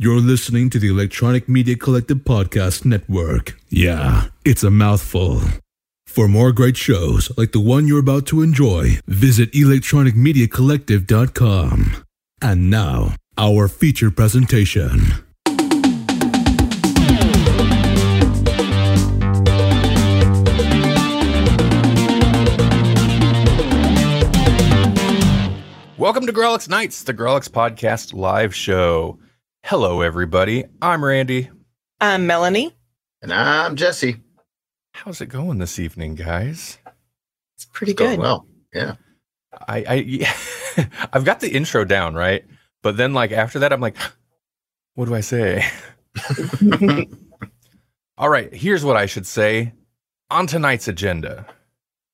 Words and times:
You're 0.00 0.20
listening 0.20 0.70
to 0.70 0.78
the 0.78 0.86
Electronic 0.86 1.48
Media 1.48 1.74
Collective 1.74 2.18
Podcast 2.18 2.84
Network. 2.84 3.58
Yeah, 3.68 4.28
it's 4.44 4.62
a 4.62 4.70
mouthful. 4.70 5.40
For 6.06 6.28
more 6.28 6.52
great 6.52 6.76
shows 6.76 7.36
like 7.36 7.50
the 7.50 7.58
one 7.58 7.88
you're 7.88 7.98
about 7.98 8.24
to 8.26 8.40
enjoy, 8.40 9.00
visit 9.08 9.50
electronicmediacollective.com. 9.50 12.04
And 12.40 12.70
now, 12.70 13.16
our 13.36 13.66
feature 13.66 14.12
presentation. 14.12 15.00
Welcome 25.96 26.26
to 26.26 26.32
Grawlix 26.32 26.68
Nights, 26.68 27.02
the 27.02 27.12
Grawlix 27.12 27.48
Podcast 27.48 28.14
live 28.14 28.54
show. 28.54 29.18
Hello, 29.64 30.00
everybody. 30.00 30.64
I'm 30.80 31.04
Randy. 31.04 31.50
I'm 32.00 32.26
Melanie. 32.26 32.74
And 33.22 33.32
I'm 33.32 33.76
Jesse. 33.76 34.16
How's 34.92 35.20
it 35.20 35.26
going 35.26 35.58
this 35.58 35.78
evening, 35.78 36.14
guys? 36.14 36.78
It's 37.56 37.64
pretty 37.66 37.92
It's 37.92 37.98
going 37.98 38.16
good. 38.16 38.20
well. 38.22 38.46
Yeah. 38.72 38.94
I, 39.66 39.84
I 39.88 39.94
yeah, 39.94 40.32
I've 41.12 41.24
got 41.24 41.40
the 41.40 41.50
intro 41.50 41.84
down, 41.84 42.14
right? 42.14 42.44
But 42.82 42.96
then, 42.96 43.12
like 43.14 43.32
after 43.32 43.58
that, 43.60 43.72
I'm 43.72 43.80
like, 43.80 43.96
what 44.94 45.06
do 45.06 45.14
I 45.14 45.20
say? 45.20 45.66
All 48.18 48.28
right, 48.28 48.52
here's 48.52 48.84
what 48.84 48.96
I 48.96 49.06
should 49.06 49.26
say. 49.26 49.72
On 50.30 50.46
tonight's 50.46 50.88
agenda, 50.88 51.46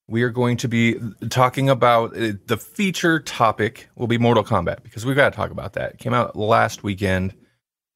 we 0.06 0.22
are 0.22 0.30
going 0.30 0.56
to 0.58 0.68
be 0.68 0.98
talking 1.30 1.70
about 1.70 2.16
uh, 2.16 2.32
the 2.46 2.56
feature 2.56 3.20
topic 3.20 3.88
will 3.96 4.06
be 4.06 4.18
Mortal 4.18 4.44
Kombat 4.44 4.82
because 4.82 5.06
we've 5.06 5.16
got 5.16 5.32
to 5.32 5.36
talk 5.36 5.50
about 5.50 5.74
that. 5.74 5.92
It 5.92 5.98
came 5.98 6.12
out 6.12 6.36
last 6.36 6.82
weekend, 6.82 7.34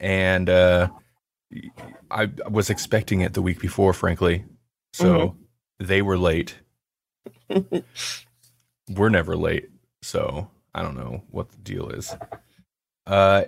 and 0.01 0.49
uh, 0.49 0.89
I 2.11 2.31
was 2.49 2.71
expecting 2.71 3.21
it 3.21 3.35
the 3.35 3.43
week 3.43 3.61
before, 3.61 3.93
frankly. 3.93 4.45
So 4.95 5.37
they 5.79 6.03
were 6.03 6.19
late. 6.19 6.57
We're 8.91 9.11
never 9.11 9.37
late, 9.37 9.69
so 10.01 10.51
I 10.75 10.83
don't 10.83 10.97
know 10.97 11.23
what 11.31 11.51
the 11.51 11.59
deal 11.59 11.91
is. 11.91 12.15
Uh, 13.07 13.45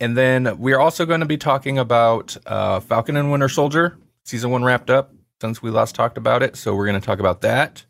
and 0.00 0.16
then 0.16 0.58
we're 0.58 0.78
also 0.78 1.06
going 1.06 1.20
to 1.20 1.26
be 1.26 1.38
talking 1.38 1.78
about 1.78 2.36
uh, 2.44 2.80
Falcon 2.80 3.16
and 3.16 3.30
Winter 3.30 3.48
Soldier 3.48 3.96
season 4.24 4.50
one 4.50 4.64
wrapped 4.64 4.90
up 4.90 5.12
since 5.40 5.62
we 5.62 5.70
last 5.70 5.94
talked 5.94 6.18
about 6.18 6.42
it. 6.42 6.56
So 6.56 6.74
we're 6.74 6.86
going 6.86 7.00
to 7.00 7.04
talk 7.06 7.18
about 7.18 7.40
that. 7.42 7.84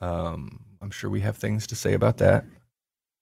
Um, 0.00 0.60
I'm 0.80 0.90
sure 0.90 1.10
we 1.10 1.20
have 1.20 1.36
things 1.36 1.66
to 1.68 1.74
say 1.76 1.92
about 1.94 2.18
that. 2.18 2.44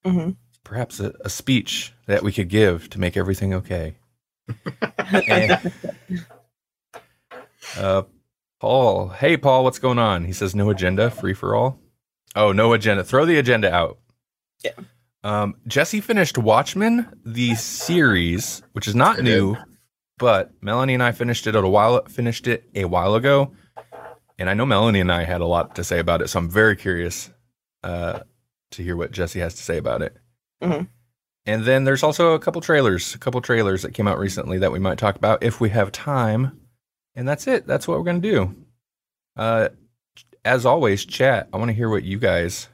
hmm 0.04 0.30
Perhaps 0.64 0.98
a, 0.98 1.12
a 1.20 1.28
speech 1.28 1.92
that 2.06 2.22
we 2.22 2.32
could 2.32 2.48
give 2.48 2.88
to 2.90 2.98
make 3.00 3.16
everything 3.16 3.52
okay. 3.54 3.96
And- 5.28 5.72
uh, 7.78 8.02
Paul, 8.60 9.08
hey 9.08 9.36
Paul, 9.36 9.64
what's 9.64 9.78
going 9.78 9.98
on? 9.98 10.24
He 10.24 10.32
says 10.32 10.54
no 10.54 10.70
agenda, 10.70 11.10
free 11.10 11.34
for 11.34 11.54
all. 11.54 11.78
Oh, 12.36 12.52
no 12.52 12.72
agenda. 12.72 13.04
Throw 13.04 13.26
the 13.26 13.38
agenda 13.38 13.72
out. 13.72 13.98
Yeah. 14.64 14.72
Um, 15.22 15.54
Jesse 15.66 16.00
finished 16.00 16.36
Watchmen, 16.36 17.08
the 17.24 17.54
series, 17.54 18.62
which 18.72 18.88
is 18.88 18.94
not 18.94 19.18
I 19.18 19.22
new, 19.22 19.56
but 20.18 20.50
Melanie 20.62 20.94
and 20.94 21.02
I 21.02 21.12
finished 21.12 21.46
it 21.46 21.54
a 21.54 21.66
while 21.68 22.02
finished 22.06 22.46
it 22.46 22.68
a 22.74 22.84
while 22.86 23.14
ago, 23.14 23.52
and 24.38 24.50
I 24.50 24.54
know 24.54 24.66
Melanie 24.66 25.00
and 25.00 25.12
I 25.12 25.24
had 25.24 25.40
a 25.40 25.46
lot 25.46 25.74
to 25.76 25.84
say 25.84 25.98
about 25.98 26.22
it, 26.22 26.28
so 26.28 26.38
I'm 26.38 26.50
very 26.50 26.76
curious 26.76 27.30
uh, 27.82 28.20
to 28.72 28.82
hear 28.82 28.96
what 28.96 29.12
Jesse 29.12 29.40
has 29.40 29.54
to 29.54 29.62
say 29.62 29.76
about 29.76 30.02
it. 30.02 30.16
Mhm. 30.62 30.88
And 31.46 31.64
then 31.64 31.84
there's 31.84 32.02
also 32.02 32.32
a 32.32 32.38
couple 32.38 32.60
trailers, 32.62 33.14
a 33.14 33.18
couple 33.18 33.40
trailers 33.42 33.82
that 33.82 33.92
came 33.92 34.08
out 34.08 34.18
recently 34.18 34.58
that 34.58 34.72
we 34.72 34.78
might 34.78 34.96
talk 34.98 35.16
about 35.16 35.42
if 35.42 35.60
we 35.60 35.68
have 35.70 35.92
time. 35.92 36.58
And 37.14 37.28
that's 37.28 37.46
it. 37.46 37.66
That's 37.66 37.86
what 37.86 37.98
we're 37.98 38.04
gonna 38.04 38.20
do. 38.20 38.54
Uh, 39.36 39.68
as 40.44 40.64
always, 40.64 41.04
chat. 41.04 41.48
I 41.52 41.58
want 41.58 41.68
to 41.68 41.74
hear 41.74 41.88
what 41.90 42.02
you 42.04 42.18
guys 42.18 42.68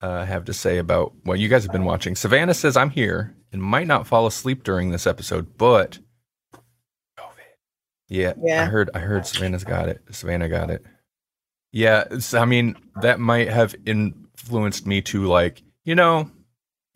uh, 0.00 0.24
have 0.24 0.44
to 0.46 0.52
say 0.52 0.78
about 0.78 1.12
what 1.24 1.38
you 1.38 1.48
guys 1.48 1.64
have 1.64 1.72
been 1.72 1.84
watching. 1.84 2.14
Savannah 2.14 2.54
says 2.54 2.76
I'm 2.76 2.90
here 2.90 3.34
and 3.52 3.62
might 3.62 3.86
not 3.86 4.06
fall 4.06 4.26
asleep 4.26 4.62
during 4.64 4.90
this 4.90 5.06
episode, 5.06 5.58
but. 5.58 5.98
Yeah, 8.10 8.34
Yeah. 8.42 8.62
I 8.62 8.64
heard. 8.66 8.90
I 8.92 8.98
heard 8.98 9.26
Savannah's 9.26 9.64
got 9.64 9.88
it. 9.88 10.02
Savannah 10.10 10.48
got 10.48 10.68
it. 10.70 10.84
Yeah, 11.72 12.04
I 12.34 12.44
mean 12.44 12.76
that 13.00 13.20
might 13.20 13.48
have 13.48 13.74
influenced 13.86 14.86
me 14.86 15.00
to 15.02 15.24
like, 15.26 15.62
you 15.84 15.94
know, 15.94 16.30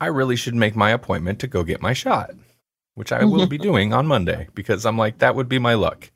I 0.01 0.07
really 0.07 0.37
should 0.37 0.57
make 0.57 0.75
my 0.75 0.91
appointment 0.91 1.39
to 1.39 1.47
go 1.47 1.63
get 1.63 1.81
my 1.81 1.93
shot, 1.93 2.33
which 2.95 3.13
I 3.13 3.25
will 3.25 3.47
be 3.47 3.59
doing 3.71 3.95
on 3.95 4.09
Monday 4.09 4.49
because 4.55 4.85
I'm 4.85 4.99
like 4.99 5.19
that 5.19 5.37
would 5.37 5.49
be 5.49 5.61
my 5.61 5.75
luck. 5.75 6.11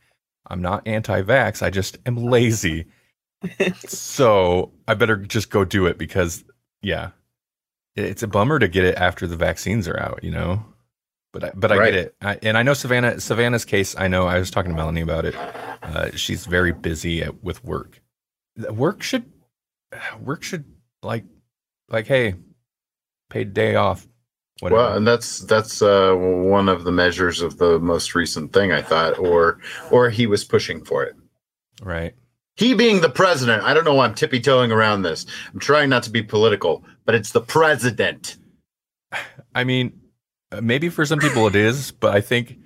I'm 0.49 0.61
not 0.61 0.87
anti-vax. 0.87 1.63
I 1.63 1.71
just 1.71 1.99
am 2.05 2.17
lazy. 2.17 2.87
so 3.87 4.73
I 4.89 4.95
better 4.95 5.17
just 5.17 5.51
go 5.51 5.65
do 5.65 5.87
it 5.87 5.99
because, 5.99 6.43
yeah, 6.83 7.11
it's 7.95 8.23
a 8.23 8.27
bummer 8.29 8.59
to 8.59 8.67
get 8.69 8.85
it 8.85 8.97
after 8.97 9.27
the 9.27 9.37
vaccines 9.37 9.87
are 9.87 10.01
out, 10.01 10.25
you 10.25 10.31
know. 10.31 10.65
But 11.33 11.45
I, 11.45 11.53
but 11.55 11.71
I 11.73 11.77
Right. 11.77 11.93
get 11.93 11.95
it, 12.07 12.15
I, 12.23 12.39
and 12.43 12.57
I 12.57 12.63
know 12.63 12.73
Savannah. 12.75 13.21
Savannah's 13.21 13.65
case, 13.65 13.95
I 13.99 14.09
know. 14.09 14.27
I 14.27 14.39
was 14.39 14.51
talking 14.51 14.71
to 14.71 14.77
Melanie 14.77 15.03
about 15.03 15.25
it. 15.27 15.35
Uh, 15.37 16.11
she's 16.17 16.47
very 16.47 16.73
busy 16.73 17.23
at, 17.23 17.43
with 17.45 17.63
work. 17.65 18.01
Work 18.71 19.03
should, 19.03 19.25
work 20.21 20.43
should 20.43 20.65
like, 21.03 21.25
like, 21.91 22.07
hey, 22.07 22.35
paid 23.31 23.53
day 23.53 23.75
off. 23.75 24.09
Whatever. 24.61 24.81
Well, 24.83 24.97
and 24.97 25.07
that's 25.07 25.41
that's 25.41 25.83
uh, 25.83 26.15
one 26.15 26.69
of 26.69 26.83
the 26.85 26.91
measures 26.91 27.43
of 27.43 27.59
the 27.59 27.79
most 27.79 28.15
recent 28.17 28.53
thing 28.53 28.73
I 28.73 28.83
thought, 28.83 29.19
or 29.19 29.61
or 29.93 30.11
he 30.11 30.27
was 30.27 30.43
pushing 30.45 30.85
for 30.85 31.05
it. 31.05 31.15
right. 31.83 32.15
He 32.57 32.75
being 32.75 33.01
the 33.01 33.09
president. 33.09 33.63
I 33.63 33.73
don't 33.73 33.85
know 33.85 33.95
why 33.95 34.05
I'm 34.07 34.15
tippy 34.17 34.41
toeing 34.41 34.73
around 34.73 35.03
this. 35.03 35.27
I'm 35.55 35.61
trying 35.61 35.89
not 35.91 36.03
to 36.05 36.11
be 36.11 36.25
political, 36.25 36.85
but 37.05 37.15
it's 37.15 37.31
the 37.31 37.41
president. 37.41 38.37
I 39.55 39.63
mean, 39.63 39.93
Uh, 40.51 40.61
maybe 40.61 40.89
for 40.89 41.05
some 41.05 41.19
people 41.19 41.47
it 41.47 41.55
is, 41.55 41.91
but 41.91 42.15
I 42.15 42.21
think 42.21 42.59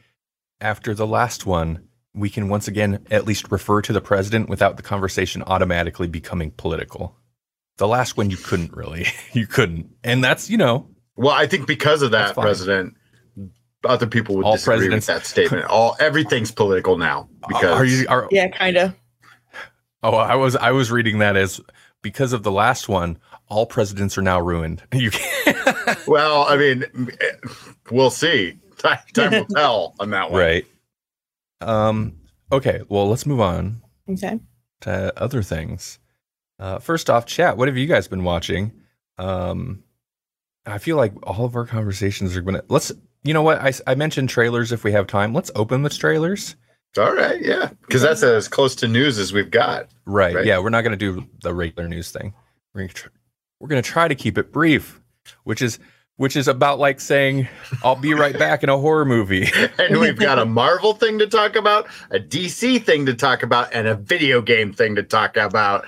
after 0.60 0.94
the 0.94 1.06
last 1.06 1.46
one, 1.46 1.88
we 2.14 2.30
can 2.30 2.48
once 2.48 2.68
again 2.68 3.04
at 3.10 3.24
least 3.26 3.50
refer 3.50 3.82
to 3.82 3.92
the 3.92 4.00
president 4.00 4.48
without 4.48 4.76
the 4.76 4.82
conversation 4.82 5.42
automatically 5.46 6.06
becoming 6.06 6.50
political. 6.52 7.16
The 7.78 7.88
last 7.88 8.16
one, 8.16 8.30
you 8.30 8.36
couldn't 8.36 8.72
really. 8.74 9.06
You 9.32 9.46
couldn't. 9.46 9.90
And 10.04 10.22
that's, 10.22 10.50
you 10.50 10.58
know, 10.58 10.88
Well, 11.16 11.32
I 11.34 11.46
think 11.46 11.66
because 11.66 12.02
of 12.02 12.10
that 12.10 12.34
president, 12.34 12.94
other 13.84 14.06
people 14.06 14.36
would 14.36 14.44
All 14.44 14.52
disagree 14.52 14.76
presidents- 14.76 15.08
with 15.08 15.16
that 15.16 15.26
statement. 15.26 15.64
All 15.66 15.96
everything's 15.98 16.52
political 16.52 16.98
now 16.98 17.28
because 17.48 17.64
are 17.78 17.84
you, 17.84 18.06
are, 18.08 18.28
Yeah, 18.30 18.48
kind 18.48 18.76
of. 18.76 18.94
oh, 20.02 20.14
I 20.14 20.36
was, 20.36 20.54
I 20.54 20.70
was 20.70 20.92
reading 20.92 21.18
that 21.18 21.36
as 21.36 21.60
because 22.02 22.32
of 22.32 22.42
the 22.42 22.52
last 22.52 22.88
one, 22.88 23.18
all 23.52 23.66
presidents 23.66 24.16
are 24.16 24.22
now 24.22 24.40
ruined. 24.40 24.82
You 24.92 25.10
can't. 25.10 26.06
well, 26.06 26.44
I 26.48 26.56
mean, 26.56 26.84
we'll 27.90 28.10
see. 28.10 28.56
Time, 28.78 28.98
time 29.12 29.30
will 29.32 29.44
tell 29.44 29.94
on 30.00 30.10
that 30.10 30.30
one. 30.30 30.40
right. 30.40 30.66
Um, 31.60 32.14
okay. 32.50 32.80
Well, 32.88 33.08
let's 33.08 33.26
move 33.26 33.40
on. 33.40 33.82
Okay. 34.08 34.40
to 34.80 35.12
other 35.22 35.42
things. 35.42 35.98
Uh, 36.58 36.78
first 36.78 37.10
off, 37.10 37.26
chat. 37.26 37.56
What 37.56 37.68
have 37.68 37.76
you 37.76 37.86
guys 37.86 38.08
been 38.08 38.24
watching? 38.24 38.72
Um, 39.18 39.84
I 40.66 40.78
feel 40.78 40.96
like 40.96 41.12
all 41.24 41.44
of 41.44 41.54
our 41.56 41.66
conversations 41.66 42.36
are 42.36 42.40
gonna. 42.42 42.62
Let's. 42.68 42.90
You 43.24 43.34
know 43.34 43.42
what? 43.42 43.58
I, 43.60 43.72
I 43.86 43.94
mentioned 43.94 44.28
trailers. 44.30 44.72
If 44.72 44.82
we 44.82 44.92
have 44.92 45.06
time, 45.06 45.32
let's 45.34 45.50
open 45.54 45.82
with 45.82 45.96
trailers. 45.98 46.56
All 46.98 47.14
right, 47.14 47.40
yeah, 47.40 47.70
because 47.82 48.02
that's 48.02 48.22
as 48.22 48.48
close 48.48 48.74
to 48.76 48.88
news 48.88 49.18
as 49.18 49.32
we've 49.32 49.50
got. 49.50 49.88
Right. 50.04 50.34
Right. 50.34 50.44
Yeah. 50.46 50.58
We're 50.58 50.70
not 50.70 50.82
gonna 50.82 50.96
do 50.96 51.26
the 51.42 51.54
regular 51.54 51.88
news 51.88 52.10
thing. 52.10 52.34
We're 52.74 52.82
gonna 52.82 52.92
tr- 52.92 53.08
we're 53.62 53.68
gonna 53.68 53.80
try 53.80 54.08
to 54.08 54.14
keep 54.16 54.36
it 54.36 54.52
brief, 54.52 55.00
which 55.44 55.62
is 55.62 55.78
which 56.16 56.34
is 56.36 56.48
about 56.48 56.80
like 56.80 57.00
saying 57.00 57.46
I'll 57.84 57.94
be 57.96 58.12
right 58.12 58.36
back 58.36 58.64
in 58.64 58.68
a 58.68 58.76
horror 58.76 59.04
movie. 59.04 59.48
And 59.78 59.98
we've 60.00 60.18
got 60.18 60.38
a 60.40 60.44
Marvel 60.44 60.94
thing 60.94 61.18
to 61.20 61.26
talk 61.28 61.54
about, 61.56 61.86
a 62.10 62.18
DC 62.18 62.82
thing 62.84 63.06
to 63.06 63.14
talk 63.14 63.42
about, 63.44 63.72
and 63.72 63.86
a 63.86 63.94
video 63.94 64.42
game 64.42 64.72
thing 64.72 64.96
to 64.96 65.02
talk 65.04 65.36
about. 65.36 65.86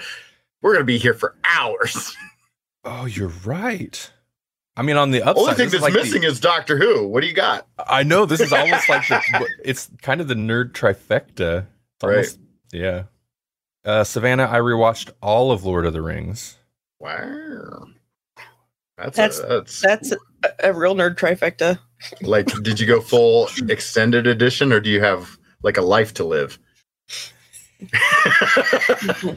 We're 0.62 0.72
gonna 0.74 0.84
be 0.84 0.98
here 0.98 1.14
for 1.14 1.34
hours. 1.52 2.16
oh, 2.84 3.06
you're 3.06 3.32
right. 3.44 4.08
I 4.76 4.82
mean, 4.82 4.96
on 4.96 5.10
the 5.10 5.22
upside, 5.22 5.36
Only 5.42 5.54
thing 5.54 5.68
that's 5.70 5.82
like 5.82 5.92
the- 5.94 5.98
missing 6.00 6.22
is 6.22 6.38
Doctor 6.40 6.78
Who. 6.78 7.08
What 7.08 7.22
do 7.22 7.26
you 7.26 7.34
got? 7.34 7.66
I 7.88 8.04
know 8.04 8.24
this 8.24 8.40
is 8.40 8.52
almost 8.52 8.88
like 8.88 9.06
the, 9.08 9.20
it's 9.64 9.90
kind 10.00 10.20
of 10.20 10.28
the 10.28 10.34
nerd 10.34 10.72
trifecta. 10.72 11.66
It's 11.96 12.04
Right. 12.04 12.10
almost- 12.10 12.38
yeah. 12.72 13.02
Uh, 13.84 14.04
Savannah, 14.04 14.48
I 14.50 14.58
rewatched 14.58 15.10
all 15.20 15.50
of 15.52 15.64
Lord 15.64 15.86
of 15.86 15.92
the 15.92 16.02
Rings. 16.02 16.56
Wow, 17.00 17.86
that's 18.96 19.16
That's- 19.16 19.38
a, 19.40 19.46
that's 19.46 19.80
That's 19.80 20.12
a, 20.12 20.18
a 20.62 20.72
real 20.72 20.94
nerd 20.94 21.16
trifecta. 21.18 21.78
like. 22.22 22.46
Did 22.62 22.78
you 22.80 22.86
go 22.86 23.00
full 23.00 23.48
extended 23.68 24.26
edition, 24.26 24.72
or 24.72 24.80
do 24.80 24.90
you 24.90 25.00
have 25.02 25.36
like 25.62 25.76
a 25.76 25.82
life 25.82 26.14
to 26.14 26.24
live? 26.24 26.58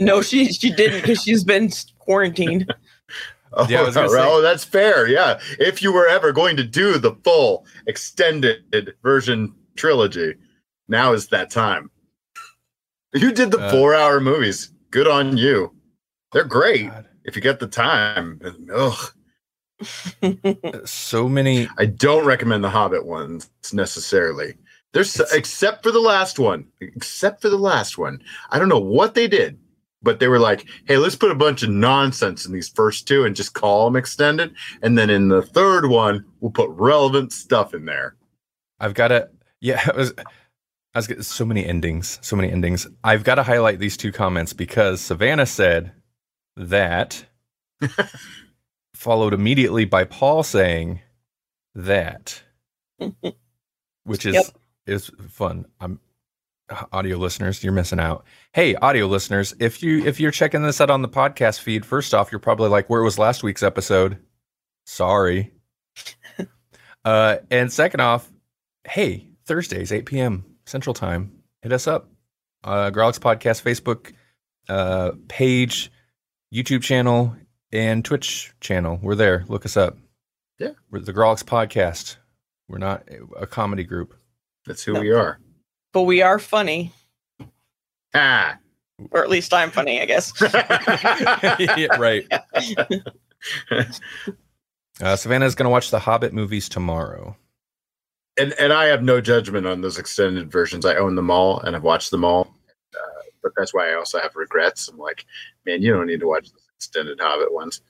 no, 0.00 0.22
she 0.22 0.52
she 0.52 0.70
didn't 0.72 1.00
because 1.02 1.22
she's 1.22 1.44
been 1.44 1.70
quarantined. 1.98 2.72
Oh, 3.54 3.66
Yeah, 3.66 3.84
I 3.84 3.90
say- 3.92 4.04
oh, 4.10 4.42
that's 4.42 4.62
fair. 4.62 5.06
Yeah. 5.08 5.40
If 5.58 5.82
you 5.82 5.90
were 5.90 6.06
ever 6.06 6.32
going 6.32 6.54
to 6.58 6.62
do 6.64 6.98
the 6.98 7.12
full 7.24 7.64
extended 7.86 8.92
version 9.02 9.54
trilogy, 9.74 10.34
now 10.86 11.14
is 11.14 11.28
that 11.28 11.48
time. 11.50 11.90
You 13.14 13.32
did 13.32 13.50
the 13.50 13.58
Uh, 13.58 13.70
four 13.70 13.94
hour 13.94 14.20
movies. 14.20 14.70
Good 14.90 15.08
on 15.08 15.38
you. 15.38 15.72
They're 16.32 16.44
oh, 16.44 16.48
great 16.48 16.90
God. 16.90 17.06
if 17.24 17.36
you 17.36 17.42
get 17.42 17.60
the 17.60 17.66
time. 17.66 18.40
Ugh. 18.74 19.12
Uh, 20.22 20.84
so 20.84 21.28
many. 21.28 21.68
I 21.78 21.86
don't 21.86 22.26
recommend 22.26 22.64
the 22.64 22.70
Hobbit 22.70 23.06
ones 23.06 23.48
necessarily. 23.72 24.54
There's 24.92 25.20
except 25.32 25.82
for 25.82 25.90
the 25.90 26.00
last 26.00 26.38
one, 26.38 26.66
except 26.80 27.42
for 27.42 27.48
the 27.48 27.58
last 27.58 27.98
one. 27.98 28.20
I 28.50 28.58
don't 28.58 28.68
know 28.68 28.80
what 28.80 29.14
they 29.14 29.28
did, 29.28 29.58
but 30.02 30.18
they 30.18 30.28
were 30.28 30.38
like, 30.38 30.66
"Hey, 30.86 30.96
let's 30.96 31.14
put 31.14 31.30
a 31.30 31.36
bunch 31.36 31.62
of 31.62 31.70
nonsense 31.70 32.46
in 32.46 32.52
these 32.52 32.68
first 32.68 33.06
two 33.06 33.24
and 33.24 33.36
just 33.36 33.54
call 33.54 33.84
them 33.84 33.96
extended, 33.96 34.54
and 34.82 34.96
then 34.96 35.10
in 35.10 35.28
the 35.28 35.42
third 35.42 35.86
one, 35.86 36.24
we'll 36.40 36.50
put 36.50 36.70
relevant 36.70 37.32
stuff 37.32 37.74
in 37.74 37.84
there." 37.84 38.16
I've 38.80 38.94
got 38.94 39.08
to. 39.08 39.28
Yeah, 39.60 39.80
I 39.92 39.96
was. 39.96 40.12
I 40.94 40.98
was 40.98 41.06
getting 41.06 41.22
so 41.22 41.44
many 41.44 41.64
endings. 41.64 42.18
So 42.22 42.34
many 42.34 42.50
endings. 42.50 42.86
I've 43.04 43.22
got 43.22 43.36
to 43.36 43.42
highlight 43.42 43.78
these 43.78 43.96
two 43.96 44.10
comments 44.10 44.52
because 44.54 45.00
Savannah 45.00 45.46
said 45.46 45.92
that, 46.58 47.24
followed 48.94 49.32
immediately 49.32 49.84
by 49.84 50.04
Paul 50.04 50.42
saying 50.42 51.00
that, 51.74 52.42
which 54.04 54.26
is 54.26 54.34
Yep. 54.34 54.44
is 54.86 55.10
fun. 55.30 55.66
I'm 55.80 56.00
audio 56.92 57.16
listeners, 57.16 57.62
you're 57.64 57.72
missing 57.72 58.00
out. 58.00 58.24
Hey, 58.52 58.74
audio 58.74 59.06
listeners, 59.06 59.54
if 59.58 59.82
you 59.82 60.04
if 60.04 60.20
you're 60.20 60.30
checking 60.30 60.62
this 60.62 60.80
out 60.80 60.90
on 60.90 61.02
the 61.02 61.08
podcast 61.08 61.60
feed, 61.60 61.86
first 61.86 62.12
off, 62.14 62.30
you're 62.30 62.38
probably 62.38 62.68
like, 62.68 62.90
where 62.90 63.02
was 63.02 63.18
last 63.18 63.42
week's 63.42 63.62
episode? 63.62 64.18
Sorry. 64.86 65.52
uh, 67.04 67.36
and 67.50 67.72
second 67.72 68.00
off, 68.00 68.30
hey, 68.84 69.28
Thursdays, 69.46 69.92
8 69.92 70.06
p.m. 70.06 70.44
Central 70.66 70.94
Time. 70.94 71.32
Hit 71.62 71.72
us 71.72 71.86
up. 71.86 72.10
Uh, 72.64 72.90
Grawlix 72.90 73.18
Podcast 73.18 73.62
Facebook 73.62 74.12
uh, 74.68 75.12
page, 75.28 75.90
YouTube 76.52 76.82
channel, 76.82 77.34
and 77.72 78.04
Twitch 78.04 78.52
channel. 78.60 78.98
We're 79.02 79.14
there. 79.14 79.44
Look 79.48 79.64
us 79.66 79.76
up. 79.76 79.96
Yeah. 80.58 80.70
We're 80.90 81.00
the 81.00 81.12
Grawlix 81.12 81.44
Podcast. 81.44 82.16
We're 82.68 82.78
not 82.78 83.04
a 83.38 83.46
comedy 83.46 83.84
group. 83.84 84.14
That's 84.66 84.82
who 84.82 84.94
No. 84.94 85.00
we 85.00 85.12
are. 85.12 85.38
but 85.92 86.02
we 86.02 86.20
are 86.22 86.38
funny, 86.38 86.92
Ah. 88.14 88.58
or 89.10 89.22
at 89.22 89.30
least 89.30 89.52
I'm 89.54 89.70
funny, 89.70 90.00
I 90.00 90.04
guess. 90.06 90.32
yeah, 91.58 91.96
right. 91.98 92.26
Uh, 95.00 95.14
Savannah's 95.14 95.54
going 95.54 95.64
to 95.64 95.70
watch 95.70 95.92
the 95.92 95.98
Hobbit 96.00 96.32
movies 96.32 96.68
tomorrow. 96.68 97.36
and 98.36 98.52
and 98.58 98.72
I 98.72 98.86
have 98.86 99.00
no 99.04 99.20
judgment 99.20 99.64
on 99.64 99.80
those 99.80 99.96
extended 99.96 100.50
versions. 100.50 100.84
I 100.84 100.96
own 100.96 101.14
them 101.14 101.30
all 101.30 101.60
and 101.60 101.76
I've 101.76 101.84
watched 101.84 102.10
them 102.10 102.24
all. 102.24 102.52
Uh, 102.94 103.22
but 103.40 103.52
that's 103.56 103.72
why 103.72 103.90
I 103.90 103.94
also 103.94 104.18
have 104.18 104.34
regrets. 104.34 104.88
I'm 104.88 104.98
like, 104.98 105.24
man, 105.68 105.82
you 105.82 105.92
don't 105.92 106.06
need 106.06 106.20
to 106.20 106.26
watch 106.26 106.50
those 106.50 106.66
extended 106.76 107.18
Hobbit 107.20 107.52
ones. 107.52 107.80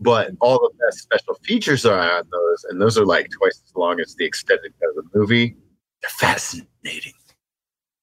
But 0.00 0.32
all 0.40 0.58
the 0.58 0.70
best 0.86 1.02
special 1.02 1.34
features 1.44 1.86
are 1.86 1.98
on 1.98 2.24
those, 2.30 2.64
and 2.68 2.80
those 2.80 2.98
are 2.98 3.06
like 3.06 3.30
twice 3.30 3.60
as 3.64 3.72
long 3.76 4.00
as 4.00 4.14
the 4.16 4.24
extended 4.24 4.72
cut 4.80 4.90
of 4.90 4.96
the 4.96 5.18
movie. 5.18 5.56
They're 6.02 6.10
fascinating. 6.10 7.12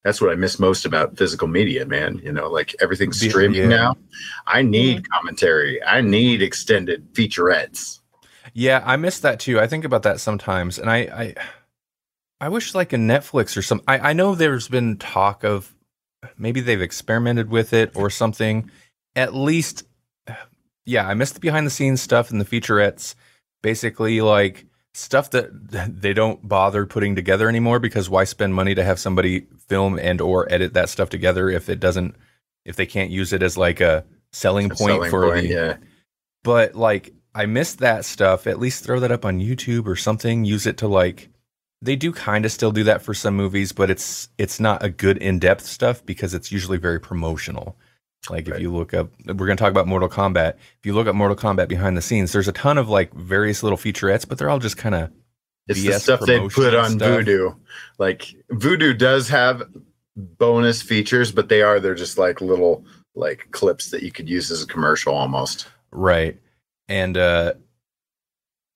That's 0.04 0.20
what 0.20 0.32
I 0.32 0.36
miss 0.36 0.58
most 0.58 0.86
about 0.86 1.18
physical 1.18 1.48
media, 1.48 1.86
man. 1.86 2.20
You 2.24 2.32
know, 2.32 2.50
like 2.50 2.74
everything's 2.82 3.22
Yeah. 3.24 3.30
streaming 3.30 3.70
now. 3.70 3.96
I 4.48 4.62
need 4.64 5.04
Mm-hmm. 5.04 5.12
commentary. 5.14 5.84
I 5.84 6.02
need 6.02 6.42
extended 6.42 7.14
featurettes. 7.14 8.00
Yeah, 8.54 8.82
I 8.86 8.96
miss 8.96 9.20
that 9.20 9.40
too. 9.40 9.60
I 9.60 9.68
think 9.68 9.86
about 9.86 10.04
that 10.04 10.20
sometimes, 10.20 10.80
and 10.80 10.90
I, 10.90 10.98
I, 10.98 11.36
I 12.40 12.50
wish 12.50 12.74
like 12.74 12.94
a 12.94 12.98
Netflix 12.98 13.56
or 13.56 13.62
some. 13.62 13.82
I, 13.88 14.00
I 14.10 14.14
know 14.14 14.34
there's 14.34 14.68
been 14.68 14.98
talk 14.98 15.44
of 15.44 15.74
maybe 16.38 16.62
they've 16.62 16.82
experimented 16.82 17.50
with 17.50 17.74
it 17.74 17.92
or 17.96 18.10
something. 18.10 18.72
At 19.16 19.34
least, 19.36 19.84
yeah, 20.86 21.08
I 21.08 21.14
miss 21.14 21.32
the 21.32 21.40
behind 21.40 21.66
the 21.66 21.72
scenes 21.72 22.02
stuff 22.02 22.32
and 22.32 22.40
the 22.40 22.46
featurettes. 22.46 23.16
Basically, 23.62 24.22
like 24.22 24.66
stuff 24.94 25.30
that 25.32 25.50
they 26.02 26.14
don't 26.14 26.48
bother 26.48 26.86
putting 26.86 27.16
together 27.16 27.48
anymore 27.48 27.80
because 27.80 28.10
why 28.10 28.24
spend 28.24 28.54
money 28.54 28.76
to 28.76 28.84
have 28.84 29.00
somebody 29.00 29.48
film 29.68 29.98
and 30.00 30.22
or 30.22 30.52
edit 30.52 30.74
that 30.74 30.90
stuff 30.90 31.10
together 31.10 31.50
if 31.50 31.70
it 31.70 31.80
doesn't 31.80 32.16
if 32.66 32.76
they 32.76 32.86
can't 32.86 33.10
use 33.10 33.34
it 33.34 33.42
as 33.42 33.58
like 33.58 33.82
a 33.82 34.06
selling 34.32 34.66
A 34.66 34.70
point 34.70 34.80
selling 34.80 35.10
for 35.10 35.32
point, 35.32 35.48
the 35.48 35.54
yeah. 35.54 35.78
but 36.44 36.76
like 36.76 37.14
I 37.34 37.46
missed 37.46 37.80
that 37.80 38.06
stuff. 38.06 38.46
At 38.46 38.60
least 38.60 38.84
throw 38.84 39.00
that 39.00 39.12
up 39.12 39.26
on 39.26 39.40
YouTube 39.40 39.88
or 39.88 39.96
something. 39.96 40.44
Use 40.44 40.66
it 40.66 40.78
to 40.78 40.88
like 40.88 41.30
they 41.82 41.96
do 41.96 42.12
kind 42.12 42.46
of 42.46 42.52
still 42.52 42.72
do 42.72 42.84
that 42.84 43.02
for 43.02 43.14
some 43.14 43.36
movies, 43.36 43.72
but 43.72 43.90
it's 43.90 44.30
it's 44.38 44.60
not 44.60 44.84
a 44.84 44.90
good 44.90 45.18
in-depth 45.18 45.66
stuff 45.66 46.06
because 46.06 46.34
it's 46.34 46.52
usually 46.52 46.78
very 46.78 47.00
promotional. 47.00 47.78
Like 48.30 48.48
if 48.48 48.60
you 48.60 48.72
look 48.72 48.94
up 48.94 49.10
we're 49.26 49.34
going 49.34 49.58
to 49.58 49.62
talk 49.62 49.72
about 49.72 49.88
Mortal 49.88 50.08
Kombat. 50.10 50.54
If 50.80 50.86
you 50.86 50.94
look 50.94 51.08
up 51.08 51.16
Mortal 51.16 51.36
Kombat 51.36 51.68
behind 51.68 51.98
the 51.98 52.02
scenes, 52.02 52.32
there's 52.32 52.48
a 52.48 52.52
ton 52.54 52.78
of 52.78 52.88
like 52.90 53.14
various 53.14 53.64
little 53.64 53.78
featurettes, 53.78 54.28
but 54.28 54.38
they're 54.38 54.50
all 54.50 54.60
just 54.60 54.78
kind 54.78 54.94
of 54.96 55.12
It's 55.68 55.82
the 55.82 55.94
stuff 55.94 56.20
they 56.22 56.40
put 56.50 56.76
on 56.76 56.92
stuff. 56.92 57.22
Vudu. 57.22 57.56
Like 57.98 58.34
Vudu 58.52 58.96
does 58.98 59.28
have 59.30 59.64
bonus 60.16 60.82
features, 60.82 61.32
but 61.32 61.50
they 61.50 61.62
are 61.64 61.80
they're 61.80 61.96
just 61.96 62.18
like 62.20 62.42
little 62.42 62.86
like 63.16 63.48
clips 63.52 63.90
that 63.90 64.04
you 64.04 64.12
could 64.12 64.30
use 64.30 64.52
as 64.52 64.62
a 64.64 64.68
commercial 64.68 65.14
almost. 65.16 65.68
right. 65.92 66.38
And 66.88 67.18
uh 67.18 67.54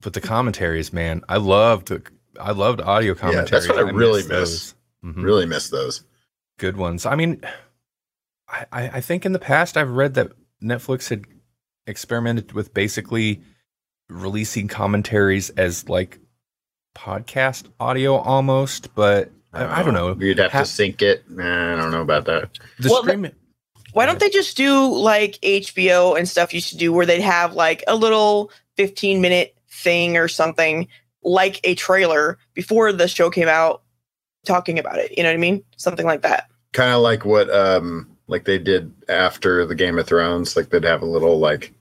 but 0.01 0.13
the 0.13 0.21
commentaries, 0.21 0.91
man, 0.93 1.21
I 1.29 1.37
loved 1.37 1.91
I 2.39 2.51
loved 2.51 2.81
audio 2.81 3.13
Yeah, 3.13 3.19
commentaries. 3.19 3.49
that's 3.51 3.67
what 3.69 3.77
I 3.77 3.89
really 3.89 4.21
miss. 4.23 4.27
those. 4.27 4.75
Mhm. 5.05 5.23
Really 5.23 5.45
miss 5.45 5.69
those. 5.69 6.03
good 6.57 6.77
ones. 6.77 7.05
I 7.05 7.15
mean, 7.15 7.41
I, 8.47 8.65
I 8.71 8.89
I 8.95 9.01
think 9.01 9.25
in 9.25 9.31
the 9.33 9.39
past 9.39 9.77
I've 9.77 9.91
read 9.91 10.13
that 10.15 10.31
Netflix 10.63 11.09
had 11.09 11.25
experimented 11.87 12.51
with 12.53 12.73
basically 12.73 13.41
releasing 14.09 14.67
commentaries 14.67 15.49
as 15.51 15.87
like 15.89 16.19
podcast 16.95 17.67
audio 17.79 18.15
almost, 18.15 18.93
but 18.95 19.31
I, 19.53 19.79
I 19.81 19.83
don't 19.83 19.93
know. 19.93 20.15
You'd 20.19 20.39
have 20.39 20.51
Ha- 20.51 20.59
to 20.61 20.65
sync 20.65 21.01
it. 21.01 21.29
Nah, 21.29 21.73
I 21.73 21.75
don't 21.75 21.91
know 21.91 22.01
about 22.01 22.25
that. 22.25 22.49
The 22.79 22.89
Well, 22.89 23.03
the- 23.03 23.09
stream, 23.11 23.31
Why 23.93 24.05
don't 24.05 24.19
they 24.19 24.29
just 24.29 24.55
do 24.57 24.93
like 24.93 25.39
HBO 25.41 26.17
and 26.17 26.27
stuff 26.27 26.53
used 26.53 26.69
to 26.69 26.77
do 26.77 26.93
where 26.93 27.05
they'd 27.05 27.21
have 27.21 27.53
like 27.53 27.83
a 27.87 27.95
little 27.95 28.51
15 28.77 29.21
minute 29.21 29.55
thing 29.69 30.17
or 30.17 30.27
something 30.27 30.87
like 31.23 31.59
a 31.63 31.75
trailer 31.75 32.37
before 32.53 32.91
the 32.93 33.07
show 33.07 33.29
came 33.29 33.47
out 33.47 33.81
talking 34.45 34.77
about 34.79 34.99
it. 34.99 35.11
You 35.17 35.23
know 35.23 35.29
what 35.29 35.35
I 35.35 35.37
mean? 35.39 35.63
Something 35.77 36.05
like 36.05 36.21
that. 36.21 36.47
Kind 36.73 36.93
of 36.93 37.01
like 37.01 37.25
what 37.25 37.49
um 37.49 38.07
like 38.27 38.45
they 38.45 38.57
did 38.57 38.91
after 39.09 39.65
the 39.65 39.75
Game 39.75 39.97
of 39.99 40.07
Thrones. 40.07 40.55
Like 40.55 40.69
they'd 40.69 40.83
have 40.83 41.01
a 41.01 41.05
little 41.05 41.39
like 41.39 41.73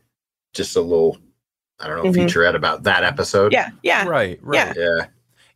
just 0.52 0.76
a 0.76 0.80
little 0.80 1.18
I 1.80 1.88
don't 1.88 2.04
know 2.04 2.10
Mhm. 2.12 2.26
featurette 2.28 2.54
about 2.54 2.84
that 2.84 3.02
episode. 3.04 3.52
Yeah. 3.52 3.70
Yeah. 3.82 4.06
right, 4.06 4.38
right. 4.42 4.74
Yeah. 4.76 4.82
Yeah. 4.98 5.06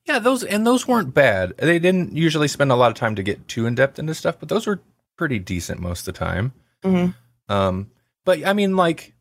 Yeah, 0.07 0.19
those 0.19 0.43
and 0.43 0.67
those 0.67 0.89
weren't 0.89 1.13
bad. 1.15 1.55
They 1.59 1.79
didn't 1.79 2.17
usually 2.17 2.49
spend 2.49 2.73
a 2.73 2.77
lot 2.77 2.91
of 2.91 2.97
time 2.97 3.15
to 3.17 3.23
get 3.23 3.47
too 3.47 3.67
in 3.67 3.75
depth 3.75 3.99
into 3.99 4.15
stuff, 4.15 4.37
but 4.41 4.49
those 4.49 4.67
were 4.67 4.81
pretty 5.17 5.39
decent 5.39 5.81
most 5.81 6.09
of 6.09 6.15
the 6.15 6.19
time. 6.19 6.53
Mhm. 6.83 7.15
Um, 7.49 7.91
but 8.25 8.45
I 8.47 8.53
mean, 8.55 8.75
like 8.77 9.13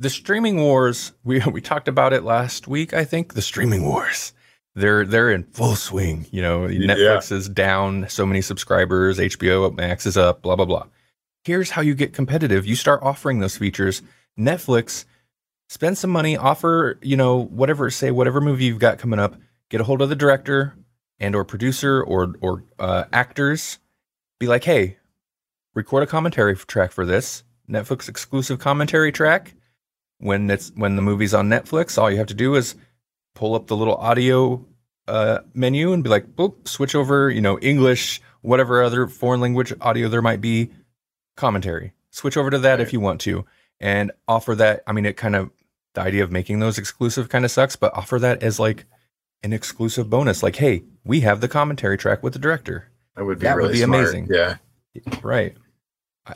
the 0.00 0.10
streaming 0.10 0.56
wars, 0.56 1.12
we 1.24 1.38
we 1.40 1.60
talked 1.60 1.86
about 1.88 2.12
it 2.12 2.24
last 2.24 2.66
week. 2.66 2.92
I 2.92 3.04
think 3.04 3.34
the 3.34 3.42
streaming 3.42 3.84
wars, 3.84 4.32
they're 4.74 5.06
they're 5.06 5.30
in 5.30 5.44
full 5.44 5.76
swing. 5.76 6.26
You 6.32 6.42
know, 6.42 6.66
Yeah. 6.66 6.94
Netflix 6.94 7.30
is 7.30 7.48
down 7.48 8.06
so 8.08 8.26
many 8.26 8.42
subscribers, 8.42 9.18
HBO 9.20 9.70
Max 9.70 10.06
is 10.06 10.16
up, 10.16 10.42
blah 10.42 10.56
blah 10.56 10.64
blah. 10.66 10.86
Here's 11.44 11.70
how 11.70 11.82
you 11.82 11.94
get 11.94 12.12
competitive: 12.12 12.66
you 12.66 12.76
start 12.76 13.02
offering 13.02 13.40
those 13.40 13.56
features. 13.56 14.02
Netflix, 14.38 15.04
spend 15.68 15.98
some 15.98 16.10
money, 16.10 16.36
offer 16.36 16.98
you 17.02 17.16
know 17.16 17.44
whatever, 17.44 17.90
say 17.90 18.10
whatever 18.10 18.40
movie 18.40 18.64
you've 18.64 18.78
got 18.78 18.98
coming 18.98 19.18
up, 19.18 19.36
get 19.68 19.80
a 19.80 19.84
hold 19.84 20.02
of 20.02 20.08
the 20.08 20.16
director 20.16 20.76
and 21.18 21.34
or 21.34 21.44
producer 21.44 22.02
or 22.02 22.34
or 22.40 22.64
uh, 22.78 23.04
actors. 23.12 23.78
Be 24.38 24.46
like, 24.46 24.64
hey, 24.64 24.98
record 25.74 26.02
a 26.02 26.06
commentary 26.06 26.56
track 26.56 26.92
for 26.92 27.06
this 27.06 27.44
Netflix 27.68 28.08
exclusive 28.08 28.58
commentary 28.58 29.12
track. 29.12 29.54
When 30.18 30.48
it's 30.50 30.70
when 30.76 30.96
the 30.96 31.02
movie's 31.02 31.34
on 31.34 31.48
Netflix, 31.48 31.98
all 31.98 32.10
you 32.10 32.18
have 32.18 32.28
to 32.28 32.34
do 32.34 32.54
is 32.54 32.76
pull 33.34 33.54
up 33.54 33.66
the 33.66 33.76
little 33.76 33.96
audio 33.96 34.64
uh, 35.08 35.40
menu 35.54 35.92
and 35.92 36.04
be 36.04 36.10
like, 36.10 36.36
boop, 36.36 36.68
switch 36.68 36.94
over, 36.94 37.30
you 37.30 37.40
know, 37.40 37.58
English, 37.58 38.20
whatever 38.42 38.82
other 38.82 39.06
foreign 39.06 39.40
language 39.40 39.72
audio 39.80 40.08
there 40.08 40.22
might 40.22 40.40
be, 40.40 40.70
commentary. 41.42 41.92
Switch 42.10 42.36
over 42.36 42.50
to 42.50 42.58
that 42.60 42.80
if 42.80 42.92
you 42.92 43.00
want 43.00 43.20
to, 43.22 43.44
and 43.80 44.12
offer 44.28 44.54
that. 44.54 44.82
I 44.86 44.92
mean, 44.92 45.04
it 45.06 45.16
kind 45.16 45.36
of 45.36 45.50
the 45.94 46.00
idea 46.00 46.24
of 46.24 46.30
making 46.30 46.60
those 46.60 46.78
exclusive 46.78 47.28
kind 47.28 47.44
of 47.44 47.50
sucks, 47.50 47.76
but 47.76 47.94
offer 47.94 48.18
that 48.18 48.42
as 48.42 48.58
like 48.60 48.86
an 49.42 49.52
exclusive 49.52 50.08
bonus. 50.08 50.42
Like, 50.42 50.56
hey, 50.56 50.84
we 51.04 51.20
have 51.20 51.40
the 51.40 51.48
commentary 51.48 51.98
track 51.98 52.22
with 52.22 52.32
the 52.32 52.38
director. 52.38 52.88
That 53.16 53.24
would 53.24 53.38
be 53.40 53.44
That 53.44 53.56
would 53.56 53.72
be 53.72 53.78
smart. 53.78 54.00
amazing. 54.00 54.28
Yeah. 54.30 54.56
Right. 55.22 55.56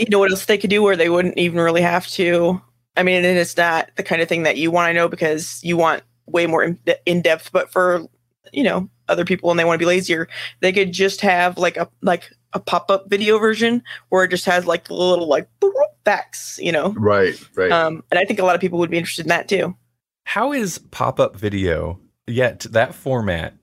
You 0.01 0.07
know 0.11 0.19
what 0.19 0.31
else 0.31 0.45
they 0.47 0.59
could 0.59 0.71
do 0.71 0.83
where 0.83 0.97
they 0.97 1.09
wouldn't 1.09 1.39
even 1.39 1.61
really 1.61 1.83
have 1.83 2.07
to 2.09 2.61
I 2.97 3.03
mean, 3.03 3.25
and 3.25 3.39
it's 3.39 3.57
not 3.57 3.91
the 3.97 4.03
kind 4.03 4.23
of 4.23 4.29
thing 4.29 4.45
that 4.45 4.57
you 4.57 4.71
want 4.71 4.89
to 4.91 4.95
know 4.95 5.09
because 5.09 5.61
you 5.63 5.77
want 5.77 6.03
way 6.27 6.47
more 6.47 6.65
in, 6.65 6.79
in 7.05 7.23
depth. 7.23 7.53
But 7.53 7.71
for 7.71 8.07
you 8.53 8.63
know 8.65 8.89
other 9.09 9.25
people 9.25 9.51
and 9.51 9.59
they 9.61 9.65
want 9.65 9.79
to 9.79 9.83
be 9.85 9.87
lazier, 9.87 10.29
they 10.61 10.73
could 10.73 10.93
just 10.93 11.21
have 11.21 11.59
like 11.59 11.77
a 11.77 11.89
like 12.03 12.33
a 12.53 12.61
pop 12.61 12.91
up 12.91 13.09
video 13.11 13.39
version 13.39 13.83
where 14.09 14.25
it 14.25 14.29
just 14.31 14.45
has 14.47 14.67
like 14.67 14.89
the 14.89 14.95
little 14.95 15.29
like 15.29 15.49
boop, 15.61 15.73
boop, 15.73 15.95
facts, 16.05 16.59
you 16.63 16.73
know. 16.73 16.95
Right, 16.97 17.35
right. 17.55 17.71
Um, 17.71 18.03
and 18.11 18.19
I 18.19 18.25
think 18.25 18.39
a 18.39 18.45
lot 18.45 18.55
of 18.55 18.61
people 18.61 18.79
would 18.79 18.91
be 18.91 18.99
interested 18.99 19.25
in 19.27 19.31
that 19.31 19.49
too. 19.49 19.77
How 20.25 20.53
is 20.53 20.79
pop 20.79 21.21
up 21.21 21.37
video 21.37 22.01
yet 22.27 22.61
that 22.71 22.95
format 22.95 23.55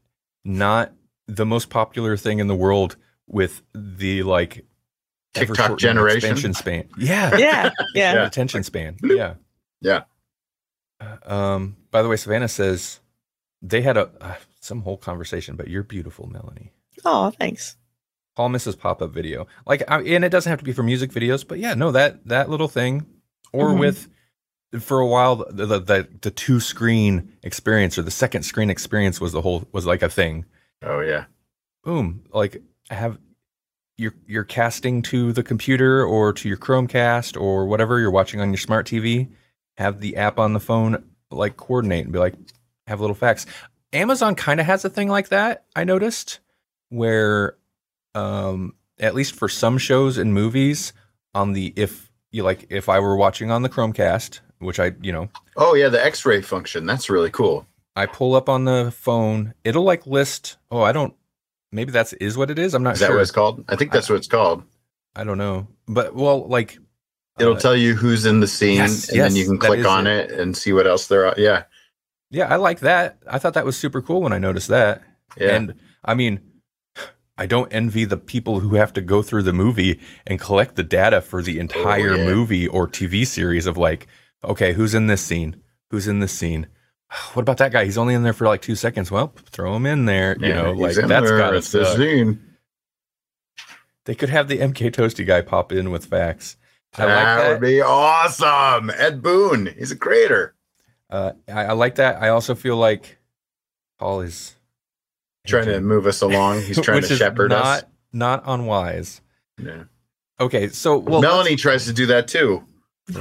not 0.46 0.94
the 1.28 1.46
most 1.46 1.70
popular 1.70 2.18
thing 2.18 2.40
in 2.40 2.48
the 2.48 2.56
world 2.56 2.96
with 3.28 3.62
the 3.74 4.24
like 4.24 4.66
ever 5.36 5.56
TikTok 5.56 5.78
generation? 5.80 6.18
expansion 6.18 6.54
span? 6.54 6.90
Yeah, 6.98 7.38
Yeah, 7.38 7.72
yeah. 7.96 8.14
Yeah. 8.14 8.26
attention 8.26 8.64
span. 8.64 8.98
Yeah, 9.04 9.36
Yeah. 9.82 10.04
Uh, 11.00 11.18
Um. 11.26 11.78
By 11.92 12.02
the 12.02 12.10
way, 12.10 12.16
Savannah 12.16 12.48
says 12.48 13.00
they 13.62 13.82
had 13.82 13.98
a 13.98 14.12
uh, 14.22 14.36
some 14.60 14.82
whole 14.82 14.98
conversation, 14.98 15.56
but 15.56 15.68
you're 15.68 15.84
beautiful, 15.84 16.28
Melanie. 16.28 16.72
Oh, 17.06 17.32
thanks. 17.32 17.76
Call 18.36 18.50
Mrs. 18.50 18.78
Pop 18.80 19.02
Up 19.02 19.12
Video. 19.12 19.48
Like, 19.68 19.84
I, 19.88 20.02
and 20.02 20.26
it 20.26 20.30
doesn't 20.30 20.50
have 20.50 20.60
to 20.60 20.66
be 20.66 20.74
for 20.74 20.84
music 20.84 21.12
videos, 21.12 21.48
but 21.48 21.60
yeah, 21.60 21.74
no, 21.76 21.92
that 21.92 22.26
that 22.28 22.50
little 22.50 22.68
thing, 22.68 23.06
or 23.52 23.70
Mhm. 23.70 23.80
with 23.80 24.08
for 24.82 25.00
a 25.00 25.06
while 25.08 25.36
the, 25.36 25.66
the 25.68 25.80
the 25.80 26.08
the 26.22 26.32
two 26.32 26.60
screen 26.60 27.32
experience 27.44 27.98
or 27.98 28.02
the 28.02 28.10
second 28.12 28.42
screen 28.44 28.72
experience 28.72 29.22
was 29.22 29.32
the 29.32 29.42
whole 29.42 29.68
was 29.72 29.86
like 29.86 30.02
a 30.02 30.10
thing. 30.10 30.46
oh 30.82 31.00
yeah. 31.02 31.26
Boom, 31.84 32.24
like 32.34 32.62
have 32.90 33.20
you're 33.98 34.16
you're 34.26 34.44
casting 34.44 35.04
to 35.04 35.32
the 35.32 35.44
computer 35.44 36.04
or 36.04 36.34
to 36.34 36.48
your 36.50 36.58
Chromecast 36.58 37.40
or 37.40 37.68
whatever 37.68 38.00
you're 38.00 38.10
watching 38.10 38.42
on 38.42 38.50
your 38.50 38.58
smart 38.58 38.88
TV. 38.88 39.30
Have 39.78 40.00
the 40.02 40.18
app 40.18 40.40
on 40.40 40.54
the 40.54 40.60
phone 40.60 41.04
like 41.30 41.56
coordinate 41.58 42.06
and 42.06 42.14
be 42.14 42.18
like 42.20 42.34
have 42.88 43.00
little 43.00 43.16
facts. 43.16 43.46
Amazon 43.92 44.34
kind 44.34 44.60
of 44.60 44.66
has 44.66 44.84
a 44.86 44.90
thing 44.90 45.08
like 45.08 45.30
that. 45.30 45.66
I 45.76 45.84
noticed 45.84 46.40
where, 46.90 47.56
um, 48.16 48.76
at 49.00 49.16
least 49.16 49.36
for 49.36 49.50
some 49.50 49.78
shows 49.78 50.18
and 50.18 50.34
movies, 50.34 50.94
on 51.34 51.54
the 51.54 51.74
if 51.76 52.12
you 52.32 52.44
like, 52.44 52.68
if 52.70 52.90
I 52.90 53.00
were 53.00 53.16
watching 53.16 53.52
on 53.52 53.62
the 53.64 53.70
Chromecast, 53.70 54.40
which 54.60 54.80
I 54.80 54.92
you 55.02 55.12
know 55.12 55.30
Oh 55.58 55.74
yeah, 55.76 55.90
the 55.90 56.04
X-ray 56.04 56.42
function. 56.42 56.86
That's 56.86 57.10
really 57.10 57.32
cool. 57.32 57.66
I 57.96 58.06
pull 58.08 58.34
up 58.36 58.50
on 58.50 58.66
the 58.66 58.92
phone, 58.96 59.54
it'll 59.64 59.84
like 59.84 60.08
list. 60.08 60.58
Oh, 60.72 60.82
I 60.82 60.92
don't. 60.92 61.14
Maybe 61.72 61.92
that's 61.92 62.14
is 62.14 62.38
what 62.38 62.50
it 62.52 62.60
is. 62.60 62.74
I'm 62.74 62.84
not 62.84 62.96
Is 62.96 63.00
that 63.00 63.08
sure. 63.08 63.16
what 63.16 63.22
it's 63.22 63.32
called? 63.32 63.66
I 63.68 63.76
think 63.76 63.92
that's 63.92 64.10
what 64.10 64.16
it's 64.16 64.28
called. 64.28 64.64
I 65.16 65.24
don't 65.24 65.38
know, 65.38 65.68
but 65.88 66.16
well, 66.16 66.48
like 66.48 66.78
It'll 67.40 67.56
uh, 67.56 67.60
tell 67.60 67.76
you 67.76 67.96
who's 67.96 68.26
in 68.28 68.40
the 68.42 68.48
scene, 68.48 68.78
yes, 68.78 69.10
and 69.10 69.20
then 69.20 69.36
you 69.36 69.46
can 69.46 69.58
click 69.58 69.86
on 69.86 70.06
it. 70.06 70.30
it. 70.32 70.40
and 70.40 70.56
see 70.56 70.72
what 70.72 70.86
else 70.86 71.08
there 71.08 71.26
are. 71.26 71.34
Yeah, 71.36 71.64
Yeah, 72.30 72.46
I 72.48 72.58
like 72.58 72.80
that. 72.82 73.18
I 73.28 73.40
thought 73.40 73.56
that 73.56 73.66
was 73.66 73.76
super 73.76 74.02
cool 74.04 74.22
when 74.22 74.34
I 74.34 74.38
noticed 74.38 74.68
that. 74.68 75.02
yeah. 75.38 75.56
And 75.56 75.74
I 76.06 76.14
mean, 76.14 76.40
I 77.38 77.46
don't 77.48 77.74
envy 77.74 78.06
the 78.06 78.18
people 78.18 78.60
who 78.60 78.76
have 78.76 78.94
to 78.94 79.02
go 79.02 79.22
through 79.24 79.44
the 79.44 79.54
movie 79.54 80.00
and 80.28 80.40
collect 80.40 80.76
the 80.76 80.84
data 80.84 81.20
for 81.22 81.42
the 81.42 81.60
entire 81.60 82.12
Oh, 82.12 82.16
yeah. 82.16 82.26
movie 82.26 82.68
or 82.68 82.88
TV 82.88 83.26
series 83.26 83.66
of 83.66 83.76
like, 83.78 84.08
okay, 84.44 84.74
who's 84.74 84.94
in 84.94 85.08
this 85.08 85.22
scene? 85.24 85.62
Who's 85.90 86.08
in 86.08 86.20
this 86.20 86.32
scene? 86.34 86.68
What 87.34 87.42
about 87.44 87.58
that 87.58 87.72
guy? 87.72 87.86
He's 87.86 87.98
only 87.98 88.14
in 88.16 88.24
there 88.24 88.34
for 88.34 88.48
like 88.48 88.62
two 88.64 88.76
seconds. 88.76 89.12
Well, 89.12 89.34
throw 89.52 89.76
him 89.76 89.86
in 89.86 90.06
there. 90.06 90.36
you 90.40 90.54
know, 90.54 90.72
like 90.72 90.96
that's 90.96 91.30
got 91.32 91.52
to 91.52 91.62
suck. 91.62 91.96
scene. 91.98 92.40
They 94.06 94.16
could 94.16 94.30
have 94.30 94.48
the 94.48 94.58
MK 94.58 94.92
Toasty 94.92 95.26
guy 95.26 95.42
pop 95.42 95.72
in 95.72 95.90
with 95.92 96.06
facts. 96.06 96.58
I 96.96 97.06
that, 97.06 97.16
like 97.16 97.26
that. 97.46 97.50
would 97.50 97.62
be 97.62 97.82
awesome. 97.82 98.90
Ed 98.92 99.22
Boon, 99.22 99.74
he's 99.78 99.92
a 99.92 99.96
creator. 99.96 100.56
Uh, 101.10 101.32
I, 101.48 101.66
I 101.66 101.72
like 101.74 101.96
that. 101.96 102.22
I 102.22 102.30
also 102.30 102.54
feel 102.56 102.78
like 102.78 103.18
Paul 104.00 104.22
is 104.22 104.53
Trying 105.46 105.66
to 105.66 105.82
move 105.82 106.08
us 106.08 106.22
along. 106.22 106.62
He's 106.62 106.80
trying 106.82 106.98
which 106.98 107.08
to 107.08 107.14
is 107.14 107.20
shepherd 107.20 107.50
not 107.50 107.66
us. 107.66 107.84
not 108.14 108.44
unwise. 108.46 109.22
Yeah. 109.62 109.84
Okay, 110.40 110.70
so 110.70 110.98
well, 110.98 111.22
Melanie 111.22 111.56
tries 111.58 111.86
to 111.86 111.94
do 111.94 112.06
that 112.08 112.28
too. 112.28 112.64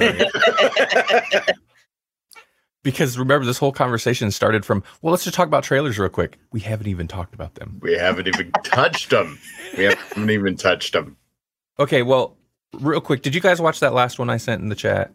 because 2.83 3.19
remember 3.19 3.45
this 3.45 3.59
whole 3.59 3.73
conversation 3.73 4.31
started 4.31 4.65
from 4.65 4.83
well, 5.03 5.11
let's 5.13 5.25
just 5.25 5.37
talk 5.37 5.47
about 5.47 5.65
trailers 5.65 5.99
real 5.99 6.09
quick. 6.09 6.39
We 6.53 6.61
haven't 6.61 6.87
even 6.89 7.09
talked 7.09 7.35
about 7.35 7.55
them. 7.57 7.79
We 7.83 7.95
haven't 7.95 8.29
even 8.29 8.53
touched 8.65 9.11
them. 9.11 9.39
We 9.77 9.85
haven't 9.85 10.31
even 10.31 10.57
touched 10.57 10.93
them. 10.93 11.17
Okay, 11.79 12.03
well, 12.03 12.37
real 12.75 13.01
quick, 13.01 13.23
did 13.23 13.35
you 13.35 13.41
guys 13.41 13.61
watch 13.61 13.81
that 13.81 13.95
last 13.95 14.19
one 14.19 14.31
I 14.31 14.37
sent 14.37 14.63
in 14.63 14.69
the 14.69 14.75
chat? 14.75 15.13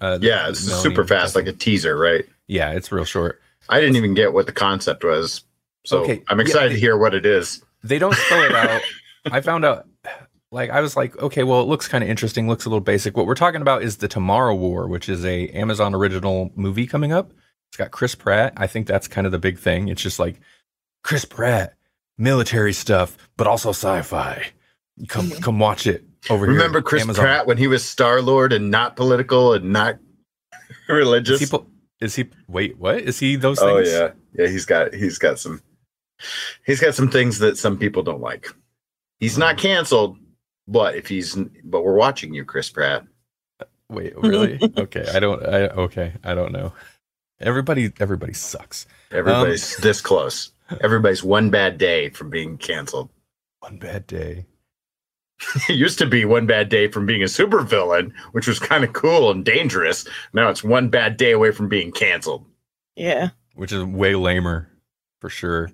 Uh, 0.00 0.18
Yeah, 0.20 0.48
it's 0.48 0.66
Melanie 0.66 0.82
super 0.82 1.04
fast, 1.04 1.34
like 1.34 1.46
a 1.46 1.52
teaser, 1.52 1.96
right? 1.96 2.24
yeah, 2.48 2.72
it's 2.72 2.90
real 2.90 3.04
short. 3.04 3.40
I 3.68 3.80
didn't 3.80 3.96
even 3.96 4.14
get 4.14 4.32
what 4.32 4.46
the 4.46 4.52
concept 4.52 5.04
was. 5.04 5.44
So 5.84 6.02
Okay, 6.02 6.22
I'm 6.28 6.38
yeah, 6.38 6.44
excited 6.44 6.70
to 6.70 6.78
hear 6.78 6.96
what 6.96 7.14
it 7.14 7.24
is. 7.24 7.62
They 7.82 7.98
don't 7.98 8.14
spell 8.14 8.42
it 8.42 8.52
out. 8.52 8.82
I 9.30 9.40
found 9.40 9.64
out, 9.64 9.86
like, 10.50 10.70
I 10.70 10.80
was 10.80 10.96
like, 10.96 11.16
okay, 11.18 11.42
well, 11.44 11.60
it 11.60 11.68
looks 11.68 11.88
kind 11.88 12.02
of 12.04 12.10
interesting, 12.10 12.48
looks 12.48 12.64
a 12.64 12.68
little 12.68 12.80
basic. 12.80 13.16
What 13.16 13.26
we're 13.26 13.34
talking 13.34 13.62
about 13.62 13.82
is 13.82 13.98
the 13.98 14.08
Tomorrow 14.08 14.54
War, 14.54 14.86
which 14.88 15.08
is 15.08 15.24
a 15.24 15.48
Amazon 15.48 15.94
original 15.94 16.50
movie 16.54 16.86
coming 16.86 17.12
up. 17.12 17.32
It's 17.70 17.76
got 17.76 17.90
Chris 17.92 18.14
Pratt. 18.14 18.52
I 18.56 18.66
think 18.66 18.86
that's 18.86 19.08
kind 19.08 19.26
of 19.26 19.32
the 19.32 19.38
big 19.38 19.58
thing. 19.58 19.88
It's 19.88 20.02
just 20.02 20.18
like 20.18 20.40
Chris 21.04 21.24
Pratt, 21.24 21.74
military 22.18 22.72
stuff, 22.72 23.16
but 23.36 23.46
also 23.46 23.70
sci-fi. 23.70 24.46
Come, 25.08 25.30
mm-hmm. 25.30 25.40
come 25.40 25.58
watch 25.58 25.86
it 25.86 26.04
over 26.28 26.46
here. 26.46 26.54
Remember 26.54 26.82
Chris 26.82 27.02
Amazon. 27.02 27.24
Pratt 27.24 27.46
when 27.46 27.56
he 27.56 27.68
was 27.68 27.84
Star 27.84 28.20
Lord 28.20 28.52
and 28.52 28.70
not 28.70 28.96
political 28.96 29.54
and 29.54 29.72
not 29.72 29.98
religious? 30.88 31.40
Is 31.40 31.48
he, 31.48 31.56
po- 31.56 31.66
is 32.00 32.16
he? 32.16 32.28
Wait, 32.48 32.78
what? 32.78 32.98
Is 32.98 33.18
he 33.18 33.36
those 33.36 33.60
oh 33.60 33.76
things? 33.76 33.92
yeah, 33.92 34.10
yeah. 34.34 34.48
He's 34.48 34.64
got 34.64 34.94
he's 34.94 35.18
got 35.18 35.38
some 35.38 35.62
he's 36.64 36.80
got 36.80 36.94
some 36.94 37.10
things 37.10 37.38
that 37.38 37.56
some 37.58 37.78
people 37.78 38.02
don't 38.02 38.20
like. 38.20 38.46
He's 39.18 39.38
not 39.38 39.56
Mm. 39.56 39.60
canceled, 39.60 40.18
but 40.68 40.94
if 40.96 41.08
he's 41.08 41.36
but 41.64 41.82
we're 41.82 41.94
watching 41.94 42.32
you, 42.34 42.44
Chris 42.44 42.70
Pratt. 42.70 43.04
Wait, 43.90 44.16
really? 44.16 44.58
okay, 44.78 45.06
I 45.12 45.18
don't. 45.20 45.42
I 45.44 45.68
okay, 45.68 46.12
I 46.24 46.34
don't 46.34 46.52
know. 46.52 46.72
Everybody, 47.40 47.92
everybody 48.00 48.32
sucks. 48.34 48.86
Everybody's 49.10 49.76
Um, 49.76 49.80
this 49.82 50.00
close. 50.00 50.52
Everybody's 50.80 51.24
one 51.24 51.50
bad 51.50 51.78
day 51.78 52.10
from 52.10 52.30
being 52.30 52.56
canceled. 52.58 53.10
One 53.60 53.78
bad 53.78 54.06
day. 54.06 54.46
It 55.68 55.74
used 55.74 55.98
to 55.98 56.06
be 56.06 56.24
one 56.26 56.46
bad 56.46 56.68
day 56.68 56.88
from 56.88 57.06
being 57.06 57.22
a 57.22 57.26
supervillain, 57.26 58.12
which 58.32 58.46
was 58.46 58.58
kind 58.58 58.84
of 58.84 58.92
cool 58.92 59.30
and 59.30 59.44
dangerous. 59.44 60.06
Now 60.34 60.48
it's 60.50 60.62
one 60.62 60.88
bad 60.90 61.16
day 61.16 61.32
away 61.32 61.50
from 61.50 61.68
being 61.68 61.92
canceled. 61.92 62.44
yeah. 62.94 63.30
which 63.54 63.72
is 63.72 63.82
way 63.84 64.14
lamer 64.14 64.70
for 65.20 65.28
sure. 65.30 65.70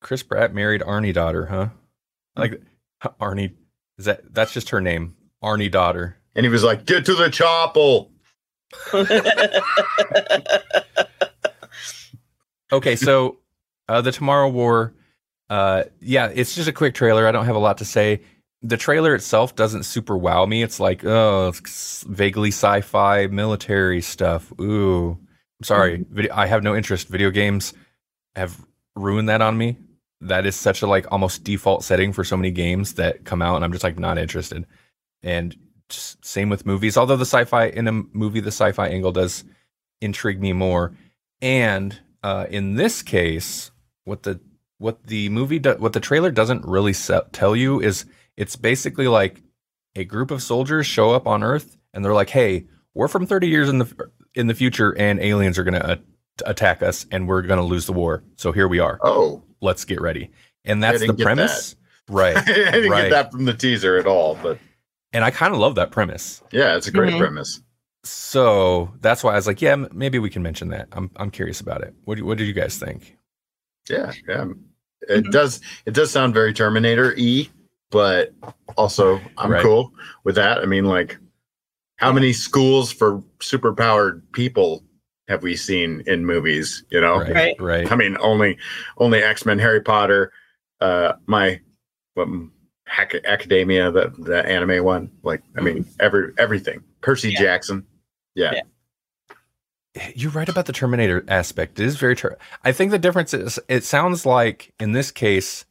Chris 0.00 0.22
Pratt 0.22 0.54
married 0.54 0.80
Arnie 0.82 1.14
daughter, 1.14 1.46
huh? 1.46 1.68
Like 2.36 2.62
Arnie 3.20 3.54
is 3.98 4.06
that 4.06 4.34
that's 4.34 4.52
just 4.52 4.70
her 4.70 4.80
name, 4.80 5.16
Arnie 5.42 5.70
daughter. 5.70 6.16
And 6.34 6.44
he 6.44 6.50
was 6.50 6.64
like, 6.64 6.86
"Get 6.86 7.04
to 7.06 7.14
the 7.14 7.30
chapel." 7.30 8.12
Okay, 12.72 12.96
so 12.96 13.38
uh, 13.88 14.00
the 14.00 14.12
Tomorrow 14.12 14.48
War, 14.48 14.94
uh, 15.48 15.84
yeah, 16.00 16.30
it's 16.32 16.54
just 16.54 16.68
a 16.68 16.72
quick 16.72 16.94
trailer. 16.94 17.26
I 17.26 17.32
don't 17.32 17.46
have 17.46 17.56
a 17.56 17.60
lot 17.60 17.78
to 17.78 17.84
say. 17.84 18.20
The 18.62 18.76
trailer 18.76 19.14
itself 19.14 19.56
doesn't 19.56 19.84
super 19.84 20.16
wow 20.16 20.44
me. 20.46 20.62
It's 20.62 20.78
like 20.78 21.04
oh, 21.04 21.48
it's 21.48 22.04
vaguely 22.08 22.50
sci-fi 22.50 23.26
military 23.26 24.02
stuff. 24.02 24.52
Ooh, 24.60 25.18
I'm 25.60 25.64
sorry, 25.64 26.04
video, 26.10 26.32
I 26.34 26.46
have 26.46 26.62
no 26.62 26.76
interest. 26.76 27.08
Video 27.08 27.30
games 27.30 27.72
have 28.36 28.64
ruined 28.94 29.28
that 29.30 29.42
on 29.42 29.56
me. 29.56 29.78
That 30.20 30.46
is 30.46 30.56
such 30.56 30.82
a 30.82 30.86
like 30.86 31.06
almost 31.10 31.44
default 31.44 31.84
setting 31.84 32.12
for 32.12 32.24
so 32.24 32.36
many 32.36 32.50
games 32.50 32.94
that 32.94 33.24
come 33.24 33.42
out, 33.42 33.56
and 33.56 33.64
I'm 33.64 33.72
just 33.72 33.84
like 33.84 33.98
not 33.98 34.18
interested. 34.18 34.66
And 35.22 35.56
just 35.88 36.24
same 36.24 36.48
with 36.48 36.66
movies. 36.66 36.96
Although 36.96 37.16
the 37.16 37.24
sci-fi 37.24 37.66
in 37.66 37.88
a 37.88 37.92
movie, 37.92 38.40
the 38.40 38.48
sci-fi 38.48 38.88
angle 38.88 39.12
does 39.12 39.44
intrigue 40.00 40.40
me 40.40 40.52
more. 40.52 40.94
And 41.42 41.98
uh, 42.22 42.46
in 42.50 42.74
this 42.74 43.02
case, 43.02 43.70
what 44.04 44.22
the 44.22 44.40
what 44.78 45.06
the 45.06 45.28
movie 45.28 45.58
do, 45.58 45.74
what 45.78 45.92
the 45.92 46.00
trailer 46.00 46.30
doesn't 46.30 46.64
really 46.64 46.92
se- 46.92 47.20
tell 47.32 47.54
you 47.54 47.80
is 47.80 48.06
it's 48.36 48.56
basically 48.56 49.08
like 49.08 49.42
a 49.94 50.04
group 50.04 50.30
of 50.30 50.42
soldiers 50.42 50.86
show 50.86 51.10
up 51.10 51.26
on 51.26 51.42
Earth 51.42 51.76
and 51.92 52.04
they're 52.04 52.14
like, 52.14 52.30
"Hey, 52.30 52.66
we're 52.94 53.08
from 53.08 53.26
30 53.26 53.48
years 53.48 53.68
in 53.68 53.78
the 53.78 54.10
in 54.34 54.46
the 54.46 54.54
future, 54.54 54.96
and 54.96 55.20
aliens 55.20 55.58
are 55.58 55.64
gonna 55.64 55.78
uh, 55.78 55.96
attack 56.46 56.82
us, 56.82 57.06
and 57.10 57.26
we're 57.26 57.42
gonna 57.42 57.64
lose 57.64 57.86
the 57.86 57.92
war. 57.92 58.22
So 58.36 58.52
here 58.52 58.68
we 58.68 58.78
are. 58.78 58.98
Oh, 59.02 59.42
Let's 59.60 59.84
get 59.84 60.00
ready." 60.00 60.30
And 60.64 60.82
that's 60.82 61.00
the 61.00 61.06
didn't 61.06 61.18
get 61.18 61.24
premise, 61.24 61.76
right? 62.08 62.36
I 62.36 62.42
didn't 62.44 62.90
Right. 62.90 63.02
get 63.04 63.10
that 63.10 63.32
from 63.32 63.44
the 63.46 63.54
teaser 63.54 63.96
at 63.98 64.06
all, 64.06 64.36
but 64.42 64.58
And 65.12 65.24
I 65.24 65.30
kind 65.30 65.52
of 65.54 65.60
love 65.60 65.74
that 65.76 65.90
premise. 65.90 66.42
yeah, 66.52 66.76
it's 66.76 66.86
a 66.86 66.90
great 66.92 67.12
Mhm. 67.14 67.18
premise. 67.18 67.60
So 68.04 68.92
that's 69.00 69.22
why 69.22 69.32
I 69.32 69.36
was 69.36 69.46
like, 69.46 69.60
"Yeah, 69.60 69.72
m- 69.72 69.88
maybe 69.92 70.18
we 70.18 70.30
can 70.30 70.42
mention 70.42 70.68
that." 70.68 70.88
I'm 70.92 71.10
I'm 71.16 71.30
curious 71.30 71.60
about 71.60 71.82
it. 71.82 71.94
What 72.04 72.16
do, 72.16 72.24
what 72.24 72.38
did 72.38 72.46
you 72.46 72.52
guys 72.54 72.78
think? 72.78 73.16
Yeah, 73.88 74.12
yeah. 74.28 74.46
It 75.08 75.24
Mhm. 75.24 75.30
does. 75.32 75.60
It 75.86 75.94
does 75.94 76.10
sound 76.10 76.32
very 76.34 76.52
Terminator 76.52 77.14
e, 77.16 77.50
but 77.90 78.32
also 78.76 79.20
I'm 79.38 79.50
Right. 79.50 79.62
cool 79.62 79.92
with 80.24 80.34
that. 80.36 80.58
I 80.58 80.66
mean, 80.66 80.84
like 80.84 81.18
how 81.96 82.12
many 82.12 82.32
schools 82.32 82.90
for 82.92 83.18
superpowered 83.40 84.22
people 84.32 84.82
have 85.30 85.42
we 85.42 85.56
seen 85.56 86.02
in 86.06 86.26
movies? 86.26 86.84
You 86.90 87.00
know, 87.00 87.18
Right. 87.20 87.32
Right. 87.34 87.60
Right. 87.60 87.92
I 87.92 87.96
mean, 87.96 88.16
only 88.20 88.58
only 88.98 89.22
X 89.22 89.46
Men, 89.46 89.58
Harry 89.58 89.80
Potter, 89.80 90.32
uh, 90.80 91.14
my 91.26 91.60
um, 92.18 92.52
Hack- 92.86 93.24
Academia, 93.24 93.90
the 93.90 94.12
the 94.18 94.44
anime 94.44 94.84
one. 94.84 95.10
Like, 95.22 95.42
I 95.56 95.60
mean, 95.62 95.86
every 95.98 96.32
everything. 96.36 96.82
Percy 97.00 97.30
Yeah. 97.30 97.38
Jackson. 97.40 97.86
Yeah. 98.34 98.52
Yeah. 98.54 98.62
You're 100.14 100.30
right 100.30 100.48
about 100.48 100.66
the 100.66 100.72
Terminator 100.72 101.24
aspect. 101.26 101.80
It 101.80 101.86
is 101.86 101.96
very 101.96 102.14
true. 102.14 102.36
I 102.62 102.70
think 102.72 102.90
the 102.92 102.98
difference 102.98 103.34
is 103.34 103.58
it 103.68 103.82
sounds 103.84 104.24
like 104.24 104.72
in 104.78 104.92
this 104.92 105.10
case, 105.10 105.64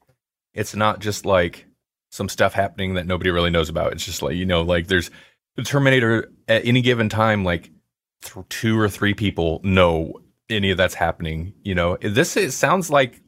it's 0.53 0.75
not 0.75 0.99
just 0.99 1.25
like 1.25 1.65
some 2.11 2.27
stuff 2.27 2.53
happening 2.53 2.95
that 2.95 3.05
nobody 3.07 3.29
really 3.29 3.49
knows 3.49 3.69
about. 3.69 3.93
It's 3.93 4.03
just 4.05 4.21
like, 4.21 4.35
you 4.35 4.45
know, 4.45 4.61
like 4.61 4.87
there's 4.87 5.09
the 5.55 5.63
Terminator 5.63 6.31
at 6.49 6.65
any 6.65 6.81
given 6.81 7.07
time, 7.07 7.45
like 7.45 7.71
th- 8.21 8.45
two 8.49 8.79
or 8.79 8.89
three 8.89 9.13
people 9.13 9.61
know 9.63 10.13
any 10.49 10.71
of 10.71 10.77
that's 10.77 10.95
happening. 10.95 11.53
You 11.63 11.75
know, 11.75 11.97
this 12.01 12.35
it 12.37 12.51
sounds 12.51 12.89
like 12.89 13.21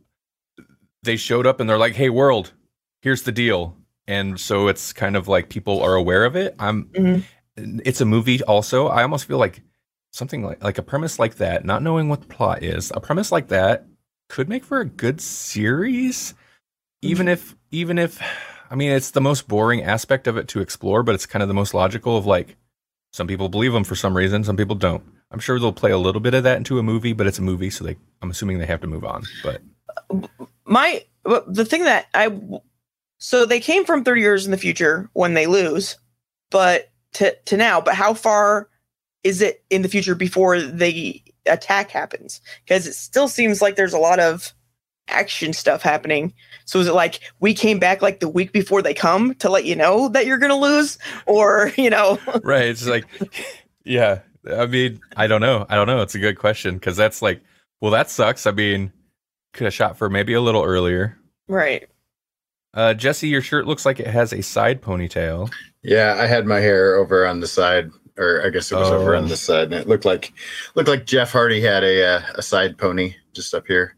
they 1.04 1.16
showed 1.16 1.48
up 1.48 1.60
and 1.60 1.70
they're 1.70 1.78
like, 1.78 1.96
hey, 1.96 2.10
world, 2.10 2.54
here's 3.02 3.24
the 3.24 3.32
deal. 3.32 3.78
And 4.08 4.40
so 4.40 4.68
it's 4.68 4.94
kind 4.94 5.16
of 5.16 5.28
like 5.28 5.50
people 5.50 5.82
are 5.82 5.96
aware 5.96 6.26
of 6.26 6.36
it. 6.36 6.56
I'm, 6.60 6.86
Mhm. 6.86 7.24
it's 7.56 8.02
a 8.02 8.06
movie 8.06 8.42
also. 8.44 8.88
I 8.88 9.04
almost 9.04 9.26
feel 9.26 9.38
like 9.38 9.62
something 10.12 10.44
like 10.44 10.64
like 10.64 10.78
a 10.78 10.84
premise 10.84 11.20
like 11.20 11.36
that, 11.36 11.64
not 11.66 11.82
knowing 11.84 12.10
what 12.10 12.22
the 12.22 12.28
plot 12.28 12.64
is, 12.64 12.92
a 12.96 13.00
premise 13.00 13.32
like 13.32 13.48
that 13.48 13.86
could 14.30 14.50
make 14.50 14.64
for 14.66 14.80
a 14.80 14.86
good 14.86 15.22
series. 15.22 16.34
Even 17.02 17.28
if 17.28 17.56
even 17.72 17.98
if 17.98 18.22
I 18.70 18.76
mean 18.76 18.92
it's 18.92 19.12
the 19.12 19.22
most 19.22 19.48
boring 19.48 19.84
aspect 19.84 20.28
of 20.28 20.38
it 20.38 20.48
to 20.50 20.60
explore, 20.62 21.04
but 21.04 21.16
it's 21.16 21.26
kind 21.26 21.42
of 21.42 21.48
the 21.48 21.54
most 21.54 21.74
logical 21.74 22.18
of 22.18 22.26
like 22.26 22.58
some 23.12 23.28
people 23.28 23.50
believe 23.50 23.74
them 23.74 23.84
for 23.84 23.96
some 23.96 24.16
reason, 24.16 24.44
some 24.44 24.58
people 24.58 24.76
don't. 24.76 25.04
I'm 25.32 25.40
sure 25.40 25.60
they'll 25.60 25.72
play 25.72 25.92
a 25.92 25.98
little 25.98 26.22
bit 26.22 26.34
of 26.34 26.44
that 26.44 26.58
into 26.58 26.80
a 26.80 26.84
movie, 26.84 27.14
but 27.14 27.28
it's 27.28 27.40
a 27.40 27.42
movie, 27.44 27.70
so 27.70 27.84
they 27.84 27.98
I'm 28.22 28.32
assuming 28.32 28.60
they 28.60 28.66
have 28.66 28.82
to 28.82 28.88
move 28.88 29.06
on. 29.06 29.24
But 29.44 29.62
my 30.66 31.06
the 31.24 31.66
thing 31.66 31.84
that 31.84 32.08
I 32.14 32.38
so 33.18 33.46
they 33.46 33.60
came 33.60 33.86
from 33.86 34.04
30 34.04 34.22
years 34.22 34.46
in 34.46 34.52
the 34.52 34.58
future 34.58 35.10
when 35.14 35.34
they 35.34 35.48
lose, 35.48 35.98
but 36.50 36.92
to 37.14 37.36
to 37.46 37.58
now, 37.58 37.80
but 37.80 37.96
how 37.96 38.14
far 38.14 38.70
is 39.24 39.42
it 39.42 39.64
in 39.70 39.84
the 39.84 39.90
future 39.90 40.16
before 40.16 40.60
the 40.60 41.22
attack 41.46 41.92
happens? 41.92 42.42
Because 42.66 42.88
it 42.88 42.94
still 42.94 43.28
seems 43.28 43.62
like 43.62 43.76
there's 43.76 43.94
a 43.94 44.00
lot 44.00 44.20
of 44.20 44.54
action 45.08 45.54
stuff 45.54 45.82
happening. 45.82 46.34
So 46.66 46.80
is 46.80 46.88
it 46.88 46.94
like 46.94 47.20
we 47.40 47.54
came 47.54 47.80
back 47.80 48.02
like 48.02 48.20
the 48.20 48.30
week 48.30 48.52
before 48.54 48.82
they 48.82 48.94
come 48.94 49.36
to 49.36 49.50
let 49.50 49.66
you 49.66 49.76
know 49.76 50.08
that 50.10 50.26
you're 50.26 50.38
gonna 50.38 50.56
lose, 50.58 50.98
or 51.26 51.72
you 51.78 51.90
know? 51.90 52.20
right, 52.44 52.66
it's 52.66 52.88
like 52.88 53.06
yeah. 53.84 54.20
I 54.52 54.66
mean, 54.66 55.00
I 55.18 55.28
don't 55.28 55.42
know. 55.42 55.66
I 55.70 55.76
don't 55.76 55.86
know. 55.88 56.02
It's 56.02 56.16
a 56.16 56.20
good 56.20 56.38
question 56.40 56.76
because 56.76 56.98
that's 56.98 57.22
like, 57.22 57.42
well, 57.80 57.92
that 57.92 58.10
sucks. 58.10 58.48
I 58.48 58.52
mean, 58.52 58.92
could 59.54 59.66
have 59.66 59.74
shot 59.74 59.98
for 59.98 60.10
maybe 60.10 60.34
a 60.34 60.42
little 60.42 60.64
earlier. 60.64 61.18
right. 61.48 61.88
Uh, 62.74 62.94
Jesse, 62.94 63.28
your 63.28 63.42
shirt 63.42 63.68
looks 63.68 63.86
like 63.86 64.00
it 64.00 64.08
has 64.08 64.32
a 64.32 64.42
side 64.42 64.82
ponytail. 64.82 65.52
Yeah, 65.84 66.16
I 66.18 66.26
had 66.26 66.46
my 66.46 66.60
hair 66.62 66.96
over 66.96 67.28
on 67.28 67.42
the 67.42 67.48
side, 67.48 67.92
or 68.18 68.42
I 68.46 68.50
guess 68.50 68.72
it 68.72 68.76
was 68.76 68.90
over 68.90 69.14
Oh. 69.14 69.18
on 69.18 69.28
this 69.28 69.42
side, 69.42 69.66
and 69.66 69.74
it 69.74 69.90
looked 69.90 70.06
like 70.06 70.32
looked 70.76 70.88
like 70.88 71.06
Jeff 71.06 71.34
Hardy 71.34 71.60
had 71.60 71.84
a 71.84 72.16
uh, 72.16 72.22
a 72.36 72.42
side 72.42 72.78
pony 72.78 73.14
just 73.34 73.54
up 73.54 73.68
here. 73.68 73.96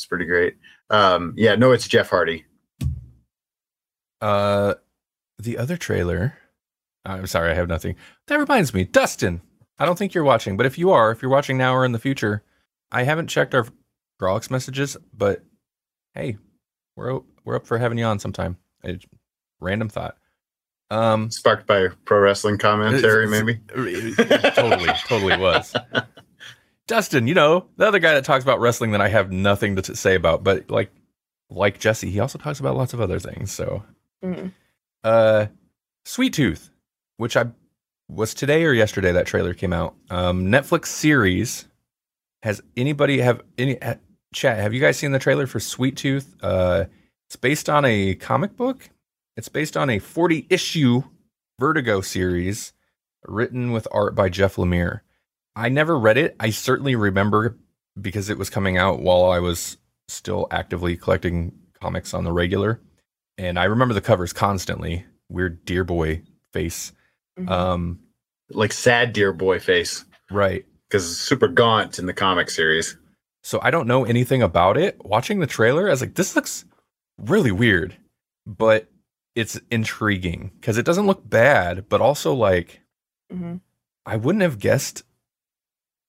It's 0.00 0.06
pretty 0.06 0.24
great. 0.24 0.56
Um, 0.88 1.34
yeah, 1.36 1.56
no, 1.56 1.72
it's 1.72 1.86
Jeff 1.86 2.08
Hardy. 2.08 2.46
Uh, 4.22 4.74
the 5.38 5.58
other 5.58 5.76
trailer. 5.76 6.38
I'm 7.04 7.26
sorry, 7.26 7.50
I 7.50 7.54
have 7.54 7.68
nothing. 7.68 7.96
That 8.26 8.38
reminds 8.38 8.72
me, 8.72 8.84
Dustin. 8.84 9.42
I 9.78 9.84
don't 9.84 9.98
think 9.98 10.14
you're 10.14 10.24
watching, 10.24 10.56
but 10.56 10.64
if 10.64 10.78
you 10.78 10.90
are, 10.90 11.10
if 11.10 11.20
you're 11.20 11.30
watching 11.30 11.58
now 11.58 11.74
or 11.74 11.84
in 11.84 11.92
the 11.92 11.98
future, 11.98 12.42
I 12.90 13.02
haven't 13.02 13.26
checked 13.26 13.54
our 13.54 13.66
Grawlix 14.18 14.50
messages, 14.50 14.96
but 15.12 15.44
hey, 16.14 16.38
we're 16.96 17.20
we're 17.44 17.56
up 17.56 17.66
for 17.66 17.76
having 17.76 17.98
you 17.98 18.04
on 18.06 18.20
sometime. 18.20 18.56
A 18.86 18.98
random 19.60 19.90
thought. 19.90 20.16
Um, 20.90 21.30
Sparked 21.30 21.66
by 21.66 21.88
pro 22.06 22.20
wrestling 22.20 22.56
commentary, 22.56 23.26
maybe. 23.26 23.60
totally, 24.54 24.88
totally 25.06 25.36
was. 25.36 25.74
Dustin, 26.90 27.28
you 27.28 27.34
know, 27.34 27.66
the 27.76 27.86
other 27.86 28.00
guy 28.00 28.14
that 28.14 28.24
talks 28.24 28.42
about 28.42 28.58
wrestling 28.60 28.90
that 28.92 29.00
I 29.00 29.08
have 29.08 29.30
nothing 29.30 29.76
to 29.76 29.82
t- 29.82 29.94
say 29.94 30.16
about, 30.16 30.42
but 30.42 30.68
like 30.70 30.90
like 31.48 31.78
Jesse, 31.78 32.10
he 32.10 32.18
also 32.20 32.36
talks 32.38 32.58
about 32.60 32.76
lots 32.76 32.92
of 32.94 33.00
other 33.00 33.18
things. 33.20 33.52
So, 33.52 33.84
Mhm. 34.24 34.52
uh 35.04 35.46
Sweet 36.04 36.32
Tooth, 36.34 36.70
which 37.16 37.36
I 37.36 37.46
was 38.08 38.34
today 38.34 38.64
or 38.64 38.72
yesterday 38.72 39.12
that 39.12 39.26
trailer 39.26 39.54
came 39.54 39.72
out. 39.72 39.94
Um 40.10 40.46
Netflix 40.46 40.86
series. 40.86 41.66
Has 42.42 42.60
anybody 42.76 43.20
have 43.20 43.42
any 43.56 43.78
ha- 43.80 43.98
chat, 44.34 44.58
have 44.58 44.74
you 44.74 44.80
guys 44.80 44.96
seen 44.98 45.12
the 45.12 45.18
trailer 45.20 45.46
for 45.46 45.60
Sweet 45.60 45.96
Tooth? 45.96 46.34
Uh 46.42 46.86
it's 47.28 47.36
based 47.36 47.68
on 47.70 47.84
a 47.84 48.16
comic 48.16 48.56
book. 48.56 48.90
It's 49.36 49.48
based 49.48 49.76
on 49.76 49.90
a 49.90 50.00
40 50.00 50.46
issue 50.50 51.04
Vertigo 51.60 52.00
series 52.00 52.72
written 53.24 53.70
with 53.70 53.86
art 53.92 54.16
by 54.16 54.28
Jeff 54.28 54.56
Lemire. 54.56 55.02
I 55.56 55.68
never 55.68 55.98
read 55.98 56.16
it. 56.16 56.36
I 56.40 56.50
certainly 56.50 56.94
remember 56.96 57.56
because 58.00 58.30
it 58.30 58.38
was 58.38 58.50
coming 58.50 58.78
out 58.78 59.00
while 59.00 59.24
I 59.30 59.40
was 59.40 59.76
still 60.08 60.46
actively 60.50 60.96
collecting 60.96 61.52
comics 61.80 62.14
on 62.14 62.24
the 62.24 62.32
regular. 62.32 62.80
And 63.38 63.58
I 63.58 63.64
remember 63.64 63.94
the 63.94 64.00
covers 64.00 64.32
constantly. 64.32 65.04
Weird 65.28 65.64
deer 65.64 65.84
boy 65.84 66.22
face. 66.52 66.92
Mhm. 67.38 67.48
Um, 67.50 68.00
Like 68.50 68.72
sad 68.72 69.12
dear 69.12 69.32
boy 69.32 69.60
face, 69.60 70.04
right. 70.30 70.64
because 70.88 71.18
super 71.18 71.46
gaunt 71.48 71.98
in 71.98 72.06
the 72.06 72.12
comic 72.12 72.50
series. 72.50 72.96
So 73.44 73.58
I 73.62 73.70
don't 73.70 73.86
know 73.86 74.04
anything 74.04 74.42
about 74.42 74.76
it. 74.76 75.02
Watching 75.04 75.38
the 75.40 75.46
trailer, 75.46 75.86
I 75.86 75.90
was 75.92 76.00
like, 76.00 76.14
this 76.16 76.34
looks 76.36 76.64
really 77.18 77.52
weird, 77.52 77.96
but 78.46 78.88
it's 79.36 79.58
intriguing 79.70 80.50
because 80.60 80.76
it 80.78 80.84
doesn't 80.84 81.06
look 81.06 81.28
bad, 81.28 81.88
but 81.88 82.00
also 82.00 82.34
like 82.34 82.80
Mhm. 83.32 83.60
I 84.04 84.16
wouldn't 84.16 84.42
have 84.42 84.58
guessed. 84.58 85.04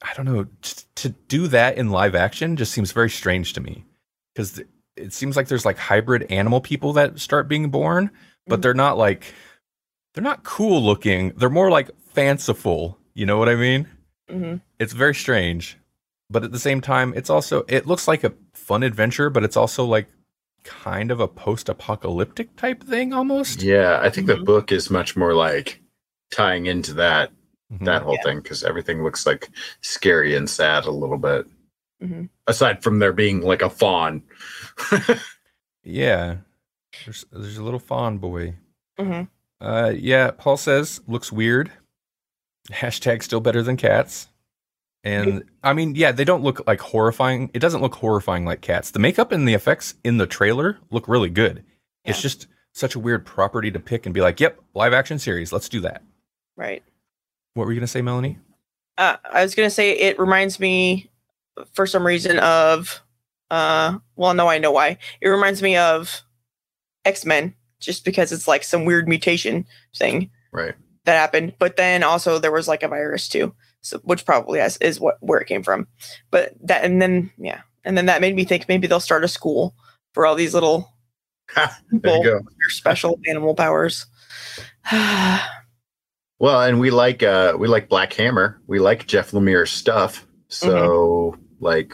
I 0.01 0.13
don't 0.15 0.25
know 0.25 0.45
t- 0.61 0.83
to 0.95 1.09
do 1.09 1.47
that 1.49 1.77
in 1.77 1.89
live 1.89 2.15
action 2.15 2.55
just 2.57 2.71
seems 2.73 2.91
very 2.91 3.09
strange 3.09 3.53
to 3.53 3.61
me 3.61 3.85
because 4.33 4.61
it 4.97 5.13
seems 5.13 5.35
like 5.35 5.47
there's 5.47 5.65
like 5.65 5.77
hybrid 5.77 6.23
animal 6.31 6.59
people 6.61 6.93
that 6.93 7.19
start 7.19 7.47
being 7.47 7.69
born, 7.69 8.09
but 8.47 8.59
Mhm. 8.59 8.63
they're 8.63 8.73
not 8.73 8.97
like 8.97 9.33
they're 10.13 10.23
not 10.23 10.43
cool 10.43 10.81
looking. 10.83 11.29
They're 11.37 11.49
more 11.49 11.71
like 11.71 11.89
fanciful. 12.13 12.97
You 13.13 13.25
know 13.25 13.37
what 13.37 13.47
I 13.49 13.55
mean? 13.55 13.87
Mhm. 14.29 14.61
It's 14.79 14.93
very 14.93 15.15
strange, 15.15 15.77
but 16.29 16.43
at 16.43 16.51
the 16.51 16.59
same 16.59 16.81
time, 16.81 17.13
it's 17.15 17.29
also 17.29 17.63
it 17.67 17.85
looks 17.87 18.07
like 18.07 18.23
a 18.23 18.33
fun 18.53 18.83
adventure, 18.83 19.29
but 19.29 19.43
it's 19.43 19.55
also 19.57 19.85
like 19.85 20.07
kind 20.63 21.09
of 21.11 21.19
a 21.19 21.27
post-apocalyptic 21.27 22.55
type 22.55 22.83
thing 22.83 23.13
almost. 23.13 23.61
Yeah, 23.63 23.99
I 24.01 24.09
think 24.09 24.27
the 24.27 24.35
Mhm. 24.35 24.45
book 24.45 24.71
is 24.71 24.89
much 24.91 25.15
more 25.15 25.33
like 25.33 25.81
tying 26.31 26.65
into 26.67 26.93
that 26.95 27.31
Mhm. 27.71 27.86
that 27.86 28.01
whole 28.03 28.15
Yeah. 28.15 28.23
thing 28.23 28.41
because 28.41 28.63
everything 28.63 29.03
looks 29.03 29.25
like 29.25 29.49
scary 29.81 30.36
and 30.36 30.49
sad 30.49 30.86
a 30.86 30.91
little 30.91 31.17
bit. 31.17 31.47
Mhm. 32.03 32.29
Aside 32.47 32.84
from 32.84 32.99
there 32.99 33.13
being 33.13 33.41
like 33.41 33.62
a 33.62 33.69
fawn. 33.69 34.23
Yeah. 35.84 36.38
There's 37.05 37.25
there's 37.31 37.57
a 37.57 37.63
little 37.63 37.79
fawn 37.79 38.17
boy. 38.19 38.55
Mhm. 38.99 39.29
Uh 39.60 39.93
yeah, 39.95 40.31
Paul 40.31 40.57
says 40.57 41.01
looks 41.07 41.31
weird. 41.31 41.71
Hashtag 42.71 43.23
still 43.23 43.39
better 43.39 43.63
than 43.63 43.77
cats. 43.77 44.27
And 45.03 45.43
I 45.63 45.73
mean, 45.73 45.95
yeah, 45.95 46.12
they 46.12 46.23
don't 46.23 46.43
look 46.43 46.67
like 46.67 46.79
horrifying. 46.81 47.49
It 47.55 47.60
doesn't 47.60 47.81
look 47.81 47.95
horrifying 47.95 48.45
like 48.45 48.62
cats. 48.62 48.91
The 48.91 48.99
makeup 48.99 49.31
and 49.31 49.47
the 49.47 49.55
effects 49.55 49.95
in 50.03 50.17
the 50.17 50.27
trailer 50.27 50.77
look 50.91 51.07
really 51.07 51.29
good. 51.31 51.63
It's 52.05 52.21
just 52.21 52.45
such 52.73 52.93
a 52.93 52.99
weird 52.99 53.25
property 53.25 53.71
to 53.71 53.79
pick 53.79 54.05
and 54.05 54.13
be 54.13 54.21
like, 54.21 54.39
yep, 54.39 54.60
live 54.75 54.93
action 54.93 55.17
series. 55.17 55.51
Let's 55.51 55.69
do 55.69 55.79
that. 55.81 56.03
Right. 56.55 56.84
What 57.53 57.65
were 57.65 57.73
you 57.73 57.79
gonna 57.79 57.87
say, 57.87 58.01
Melanie? 58.01 58.37
uh, 58.97 59.17
I 59.31 59.41
was 59.43 59.55
gonna 59.55 59.69
say 59.69 59.93
it 59.93 60.19
reminds 60.19 60.59
me, 60.59 61.09
for 61.73 61.87
some 61.87 62.05
reason, 62.05 62.39
of, 62.39 63.01
uh, 63.49 63.97
well, 64.15 64.33
no, 64.33 64.47
I 64.47 64.57
know 64.57 64.71
why. 64.71 64.97
It 65.21 65.29
reminds 65.29 65.61
me 65.61 65.75
of 65.75 66.21
X 67.03 67.25
Men, 67.25 67.55
just 67.79 68.05
because 68.05 68.31
it's 68.31 68.47
like 68.47 68.63
some 68.63 68.85
weird 68.85 69.07
mutation 69.07 69.65
thing 69.95 70.29
right. 70.51 70.75
that 71.05 71.19
happened. 71.19 71.55
But 71.57 71.77
then 71.77 72.03
also 72.03 72.37
there 72.37 72.51
was 72.51 72.67
like 72.67 72.83
a 72.83 72.87
virus 72.87 73.27
too, 73.27 73.55
so 73.81 73.97
which 74.03 74.25
probably 74.25 74.59
has, 74.59 74.77
is 74.77 74.99
what 74.99 75.17
where 75.21 75.39
it 75.39 75.47
came 75.47 75.63
from. 75.63 75.87
But 76.29 76.53
that 76.61 76.83
and 76.83 77.01
then 77.01 77.31
yeah, 77.37 77.61
and 77.83 77.97
then 77.97 78.05
that 78.05 78.21
made 78.21 78.35
me 78.35 78.45
think 78.45 78.67
maybe 78.67 78.87
they'll 78.87 78.99
start 78.99 79.23
a 79.23 79.27
school 79.27 79.73
for 80.13 80.25
all 80.25 80.35
these 80.35 80.53
little 80.53 80.93
people 81.47 81.71
there 81.91 82.17
you 82.17 82.23
go. 82.23 82.35
with 82.37 82.57
their 82.57 82.69
special 82.69 83.19
animal 83.27 83.55
powers. 83.55 84.05
Well, 86.41 86.60
and 86.63 86.80
we 86.80 86.89
like 86.89 87.21
uh 87.21 87.54
we 87.56 87.67
like 87.67 87.88
Black 87.88 88.12
Hammer. 88.13 88.60
We 88.65 88.80
like 88.80 89.06
Jeff 89.06 89.30
Lemire's 89.30 89.69
stuff. 89.69 90.25
So 90.47 91.38
like 91.60 91.93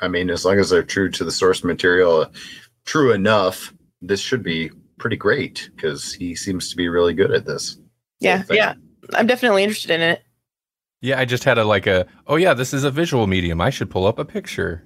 I 0.00 0.08
mean, 0.08 0.30
as 0.30 0.44
long 0.44 0.58
as 0.58 0.70
they're 0.70 0.82
true 0.82 1.08
to 1.12 1.22
the 1.22 1.30
source 1.30 1.62
material, 1.62 2.26
true 2.86 3.12
enough, 3.12 3.72
this 4.00 4.18
should 4.18 4.42
be 4.42 4.72
pretty 4.98 5.14
great 5.16 5.70
because 5.76 6.12
he 6.12 6.34
seems 6.34 6.70
to 6.70 6.76
be 6.76 6.88
really 6.88 7.14
good 7.14 7.30
at 7.30 7.46
this. 7.46 7.78
yeah, 8.18 8.42
yeah. 8.50 8.74
I'm 9.14 9.28
definitely 9.28 9.62
interested 9.62 9.92
in 9.92 10.00
it. 10.00 10.22
Yeah, 11.00 11.20
I 11.20 11.24
just 11.24 11.44
had 11.44 11.56
a 11.56 11.64
like 11.64 11.86
a 11.86 12.08
oh 12.26 12.34
yeah, 12.34 12.54
this 12.54 12.74
is 12.74 12.82
a 12.82 12.90
visual 12.90 13.28
medium. 13.28 13.60
I 13.60 13.70
should 13.70 13.90
pull 13.90 14.08
up 14.08 14.18
a 14.18 14.24
picture. 14.24 14.84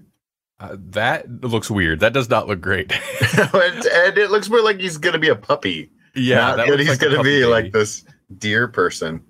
Uh, 0.60 0.76
that 0.90 1.42
looks 1.42 1.70
weird. 1.70 2.00
That 2.00 2.12
does 2.12 2.28
not 2.28 2.46
look 2.46 2.60
great. 2.60 2.92
and, 2.92 3.54
and 3.54 4.18
it 4.18 4.30
looks 4.30 4.50
more 4.50 4.60
like 4.60 4.80
he's 4.80 4.98
gonna 4.98 5.18
be 5.18 5.30
a 5.30 5.34
puppy. 5.34 5.92
yeah, 6.14 6.36
Not 6.36 6.56
that 6.58 6.66
that 6.66 6.72
looks 6.72 6.82
he's 6.82 6.90
like 6.90 7.00
gonna 7.00 7.16
puppy 7.16 7.28
be 7.30 7.40
baby. 7.40 7.46
like 7.46 7.72
this 7.72 8.04
deer 8.38 8.68
person. 8.68 9.22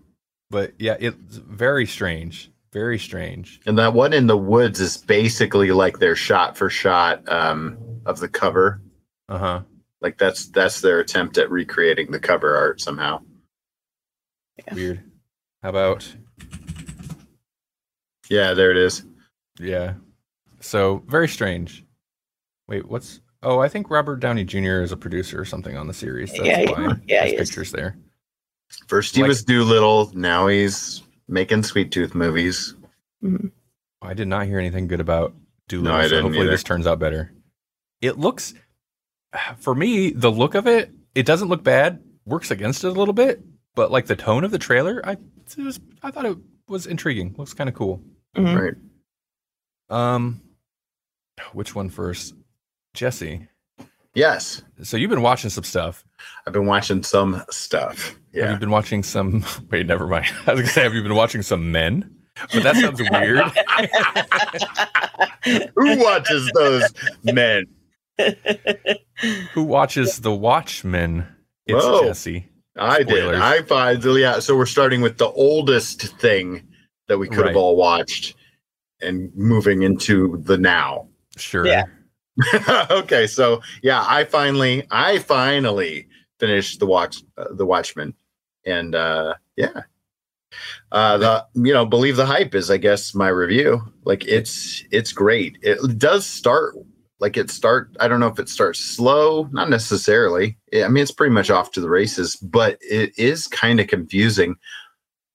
But 0.50 0.74
yeah, 0.78 0.96
it's 1.00 1.36
very 1.36 1.86
strange. 1.86 2.50
Very 2.72 2.98
strange. 2.98 3.60
And 3.66 3.78
that 3.78 3.94
one 3.94 4.12
in 4.12 4.26
the 4.26 4.36
woods 4.36 4.80
is 4.80 4.96
basically 4.98 5.70
like 5.72 5.98
their 5.98 6.14
shot 6.16 6.56
for 6.56 6.68
shot 6.68 7.26
um, 7.28 7.78
of 8.04 8.20
the 8.20 8.28
cover. 8.28 8.80
Uh 9.28 9.38
huh. 9.38 9.60
Like 10.00 10.18
that's 10.18 10.46
that's 10.48 10.80
their 10.82 11.00
attempt 11.00 11.38
at 11.38 11.50
recreating 11.50 12.10
the 12.10 12.20
cover 12.20 12.54
art 12.56 12.80
somehow. 12.80 13.22
Weird. 14.72 15.02
How 15.62 15.70
about 15.70 16.06
Yeah, 18.28 18.54
there 18.54 18.70
it 18.70 18.76
is. 18.76 19.04
yeah? 19.58 19.94
So 20.60 21.02
very 21.06 21.28
strange. 21.28 21.84
Wait, 22.68 22.86
what's? 22.88 23.20
Oh, 23.42 23.58
I 23.60 23.68
think 23.68 23.90
Robert 23.90 24.16
Downey 24.20 24.44
Jr. 24.44 24.80
is 24.82 24.92
a 24.92 24.96
producer 24.96 25.40
or 25.40 25.44
something 25.44 25.76
on 25.76 25.86
the 25.86 25.94
series. 25.94 26.30
That's 26.32 26.44
Yeah, 26.44 26.70
why 26.70 26.94
yeah, 27.06 27.20
there's 27.20 27.30
he 27.30 27.36
is. 27.36 27.48
pictures 27.48 27.72
there. 27.72 27.96
First 28.88 29.16
he 29.16 29.22
Like- 29.22 29.28
was 29.28 29.44
Dolittle, 29.44 30.12
now 30.14 30.46
he's 30.46 31.02
making 31.28 31.62
Sweet 31.64 31.90
Tooth 31.90 32.14
movies. 32.14 32.74
I 34.02 34.14
did 34.14 34.28
not 34.28 34.46
hear 34.46 34.58
anything 34.58 34.86
good 34.86 35.00
about 35.00 35.34
Dolittle. 35.68 35.92
No, 35.92 35.98
I 35.98 36.02
so 36.04 36.08
didn't 36.10 36.22
hopefully 36.24 36.42
either. 36.44 36.50
this 36.52 36.62
turns 36.62 36.86
out 36.86 36.98
better. 37.00 37.32
It 38.00 38.18
looks, 38.18 38.54
for 39.58 39.74
me, 39.74 40.10
the 40.10 40.30
look 40.30 40.54
of 40.54 40.66
it, 40.68 40.92
it 41.14 41.26
doesn't 41.26 41.48
look 41.48 41.64
bad. 41.64 42.02
Works 42.24 42.50
against 42.50 42.84
it 42.84 42.88
a 42.88 42.92
little 42.92 43.14
bit, 43.14 43.42
but 43.74 43.90
like 43.90 44.06
the 44.06 44.14
tone 44.16 44.44
of 44.44 44.50
the 44.52 44.58
trailer, 44.58 45.00
I 45.04 45.12
it 45.12 45.58
was, 45.58 45.80
I 46.02 46.10
thought 46.10 46.26
it 46.26 46.36
was 46.68 46.86
intriguing. 46.86 47.34
Looks 47.38 47.54
kind 47.54 47.68
of 47.68 47.74
cool. 47.74 48.02
Mhm. 48.36 48.76
Right. 49.90 49.96
Um, 49.98 50.40
which 51.52 51.74
one 51.74 51.88
first? 51.88 52.34
Jesse. 52.94 53.48
Yes. 54.16 54.62
So 54.82 54.96
you've 54.96 55.10
been 55.10 55.20
watching 55.20 55.50
some 55.50 55.62
stuff. 55.62 56.02
I've 56.46 56.54
been 56.54 56.64
watching 56.64 57.02
some 57.02 57.42
stuff. 57.50 58.18
Have 58.34 58.50
you 58.50 58.56
been 58.56 58.70
watching 58.70 59.02
some? 59.02 59.44
Wait, 59.70 59.86
never 59.86 60.06
mind. 60.06 60.26
I 60.46 60.52
was 60.52 60.62
gonna 60.62 60.72
say, 60.72 60.82
have 60.84 60.94
you 60.94 61.02
been 61.02 61.14
watching 61.14 61.42
some 61.42 61.70
men? 61.70 62.10
But 62.52 62.62
that 62.62 62.76
sounds 62.76 63.00
weird. 63.10 63.44
Who 65.76 66.02
watches 66.02 66.50
those 66.54 66.92
men? 67.24 67.66
Who 69.52 69.64
watches 69.64 70.20
The 70.20 70.34
Watchmen? 70.34 71.26
It's 71.66 71.84
Whoa. 71.84 72.04
Jesse. 72.04 72.48
I 72.78 73.02
did. 73.02 73.34
I 73.34 73.62
find 73.62 74.02
yeah. 74.04 74.38
So 74.38 74.56
we're 74.56 74.66
starting 74.66 75.00
with 75.02 75.18
the 75.18 75.28
oldest 75.28 76.02
thing 76.18 76.66
that 77.08 77.18
we 77.18 77.28
could 77.28 77.38
Right. 77.38 77.46
have 77.48 77.56
all 77.56 77.76
watched, 77.76 78.34
and 79.00 79.30
moving 79.34 79.82
into 79.82 80.38
the 80.44 80.56
now. 80.58 81.08
Sure. 81.36 81.66
Yeah. 81.66 81.84
okay, 82.90 83.26
so 83.26 83.62
yeah, 83.82 84.04
I 84.06 84.24
finally, 84.24 84.86
I 84.90 85.18
finally 85.20 86.08
finished 86.38 86.80
the 86.80 86.86
watch, 86.86 87.22
uh, 87.38 87.46
the 87.52 87.64
Watchmen, 87.64 88.14
and 88.66 88.94
uh 88.94 89.34
yeah, 89.56 89.82
uh 90.92 91.18
the 91.18 91.46
you 91.54 91.72
know 91.72 91.86
believe 91.86 92.16
the 92.16 92.26
hype 92.26 92.54
is 92.54 92.70
I 92.70 92.76
guess 92.76 93.14
my 93.14 93.28
review. 93.28 93.80
Like 94.04 94.24
it's 94.26 94.84
it's 94.90 95.12
great. 95.12 95.58
It 95.62 95.98
does 95.98 96.26
start 96.26 96.74
like 97.20 97.36
it 97.36 97.50
start. 97.50 97.96
I 98.00 98.08
don't 98.08 98.20
know 98.20 98.28
if 98.28 98.38
it 98.38 98.48
starts 98.48 98.80
slow, 98.80 99.48
not 99.52 99.70
necessarily. 99.70 100.58
I 100.74 100.88
mean, 100.88 101.02
it's 101.02 101.10
pretty 101.12 101.32
much 101.32 101.50
off 101.50 101.70
to 101.72 101.80
the 101.80 101.88
races, 101.88 102.36
but 102.36 102.78
it 102.82 103.18
is 103.18 103.46
kind 103.48 103.80
of 103.80 103.86
confusing 103.88 104.56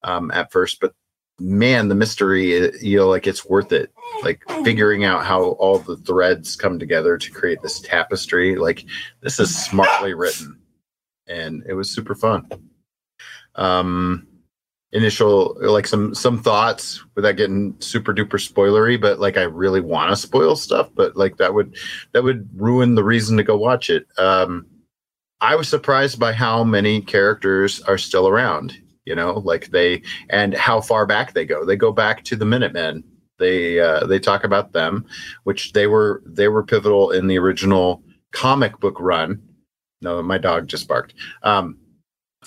um 0.04 0.32
at 0.32 0.52
first. 0.52 0.80
But 0.80 0.94
man, 1.42 1.88
the 1.88 1.96
mystery, 1.96 2.72
you 2.80 2.98
know, 2.98 3.08
like 3.08 3.28
it's 3.28 3.46
worth 3.46 3.72
it. 3.72 3.92
Like 4.24 4.44
figuring 4.64 5.04
out 5.04 5.26
how 5.26 5.52
all 5.52 5.80
the 5.80 5.98
threads 5.98 6.56
come 6.56 6.78
together 6.78 7.18
to 7.18 7.32
create 7.32 7.62
this 7.62 7.80
tapestry 7.80 8.56
like 8.56 8.86
this 9.22 9.40
is 9.40 9.56
smartly 9.66 10.14
written. 10.14 10.60
And 11.28 11.64
it 11.68 11.74
was 11.74 11.90
super 11.90 12.16
fun. 12.16 12.48
Um 13.56 14.28
initial 14.94 15.58
like 15.62 15.88
some 15.88 16.14
some 16.14 16.42
thoughts 16.42 17.04
without 17.16 17.38
getting 17.38 17.74
super 17.80 18.14
duper 18.14 18.32
spoilery 18.34 19.00
but 19.00 19.22
like 19.22 19.38
i 19.38 19.44
really 19.44 19.80
want 19.80 20.10
to 20.10 20.18
spoil 20.18 20.54
stuff 20.54 20.90
but 20.96 21.16
like 21.16 21.38
that 21.38 21.54
would 21.54 21.78
that 22.12 22.22
would 22.22 22.50
ruin 22.54 22.94
the 22.94 23.04
reason 23.04 23.38
to 23.38 23.44
go 23.44 23.56
watch 23.56 23.90
it. 23.90 24.06
Um 24.18 24.66
i 25.40 25.56
was 25.56 25.70
surprised 25.70 26.20
by 26.20 26.34
how 26.34 26.62
many 26.66 27.02
characters 27.02 27.80
are 27.84 27.98
still 27.98 28.28
around 28.28 28.78
you 29.12 29.16
know 29.16 29.34
like 29.52 29.68
they 29.72 30.02
and 30.30 30.54
how 30.54 30.80
far 30.80 31.06
back 31.06 31.34
they 31.34 31.46
go 31.46 31.66
they 31.66 31.76
go 31.76 31.92
back 31.92 32.24
to 32.24 32.38
the 32.38 32.46
minutemen 32.46 33.04
they 33.40 33.80
uh, 33.80 34.06
they 34.06 34.20
talk 34.20 34.44
about 34.44 34.72
them, 34.72 35.04
which 35.46 35.74
they 35.74 35.88
were 35.88 36.22
they 36.28 36.48
were 36.48 36.64
pivotal 36.64 37.10
in 37.10 37.26
the 37.26 37.40
original 37.40 38.04
comic 38.32 38.80
book 38.80 38.98
run. 39.00 39.42
No, 40.02 40.22
my 40.22 40.38
dog 40.38 40.68
just 40.68 40.88
barked. 40.88 41.16
Um, 41.42 41.78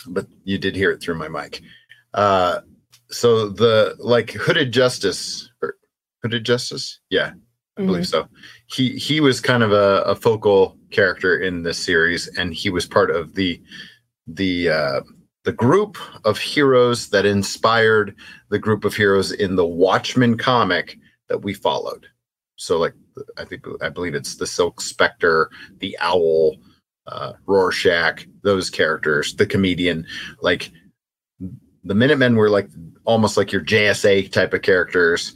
but 0.07 0.27
you 0.44 0.57
did 0.57 0.77
hear 0.77 0.92
it 0.92 1.00
through 1.03 1.16
my 1.16 1.27
mic. 1.29 1.62
Uh, 2.14 2.61
so 3.11 3.48
the 3.48 3.96
like 3.98 4.31
hooded 4.31 4.72
justice 4.72 5.50
or 5.61 5.74
hooded 6.22 6.44
justice, 6.44 7.00
yeah, 7.11 7.33
I 7.77 7.81
Mhm. 7.81 7.87
believe 7.87 8.07
so. 8.07 8.29
He 8.68 8.96
he 8.96 9.20
was 9.20 9.40
kind 9.40 9.64
of 9.64 9.72
a, 9.72 10.03
a 10.07 10.14
focal 10.14 10.79
character 10.92 11.37
in 11.38 11.64
this 11.64 11.79
series, 11.79 12.29
and 12.38 12.55
he 12.55 12.70
was 12.70 12.87
part 12.87 13.11
of 13.11 13.35
the 13.35 13.61
the 14.29 14.68
uh, 14.68 15.00
the 15.44 15.52
group 15.52 15.98
of 16.24 16.38
heroes 16.38 17.11
that 17.11 17.26
inspired 17.26 18.14
the 18.48 18.59
group 18.59 18.85
of 18.85 18.94
heroes 18.94 19.30
in 19.33 19.57
the 19.57 19.66
Watchmen 19.66 20.37
comic 20.37 20.98
that 21.28 21.42
we 21.42 21.52
followed. 21.52 22.07
So, 22.57 22.78
like, 22.78 22.94
I 23.37 23.44
think 23.44 23.64
I 23.83 23.90
believe 23.90 24.14
it's 24.14 24.37
the 24.37 24.46
Silk 24.46 24.80
Spectre, 24.80 25.50
the 25.78 25.96
Owl, 26.00 26.57
uh, 27.07 27.35
Rorschach, 27.46 28.26
those 28.42 28.70
characters, 28.70 29.35
the 29.35 29.46
comedian. 29.46 30.07
Like, 30.40 30.70
the 31.85 31.94
Minutemen 31.94 32.37
were 32.37 32.50
like 32.50 32.68
almost 33.04 33.37
like 33.37 33.52
your 33.52 33.62
JSA 33.62 34.33
type 34.33 34.54
of 34.54 34.62
characters. 34.62 35.35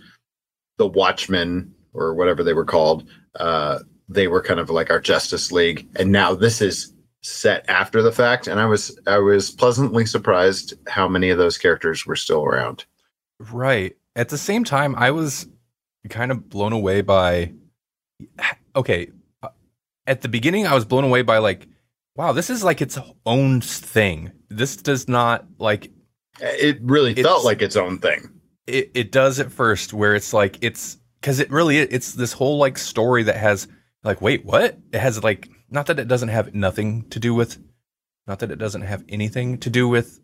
The 0.78 0.86
Watchmen, 0.86 1.74
or 1.92 2.14
whatever 2.14 2.44
they 2.44 2.54
were 2.54 2.64
called, 2.64 3.08
uh, 3.40 3.80
they 4.08 4.28
were 4.28 4.40
kind 4.40 4.60
of 4.60 4.70
like 4.70 4.90
our 4.90 5.00
Justice 5.00 5.50
League. 5.52 5.88
And 5.96 6.12
now 6.12 6.34
this 6.34 6.62
is 6.62 6.94
set 7.28 7.64
after 7.68 8.02
the 8.02 8.12
fact, 8.12 8.46
and 8.46 8.58
I 8.60 8.66
was 8.66 8.98
I 9.06 9.18
was 9.18 9.50
pleasantly 9.50 10.06
surprised 10.06 10.74
how 10.88 11.08
many 11.08 11.30
of 11.30 11.38
those 11.38 11.58
characters 11.58 12.06
were 12.06 12.16
still 12.16 12.44
around. 12.44 12.84
Right. 13.52 13.96
At 14.16 14.30
the 14.30 14.38
same 14.38 14.64
time, 14.64 14.94
I 14.96 15.10
was 15.10 15.46
kind 16.08 16.30
of 16.32 16.48
blown 16.48 16.72
away 16.72 17.02
by. 17.02 17.52
Okay, 18.74 19.10
uh, 19.42 19.48
at 20.06 20.22
the 20.22 20.28
beginning, 20.28 20.66
I 20.66 20.74
was 20.74 20.84
blown 20.84 21.04
away 21.04 21.22
by 21.22 21.38
like, 21.38 21.66
wow, 22.16 22.32
this 22.32 22.50
is 22.50 22.64
like 22.64 22.80
its 22.80 22.98
own 23.26 23.60
thing. 23.60 24.32
This 24.48 24.76
does 24.76 25.08
not 25.08 25.44
like 25.58 25.90
It 26.40 26.78
really 26.82 27.14
felt 27.14 27.44
like 27.44 27.62
its 27.62 27.76
own 27.76 27.98
thing. 27.98 28.28
it. 28.66 28.90
It 28.94 29.12
does 29.12 29.38
at 29.38 29.52
first, 29.52 29.92
where 29.92 30.14
it's 30.14 30.32
like 30.32 30.58
it's 30.62 30.98
because 31.20 31.38
it 31.40 31.50
really 31.50 31.78
it's 31.78 32.12
this 32.14 32.32
whole 32.32 32.58
like 32.58 32.78
story 32.78 33.22
that 33.24 33.36
has 33.36 33.68
like, 34.04 34.20
wait, 34.20 34.44
what? 34.44 34.78
It 34.92 34.98
has 34.98 35.22
like 35.22 35.48
not 35.70 35.86
that 35.86 35.98
it 35.98 36.08
doesn't 36.08 36.28
have 36.28 36.54
nothing 36.54 37.08
to 37.10 37.18
do 37.18 37.34
with, 37.34 37.58
not 38.26 38.38
that 38.40 38.50
it 38.50 38.58
doesn't 38.58 38.82
have 38.82 39.04
anything 39.08 39.58
to 39.58 39.70
do 39.70 39.88
with 39.88 40.20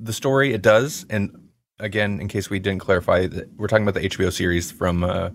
the 0.00 0.12
story. 0.12 0.52
It 0.52 0.62
does, 0.62 1.06
and 1.10 1.48
again, 1.78 2.20
in 2.20 2.28
case 2.28 2.50
we 2.50 2.58
didn't 2.58 2.80
clarify, 2.80 3.28
we're 3.56 3.68
talking 3.68 3.86
about 3.86 4.00
the 4.00 4.08
HBO 4.08 4.32
series 4.32 4.70
from 4.70 5.04
uh, 5.04 5.30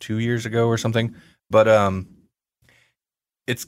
two 0.00 0.18
years 0.18 0.46
ago 0.46 0.66
or 0.66 0.78
something. 0.78 1.14
But 1.48 1.68
um, 1.68 2.08
it's 3.46 3.66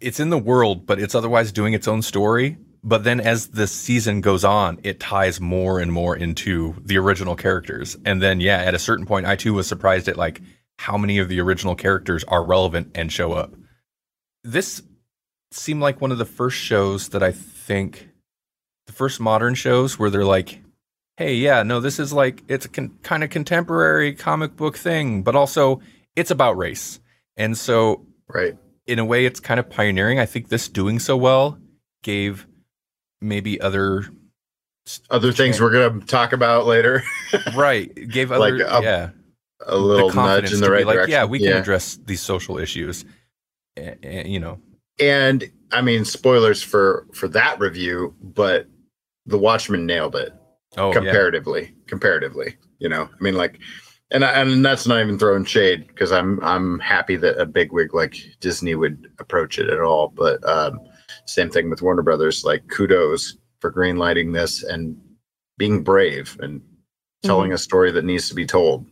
it's 0.00 0.20
in 0.20 0.30
the 0.30 0.38
world, 0.38 0.86
but 0.86 1.00
it's 1.00 1.14
otherwise 1.14 1.52
doing 1.52 1.74
its 1.74 1.88
own 1.88 2.02
story. 2.02 2.58
But 2.84 3.02
then 3.02 3.20
as 3.20 3.48
the 3.48 3.66
season 3.66 4.20
goes 4.20 4.44
on, 4.44 4.78
it 4.84 5.00
ties 5.00 5.40
more 5.40 5.80
and 5.80 5.92
more 5.92 6.16
into 6.16 6.76
the 6.84 6.96
original 6.96 7.34
characters. 7.34 7.96
And 8.04 8.22
then 8.22 8.40
yeah, 8.40 8.58
at 8.58 8.74
a 8.74 8.78
certain 8.78 9.04
point, 9.04 9.26
I 9.26 9.34
too 9.34 9.54
was 9.54 9.66
surprised 9.66 10.08
at 10.08 10.16
like 10.16 10.40
how 10.78 10.96
many 10.96 11.18
of 11.18 11.28
the 11.28 11.40
original 11.40 11.74
characters 11.74 12.22
are 12.24 12.44
relevant 12.44 12.92
and 12.94 13.10
show 13.10 13.32
up. 13.32 13.54
This 14.48 14.82
seemed 15.50 15.82
like 15.82 16.00
one 16.00 16.10
of 16.12 16.18
the 16.18 16.24
first 16.24 16.56
shows 16.56 17.10
that 17.10 17.22
I 17.22 17.32
think 17.32 18.08
the 18.86 18.92
first 18.94 19.20
modern 19.20 19.54
shows 19.54 19.98
where 19.98 20.08
they're 20.08 20.24
like, 20.24 20.60
hey, 21.18 21.34
yeah, 21.34 21.62
no, 21.62 21.80
this 21.80 21.98
is 21.98 22.12
like 22.14 22.42
it's 22.48 22.64
a 22.64 22.68
con- 22.70 22.96
kind 23.02 23.22
of 23.22 23.28
contemporary 23.30 24.14
comic 24.14 24.56
book 24.56 24.76
thing, 24.78 25.22
but 25.22 25.36
also 25.36 25.80
it's 26.16 26.30
about 26.30 26.56
race. 26.56 26.98
And 27.36 27.56
so 27.58 28.06
Right. 28.28 28.56
in 28.86 28.98
a 28.98 29.04
way 29.04 29.26
it's 29.26 29.38
kind 29.40 29.60
of 29.60 29.68
pioneering. 29.68 30.18
I 30.18 30.24
think 30.26 30.48
this 30.48 30.68
doing 30.68 30.98
so 30.98 31.16
well 31.16 31.58
gave 32.02 32.46
maybe 33.20 33.60
other 33.60 34.04
Other 35.10 35.32
things 35.32 35.60
we're 35.60 35.72
gonna 35.90 36.00
talk 36.06 36.32
about 36.32 36.64
later. 36.64 37.02
right 37.54 37.94
gave 38.08 38.30
Like 38.30 38.54
other 38.54 38.64
a- 38.64 38.82
yeah 38.82 39.10
A 39.66 39.76
little 39.76 40.10
nudge 40.12 40.52
in 40.54 40.60
the 40.60 40.70
right 40.70 40.86
like 40.86 40.94
direction. 40.94 41.12
yeah 41.12 41.24
we 41.26 41.38
can 41.38 41.52
address 41.52 41.98
these 42.06 42.22
social 42.22 42.56
issues 42.58 43.04
you 44.02 44.40
know 44.40 44.60
And 45.00 45.50
I 45.72 45.82
mean, 45.82 46.04
spoilers 46.04 46.62
for 46.62 47.06
for 47.12 47.28
that 47.28 47.58
review, 47.60 48.14
but 48.22 48.66
the 49.26 49.38
Watchmen 49.38 49.86
nailed 49.86 50.16
it. 50.16 50.32
Oh, 50.76 50.88
yeah. 50.88 50.94
comparatively. 50.94 51.74
Comparatively, 51.86 52.56
you 52.78 52.88
know, 52.88 53.04
I 53.04 53.22
mean, 53.22 53.34
like, 53.34 53.58
and 54.10 54.24
I, 54.24 54.40
and 54.40 54.64
that's 54.64 54.86
not 54.86 55.00
even 55.00 55.18
throwing 55.18 55.44
shade 55.44 55.86
because 55.88 56.12
I'm 56.12 56.42
I'm 56.42 56.78
happy 56.80 57.16
that 57.16 57.40
a 57.40 57.46
bigwig 57.46 57.94
like 57.94 58.16
Disney 58.40 58.74
would 58.74 59.10
approach 59.18 59.58
it 59.58 59.68
at 59.68 59.80
all. 59.80 60.08
But 60.08 60.46
um, 60.48 60.80
same 61.26 61.50
thing 61.50 61.70
with 61.70 61.82
Warner 61.82 62.02
Brothers. 62.02 62.44
Like, 62.44 62.66
kudos 62.68 63.36
for 63.60 63.72
greenlighting 63.72 64.32
this 64.32 64.62
and 64.62 64.96
being 65.56 65.82
brave 65.82 66.36
and 66.40 66.62
telling 67.24 67.52
a 67.52 67.58
story 67.58 67.90
that 67.90 68.04
needs 68.04 68.28
to 68.28 68.34
be 68.34 68.46
told. 68.46 68.86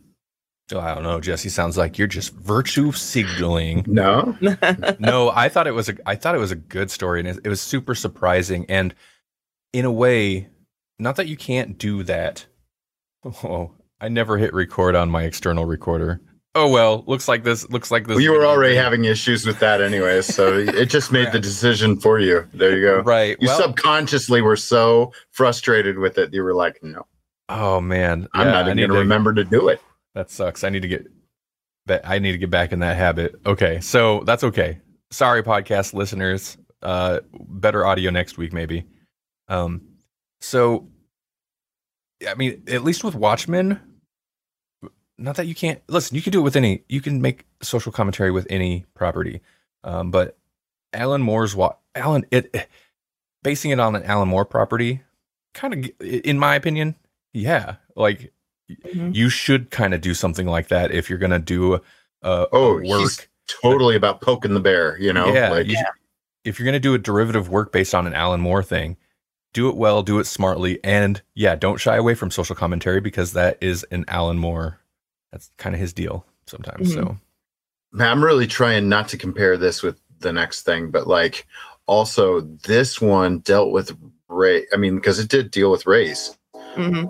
Oh, 0.73 0.79
I 0.79 0.93
don't 0.93 1.03
know, 1.03 1.21
Jesse. 1.21 1.47
Sounds 1.49 1.77
like 1.77 1.97
you're 1.97 2.07
just 2.07 2.33
virtue 2.33 2.91
signaling. 2.91 3.85
No, 3.87 4.37
no, 4.99 5.31
I 5.33 5.47
thought 5.49 5.65
it 5.67 5.71
was 5.73 5.87
a 5.89 5.95
I 6.05 6.15
thought 6.15 6.35
it 6.35 6.39
was 6.39 6.51
a 6.51 6.55
good 6.57 6.91
story 6.91 7.19
and 7.21 7.29
it, 7.29 7.39
it 7.45 7.49
was 7.49 7.61
super 7.61 7.95
surprising 7.95 8.65
and 8.67 8.93
in 9.73 9.85
a 9.85 9.91
way, 9.91 10.49
not 10.99 11.15
that 11.17 11.27
you 11.27 11.37
can't 11.37 11.77
do 11.77 12.03
that. 12.03 12.45
Oh, 13.23 13.71
I 14.01 14.09
never 14.09 14.37
hit 14.37 14.53
record 14.53 14.95
on 14.95 15.09
my 15.09 15.23
external 15.23 15.65
recorder. 15.65 16.21
Oh 16.55 16.69
well, 16.69 17.03
looks 17.07 17.27
like 17.27 17.43
this 17.43 17.69
looks 17.69 17.91
like 17.91 18.07
this. 18.07 18.15
well, 18.15 18.21
you 18.23 18.31
were 18.31 18.45
already 18.45 18.75
having 18.75 19.05
issues 19.05 19.45
with 19.45 19.59
that 19.59 19.79
anyway, 19.81 20.21
so 20.23 20.53
it 20.57 20.87
just 20.87 21.11
made 21.11 21.31
the 21.31 21.39
decision 21.39 21.97
for 21.99 22.19
you. 22.19 22.47
There 22.53 22.75
you 22.77 22.85
go. 22.85 22.99
right. 23.01 23.37
You 23.39 23.47
well, 23.47 23.61
subconsciously 23.61 24.41
were 24.41 24.55
so 24.55 25.13
frustrated 25.31 25.99
with 25.99 26.17
it, 26.17 26.33
you 26.33 26.43
were 26.43 26.53
like, 26.55 26.79
"No, 26.81 27.05
oh 27.49 27.79
man, 27.79 28.27
I'm 28.33 28.47
Yeah, 28.47 28.51
not 28.53 28.61
even 28.65 28.77
going 28.77 28.89
to 28.89 28.93
to- 28.95 28.99
remember 28.99 29.33
to 29.33 29.43
do 29.43 29.67
it." 29.69 29.81
That 30.17 30.31
sucks. 30.31 30.63
I 30.63 30.69
need 30.69 30.81
to 30.81 30.87
get 30.87 31.05
that 31.85 32.01
I 32.03 32.17
need 32.17 32.31
to 32.31 32.39
get 32.39 32.49
back 32.49 32.71
in 32.71 32.79
that 32.79 32.97
habit. 32.97 33.39
Okay. 33.45 33.79
So 33.81 34.23
that's 34.25 34.43
okay. 34.43 34.79
Sorry, 35.11 35.43
podcast 35.43 35.93
listeners. 35.93 36.57
Uh 36.81 37.19
better 37.39 37.85
audio 37.85 38.09
next 38.09 38.35
week, 38.35 38.51
maybe. 38.51 38.85
Um 39.47 39.81
so 40.41 40.87
I 42.27 42.33
mean, 42.33 42.63
at 42.67 42.83
least 42.83 43.03
with 43.03 43.13
Watchmen, 43.13 43.79
not 45.19 45.35
that 45.35 45.45
you 45.45 45.53
can't 45.53 45.81
listen, 45.87 46.15
you 46.15 46.23
can 46.23 46.31
do 46.31 46.39
it 46.39 46.43
with 46.43 46.55
any 46.55 46.83
you 46.89 46.99
can 46.99 47.21
make 47.21 47.45
social 47.61 47.91
commentary 47.91 48.31
with 48.31 48.47
any 48.49 48.87
property. 48.95 49.41
Um, 49.83 50.09
but 50.09 50.35
Alan 50.93 51.21
Moore's 51.21 51.55
wa- 51.55 51.75
Alan 51.93 52.25
it 52.31 52.67
basing 53.43 53.69
it 53.69 53.79
on 53.79 53.95
an 53.95 54.01
Alan 54.01 54.29
Moore 54.29 54.45
property, 54.45 55.01
kind 55.53 55.75
of 55.75 55.91
in 56.01 56.39
my 56.39 56.55
opinion, 56.55 56.95
yeah. 57.33 57.75
Like 57.95 58.33
Mhm. 58.69 59.15
you 59.15 59.29
should 59.29 59.71
kind 59.71 59.93
of 59.93 60.01
do 60.01 60.13
something 60.13 60.45
like 60.47 60.67
that 60.67 60.91
if 60.91 61.09
you're 61.09 61.19
gonna 61.19 61.39
do 61.39 61.75
uh 62.23 62.45
Oh, 62.51 62.73
work. 62.75 62.83
he's 62.83 63.27
totally 63.47 63.95
about 63.95 64.19
poking 64.21 64.53
the 64.53 64.59
bear, 64.59 64.97
you 64.99 65.13
know? 65.13 65.33
yeah, 65.33 65.49
like, 65.51 65.67
you 65.67 65.75
should- 65.77 65.85
if 66.43 66.59
you're 66.59 66.65
gonna 66.65 66.79
do 66.79 66.93
a 66.93 66.97
derivative 66.97 67.49
work 67.49 67.71
based 67.71 67.95
on 67.95 68.07
an 68.07 68.13
Alan 68.13 68.41
Moore 68.41 68.63
thing, 68.63 68.97
do 69.53 69.69
it 69.69 69.75
well, 69.77 70.03
do 70.03 70.19
it 70.19 70.25
smartly, 70.25 70.79
and 70.83 71.21
yeah, 71.33 71.55
don't 71.55 71.77
shy 71.77 71.95
away 71.95 72.13
from 72.15 72.29
social 72.31 72.55
commentary 72.55 72.99
because 72.99 73.33
that 73.33 73.57
is 73.61 73.83
an 73.91 74.03
Alan 74.07 74.37
Moore. 74.37 74.79
That's 75.31 75.49
kind 75.57 75.73
of 75.75 75.79
his 75.81 75.93
deal 75.93 76.25
sometimes. 76.45 76.93
So 76.93 77.17
I'm 77.99 78.23
really 78.23 78.47
trying 78.47 78.89
not 78.89 79.07
to 79.09 79.17
compare 79.17 79.57
this 79.57 79.81
with 79.81 79.99
the 80.19 80.31
next 80.33 80.63
thing, 80.63 80.91
but 80.91 81.07
like 81.07 81.45
also 81.85 82.41
this 82.41 82.99
one 83.01 83.39
dealt 83.39 83.71
with 83.71 83.97
race. 84.27 84.67
I 84.73 84.77
mean, 84.77 84.95
because 84.95 85.19
it 85.19 85.29
did 85.29 85.51
deal 85.51 85.71
with 85.71 85.85
race, 85.85 86.37
Mhm. 86.75 87.09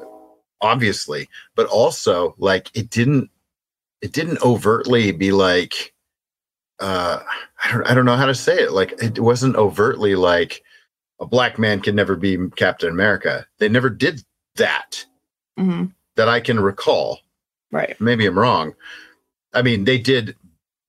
Obviously, 0.61 1.29
but 1.55 1.67
also 1.67 2.35
like 2.37 2.69
it 2.75 2.89
didn't 2.89 3.29
it 4.01 4.11
didn't 4.13 4.41
overtly 4.43 5.11
be 5.11 5.31
like 5.31 5.93
uh 6.79 7.19
I 7.63 7.71
don't 7.71 7.87
I 7.89 7.93
don't 7.93 8.05
know 8.05 8.15
how 8.15 8.25
to 8.27 8.35
say 8.35 8.55
it. 8.59 8.71
Like 8.71 8.93
it 9.01 9.19
wasn't 9.19 9.55
overtly 9.55 10.15
like 10.15 10.63
a 11.19 11.25
black 11.25 11.57
man 11.57 11.79
can 11.81 11.95
never 11.95 12.15
be 12.15 12.37
Captain 12.55 12.89
America. 12.89 13.45
They 13.59 13.69
never 13.69 13.89
did 13.89 14.21
that 14.55 15.05
Mhm. 15.59 15.93
that 16.15 16.29
I 16.29 16.39
can 16.39 16.59
recall. 16.59 17.19
Right. 17.71 17.99
maybe 17.99 18.25
I'm 18.25 18.37
wrong. 18.39 18.73
I 19.53 19.61
mean, 19.61 19.83
they 19.85 19.97
did. 19.97 20.35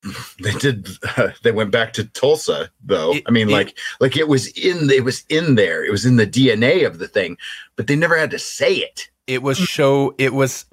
They 0.43 0.53
did. 0.53 0.87
they 1.43 1.51
went 1.51 1.73
back 1.73 1.93
to 1.95 2.05
Tulsa, 2.05 2.71
though. 2.85 3.15
It- 3.15 3.25
I 3.27 3.31
mean, 3.33 3.49
it- 3.49 3.53
like, 3.53 3.79
like 4.01 4.17
it 4.17 4.29
was 4.29 4.47
in. 4.49 4.89
It 4.91 5.03
was 5.05 5.25
in 5.29 5.57
there. 5.57 5.85
It 5.85 5.91
was 5.91 6.07
in 6.07 6.17
the 6.17 6.27
DNA 6.27 6.87
of 6.87 6.99
the 6.99 7.09
thing, 7.09 7.37
but 7.77 7.87
they 7.89 7.97
never 7.97 8.17
had 8.17 8.31
to 8.31 8.39
say 8.39 8.75
it. 8.77 9.11
It 9.29 9.43
was 9.43 9.57
show. 9.59 10.15
It 10.19 10.35
was 10.35 10.67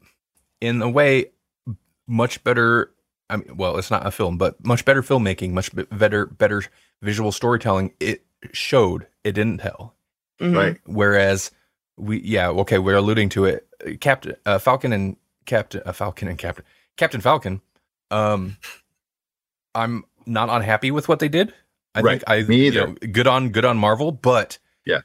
in 0.62 0.82
a 0.82 0.90
way 0.90 1.28
much 2.08 2.44
better. 2.44 2.92
I 3.30 3.38
mean, 3.38 3.56
well, 3.58 3.78
it's 3.78 3.92
not 3.92 4.06
a 4.08 4.12
film, 4.12 4.38
but 4.38 4.64
much 4.66 4.86
better 4.86 5.02
filmmaking, 5.04 5.52
much 5.52 5.70
better, 5.90 6.26
better 6.26 6.64
visual 7.02 7.32
storytelling. 7.32 7.92
It 8.00 8.24
showed. 8.52 9.06
It 9.24 9.34
didn't 9.34 9.60
tell. 9.60 9.94
Mhm. 10.40 10.56
Right. 10.56 10.78
Whereas 10.86 11.52
we, 11.98 12.22
yeah, 12.22 12.50
okay, 12.50 12.78
we're 12.80 12.96
alluding 12.98 13.30
to 13.30 13.46
it. 13.46 13.68
Captain 14.00 14.36
uh, 14.46 14.58
Falcon 14.60 14.92
and 14.94 15.16
Captain 15.46 15.82
uh, 15.86 15.92
Falcon 15.92 16.28
and 16.28 16.38
Captain 16.38 16.66
Captain 16.98 17.22
Falcon. 17.22 17.62
Um, 18.12 18.58
I'm 19.74 20.06
not 20.26 20.50
unhappy 20.50 20.92
with 20.92 21.08
what 21.08 21.20
they 21.20 21.30
did. 21.30 21.54
I 21.94 22.02
Right. 22.02 22.12
think 22.20 22.24
I 22.28 22.44
Me 22.48 22.58
you 22.58 22.64
either. 22.66 22.88
know, 22.88 22.94
good 23.12 23.28
on 23.28 23.50
good 23.50 23.66
on 23.66 23.78
Marvel, 23.78 24.12
but 24.12 24.58
Yeah. 24.86 25.02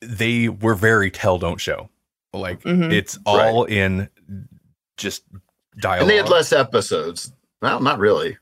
they 0.00 0.48
were 0.48 0.74
very 0.74 1.10
tell 1.10 1.38
don't 1.38 1.60
show. 1.60 1.88
Like 2.32 2.62
Mhm. 2.62 2.92
it's 2.92 3.18
all 3.24 3.64
in 3.64 4.08
just 4.96 5.24
dialogue. 5.78 6.02
And 6.02 6.10
they 6.10 6.16
had 6.16 6.28
less 6.28 6.52
episodes. 6.52 7.32
Well, 7.62 7.80
not 7.80 7.98
really. 7.98 8.36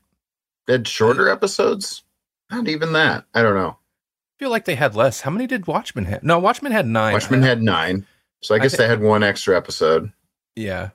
They 0.65 0.73
had 0.73 0.87
shorter 0.87 1.29
episodes. 1.29 2.03
Not 2.51 2.67
even 2.67 2.93
that. 2.93 3.25
I 3.33 3.41
don't 3.41 3.55
know. 3.55 3.69
I 3.79 4.33
feel 4.39 4.49
like 4.49 4.65
they 4.65 4.75
had 4.75 4.95
less. 4.95 5.21
How 5.21 5.31
many 5.31 5.47
did 5.47 5.67
Watchmen 5.67 6.05
have? 6.05 6.23
No, 6.23 6.37
Watchmen 6.39 6.71
had 6.71 6.85
nine. 6.87 7.13
Watchmen 7.13 7.41
had 7.41 7.61
nine, 7.61 8.05
so 8.43 8.53
I 8.53 8.57
I 8.57 8.61
guess 8.61 8.77
they 8.77 8.87
had 8.87 9.01
one 9.01 9.23
extra 9.23 9.55
episode. 9.57 10.11
Yeah. 10.55 10.89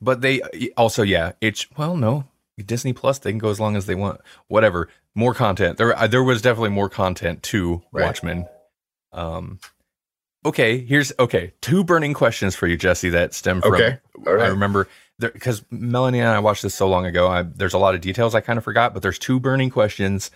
But 0.00 0.20
they 0.20 0.40
also, 0.76 1.02
yeah, 1.02 1.32
it's 1.40 1.66
well, 1.76 1.96
no, 1.96 2.24
Disney 2.64 2.92
Plus, 2.92 3.18
they 3.18 3.30
can 3.30 3.38
go 3.38 3.50
as 3.50 3.60
long 3.60 3.76
as 3.76 3.86
they 3.86 3.94
want. 3.94 4.20
Whatever. 4.48 4.88
More 5.14 5.34
content. 5.34 5.76
There 5.78 5.96
uh, 5.96 6.06
there 6.06 6.22
was 6.22 6.40
definitely 6.42 6.70
more 6.70 6.88
content 6.88 7.42
to 7.44 7.82
Right. 7.92 8.04
Watchmen. 8.06 8.46
Um 9.12 9.58
okay, 10.44 10.78
here's 10.84 11.12
okay, 11.18 11.52
two 11.60 11.84
burning 11.84 12.14
questions 12.14 12.54
for 12.54 12.66
you, 12.66 12.76
Jesse, 12.76 13.10
that 13.10 13.34
stem 13.34 13.60
from 13.60 13.74
Okay. 13.74 13.98
All 14.26 14.40
I 14.40 14.46
remember 14.48 14.88
because 15.18 15.64
Melanie 15.70 16.18
and 16.20 16.28
I 16.28 16.38
watched 16.40 16.62
this 16.62 16.74
so 16.74 16.88
long 16.88 17.06
ago. 17.06 17.28
I, 17.28 17.42
there's 17.42 17.74
a 17.74 17.78
lot 17.78 17.94
of 17.94 18.00
details 18.00 18.34
I 18.34 18.40
kind 18.40 18.58
of 18.58 18.64
forgot, 18.64 18.92
but 18.92 19.02
there's 19.02 19.18
two 19.18 19.38
burning 19.38 19.70
questions 19.70 20.30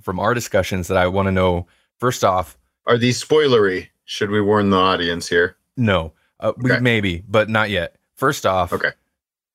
from 0.00 0.18
our 0.18 0.32
discussions 0.32 0.88
that 0.88 0.96
I 0.96 1.06
want 1.08 1.26
to 1.26 1.32
know. 1.32 1.66
First 1.98 2.24
off, 2.24 2.56
Are 2.86 2.96
these 2.98 3.22
spoilery? 3.22 3.88
Should 4.04 4.30
we 4.30 4.40
warn 4.40 4.70
the 4.70 4.76
audience 4.78 5.28
here? 5.28 5.56
No, 5.76 6.12
uh, 6.40 6.52
we 6.56 6.78
maybe, 6.80 7.22
but 7.28 7.48
not 7.48 7.70
yet. 7.70 7.96
First 8.14 8.46
off, 8.46 8.72
Okay. 8.72 8.92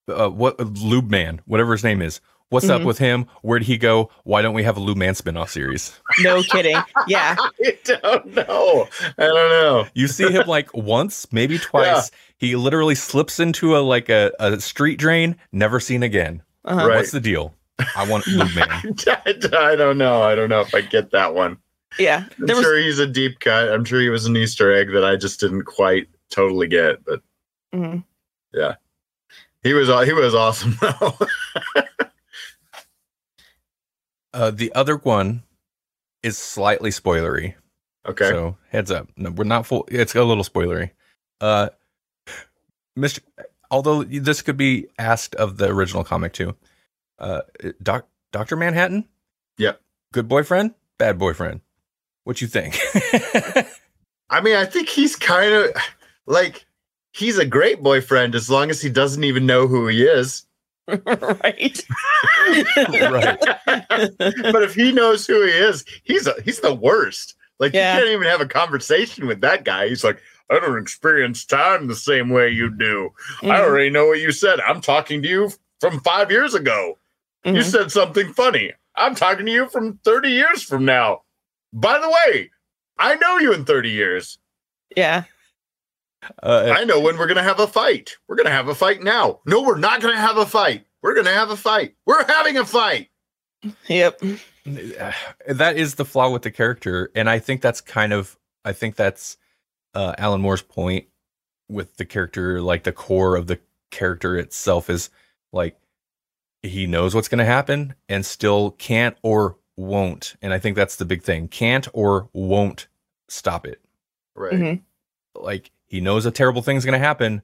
uh, 0.10 0.30
what 0.30 0.60
Lube 0.60 1.10
Man, 1.10 1.42
whatever 1.46 1.72
his 1.74 1.84
name 1.84 2.02
is, 2.02 2.22
what's 2.50 2.70
up 2.70 2.82
Mhm. 2.82 2.86
with 2.86 2.98
him? 2.98 3.26
Where'd 3.42 3.64
he 3.64 3.78
go? 3.78 4.10
Why 4.24 4.42
don't 4.42 4.54
we 4.54 4.64
have 4.64 4.78
a 4.78 4.80
Lube 4.80 4.98
Man 4.98 5.14
spinoff 5.14 5.50
series? 5.50 6.00
No 6.20 6.42
kidding. 6.44 6.78
Yeah. 7.08 7.36
I 7.66 7.78
don't 7.86 8.28
know. 8.36 8.88
I 9.18 9.26
don't 9.26 9.50
know. 9.50 9.88
You 9.94 10.08
see 10.08 10.30
him 10.32 10.48
like 10.48 10.74
once, 10.74 11.32
maybe 11.32 11.58
twice. 11.60 12.12
He 12.38 12.56
literally 12.56 12.96
slips 12.96 13.40
into 13.40 13.76
a 13.78 13.80
like 13.80 14.10
a, 14.10 14.32
a 14.40 14.60
street 14.60 14.98
drain, 15.00 15.36
never 15.52 15.80
seen 15.80 16.04
again. 16.04 16.42
Uh-huh. 16.66 16.88
Right. 16.88 16.96
What's 16.98 17.12
the 17.12 17.20
deal? 17.20 17.54
I 17.96 18.08
want 18.10 18.26
Lube 18.28 18.56
Man. 18.56 18.68
I 18.72 19.76
don't 19.76 19.98
know. 19.98 20.22
I 20.24 20.34
don't 20.36 20.50
know 20.50 20.62
if 20.62 20.74
I 20.74 20.82
get 20.82 21.12
that 21.12 21.34
one. 21.36 21.58
Yeah. 22.00 22.26
I'm 22.40 22.46
was 22.48 22.60
sure 22.60 22.78
he's 22.78 23.00
a 23.00 23.08
deep 23.08 23.40
cut. 23.40 23.72
I'm 23.72 23.86
sure 23.86 24.02
he 24.02 24.10
was 24.10 24.26
an 24.26 24.36
Easter 24.36 24.74
egg 24.74 24.92
that 24.94 25.06
I 25.06 25.16
just 25.16 25.40
didn't 25.40 25.64
quite 25.66 26.08
totally 26.30 26.68
get, 26.68 27.04
but 27.06 27.22
Mhm. 27.74 28.04
he 29.64 29.74
was 29.74 29.88
he 30.06 30.14
was 30.14 30.34
awesome 30.36 30.78
though. 30.82 31.16
Uh, 34.38 34.52
the 34.52 34.72
other 34.76 34.98
one 34.98 35.42
is 36.22 36.38
slightly 36.38 36.92
spoilery. 36.92 37.56
okay. 38.08 38.30
So 38.30 38.56
heads 38.70 38.92
up. 38.92 39.10
No, 39.18 39.32
we're 39.32 39.46
not 39.46 39.66
full. 39.66 39.88
It's 39.90 40.14
a 40.14 40.24
little 40.24 40.44
spoilery. 40.44 40.92
Uh, 41.42 41.70
Mr. 42.98 43.20
Although 43.72 44.04
this 44.04 44.44
could 44.44 44.56
be 44.56 44.88
asked 45.00 45.34
of 45.36 45.58
the 45.58 45.70
original 45.70 46.04
comic 46.04 46.34
too. 46.34 46.56
Uh, 47.18 47.42
Doc, 47.82 48.08
Doctor 48.32 48.56
Manhattan. 48.56 49.06
Yep. 49.58 49.82
Good 50.14 50.28
boyfriend, 50.28 50.76
bad 51.00 51.18
boyfriend. 51.18 51.62
What 52.24 52.40
you 52.40 52.48
think? 52.48 52.78
I 54.30 54.42
mean, 54.42 54.56
I 54.56 54.66
think 54.66 54.88
he's 54.88 55.16
kind 55.16 55.52
of 55.52 55.72
like 56.28 56.66
he's 57.12 57.40
a 57.40 57.46
great 57.46 57.82
boyfriend 57.82 58.36
as 58.36 58.52
long 58.52 58.70
as 58.70 58.82
he 58.82 58.90
doesn't 58.90 59.24
even 59.24 59.48
know 59.48 59.68
who 59.68 59.88
he 59.88 60.04
is. 60.04 60.47
right. 61.06 61.84
right. 62.88 63.40
but 64.52 64.64
if 64.64 64.74
he 64.76 64.92
knows 64.92 65.26
who 65.28 65.42
he 65.44 65.52
is, 65.52 65.84
he's 66.04 66.28
a, 66.28 66.34
he's 66.44 66.60
the 66.62 66.74
worst. 66.74 67.36
Like 67.60 67.74
Yeah. 67.74 67.96
you 67.96 68.00
can't 68.02 68.12
even 68.14 68.28
have 68.28 68.42
a 68.42 68.46
conversation 68.48 69.28
with 69.28 69.42
that 69.42 69.64
guy. 69.66 69.88
He's 69.90 70.04
like, 70.04 70.22
I 70.50 70.60
don't 70.60 70.78
experience 70.82 71.44
time 71.46 71.88
the 71.88 71.96
same 71.96 72.30
way 72.30 72.50
you 72.50 72.70
do. 72.70 73.10
I 73.42 73.46
Mhm. 73.48 73.60
already 73.60 73.90
know 73.90 74.08
what 74.08 74.20
you 74.20 74.32
said. 74.32 74.60
I'm 74.62 74.80
talking 74.82 75.22
to 75.24 75.28
you 75.28 75.52
from 75.82 76.00
five 76.02 76.32
years 76.32 76.54
ago. 76.54 76.98
You 77.44 77.54
Mhm. 77.54 77.64
said 77.64 77.92
something 77.92 78.34
funny. 78.34 78.74
I'm 78.96 79.14
talking 79.16 79.46
to 79.46 79.52
you 79.52 79.68
from 79.70 80.00
30 80.04 80.32
years 80.32 80.64
from 80.64 80.86
now. 80.86 81.24
By 81.74 82.00
the 82.00 82.10
way, 82.10 82.50
I 82.98 83.16
know 83.16 83.38
you 83.38 83.54
in 83.54 83.66
30 83.66 83.90
years. 83.92 84.40
Yeah. 84.96 85.24
Uh, 86.44 86.74
I 86.76 86.84
know 86.84 87.00
when 87.00 87.18
we're 87.18 87.28
gonna 87.28 87.44
have 87.44 87.60
a 87.60 87.68
fight. 87.68 88.18
We're 88.28 88.36
gonna 88.36 88.50
have 88.52 88.68
a 88.68 88.76
fight 88.76 89.02
now. 89.04 89.40
No, 89.46 89.62
we're 89.62 89.78
not 89.78 90.02
gonna 90.02 90.18
have 90.18 90.38
a 90.38 90.46
fight. 90.46 90.86
We're 91.02 91.16
gonna 91.16 91.34
have 91.34 91.50
a 91.50 91.58
fight. 91.58 91.96
We're 92.06 92.26
having 92.26 92.58
a 92.58 92.66
fight. 92.66 93.10
Yep. 93.88 94.22
that 95.48 95.78
is 95.78 95.96
the 95.96 96.06
flaw 96.06 96.30
with 96.30 96.42
the 96.44 96.52
character 96.52 97.10
and 97.16 97.30
i 97.30 97.40
think 97.40 97.62
that's 97.62 97.80
kind 97.82 98.12
of 98.14 98.38
i 98.66 98.74
think 98.74 98.96
that's 98.96 99.38
uh, 99.96 100.14
alan 100.18 100.42
moore's 100.42 100.62
point 100.62 101.06
with 101.70 101.96
the 101.98 102.06
character 102.06 102.62
like 102.62 102.84
the 102.84 102.92
core 102.92 103.36
of 103.38 103.48
the 103.48 103.60
character 103.90 104.38
itself 104.38 104.90
is 104.90 105.10
like 105.54 105.78
he 106.62 106.86
knows 106.86 107.16
what's 107.16 107.30
going 107.30 107.40
to 107.40 107.46
happen 107.46 107.96
and 108.10 108.26
still 108.26 108.72
can't 108.72 109.16
or 109.24 109.56
won't 109.78 110.36
and 110.42 110.54
i 110.54 110.60
think 110.60 110.76
that's 110.76 110.98
the 110.98 111.06
big 111.06 111.24
thing 111.24 111.48
can't 111.48 111.88
or 111.94 112.30
won't 112.34 112.88
stop 113.30 113.66
it 113.66 113.82
Right. 114.36 114.54
Mhm. 114.54 114.82
like 115.34 115.72
he 115.88 116.02
knows 116.02 116.26
a 116.26 116.32
terrible 116.32 116.62
thing's 116.62 116.86
going 116.86 117.00
to 117.00 117.06
happen 117.06 117.42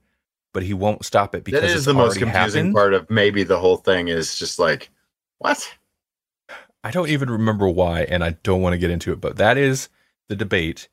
but 0.54 0.64
he 0.64 0.74
won't 0.74 1.04
stop 1.04 1.36
it 1.36 1.44
because 1.44 1.62
that 1.62 1.70
is 1.70 1.78
it's 1.78 1.86
the 1.86 1.94
most 1.94 2.18
confusing 2.20 2.66
happened. 2.66 2.76
part 2.76 2.94
of 2.94 3.10
maybe 3.10 3.44
the 3.44 3.60
whole 3.60 3.78
thing 3.78 4.08
is 4.08 4.38
just 4.38 4.60
like, 4.60 4.90
what? 5.40 5.76
I 6.84 6.92
don't 6.92 7.10
even 7.10 7.30
remember 7.30 7.68
why, 7.68 8.02
and 8.04 8.24
I 8.24 8.32
don't 8.44 8.62
want 8.62 8.74
to 8.74 8.78
get 8.78 8.92
into 8.92 9.12
it, 9.12 9.20
but 9.20 9.38
that 9.38 9.58
is 9.58 9.90
the 10.30 10.36
debate 10.36 10.88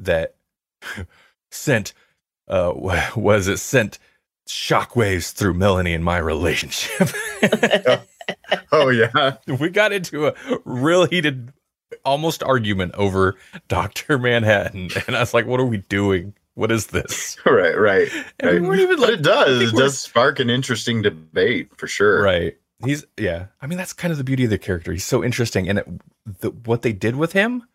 that 0.00 0.34
sent 1.50 1.94
uh 2.48 2.72
was 3.16 3.48
it 3.48 3.58
sent 3.58 3.98
shockwaves 4.48 5.32
through 5.32 5.54
Melanie 5.54 5.94
and 5.94 6.04
my 6.04 6.18
relationship. 6.18 7.08
Oh 8.72 8.88
yeah. 8.88 9.36
we 9.60 9.68
got 9.68 9.92
into 9.92 10.26
a 10.26 10.34
real 10.64 11.04
heated 11.06 11.52
almost 12.04 12.42
argument 12.42 12.94
over 12.94 13.36
Dr. 13.68 14.18
Manhattan. 14.18 14.88
And 15.06 15.14
I 15.14 15.20
was 15.20 15.34
like, 15.34 15.46
what 15.46 15.60
are 15.60 15.66
we 15.66 15.78
doing? 15.78 16.34
What 16.54 16.70
is 16.70 16.86
this? 16.88 17.36
right, 17.46 17.76
right. 17.78 18.08
And 18.40 18.50
we 18.50 18.60
weren't 18.68 18.80
even 18.80 18.96
But 18.96 19.08
like 19.10 19.18
it 19.18 19.22
does. 19.22 19.72
It 19.72 19.76
does 19.76 19.98
spark 19.98 20.38
an 20.40 20.50
interesting 20.50 21.02
debate 21.02 21.76
for 21.76 21.86
sure. 21.86 22.22
Right. 22.22 22.56
He's 22.84 23.04
yeah. 23.18 23.46
I 23.60 23.66
mean, 23.66 23.78
that's 23.78 23.92
kind 23.92 24.12
of 24.12 24.18
the 24.18 24.24
beauty 24.24 24.44
of 24.44 24.50
the 24.50 24.58
character. 24.58 24.92
He's 24.92 25.04
so 25.04 25.24
interesting, 25.24 25.68
and 25.68 25.78
it, 25.78 25.88
the, 26.40 26.50
what 26.50 26.82
they 26.82 26.92
did 26.92 27.16
with 27.16 27.32
him, 27.32 27.66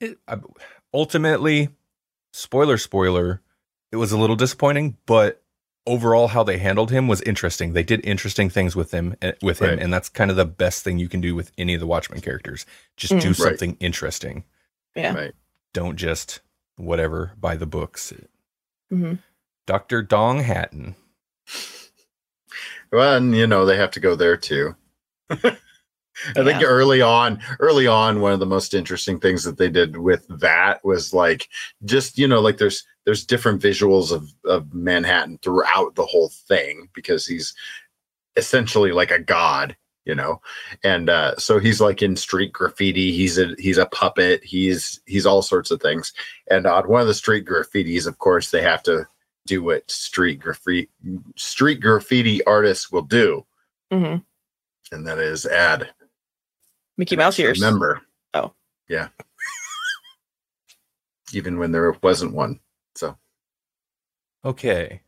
it, 0.00 0.18
I, 0.26 0.38
ultimately, 0.92 1.68
spoiler, 2.32 2.76
spoiler, 2.78 3.40
it 3.92 3.96
was 3.96 4.10
a 4.12 4.18
little 4.18 4.36
disappointing. 4.36 4.96
But 5.06 5.42
overall, 5.86 6.28
how 6.28 6.42
they 6.42 6.58
handled 6.58 6.90
him 6.90 7.08
was 7.08 7.20
interesting. 7.22 7.72
They 7.72 7.82
did 7.82 8.04
interesting 8.04 8.50
things 8.50 8.74
with 8.74 8.90
him, 8.90 9.14
eh, 9.22 9.32
with 9.42 9.60
him, 9.60 9.70
Right. 9.70 9.78
and 9.78 9.92
that's 9.92 10.08
kind 10.08 10.30
of 10.30 10.36
the 10.36 10.44
best 10.44 10.82
thing 10.82 10.98
you 10.98 11.08
can 11.08 11.20
do 11.20 11.34
with 11.34 11.52
any 11.56 11.74
of 11.74 11.80
the 11.80 11.86
Watchmen 11.86 12.20
characters. 12.20 12.66
Just 12.96 13.12
Mhm. 13.12 13.20
do 13.20 13.28
Right. 13.28 13.36
something 13.36 13.76
interesting. 13.80 14.44
Yeah. 14.96 15.14
Right. 15.14 15.32
Don't 15.72 15.96
just 15.96 16.40
whatever 16.78 17.32
by 17.38 17.56
the 17.56 17.66
books. 17.66 18.12
hmm 18.90 19.14
Doctor 19.66 20.00
Dong 20.02 20.40
Hatton. 20.40 20.94
Well, 22.90 23.16
and 23.16 23.36
you 23.36 23.46
know, 23.46 23.66
they 23.66 23.76
have 23.76 23.90
to 23.92 24.00
go 24.00 24.14
there 24.16 24.36
too. 24.36 24.74
I 25.30 26.42
think 26.42 26.60
Yeah. 26.60 26.64
early 26.64 27.00
on, 27.00 27.40
early 27.60 27.86
on, 27.86 28.20
one 28.20 28.32
of 28.32 28.40
the 28.40 28.46
most 28.46 28.74
interesting 28.74 29.20
things 29.20 29.44
that 29.44 29.56
they 29.58 29.68
did 29.68 29.96
with 29.98 30.26
that 30.40 30.84
was 30.84 31.12
like 31.14 31.48
just, 31.84 32.18
you 32.18 32.26
know, 32.26 32.40
like 32.40 32.56
there's 32.56 32.84
there's 33.04 33.24
different 33.24 33.62
visuals 33.62 34.10
of, 34.10 34.32
of 34.44 34.72
Manhattan 34.74 35.38
throughout 35.42 35.94
the 35.94 36.06
whole 36.06 36.30
thing 36.48 36.88
because 36.94 37.26
he's 37.26 37.54
essentially 38.36 38.90
like 38.92 39.10
a 39.10 39.18
god, 39.18 39.76
you 40.08 40.14
know. 40.14 40.40
And 40.82 41.08
uh 41.08 41.36
so 41.36 41.60
he's 41.60 41.80
like 41.80 42.02
in 42.02 42.16
street 42.16 42.52
graffiti, 42.52 43.12
he's 43.12 43.38
a 43.38 43.54
he's 43.58 43.78
a 43.78 43.86
puppet, 43.86 44.42
he's 44.42 45.00
he's 45.06 45.26
all 45.26 45.42
sorts 45.42 45.70
of 45.70 45.80
things. 45.80 46.12
And 46.50 46.66
on 46.66 46.88
one 46.88 47.02
of 47.02 47.06
the 47.06 47.14
street 47.14 47.46
graffitis, 47.46 48.06
of 48.08 48.18
course, 48.18 48.50
they 48.50 48.62
have 48.62 48.82
to 48.84 49.06
do 49.46 49.62
what 49.62 49.88
street 49.88 50.40
graffiti 50.40 50.88
street 51.36 51.80
graffiti 51.80 52.44
artists 52.44 52.90
will 52.90 53.02
do, 53.02 53.46
hmm 53.92 54.16
and 54.90 55.06
that 55.06 55.18
is 55.18 55.46
add 55.46 55.90
Mickey 56.96 57.16
Mouse 57.16 57.38
ears. 57.38 57.60
Remember. 57.60 58.02
Oh. 58.34 58.52
Yeah. 58.88 59.08
Even 61.32 61.58
when 61.58 61.72
there 61.72 61.94
wasn't 62.02 62.34
one. 62.34 62.60
So 62.94 63.16
Okay. 64.44 65.02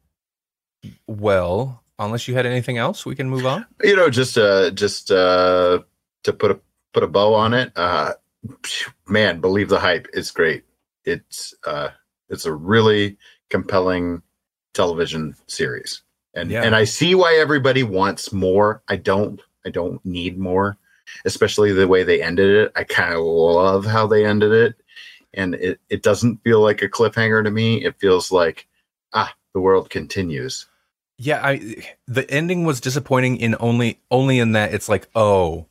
Well, 1.06 1.82
unless 2.00 2.26
you 2.26 2.34
had 2.34 2.46
anything 2.46 2.78
else, 2.78 3.06
we 3.06 3.14
can 3.14 3.28
move 3.28 3.46
on. 3.46 3.66
you 3.82 3.94
know, 3.96 4.10
just 4.10 4.36
uh 4.38 4.70
just 4.72 5.10
uh 5.10 5.80
to 6.24 6.32
put 6.32 6.50
a 6.50 6.60
put 6.92 7.02
a 7.02 7.06
bow 7.08 7.34
on 7.34 7.54
it, 7.54 7.72
uh 7.76 8.12
man, 9.06 9.40
believe 9.40 9.68
the 9.68 9.78
hype. 9.78 10.08
It's 10.12 10.30
great. 10.30 10.64
It's 11.04 11.54
uh 11.66 11.90
it's 12.28 12.46
a 12.46 12.52
really 12.52 13.16
compelling 13.50 14.22
television 14.74 15.34
series. 15.46 16.02
And 16.34 16.50
Yeah. 16.50 16.62
and 16.64 16.74
I 16.74 16.84
see 16.84 17.14
why 17.14 17.36
everybody 17.36 17.82
wants 17.82 18.32
more. 18.32 18.82
I 18.88 18.96
don't 18.96 19.40
I 19.66 19.70
don't 19.70 20.04
need 20.04 20.38
more, 20.38 20.78
especially 21.24 21.72
the 21.72 21.88
way 21.88 22.02
they 22.02 22.22
ended 22.22 22.48
it. 22.50 22.72
I 22.76 22.84
kind 22.84 23.14
of 23.14 23.20
love 23.24 23.84
how 23.84 24.06
they 24.06 24.24
ended 24.24 24.52
it. 24.52 24.74
And 25.34 25.54
it, 25.54 25.80
it 25.90 26.02
doesn't 26.02 26.42
feel 26.42 26.60
like 26.60 26.82
a 26.82 26.88
cliffhanger 26.88 27.44
to 27.44 27.50
me. 27.50 27.84
It 27.84 28.00
feels 28.00 28.32
like 28.32 28.66
ah, 29.12 29.32
the 29.54 29.60
world 29.60 29.90
continues. 29.90 30.66
Yeah, 31.22 31.40
I 31.44 31.76
the 32.08 32.28
ending 32.30 32.64
was 32.64 32.80
disappointing 32.80 33.36
in 33.36 33.54
only 33.60 34.00
only 34.10 34.38
in 34.38 34.52
that 34.52 34.72
it's 34.72 34.88
like, 34.88 35.06
oh, 35.14 35.66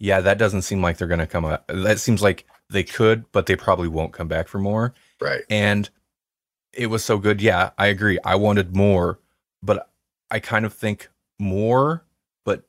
yeah, 0.00 0.20
that 0.20 0.38
doesn't 0.38 0.62
seem 0.62 0.82
like 0.82 0.96
they're 0.98 1.06
gonna 1.06 1.26
come 1.28 1.44
up. 1.44 1.64
That 1.68 2.00
seems 2.00 2.20
like 2.20 2.46
they 2.68 2.82
could, 2.82 3.30
but 3.30 3.46
they 3.46 3.54
probably 3.54 3.86
won't 3.86 4.12
come 4.12 4.26
back 4.26 4.48
for 4.48 4.58
more. 4.58 4.94
Right. 5.20 5.42
And 5.48 5.88
it 6.72 6.88
was 6.88 7.04
so 7.04 7.18
good. 7.18 7.40
Yeah, 7.40 7.70
I 7.78 7.86
agree. 7.86 8.18
I 8.24 8.34
wanted 8.34 8.74
more, 8.74 9.20
but 9.62 9.88
I 10.32 10.40
kind 10.40 10.64
of 10.66 10.74
think 10.74 11.08
more, 11.38 12.04
but 12.44 12.66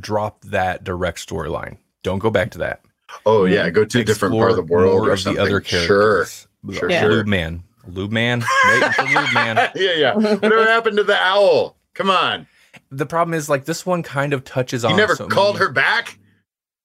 drop 0.00 0.42
that 0.46 0.82
direct 0.82 1.24
storyline. 1.24 1.78
Don't 2.02 2.18
go 2.18 2.30
back 2.30 2.50
to 2.52 2.58
that. 2.58 2.80
Oh 3.24 3.44
yeah, 3.44 3.70
go 3.70 3.84
to 3.84 4.00
a 4.00 4.04
different 4.04 4.34
part 4.34 4.50
of 4.50 4.56
the 4.56 4.62
world 4.64 5.06
or 5.08 5.12
of 5.12 5.22
the 5.22 5.38
other 5.38 5.60
characters. 5.60 6.48
Sure, 6.72 6.90
Yeah. 6.90 7.00
sure. 7.02 7.10
Lube 7.10 7.28
man, 7.28 7.62
Lube 7.88 8.12
man, 8.12 8.44
waiting 8.68 8.92
for 8.92 9.02
Lube 9.02 9.14
man. 9.34 9.70
yeah, 9.74 9.94
yeah. 9.94 10.14
Whatever 10.14 10.64
happened 10.66 10.96
to 10.98 11.04
the 11.04 11.16
owl? 11.20 11.76
Come 11.94 12.10
on. 12.10 12.46
The 12.90 13.06
problem 13.06 13.34
is 13.34 13.48
like 13.48 13.64
this 13.64 13.84
one 13.86 14.02
kind 14.02 14.32
of 14.32 14.44
touches 14.44 14.84
on. 14.84 14.92
You 14.92 14.96
never 14.98 15.16
so 15.16 15.26
called 15.26 15.54
many- 15.56 15.66
her 15.66 15.72
back? 15.72 16.18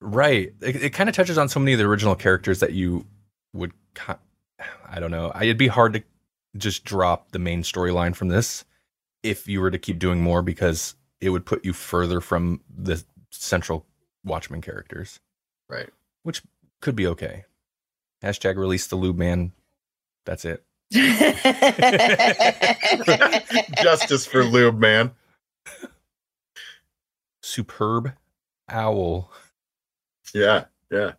Right. 0.01 0.53
It, 0.61 0.75
it 0.83 0.89
kind 0.91 1.07
of 1.09 1.15
touches 1.15 1.37
on 1.37 1.47
so 1.49 1.59
many 1.59 1.73
of 1.73 1.79
the 1.79 1.85
original 1.85 2.15
characters 2.15 2.59
that 2.61 2.73
you 2.73 3.05
would. 3.53 3.71
I 4.07 4.99
don't 4.99 5.11
know. 5.11 5.31
It'd 5.41 5.57
be 5.57 5.67
hard 5.67 5.93
to 5.93 6.03
just 6.57 6.83
drop 6.85 7.31
the 7.31 7.39
main 7.39 7.63
storyline 7.63 8.15
from 8.15 8.27
this 8.29 8.63
if 9.23 9.47
you 9.47 9.59
were 9.61 9.71
to 9.71 9.77
keep 9.79 9.99
doing 9.99 10.21
more 10.21 10.41
because 10.41 10.95
it 11.21 11.29
would 11.29 11.45
put 11.45 11.63
you 11.65 11.73
further 11.73 12.21
from 12.21 12.61
the 12.75 13.03
central 13.31 13.85
Watchmen 14.25 14.61
characters, 14.61 15.19
Right. 15.69 15.89
which 16.23 16.43
could 16.81 16.95
be 16.95 17.07
okay. 17.07 17.45
Hashtag 18.23 18.57
release 18.57 18.87
the 18.87 18.95
lube 18.95 19.17
man. 19.17 19.51
That's 20.25 20.45
it. 20.45 20.63
Justice 23.81 24.25
for 24.25 24.43
Lube, 24.43 24.79
man. 24.79 25.11
Superb 27.41 28.13
owl. 28.69 29.31
Yeah, 30.33 30.65
yeah. 30.91 31.13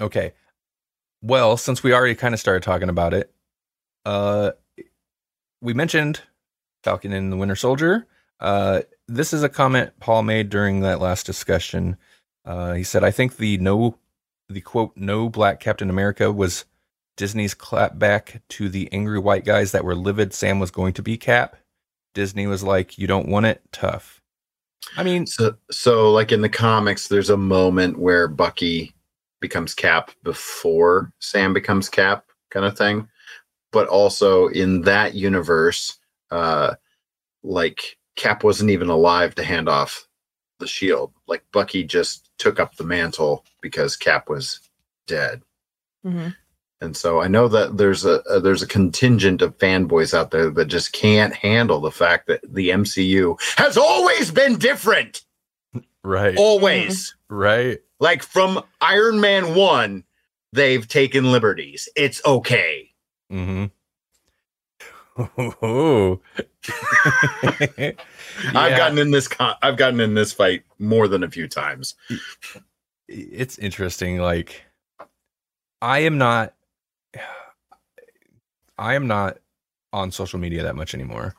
Okay. 0.00 0.32
Well, 1.22 1.56
since 1.56 1.82
we 1.82 1.94
already 1.94 2.14
kind 2.14 2.34
of 2.34 2.40
started 2.40 2.62
talking 2.62 2.88
about 2.90 3.14
it, 3.14 3.32
uh, 4.04 4.52
we 5.60 5.72
mentioned 5.72 6.20
Falcon 6.82 7.12
and 7.12 7.32
the 7.32 7.36
Winter 7.36 7.56
Soldier. 7.56 8.06
Uh, 8.40 8.82
this 9.08 9.32
is 9.32 9.42
a 9.42 9.48
comment 9.48 9.92
Paul 10.00 10.22
made 10.22 10.50
during 10.50 10.80
that 10.80 11.00
last 11.00 11.24
discussion. 11.24 11.96
Uh, 12.44 12.74
he 12.74 12.84
said, 12.84 13.02
"I 13.02 13.10
think 13.10 13.36
the 13.38 13.56
no, 13.58 13.96
the 14.50 14.60
quote 14.60 14.92
no 14.96 15.30
black 15.30 15.60
Captain 15.60 15.88
America 15.88 16.30
was 16.30 16.66
Disney's 17.16 17.54
clap 17.54 17.98
back 17.98 18.42
to 18.50 18.68
the 18.68 18.92
angry 18.92 19.18
white 19.18 19.44
guys 19.44 19.72
that 19.72 19.84
were 19.84 19.94
livid. 19.94 20.32
Sam 20.34 20.58
was 20.58 20.70
going 20.70 20.92
to 20.94 21.02
be 21.02 21.16
Cap. 21.16 21.56
Disney 22.14 22.46
was 22.46 22.62
like, 22.62 22.98
you 22.98 23.06
don't 23.06 23.28
want 23.28 23.46
it, 23.46 23.62
tough. 23.72 24.20
I 24.96 25.02
mean, 25.02 25.26
So, 25.26 25.56
so 25.70 26.12
like 26.12 26.32
in 26.32 26.40
the 26.40 26.48
comics, 26.48 27.08
there's 27.08 27.30
a 27.30 27.36
moment 27.36 27.98
where 27.98 28.28
Bucky 28.28 28.94
becomes 29.40 29.74
Cap 29.74 30.10
before 30.22 31.12
Sam 31.18 31.52
becomes 31.52 31.88
Cap, 31.88 32.26
kind 32.50 32.66
of 32.66 32.76
thing. 32.76 33.08
But 33.72 33.88
also 33.88 34.48
in 34.48 34.82
that 34.82 35.14
universe, 35.14 35.98
uh, 36.30 36.74
like 37.42 37.98
Cap 38.16 38.44
wasn't 38.44 38.70
even 38.70 38.88
alive 38.88 39.34
to 39.34 39.44
hand 39.44 39.68
off 39.68 40.06
the 40.60 40.66
shield. 40.66 41.12
Like 41.26 41.44
Bucky 41.52 41.82
just 41.82 42.30
took 42.38 42.60
up 42.60 42.76
the 42.76 42.84
mantle 42.84 43.44
because 43.60 43.96
Cap 43.96 44.28
was 44.28 44.60
dead. 45.06 45.42
Mhm. 46.04 46.36
And 46.84 46.96
so 46.96 47.20
I 47.20 47.28
know 47.28 47.48
that 47.48 47.78
there's 47.78 48.04
a, 48.04 48.20
a 48.30 48.38
there's 48.40 48.62
a 48.62 48.66
contingent 48.66 49.42
of 49.42 49.56
fanboys 49.58 50.12
out 50.14 50.30
there 50.30 50.50
that 50.50 50.66
just 50.66 50.92
can't 50.92 51.34
handle 51.34 51.80
the 51.80 51.90
fact 51.90 52.26
that 52.28 52.40
the 52.46 52.68
MCU 52.70 53.40
has 53.56 53.76
always 53.76 54.30
been 54.30 54.56
different. 54.58 55.22
right, 56.02 56.36
Always. 56.36 57.14
right. 57.28 57.78
Like 58.00 58.22
from 58.22 58.62
Iron 58.80 59.20
Man 59.20 59.54
1, 59.54 60.04
they've 60.52 60.86
taken 60.86 61.32
liberties. 61.32 61.88
It's 61.96 62.24
okay. 62.26 62.90
hmm 63.30 63.66
Oh. 65.62 66.20
I've 68.54 68.76
gotten 68.76 68.98
in 68.98 69.10
this 69.12 69.28
con- 69.28 69.54
I've 69.62 69.76
gotten 69.76 70.00
in 70.00 70.14
this 70.14 70.32
fight 70.32 70.64
more 70.78 71.06
than 71.08 71.22
a 71.22 71.30
few 71.30 71.46
times. 71.46 71.94
it's 73.08 73.56
interesting. 73.58 74.18
Like, 74.18 74.64
I 75.80 76.00
am 76.00 76.18
not, 76.18 76.54
I 78.78 78.94
am 78.94 79.06
not 79.06 79.38
on 79.92 80.10
social 80.10 80.38
media 80.38 80.62
that 80.64 80.76
much 80.76 80.94
anymore. 80.94 81.34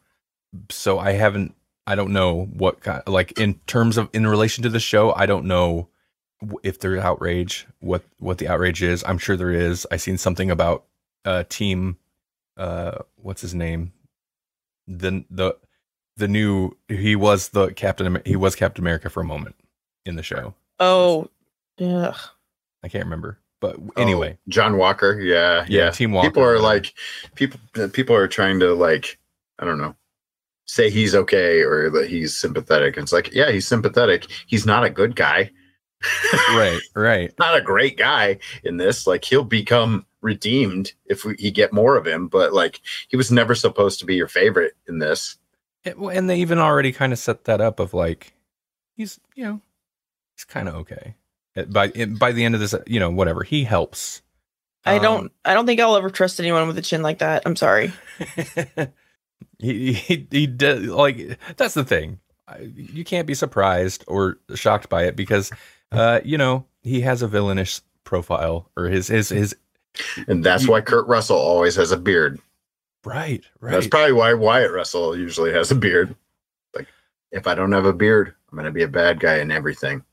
So 0.69 0.99
I 0.99 1.11
haven't, 1.11 1.53
I 1.86 1.95
don't 1.95 2.11
know 2.11 2.45
what 2.53 2.82
kind, 2.82 3.03
like 3.07 3.38
in 3.39 3.55
terms 3.67 3.97
of 3.97 4.09
in 4.13 4.26
relation 4.26 4.63
to 4.63 4.69
the 4.69 4.80
show, 4.80 5.13
I 5.13 5.26
don't 5.26 5.45
know 5.45 5.89
if 6.63 6.80
there's 6.80 7.03
outrage, 7.03 7.67
what 7.80 8.03
what 8.19 8.38
the 8.38 8.47
outrage 8.47 8.82
is. 8.82 9.03
I'm 9.05 9.17
sure 9.17 9.36
there 9.36 9.51
is. 9.51 9.86
I 9.91 9.97
seen 9.97 10.17
something 10.17 10.49
about 10.49 10.86
uh 11.26 11.43
team, 11.49 11.97
uh, 12.57 12.99
what's 13.15 13.41
his 13.41 13.53
name, 13.53 13.93
the 14.88 15.26
the 15.30 15.57
the 16.17 16.28
new 16.28 16.71
he 16.88 17.15
was 17.15 17.49
the 17.49 17.67
captain 17.73 18.21
he 18.26 18.36
was 18.36 18.55
Captain 18.55 18.84
America 18.84 19.09
for 19.09 19.21
a 19.21 19.26
moment 19.26 19.55
in 20.05 20.15
the 20.15 20.23
show. 20.23 20.53
Oh, 20.80 21.30
yeah. 21.78 22.13
I 22.84 22.88
can't 22.88 23.05
remember. 23.05 23.39
But 23.61 23.77
oh. 23.77 24.01
anyway, 24.01 24.37
Oh, 24.37 24.41
John 24.49 24.77
Walker, 24.77 25.19
yeah, 25.19 25.65
yeah, 25.67 25.85
yeah. 25.85 25.89
Team 25.91 26.11
Walker. 26.11 26.29
people 26.29 26.43
are 26.43 26.59
like 26.59 26.93
people 27.35 27.59
people 27.91 28.15
are 28.15 28.27
trying 28.27 28.59
to 28.59 28.73
like 28.73 29.17
I 29.59 29.65
don't 29.65 29.77
know 29.77 29.95
say 30.65 30.89
he's 30.89 31.15
okay 31.15 31.61
or 31.61 31.89
that 31.91 32.09
he's 32.09 32.35
sympathetic. 32.35 32.97
And 32.97 33.03
It's 33.03 33.13
like 33.13 33.33
yeah, 33.33 33.51
he's 33.51 33.67
sympathetic. 33.67 34.27
He's 34.47 34.65
not 34.65 34.83
a 34.83 34.89
good 34.89 35.15
guy. 35.15 35.51
right, 36.49 36.79
right. 36.95 37.33
not 37.39 37.57
a 37.57 37.61
great 37.61 37.97
guy 37.97 38.37
in 38.63 38.77
this. 38.77 39.07
Like 39.07 39.23
he'll 39.23 39.43
become 39.43 40.05
redeemed 40.21 40.93
if 41.05 41.23
we 41.23 41.35
he 41.39 41.51
get 41.51 41.71
more 41.73 41.95
of 41.95 42.05
him, 42.05 42.27
but 42.27 42.53
like 42.53 42.81
he 43.07 43.17
was 43.17 43.31
never 43.31 43.55
supposed 43.55 43.99
to 43.99 44.05
be 44.05 44.15
your 44.15 44.27
favorite 44.27 44.73
in 44.87 44.99
this. 44.99 45.37
It- 45.83 45.97
well, 45.97 46.15
and 46.15 46.29
they 46.29 46.37
even 46.37 46.59
already 46.59 46.91
kind 46.91 47.13
of 47.13 47.19
set 47.19 47.45
that 47.45 47.61
up 47.61 47.79
of 47.79 47.93
like 47.93 48.33
he's 48.95 49.19
you 49.35 49.45
know 49.45 49.61
he's 50.35 50.43
kind 50.43 50.67
of 50.67 50.75
okay. 50.75 51.15
By 51.69 51.87
by 51.87 52.31
the 52.31 52.43
end 52.43 52.55
of 52.55 52.61
this, 52.61 52.75
you 52.85 52.99
know, 52.99 53.09
whatever 53.09 53.43
he 53.43 53.63
helps. 53.63 54.21
I 54.85 54.97
Um, 54.97 55.01
don't. 55.03 55.31
I 55.45 55.53
don't 55.53 55.65
think 55.65 55.79
I'll 55.79 55.95
ever 55.95 56.09
trust 56.09 56.39
anyone 56.39 56.67
with 56.67 56.77
a 56.77 56.81
chin 56.81 57.01
like 57.01 57.19
that. 57.19 57.43
I'm 57.45 57.55
sorry. 57.55 57.91
he 59.59 59.93
he 59.93 60.27
he 60.29 60.47
did 60.47 60.87
like 60.87 61.39
that's 61.57 61.73
the 61.73 61.83
thing. 61.83 62.19
You 62.59 63.03
can't 63.03 63.25
be 63.27 63.33
surprised 63.33 64.03
or 64.07 64.37
shocked 64.53 64.89
by 64.89 65.05
it 65.05 65.15
because 65.15 65.51
uh 65.91 66.19
you 66.23 66.37
know 66.37 66.65
he 66.83 67.01
has 67.01 67.21
a 67.21 67.27
villainous 67.27 67.81
profile 68.03 68.69
or 68.77 68.85
his 68.85 69.07
his 69.07 69.29
his 69.29 69.55
And 70.27 70.43
that's 70.43 70.67
why 70.67 70.81
Kurt 70.81 71.07
Russell 71.07 71.37
always 71.37 71.75
has 71.77 71.91
a 71.91 71.97
beard. 71.97 72.39
right 73.03 73.43
right 73.61 73.71
That's 73.71 73.87
probably 73.87 74.13
why 74.13 74.33
Wyatt 74.33 74.71
Russell 74.71 75.17
usually 75.17 75.51
has 75.53 75.71
a 75.71 75.75
beard. 75.75 76.15
Like, 76.75 76.87
if 77.31 77.47
I 77.47 77.55
don't 77.55 77.71
have 77.71 77.85
a 77.85 77.93
beard, 77.93 78.35
I'm 78.51 78.57
gonna 78.57 78.71
be 78.71 78.83
a 78.83 78.87
bad 78.87 79.19
guy 79.19 79.37
in 79.39 79.51
everything. 79.51 80.03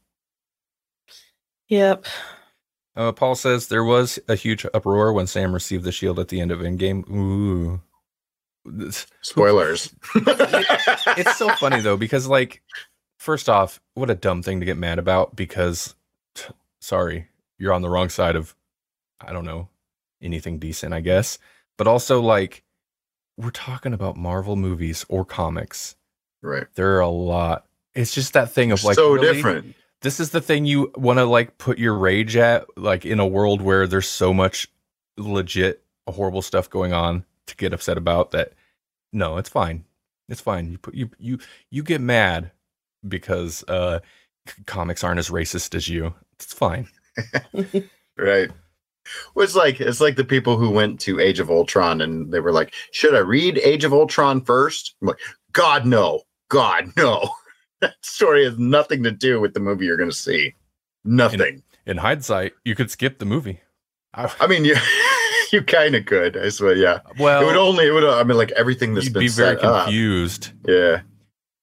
Yep. 1.69 2.07
Uh, 2.95 3.13
Paul 3.13 3.35
says 3.35 3.69
there 3.69 3.85
was 3.85 4.19
a 4.29 4.35
huge 4.35 4.67
uproar 4.75 5.13
when 5.13 5.27
Sam 5.27 5.53
received 5.55 5.85
the 5.85 5.93
shield 5.93 6.19
at 6.19 6.29
the 6.29 6.41
end 6.41 6.51
of 6.51 6.61
Endgame. 6.61 7.09
Ooh. 7.11 7.81
This- 8.65 9.07
Spoilers. 9.23 9.95
It's 10.15 11.37
so 11.37 11.49
funny 11.57 11.81
though 11.81 11.97
because 11.97 12.27
like 12.27 12.63
first 13.19 13.49
off, 13.49 13.81
what 13.95 14.11
a 14.11 14.15
dumb 14.15 14.43
thing 14.43 14.61
to 14.61 14.67
get 14.67 14.77
mad 14.77 14.99
about 14.99 15.35
because 15.37 15.95
t- 16.35 16.53
sorry, 16.81 17.29
you're 17.59 17.73
on 17.73 17.83
the 17.83 17.89
wrong 17.91 18.09
side 18.09 18.37
of 18.37 18.55
I 19.21 19.33
don't 19.33 19.45
know, 19.45 19.69
anything 20.21 20.59
decent, 20.59 20.95
I 20.95 21.01
guess. 21.01 21.39
But 21.79 21.87
also 21.87 22.21
like 22.21 22.63
we're 23.37 23.51
talking 23.51 23.95
about 23.95 24.17
Marvel 24.17 24.57
movies 24.57 25.05
or 25.09 25.25
comics. 25.25 25.97
right. 26.43 26.67
There 26.75 26.97
are 26.97 27.01
a 27.01 27.09
lot. 27.09 27.67
It's 27.95 28.15
just 28.15 28.33
that 28.35 28.51
thing 28.53 28.71
of 28.73 28.85
like 28.85 28.95
so 28.97 29.13
really? 29.15 29.33
different. 29.33 29.75
This 30.03 30.21
is 30.21 30.31
the 30.31 30.41
thing 30.41 30.65
you 30.65 30.93
want 30.97 31.19
to 31.19 31.25
like 31.25 31.59
put 31.59 31.79
your 31.79 31.95
rage 31.95 32.37
at 32.37 32.67
like 32.77 33.05
in 33.05 33.21
a 33.21 33.27
world 33.27 33.63
where 33.63 33.87
there's 33.87 34.09
so 34.09 34.33
much 34.35 34.69
legit 35.17 35.83
horrible 36.09 36.43
stuff 36.43 36.69
going 36.69 36.93
on 36.93 37.25
to 37.47 37.57
get 37.57 37.73
upset 37.73 37.97
about 37.97 38.31
that 38.33 38.53
no 39.13 39.37
it's 39.37 39.49
fine 39.49 39.85
it's 40.29 40.41
fine 40.41 40.71
you 40.71 40.79
put 40.79 40.95
you 40.95 41.11
you 41.19 41.39
you 41.71 41.83
get 41.83 42.01
mad 42.01 42.51
because 43.07 43.65
uh 43.69 44.01
c- 44.49 44.63
comics 44.67 45.05
aren't 45.05 45.19
as 45.19 45.31
racist 45.31 45.75
as 45.75 45.89
you 45.89 46.15
it's 46.35 46.53
fine 46.53 46.89
Right. 48.19 48.51
Well, 49.35 49.45
it's 49.45 49.57
like 49.57 49.81
it's 49.81 50.01
like 50.01 50.17
the 50.17 50.25
people 50.25 50.57
who 50.57 50.71
went 50.71 51.01
to 51.01 51.19
Age 51.19 51.41
of 51.41 51.51
Ultron 51.51 52.01
and 52.01 52.33
they 52.33 52.41
were 52.41 52.53
like, 52.53 52.73
"Should 52.93 53.15
I 53.15 53.19
read 53.19 53.59
Age 53.59 53.85
of 53.85 53.93
Ultron 53.93 54.43
first? 54.45 54.95
I'm 55.03 55.09
like, 55.09 55.19
"God 55.53 55.87
no, 55.87 56.23
God 56.49 56.93
no." 56.97 57.31
That 57.83 57.95
story 58.03 58.45
has 58.47 58.57
nothing 58.59 59.03
to 59.03 59.11
do 59.11 59.41
with 59.41 59.53
the 59.55 59.61
movie 59.61 59.85
you're 59.85 59.99
going 59.99 60.09
to 60.11 60.16
see. 60.16 60.55
Nothing. 61.05 61.62
in 61.85 61.99
hindsight 61.99 62.55
you 62.64 62.74
could 62.74 62.91
skip 62.91 63.18
the 63.18 63.24
movie 63.26 63.61
I, 64.14 64.33
I 64.41 64.47
mean, 64.47 64.64
you 64.64 64.76
you 65.53 65.62
kind 65.62 65.95
of 65.95 66.07
could. 66.07 66.37
I 66.37 66.49
swear. 66.49 66.74
Yeah. 66.76 67.01
well 67.18 67.43
it 67.43 67.47
would 67.47 67.57
only. 67.57 67.87
It 67.89 67.91
would. 67.93 68.05
I 68.05 68.22
mean, 68.24 68.37
like 68.39 68.53
everything 68.53 68.95
that's 68.95 69.07
you'd 69.07 69.12
been 69.14 69.20
be 69.20 69.28
very 69.28 69.57
set 69.57 69.64
up. 69.64 69.85
confused 69.87 70.53
Yeah. 70.66 71.01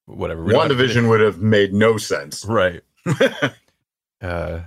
whatever 0.06 0.44
WandaVision 0.44 1.08
would 1.08 1.20
have 1.20 1.38
made 1.40 1.72
no 1.72 1.96
sense. 1.96 2.44
right 2.44 2.82
uh 4.22 4.60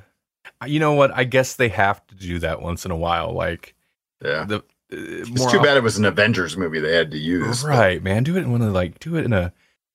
you 0.66 0.80
know 0.80 0.94
what 0.94 1.12
i 1.16 1.24
guess 1.24 1.56
they 1.56 1.70
have 1.70 2.06
to 2.08 2.16
do 2.16 2.40
that 2.40 2.62
once 2.62 2.86
in 2.86 2.92
a 2.92 2.96
while 2.96 3.32
like 3.34 3.76
Yeah. 4.24 4.46
the 4.46 4.58
uh, 4.58 4.62
It's 4.90 5.30
too 5.30 5.44
often- 5.46 5.62
bad 5.64 5.78
it 5.78 5.84
was 5.84 5.98
an 5.98 6.06
Avengers 6.06 6.56
movie 6.58 6.80
they 6.80 6.96
had 6.96 7.12
to 7.12 7.18
use. 7.18 7.64
Right, 7.64 8.02
man. 8.04 8.24
Do 8.24 8.36
it 8.38 8.42
in 8.42 8.52
one 8.52 8.62
of 8.62 8.68
the, 8.68 8.74
like 8.74 9.00
do 9.00 9.16
it 9.18 9.26
in 9.26 9.34
a 9.34 9.52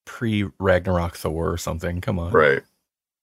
pre 0.08 0.46
Ragnarok 0.58 1.14
Thor 1.14 1.52
or 1.52 1.58
something. 1.58 2.00
Come 2.00 2.18
on. 2.18 2.32
Right. 2.32 2.62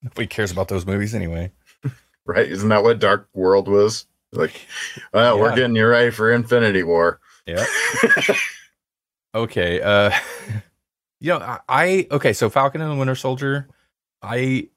Nobody 0.03 0.27
cares 0.27 0.51
about 0.51 0.67
those 0.67 0.86
movies 0.86 1.13
anyway. 1.13 1.51
Right. 2.27 2.51
Isn't 2.51 2.69
that 2.69 2.81
what 2.81 2.97
Dark 2.97 3.29
World 3.36 3.67
was? 3.67 4.07
Like, 4.31 4.65
well, 5.13 5.38
we're 5.38 5.55
getting 5.55 5.75
you 5.75 5.86
ready 5.86 6.09
for 6.09 6.31
Infinity 6.31 6.81
War. 6.81 7.19
Yeah. 7.45 7.63
Okay. 9.36 9.81
Uh 9.81 10.11
you 11.19 11.29
know, 11.29 11.39
I, 11.39 11.59
I 11.67 12.07
okay, 12.09 12.33
so 12.33 12.49
Falcon 12.49 12.81
and 12.81 12.91
the 12.91 12.95
Winter 12.95 13.15
Soldier, 13.15 13.67
I 14.21 14.69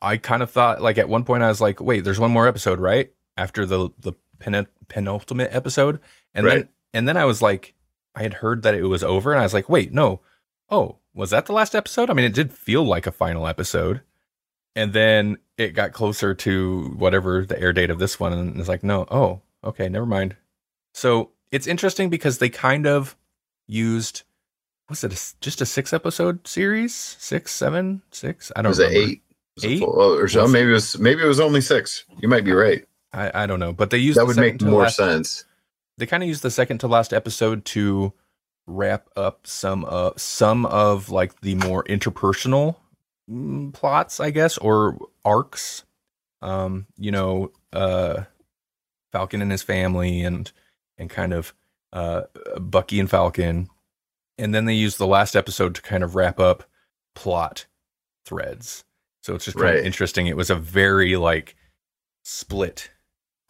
I 0.00 0.16
kind 0.16 0.42
of 0.42 0.50
thought 0.50 0.80
like 0.80 0.96
at 0.96 1.08
one 1.08 1.24
point 1.24 1.42
I 1.42 1.48
was 1.48 1.60
like, 1.60 1.80
wait, 1.80 2.04
there's 2.04 2.20
one 2.20 2.30
more 2.30 2.46
episode, 2.46 2.78
right? 2.78 3.10
After 3.36 3.66
the 3.66 3.90
the 3.98 4.12
pen, 4.38 4.66
penultimate 4.86 5.52
episode. 5.52 6.00
And 6.34 6.46
then 6.46 6.68
and 6.94 7.08
then 7.08 7.16
I 7.16 7.24
was 7.24 7.42
like 7.42 7.74
I 8.18 8.22
had 8.22 8.34
heard 8.34 8.62
that 8.64 8.74
it 8.74 8.82
was 8.82 9.04
over 9.04 9.30
and 9.32 9.40
I 9.40 9.44
was 9.44 9.54
like, 9.54 9.68
wait, 9.68 9.92
no. 9.92 10.20
Oh, 10.70 10.96
was 11.14 11.30
that 11.30 11.46
the 11.46 11.52
last 11.52 11.74
episode? 11.74 12.10
I 12.10 12.14
mean, 12.14 12.24
it 12.24 12.34
did 12.34 12.52
feel 12.52 12.84
like 12.84 13.06
a 13.06 13.12
final 13.12 13.46
episode. 13.46 14.00
And 14.76 14.92
then 14.92 15.38
it 15.56 15.68
got 15.74 15.92
closer 15.92 16.34
to 16.34 16.94
whatever 16.96 17.44
the 17.46 17.58
air 17.60 17.72
date 17.72 17.90
of 17.90 17.98
this 17.98 18.18
one 18.20 18.32
and 18.32 18.58
it's 18.58 18.68
like, 18.68 18.82
no, 18.82 19.06
oh, 19.10 19.40
okay, 19.64 19.88
never 19.88 20.06
mind. 20.06 20.36
So 20.94 21.30
it's 21.52 21.66
interesting 21.66 22.10
because 22.10 22.38
they 22.38 22.48
kind 22.48 22.86
of 22.86 23.16
used 23.66 24.22
was 24.88 25.04
it 25.04 25.12
a 25.12 25.40
just 25.40 25.60
a 25.60 25.66
six 25.66 25.92
episode 25.92 26.46
series? 26.46 26.94
Six, 26.94 27.52
seven, 27.54 28.02
six? 28.10 28.50
I 28.56 28.62
don't 28.62 28.64
know. 28.64 28.70
was 28.70 28.78
it 28.80 28.92
eight? 28.92 29.22
Was 29.56 29.64
it 29.64 29.68
Eight? 29.68 29.78
full- 29.80 29.94
oh, 30.00 30.16
or 30.18 30.28
so? 30.28 30.42
Was- 30.42 30.52
Maybe 30.52 30.70
it 30.70 30.72
was. 30.72 30.98
Maybe 30.98 31.22
it 31.22 31.26
was 31.26 31.40
only 31.40 31.60
six. 31.60 32.04
You 32.20 32.28
might 32.28 32.44
be 32.44 32.52
right. 32.52 32.86
I, 33.12 33.42
I 33.42 33.46
don't 33.46 33.60
know, 33.60 33.72
but 33.72 33.90
they 33.90 33.98
used 33.98 34.16
That 34.18 34.22
the 34.22 34.26
would 34.28 34.36
make 34.36 34.62
more 34.62 34.82
last- 34.82 34.96
sense. 34.96 35.44
They 35.98 36.06
kind 36.06 36.22
of 36.22 36.28
used 36.28 36.42
the 36.42 36.50
second 36.50 36.78
to 36.78 36.88
last 36.88 37.12
episode 37.12 37.64
to 37.66 38.12
wrap 38.66 39.08
up 39.16 39.46
some 39.46 39.84
uh 39.88 40.10
some 40.16 40.66
of 40.66 41.10
like 41.10 41.40
the 41.40 41.54
more 41.56 41.82
interpersonal 41.84 42.76
mm, 43.30 43.72
plots, 43.72 44.20
I 44.20 44.30
guess, 44.30 44.56
or 44.58 44.98
arcs. 45.24 45.84
Um, 46.40 46.86
you 46.96 47.10
know, 47.10 47.50
uh, 47.72 48.24
Falcon 49.12 49.42
and 49.42 49.50
his 49.50 49.62
family, 49.62 50.22
and 50.22 50.50
and 50.96 51.10
kind 51.10 51.32
of 51.32 51.52
uh 51.92 52.22
Bucky 52.60 53.00
and 53.00 53.10
Falcon, 53.10 53.68
and 54.38 54.54
then 54.54 54.66
they 54.66 54.74
use 54.74 54.96
the 54.98 55.06
last 55.06 55.34
episode 55.34 55.74
to 55.74 55.82
kind 55.82 56.04
of 56.04 56.14
wrap 56.14 56.38
up 56.38 56.64
plot 57.16 57.66
threads. 58.24 58.84
So 59.22 59.34
it's 59.34 59.46
just 59.46 59.56
kind 59.56 59.70
Right. 59.70 59.78
of 59.80 59.84
interesting. 59.86 60.26
It 60.28 60.36
was 60.36 60.50
a 60.50 60.54
very 60.54 61.16
like 61.16 61.56
split. 62.22 62.90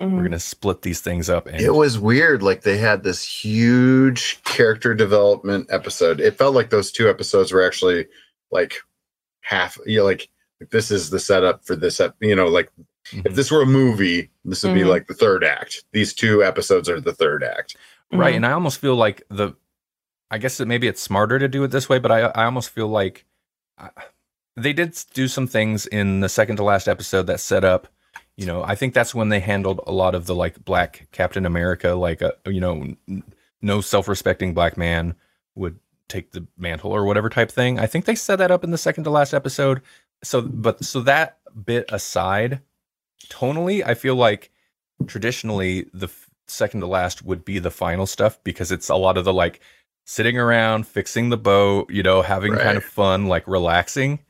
Mhm. 0.01 0.13
We're 0.17 0.23
gonna 0.23 0.39
split 0.39 0.83
these 0.83 1.01
things 1.01 1.29
up, 1.29 1.47
and 1.47 1.61
It 1.61 1.75
was 1.75 1.99
weird. 1.99 2.43
Like 2.43 2.63
they 2.63 2.79
had 2.79 3.03
this 3.03 3.25
huge 3.25 4.43
character 4.45 4.95
development 4.95 5.67
episode. 5.71 6.21
It 6.21 6.39
felt 6.39 6.55
like 6.55 6.71
those 6.71 6.93
two 6.93 7.09
episodes 7.11 7.53
were 7.53 7.67
actually 7.67 8.07
like 8.53 8.75
half. 9.41 9.77
You 9.87 9.99
know, 9.99 10.05
like 10.05 10.29
this 10.71 10.91
is 10.91 11.11
the 11.11 11.19
setup 11.19 11.65
for 11.67 11.75
this. 11.77 11.99
Ep- 12.01 12.15
you 12.21 12.37
know, 12.37 12.47
like 12.47 12.71
Mhm. 13.13 13.27
if 13.27 13.35
this 13.35 13.51
were 13.51 13.63
a 13.63 13.67
movie, 13.67 14.31
this 14.45 14.63
would 14.63 14.75
be 14.75 14.83
Mhm. 14.83 14.89
like 14.89 15.07
the 15.09 15.15
third 15.15 15.43
act. 15.43 15.85
These 15.93 16.15
two 16.15 16.45
episodes 16.45 16.89
are 16.89 17.01
the 17.01 17.13
third 17.15 17.43
act. 17.43 17.77
Right. 18.13 18.33
Mhm. 18.35 18.37
And 18.37 18.47
I 18.47 18.53
almost 18.53 18.79
feel 18.81 18.95
like 18.97 19.23
the, 19.31 19.53
I 20.31 20.39
guess 20.39 20.59
that 20.59 20.67
maybe 20.67 20.87
it's 20.87 21.01
smarter 21.01 21.39
to 21.39 21.49
do 21.49 21.65
it 21.65 21.69
this 21.73 21.89
way, 21.89 21.99
but 21.99 22.13
I, 22.13 22.21
I 22.21 22.45
almost 22.45 22.71
feel 22.71 22.89
like 22.89 23.25
I, 23.79 23.91
they 24.57 24.73
did 24.73 24.97
do 25.15 25.27
some 25.29 25.47
things 25.47 25.87
in 25.87 26.21
the 26.21 26.29
second 26.29 26.57
to 26.57 26.65
last 26.65 26.87
episode 26.89 27.27
that 27.29 27.41
set 27.41 27.65
up, 27.65 27.89
you 28.39 28.47
know, 28.47 28.62
I 28.62 28.76
think 28.76 28.95
that's 28.95 29.14
when 29.16 29.30
they 29.30 29.41
handled 29.41 29.80
a 29.84 29.93
lot 29.93 30.14
of 30.14 30.26
the 30.26 30.34
like 30.34 30.64
black 30.64 31.09
Captain 31.11 31.45
America, 31.45 31.91
like, 31.95 32.22
uh, 32.22 32.32
you 32.47 32.61
know, 32.61 32.95
no 33.61 33.80
self-respecting 33.80 34.55
black 34.55 34.76
man 34.76 35.16
would 35.57 35.80
take 36.09 36.30
the 36.30 36.47
mantle 36.57 36.93
or 36.93 37.05
whatever 37.05 37.28
type 37.28 37.51
thing. 37.51 37.80
I 37.80 37.86
think 37.86 38.05
they 38.05 38.14
set 38.14 38.36
that 38.36 38.53
up 38.53 38.62
in 38.62 38.70
the 38.70 38.78
second 38.78 39.03
to 39.05 39.11
last 39.11 39.34
episode. 39.34 39.82
So, 40.22 40.41
but 40.41 40.84
so 40.84 41.01
that 41.01 41.39
bit 41.64 41.86
aside, 41.91 42.61
tonally, 43.28 43.84
I 43.84 43.95
feel 43.95 44.14
like 44.14 44.53
traditionally 45.09 45.86
the 45.93 46.07
f- 46.07 46.30
second 46.47 46.78
to 46.80 46.86
last 46.86 47.24
would 47.24 47.45
be 47.45 47.59
the 47.59 47.72
final 47.72 48.07
stuff 48.07 48.39
because 48.45 48.70
it's 48.70 48.89
a 48.89 48.95
lot 48.95 49.18
of 49.18 49.24
the 49.24 49.32
like 49.34 49.61
sitting 50.07 50.39
around, 50.39 50.86
fixing 50.86 51.28
the 51.28 51.36
boat, 51.36 51.91
you 51.91 52.05
know, 52.05 52.22
having 52.22 52.53
Right. 52.53 52.62
kind 52.62 52.78
of 52.78 52.84
fun, 52.84 53.26
like 53.26 53.49
relaxing. 53.49 54.20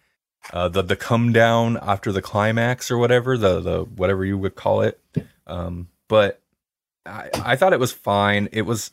Uh, 0.52 0.68
the 0.68 0.82
the 0.82 0.96
come 0.96 1.32
down 1.32 1.76
after 1.82 2.10
the 2.12 2.22
climax 2.22 2.90
or 2.90 2.96
whatever 2.98 3.36
the 3.36 3.60
the 3.60 3.84
whatever 3.84 4.24
you 4.24 4.38
would 4.38 4.54
call 4.54 4.80
it. 4.80 5.00
Um, 5.46 5.88
but 6.08 6.40
I 7.04 7.28
I 7.34 7.56
thought 7.56 7.72
it 7.72 7.80
was 7.80 7.92
fine. 7.92 8.48
It 8.52 8.62
was 8.62 8.92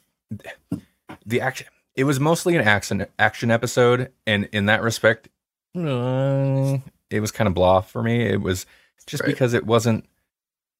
the 1.25 1.41
action. 1.41 1.67
It 1.95 2.03
was 2.03 2.19
mostly 2.19 2.55
an 2.55 2.67
action 2.67 3.05
action 3.17 3.51
episode, 3.51 4.11
and 4.27 4.49
in 4.51 4.65
that 4.65 4.81
respect, 4.81 5.29
uh, 5.77 6.77
it 7.09 7.19
was 7.21 7.31
kind 7.31 7.47
of 7.47 7.53
blah 7.53 7.81
for 7.81 8.03
me. 8.03 8.23
It 8.25 8.41
was 8.41 8.65
just 9.07 9.21
Right. 9.23 9.27
because 9.29 9.53
it 9.53 9.65
wasn't. 9.65 10.05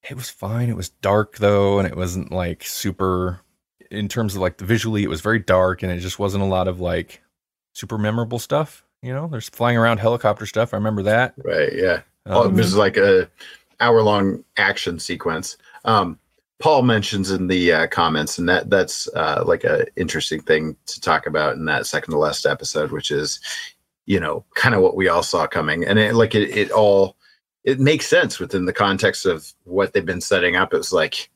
It 0.10 0.16
was 0.16 0.30
fine. 0.30 0.70
It 0.70 0.76
was 0.76 0.90
dark 0.90 1.38
though, 1.38 1.80
and 1.80 1.88
it 1.88 1.96
wasn't 1.96 2.32
like 2.32 2.64
super. 2.64 3.40
In 3.92 4.08
terms 4.10 4.36
of 4.36 4.42
like 4.42 4.58
the 4.58 4.66
visually, 4.66 5.04
it 5.04 5.10
was 5.10 5.22
very 5.22 5.40
dark, 5.40 5.84
and 5.84 5.92
it 5.92 6.00
just 6.00 6.20
wasn't 6.20 6.44
a 6.44 6.48
lot 6.48 6.68
of 6.68 6.82
like 6.82 7.22
super 7.74 7.98
memorable 7.98 8.40
stuff. 8.40 8.85
You 9.06 9.14
know, 9.14 9.28
there's 9.28 9.50
flying 9.50 9.78
around 9.78 10.00
helicopter 10.00 10.48
stuff. 10.48 10.74
I 10.74 10.78
remember 10.78 11.04
that. 11.04 11.36
Right. 11.44 11.72
Yeah. 11.74 12.02
Oh, 12.26 12.48
Um, 12.48 12.56
this 12.56 12.66
is 12.66 12.76
like 12.76 12.98
a 12.98 13.30
hour 13.80 14.02
long 14.02 14.44
action 14.58 14.98
sequence. 14.98 15.58
Um, 15.86 16.18
Paul 16.58 16.82
mentions 16.82 17.30
in 17.30 17.46
the 17.46 17.72
uh, 17.72 17.88
comments, 17.88 18.40
and 18.40 18.50
that 18.50 18.72
that's 18.72 19.08
uh, 19.16 19.44
like 19.46 19.64
a 19.64 19.86
interesting 19.96 20.42
thing 20.42 20.76
to 20.88 21.00
talk 21.00 21.28
about 21.28 21.54
in 21.56 21.66
that 21.66 21.86
second 21.86 22.14
to 22.14 22.18
last 22.18 22.48
episode, 22.48 22.92
which 22.92 23.12
is, 23.12 23.40
you 24.08 24.20
know, 24.20 24.44
kind 24.56 24.74
of 24.74 24.82
what 24.82 24.96
we 24.96 25.08
all 25.08 25.22
saw 25.22 25.46
coming, 25.46 25.86
and 25.86 26.00
it, 26.00 26.16
like 26.16 26.34
it, 26.34 26.50
it 26.58 26.72
all 26.72 27.16
it 27.64 27.80
makes 27.80 28.08
sense 28.08 28.40
within 28.40 28.66
the 28.66 28.74
context 28.74 29.28
of 29.28 29.54
what 29.66 29.94
they've 29.94 30.04
been 30.06 30.22
setting 30.22 30.56
up. 30.56 30.74
It 30.74 30.78
was 30.78 30.92
like 30.94 31.30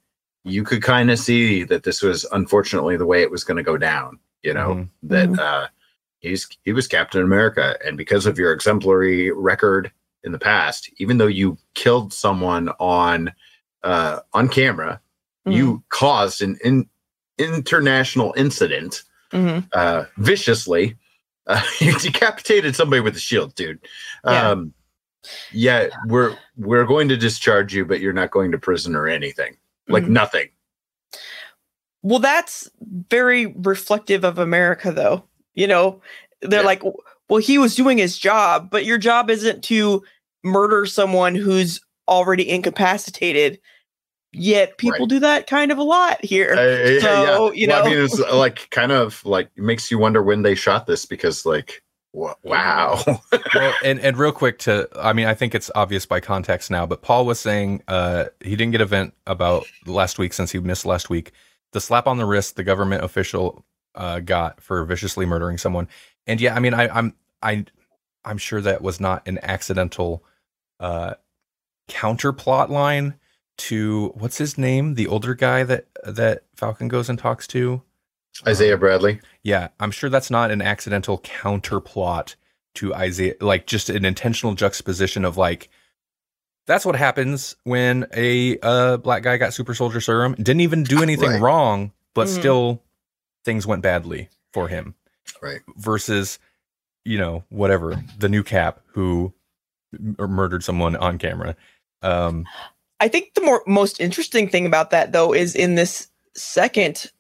you 0.43 0.63
could 0.63 0.81
kind 0.81 1.11
of 1.11 1.19
see 1.19 1.63
that 1.65 1.83
this 1.83 2.01
was 2.01 2.25
unfortunately 2.31 2.97
the 2.97 3.05
way 3.05 3.21
it 3.21 3.29
was 3.29 3.43
going 3.43 3.57
to 3.57 3.63
go 3.63 3.77
down. 3.77 4.17
You 4.41 4.55
know 4.55 4.69
Mhm. 4.73 4.89
that 5.03 5.29
Mhm. 5.29 5.37
uh, 5.39 5.67
he's 6.19 6.47
he 6.63 6.73
was 6.73 6.87
Captain 6.87 7.21
America, 7.21 7.77
and 7.85 7.97
because 7.97 8.25
of 8.25 8.37
your 8.37 8.51
exemplary 8.53 9.31
record 9.31 9.91
in 10.23 10.31
the 10.31 10.39
past, 10.39 10.89
even 10.97 11.17
though 11.17 11.27
you 11.27 11.57
killed 11.75 12.13
someone 12.13 12.69
on 12.79 13.31
uh, 13.83 14.19
on 14.33 14.49
camera, 14.49 14.99
you 15.45 15.81
caused 15.89 16.41
an 16.41 16.57
in, 16.63 16.87
international 17.37 18.33
incident 18.37 19.03
Mhm. 19.31 19.67
uh, 19.73 20.05
viciously. 20.17 20.95
Uh, 21.47 21.61
you 21.79 21.97
decapitated 21.99 22.75
somebody 22.75 22.99
with 22.99 23.15
a 23.15 23.19
shield, 23.19 23.55
dude. 23.55 23.79
Yeah. 24.25 24.49
Um, 24.51 24.73
yeah, 25.51 25.87
we're 26.07 26.35
we're 26.57 26.85
going 26.85 27.07
to 27.09 27.17
discharge 27.17 27.73
you, 27.73 27.85
but 27.85 27.99
you're 28.01 28.13
not 28.13 28.31
going 28.31 28.51
to 28.51 28.57
prison 28.57 28.95
or 28.95 29.07
anything. 29.07 29.55
Like 29.87 30.03
Mhm. 30.03 30.09
nothing. 30.09 30.49
Well, 32.01 32.19
that's 32.19 32.69
very 33.09 33.47
reflective 33.47 34.23
of 34.23 34.37
America, 34.39 34.91
though. 34.91 35.23
You 35.55 35.67
know, 35.67 36.01
they're 36.41 36.61
Yeah. 36.61 36.65
like, 36.65 36.83
well, 37.29 37.41
he 37.41 37.57
was 37.57 37.75
doing 37.75 37.97
his 37.97 38.17
job, 38.17 38.69
but 38.71 38.85
your 38.85 38.97
job 38.97 39.29
isn't 39.29 39.63
to 39.65 40.03
murder 40.43 40.85
someone 40.85 41.35
who's 41.35 41.81
already 42.07 42.49
incapacitated. 42.49 43.59
Yet 44.31 44.77
people 44.77 44.99
Right. 45.01 45.09
do 45.09 45.19
that 45.21 45.47
kind 45.47 45.71
of 45.71 45.79
a 45.79 45.83
lot 45.83 46.23
here. 46.23 46.53
Uh, 46.53 46.89
yeah, 46.91 46.99
So, 46.99 47.51
yeah. 47.51 47.59
you 47.61 47.67
Well, 47.67 47.85
I 47.85 47.89
mean, 47.89 47.97
it's 48.05 48.19
uh, 48.19 48.35
like 48.37 48.69
kind 48.69 48.91
of 48.91 49.25
like 49.25 49.49
makes 49.57 49.89
you 49.89 49.97
wonder 49.97 50.21
when 50.21 50.43
they 50.43 50.53
shot 50.53 50.85
this 50.85 51.05
because, 51.07 51.47
like, 51.47 51.81
wa- 52.13 52.35
wow. 52.43 53.03
well, 53.55 53.73
and 53.83 53.99
and 54.01 54.17
real 54.17 54.31
quick 54.31 54.59
to, 54.59 54.87
I 54.95 55.13
mean, 55.13 55.25
I 55.25 55.33
think 55.33 55.55
it's 55.55 55.71
obvious 55.73 56.05
by 56.05 56.19
context 56.19 56.69
now, 56.69 56.85
but 56.85 57.01
Paul 57.01 57.25
was 57.25 57.39
saying 57.39 57.81
uh, 57.87 58.25
he 58.43 58.51
didn't 58.55 58.71
get 58.71 58.81
a 58.81 58.85
vent 58.85 59.15
about 59.25 59.65
last 59.87 60.19
week 60.19 60.33
since 60.33 60.51
he 60.51 60.59
missed 60.59 60.85
last 60.85 61.09
week. 61.09 61.31
The 61.71 61.81
slap 61.81 62.05
on 62.05 62.17
the 62.19 62.25
wrist 62.25 62.55
the 62.55 62.63
government 62.63 63.03
official 63.03 63.65
uh, 63.95 64.19
got 64.19 64.61
for 64.61 64.83
viciously 64.85 65.25
murdering 65.25 65.57
someone, 65.57 65.87
and 66.27 66.39
yeah, 66.39 66.55
I 66.55 66.59
mean, 66.59 66.73
I, 66.73 66.87
I'm 66.89 67.15
I 67.41 67.65
I'm 68.25 68.37
sure 68.37 68.61
that 68.61 68.81
was 68.81 68.99
not 68.99 69.27
an 69.27 69.39
accidental 69.41 70.23
uh, 70.79 71.15
counter 71.87 72.31
plot 72.33 72.69
line 72.69 73.15
to 73.57 74.13
what's 74.15 74.37
his 74.37 74.57
name, 74.57 74.95
the 74.95 75.07
older 75.07 75.33
guy 75.35 75.63
that 75.63 75.87
that 76.03 76.43
Falcon 76.55 76.87
goes 76.87 77.09
and 77.09 77.19
talks 77.19 77.47
to. 77.47 77.81
Isaiah 78.47 78.77
Bradley. 78.77 79.19
Yeah, 79.43 79.69
I'm 79.79 79.91
sure 79.91 80.09
that's 80.09 80.31
not 80.31 80.51
an 80.51 80.61
accidental 80.61 81.17
counter 81.19 81.79
plot 81.81 82.35
to 82.75 82.93
Isaiah, 82.93 83.33
like 83.41 83.65
just 83.67 83.89
an 83.89 84.05
intentional 84.05 84.53
juxtaposition 84.53 85.25
of 85.25 85.35
like, 85.35 85.67
that's 86.67 86.85
what 86.85 86.95
happens 86.95 87.55
when 87.63 88.05
a 88.15 88.57
uh, 88.59 88.97
black 88.97 89.23
guy 89.23 89.35
got 89.37 89.53
super 89.53 89.73
soldier 89.73 89.99
serum, 89.99 90.35
didn't 90.35 90.61
even 90.61 90.83
do 90.83 91.01
anything 91.01 91.31
Right. 91.31 91.41
wrong, 91.41 91.91
but 92.13 92.27
Mhm. 92.27 92.39
still 92.39 92.83
things 93.45 93.67
went 93.67 93.81
badly 93.81 94.29
for 94.53 94.67
him. 94.67 94.95
Right. 95.41 95.61
Versus, 95.77 96.39
you 97.05 97.17
know, 97.17 97.43
whatever, 97.49 98.03
the 98.17 98.29
new 98.29 98.43
cap 98.43 98.81
who 98.87 99.33
m- 99.93 100.15
murdered 100.17 100.63
someone 100.63 100.95
on 100.95 101.17
camera. 101.17 101.55
Um, 102.01 102.45
I 102.99 103.07
think 103.07 103.33
the 103.33 103.41
more 103.41 103.63
most 103.65 103.99
interesting 103.99 104.49
thing 104.49 104.65
about 104.65 104.91
that 104.91 105.11
though 105.11 105.33
is 105.33 105.55
in 105.55 105.75
this 105.75 106.07
second 106.35 107.11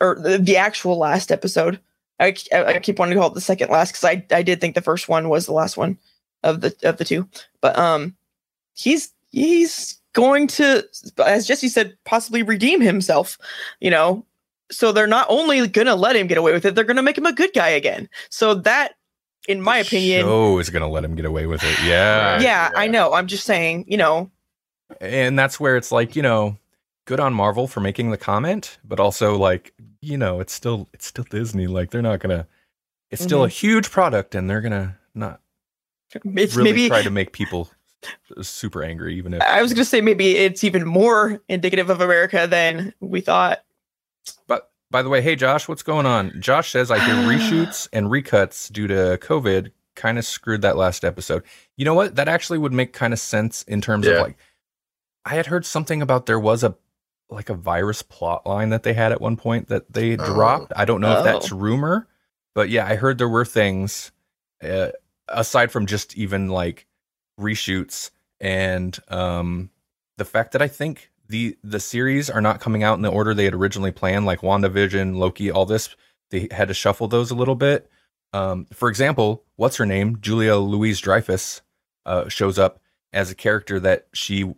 or 0.00 0.16
the, 0.20 0.38
the 0.38 0.56
actual 0.56 0.98
last 0.98 1.30
episode. 1.30 1.80
I, 2.18 2.34
I 2.52 2.78
keep 2.78 2.98
wanting 2.98 3.14
to 3.14 3.20
call 3.20 3.30
it 3.30 3.34
the 3.34 3.42
second 3.42 3.70
last 3.70 3.92
because 3.92 4.04
I 4.04 4.24
I 4.34 4.42
did 4.42 4.60
think 4.60 4.74
the 4.74 4.80
first 4.80 5.06
one 5.08 5.28
was 5.28 5.44
the 5.44 5.52
last 5.52 5.76
one 5.76 5.98
of 6.42 6.62
the 6.62 6.74
of 6.82 6.96
the 6.96 7.04
two, 7.04 7.28
but 7.60 7.78
um, 7.78 8.16
he's 8.72 9.12
he's 9.30 10.00
going 10.14 10.46
to 10.46 10.82
as 11.24 11.46
Jesse 11.46 11.68
said 11.68 11.96
possibly 12.04 12.42
redeem 12.42 12.80
himself, 12.80 13.36
you 13.80 13.90
know. 13.90 14.24
So 14.70 14.92
they're 14.92 15.06
not 15.06 15.26
only 15.28 15.66
gonna 15.68 15.94
let 15.94 16.16
him 16.16 16.26
get 16.26 16.38
away 16.38 16.52
with 16.52 16.64
it, 16.64 16.74
they're 16.74 16.84
gonna 16.84 17.02
make 17.02 17.18
him 17.18 17.26
a 17.26 17.32
good 17.32 17.52
guy 17.54 17.68
again. 17.68 18.08
So 18.30 18.54
that, 18.54 18.94
in 19.48 19.60
my 19.60 19.78
opinion, 19.78 20.22
show 20.22 20.58
is 20.58 20.70
gonna 20.70 20.88
let 20.88 21.04
him 21.04 21.14
get 21.14 21.24
away 21.24 21.46
with 21.46 21.62
it. 21.62 21.76
Yeah, 21.84 22.32
Right. 22.32 22.42
yeah, 22.42 22.70
I 22.74 22.86
know. 22.88 23.12
I'm 23.12 23.26
just 23.26 23.44
saying, 23.44 23.84
you 23.88 23.96
know, 23.96 24.30
and 25.00 25.38
that's 25.38 25.58
where 25.60 25.76
it's 25.76 25.92
like 25.92 26.16
you 26.16 26.22
know 26.22 26.56
good 27.04 27.20
on 27.20 27.32
marvel 27.32 27.68
for 27.68 27.80
making 27.80 28.10
the 28.10 28.16
comment 28.16 28.78
but 28.84 28.98
also 28.98 29.36
like 29.36 29.72
you 30.00 30.16
know 30.16 30.40
it's 30.40 30.52
still 30.52 30.88
it's 30.92 31.06
still 31.06 31.24
disney 31.30 31.66
like 31.66 31.90
they're 31.90 32.02
not 32.02 32.20
gonna 32.20 32.46
it's 33.10 33.22
still 33.22 33.44
a 33.44 33.46
mm-hmm. 33.46 33.66
huge 33.66 33.90
product 33.90 34.34
and 34.34 34.50
they're 34.50 34.60
gonna 34.60 34.98
not 35.14 35.40
it's 36.24 36.56
really 36.56 36.72
maybe 36.72 36.88
try 36.88 37.02
to 37.02 37.10
make 37.10 37.32
people 37.32 37.70
super 38.42 38.82
angry 38.82 39.16
even 39.16 39.34
if 39.34 39.42
I 39.42 39.62
was 39.62 39.72
going 39.72 39.84
to 39.84 39.88
say 39.88 40.00
maybe 40.00 40.36
it's 40.36 40.62
even 40.62 40.86
more 40.86 41.40
indicative 41.48 41.90
of 41.90 42.00
America 42.00 42.46
than 42.48 42.92
we 43.00 43.20
thought. 43.20 43.64
But 44.46 44.70
by 44.90 45.02
the 45.02 45.08
way 45.08 45.20
hey 45.20 45.36
josh 45.36 45.68
what's 45.68 45.82
going 45.82 46.06
on 46.06 46.32
josh 46.40 46.70
says 46.70 46.90
i 46.90 46.98
hear 46.98 47.14
reshoots 47.16 47.88
and 47.92 48.06
recuts 48.08 48.70
due 48.72 48.86
to 48.86 49.18
covid 49.20 49.70
kind 49.94 50.18
of 50.18 50.24
screwed 50.24 50.62
that 50.62 50.76
last 50.76 51.04
episode 51.04 51.42
you 51.76 51.84
know 51.84 51.94
what 51.94 52.16
that 52.16 52.28
actually 52.28 52.58
would 52.58 52.72
make 52.72 52.92
kind 52.92 53.12
of 53.12 53.18
sense 53.18 53.62
in 53.64 53.80
terms 53.80 54.06
Yeah. 54.06 54.12
of 54.14 54.22
like 54.22 54.36
i 55.24 55.30
had 55.34 55.46
heard 55.46 55.64
something 55.64 56.02
about 56.02 56.26
there 56.26 56.38
was 56.40 56.62
a 56.64 56.76
like 57.30 57.48
a 57.48 57.54
virus 57.54 58.02
plot 58.02 58.46
line 58.46 58.68
that 58.68 58.82
they 58.84 58.92
had 58.92 59.10
at 59.10 59.20
one 59.20 59.36
point 59.36 59.68
that 59.68 59.92
they 59.92 60.12
Oh. 60.16 60.24
dropped 60.24 60.72
i 60.76 60.84
don't 60.84 61.00
know 61.00 61.18
if 61.18 61.24
that's 61.24 61.50
Oh. 61.52 61.56
rumor 61.56 62.06
but 62.54 62.68
yeah 62.68 62.86
i 62.86 62.94
heard 62.96 63.18
there 63.18 63.28
were 63.28 63.44
things 63.44 64.12
uh, 64.62 64.88
aside 65.28 65.72
from 65.72 65.86
just 65.86 66.16
even 66.16 66.48
like 66.48 66.86
reshoots 67.40 68.10
and 68.40 68.98
um 69.08 69.70
the 70.18 70.24
fact 70.24 70.52
that 70.52 70.62
i 70.62 70.68
think 70.68 71.10
the 71.28 71.56
the 71.64 71.80
series 71.80 72.28
are 72.30 72.40
not 72.40 72.60
coming 72.60 72.82
out 72.82 72.94
in 72.96 73.02
the 73.02 73.10
order 73.10 73.34
they 73.34 73.44
had 73.44 73.54
originally 73.54 73.92
planned 73.92 74.26
like 74.26 74.40
wandavision 74.40 75.16
loki 75.16 75.50
all 75.50 75.66
this 75.66 75.94
they 76.30 76.48
had 76.50 76.68
to 76.68 76.74
shuffle 76.74 77.08
those 77.08 77.30
a 77.30 77.34
little 77.34 77.54
bit 77.54 77.90
um 78.32 78.66
for 78.72 78.88
example 78.88 79.44
what's 79.56 79.76
her 79.76 79.86
name 79.86 80.18
julia 80.20 80.56
louis-dreyfus 80.56 81.62
uh 82.06 82.28
shows 82.28 82.58
up 82.58 82.80
as 83.12 83.30
a 83.30 83.34
character 83.34 83.78
that 83.80 84.06
she 84.12 84.52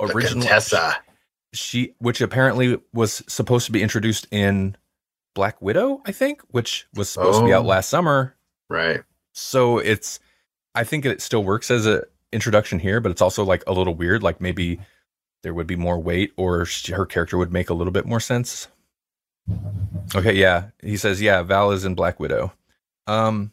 originally 0.00 0.46
Contessa. 0.46 0.96
she 1.52 1.94
which 1.98 2.20
apparently 2.20 2.78
was 2.92 3.22
supposed 3.28 3.66
to 3.66 3.72
be 3.72 3.82
introduced 3.82 4.26
in 4.30 4.76
black 5.34 5.60
widow 5.62 6.02
i 6.06 6.12
think 6.12 6.42
which 6.50 6.86
was 6.94 7.08
supposed 7.08 7.40
to 7.40 7.46
be 7.46 7.52
out 7.52 7.64
Oh. 7.64 7.68
last 7.68 7.88
summer 7.88 8.36
Right. 8.68 9.02
so 9.32 9.78
it's 9.78 10.18
i 10.74 10.84
think 10.84 11.04
it 11.04 11.20
still 11.22 11.42
works 11.44 11.70
as 11.70 11.86
a 11.86 12.04
introduction 12.32 12.78
here 12.78 13.00
but 13.00 13.10
it's 13.12 13.20
also 13.22 13.44
like 13.44 13.62
a 13.66 13.72
little 13.72 13.94
weird 13.94 14.22
like 14.22 14.40
maybe 14.40 14.78
there 15.42 15.54
would 15.54 15.66
be 15.66 15.76
more 15.76 15.98
weight 15.98 16.32
or 16.36 16.66
her 16.88 17.06
character 17.06 17.36
would 17.38 17.52
make 17.52 17.70
a 17.70 17.74
little 17.74 17.92
bit 17.92 18.06
more 18.06 18.20
sense? 18.20 18.68
Okay 20.14 20.34
yeah. 20.34 20.66
He 20.82 20.96
says 20.96 21.20
yeah 21.20 21.42
val 21.42 21.70
is 21.72 21.84
in 21.84 21.94
black 21.94 22.20
widow. 22.20 22.52
Um 23.06 23.52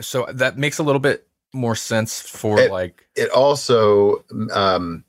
so 0.00 0.26
that 0.32 0.58
makes 0.58 0.78
a 0.78 0.82
little 0.82 1.00
bit 1.00 1.26
more 1.52 1.74
sense 1.76 2.20
for 2.20 2.58
It- 2.60 2.70
like 2.70 3.06
It 3.16 3.30
also 3.30 4.24
um 4.52 5.04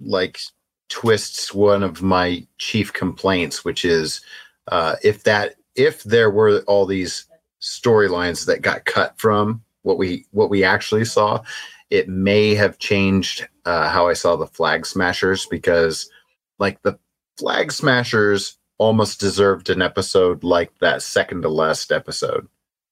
like 0.00 0.38
twists 0.88 1.52
one 1.54 1.82
of 1.82 2.02
my 2.02 2.46
chief 2.58 2.92
complaints, 2.92 3.64
which 3.64 3.84
is 3.84 4.20
uh, 4.68 4.96
if 5.02 5.24
that 5.24 5.56
if 5.76 6.02
there 6.04 6.30
were 6.30 6.60
all 6.66 6.86
these 6.86 7.26
storylines 7.60 8.46
that 8.46 8.62
got 8.62 8.84
cut 8.84 9.14
from 9.18 9.62
what 9.82 9.98
we 9.98 10.26
what 10.32 10.50
we 10.50 10.62
actually 10.64 11.04
saw, 11.04 11.42
it 11.90 12.08
may 12.08 12.54
have 12.54 12.78
changed 12.78 13.48
uh, 13.64 13.88
how 13.88 14.08
I 14.08 14.12
saw 14.12 14.36
the 14.36 14.46
Flag 14.46 14.86
Smashers 14.86 15.46
because 15.46 16.08
like 16.58 16.80
the 16.82 16.98
Flag 17.38 17.72
Smashers 17.72 18.56
almost 18.78 19.20
deserved 19.20 19.70
an 19.70 19.80
episode 19.82 20.42
like 20.44 20.70
that 20.80 21.02
second 21.02 21.42
to 21.42 21.48
last 21.48 21.92
episode. 21.92 22.46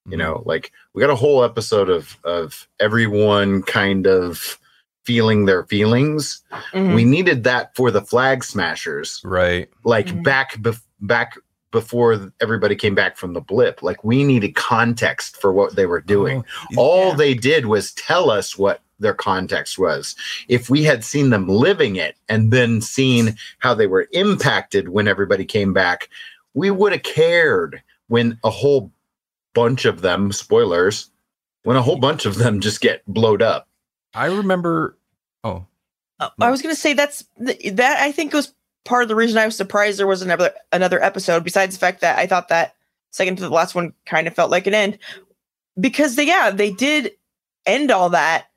You 0.09 0.17
know, 0.17 0.43
like 0.45 0.71
we 0.93 0.99
got 1.01 1.09
a 1.09 1.15
whole 1.15 1.43
episode 1.43 1.89
of 1.89 2.17
of 2.25 2.67
everyone 2.79 3.63
kind 3.63 4.05
of 4.05 4.59
feeling 5.05 5.45
their 5.45 5.63
feelings. 5.65 6.41
Mhm. 6.73 6.95
We 6.95 7.03
needed 7.05 7.43
that 7.45 7.75
for 7.75 7.89
the 7.91 8.01
Flag 8.01 8.43
Smashers 8.43 9.21
right. 9.23 9.69
like 9.85 10.07
Mhm. 10.07 10.23
back 10.23 10.55
bef- 10.57 10.81
back 11.01 11.35
before 11.71 12.31
everybody 12.41 12.75
came 12.75 12.93
back 12.95 13.17
from 13.17 13.33
the 13.33 13.41
blip 13.41 13.81
like 13.81 14.03
we 14.03 14.23
needed 14.23 14.53
context 14.55 15.35
for 15.41 15.51
what 15.51 15.75
they 15.75 15.85
were 15.87 15.99
doing 16.01 16.45
Oh, 16.77 16.81
all 16.81 17.07
Yeah. 17.09 17.15
they 17.15 17.33
did 17.33 17.65
was 17.65 17.91
tell 17.93 18.29
us 18.29 18.57
what 18.57 18.81
their 19.03 19.13
context 19.13 19.77
was 19.77 20.15
if 20.47 20.69
we 20.69 20.83
had 20.83 21.03
seen 21.03 21.29
them 21.29 21.47
living 21.47 21.95
it 21.95 22.15
and 22.29 22.51
then 22.51 22.81
seen 22.81 23.35
how 23.59 23.73
they 23.75 23.85
were 23.87 24.07
impacted 24.13 24.89
when 24.89 25.07
everybody 25.07 25.45
came 25.45 25.71
back 25.73 26.09
we 26.55 26.71
would 26.71 26.91
have 26.91 27.03
cared 27.03 27.81
when 28.07 28.37
a 28.43 28.49
whole 28.49 28.91
bunch 29.53 29.85
of 29.85 30.01
them 30.01 30.31
spoilers 30.31 31.11
when 31.63 31.77
a 31.77 31.81
whole 31.81 31.97
bunch 31.97 32.25
of 32.25 32.35
them 32.35 32.59
just 32.59 32.81
get 32.81 33.05
blowed 33.05 33.41
up 33.43 33.67
I 34.15 34.25
remember. 34.27 34.97
Oh, 35.43 35.65
Uh, 36.19 36.29
I 36.39 36.51
was 36.51 36.61
gonna 36.61 36.75
say 36.75 36.93
that's 36.93 37.23
that. 37.37 37.99
I 37.99 38.11
think 38.11 38.31
was 38.31 38.53
part 38.85 39.01
of 39.01 39.09
the 39.09 39.15
reason 39.15 39.39
I 39.39 39.45
was 39.45 39.55
surprised 39.57 39.97
there 39.97 40.05
was 40.05 40.21
another 40.21 40.51
another 40.71 41.01
episode. 41.01 41.43
Besides 41.43 41.75
the 41.75 41.79
fact 41.79 42.01
that 42.01 42.19
I 42.19 42.27
thought 42.27 42.49
that 42.49 42.75
second 43.09 43.37
to 43.37 43.41
the 43.41 43.49
last 43.49 43.73
one 43.73 43.91
kind 44.05 44.27
of 44.27 44.35
felt 44.35 44.51
like 44.51 44.67
an 44.67 44.75
end, 44.75 44.99
because 45.79 46.15
they 46.15 46.27
yeah 46.27 46.51
they 46.51 46.69
did 46.69 47.13
end 47.65 47.89
all 47.89 48.11
that, 48.11 48.45
a- 48.45 48.52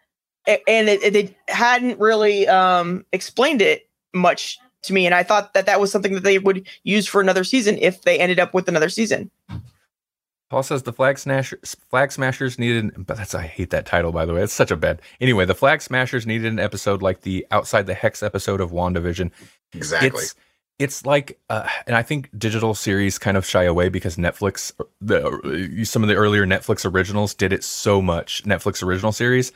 and 0.46 0.88
it, 0.88 1.02
it, 1.02 1.12
they 1.12 1.36
hadn't 1.48 1.98
really 1.98 2.46
um 2.48 3.04
explained 3.12 3.62
it 3.62 3.88
much 4.14 4.58
to 4.82 4.92
me, 4.92 5.06
and 5.06 5.14
I 5.14 5.22
thought 5.22 5.54
that 5.54 5.66
that 5.66 5.80
was 5.80 5.90
something 5.90 6.14
that 6.14 6.22
they 6.22 6.38
would 6.38 6.66
use 6.84 7.06
for 7.06 7.20
another 7.20 7.44
season 7.44 7.78
if 7.80 8.02
they 8.02 8.18
ended 8.18 8.38
up 8.38 8.54
with 8.54 8.68
another 8.68 8.88
season. 8.88 9.30
Paul 10.48 10.62
says 10.62 10.84
the 10.84 10.92
flag 10.92 11.18
smashers, 11.18 11.74
flag 11.90 12.12
smashers 12.12 12.56
needed, 12.56 13.04
but 13.04 13.16
that's 13.16 13.34
I 13.34 13.42
hate 13.42 13.70
that 13.70 13.84
title 13.84 14.12
by 14.12 14.24
the 14.24 14.34
way. 14.34 14.42
It's 14.42 14.52
such 14.52 14.70
a 14.70 14.76
bad. 14.76 15.02
Anyway, 15.20 15.44
the 15.44 15.56
flag 15.56 15.82
smashers 15.82 16.26
needed 16.26 16.52
an 16.52 16.60
episode 16.60 17.02
like 17.02 17.22
the 17.22 17.46
outside 17.50 17.86
the 17.86 17.94
hex 17.94 18.22
episode 18.22 18.60
of 18.60 18.70
WandaVision. 18.70 19.32
exactly 19.72 20.08
It's 20.08 20.34
it's 20.78 21.06
like, 21.06 21.38
uh, 21.48 21.66
and 21.86 21.96
I 21.96 22.02
think 22.02 22.28
digital 22.36 22.74
series 22.74 23.18
kind 23.18 23.36
of 23.36 23.46
shy 23.46 23.64
away 23.64 23.88
because 23.88 24.16
Netflix, 24.16 24.72
the 25.00 25.84
some 25.84 26.02
of 26.02 26.08
the 26.08 26.14
earlier 26.14 26.46
Netflix 26.46 26.90
originals 26.90 27.32
did 27.34 27.52
it 27.52 27.64
so 27.64 28.02
much. 28.02 28.44
Netflix 28.44 28.82
original 28.82 29.12
series 29.12 29.52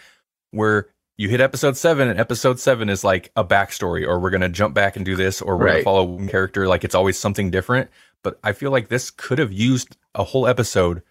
where 0.51 0.88
you 1.16 1.28
hit 1.28 1.40
episode 1.40 1.76
seven, 1.76 2.09
and 2.09 2.18
episode 2.18 2.59
seven 2.59 2.88
is 2.88 3.05
like 3.05 3.30
a 3.36 3.44
backstory, 3.44 4.07
or 4.07 4.18
we're 4.18 4.30
gonna 4.30 4.48
jump 4.48 4.74
back 4.74 4.96
and 4.96 5.05
do 5.05 5.16
this, 5.16 5.42
or 5.42 5.57
we're 5.57 5.66
gonna 5.66 5.82
follow 5.82 6.05
one 6.05 6.28
character. 6.28 6.66
Like 6.66 6.84
it's 6.84 6.94
always 6.94 7.18
something 7.18 7.51
different. 7.51 7.90
But 8.22 8.38
I 8.44 8.53
feel 8.53 8.70
like 8.70 8.88
this 8.88 9.11
could 9.11 9.38
have 9.38 9.53
used 9.53 9.96
a 10.14 10.24
whole 10.24 10.46
episode, 10.46 11.03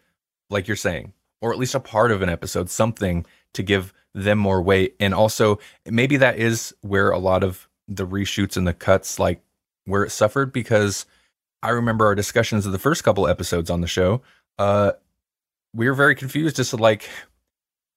like 0.49 0.67
you're 0.67 0.77
saying, 0.77 1.13
or 1.41 1.51
at 1.51 1.59
least 1.59 1.75
a 1.75 1.79
part 1.79 2.11
of 2.11 2.21
an 2.21 2.29
episode, 2.29 2.69
something 2.69 3.25
to 3.53 3.63
give 3.63 3.93
them 4.13 4.37
more 4.37 4.61
weight. 4.61 4.95
And 4.99 5.13
also, 5.13 5.59
maybe 5.85 6.17
that 6.17 6.37
is 6.37 6.73
where 6.81 7.11
a 7.11 7.19
lot 7.19 7.43
of 7.43 7.67
the 7.87 8.05
reshoots 8.05 8.57
and 8.57 8.67
the 8.67 8.73
cuts, 8.73 9.19
like 9.19 9.41
where 9.85 10.03
it 10.03 10.11
suffered, 10.11 10.53
because 10.53 11.05
I 11.63 11.69
remember 11.69 12.05
our 12.05 12.15
discussions 12.15 12.65
of 12.65 12.71
the 12.71 12.79
first 12.79 13.03
couple 13.03 13.27
episodes 13.27 13.69
on 13.69 13.81
the 13.81 13.87
show. 13.87 14.21
Uh, 14.57 14.91
we 15.73 15.87
were 15.87 15.95
very 15.95 16.15
confused 16.15 16.59
as 16.59 16.69
to 16.71 16.77
like 16.77 17.09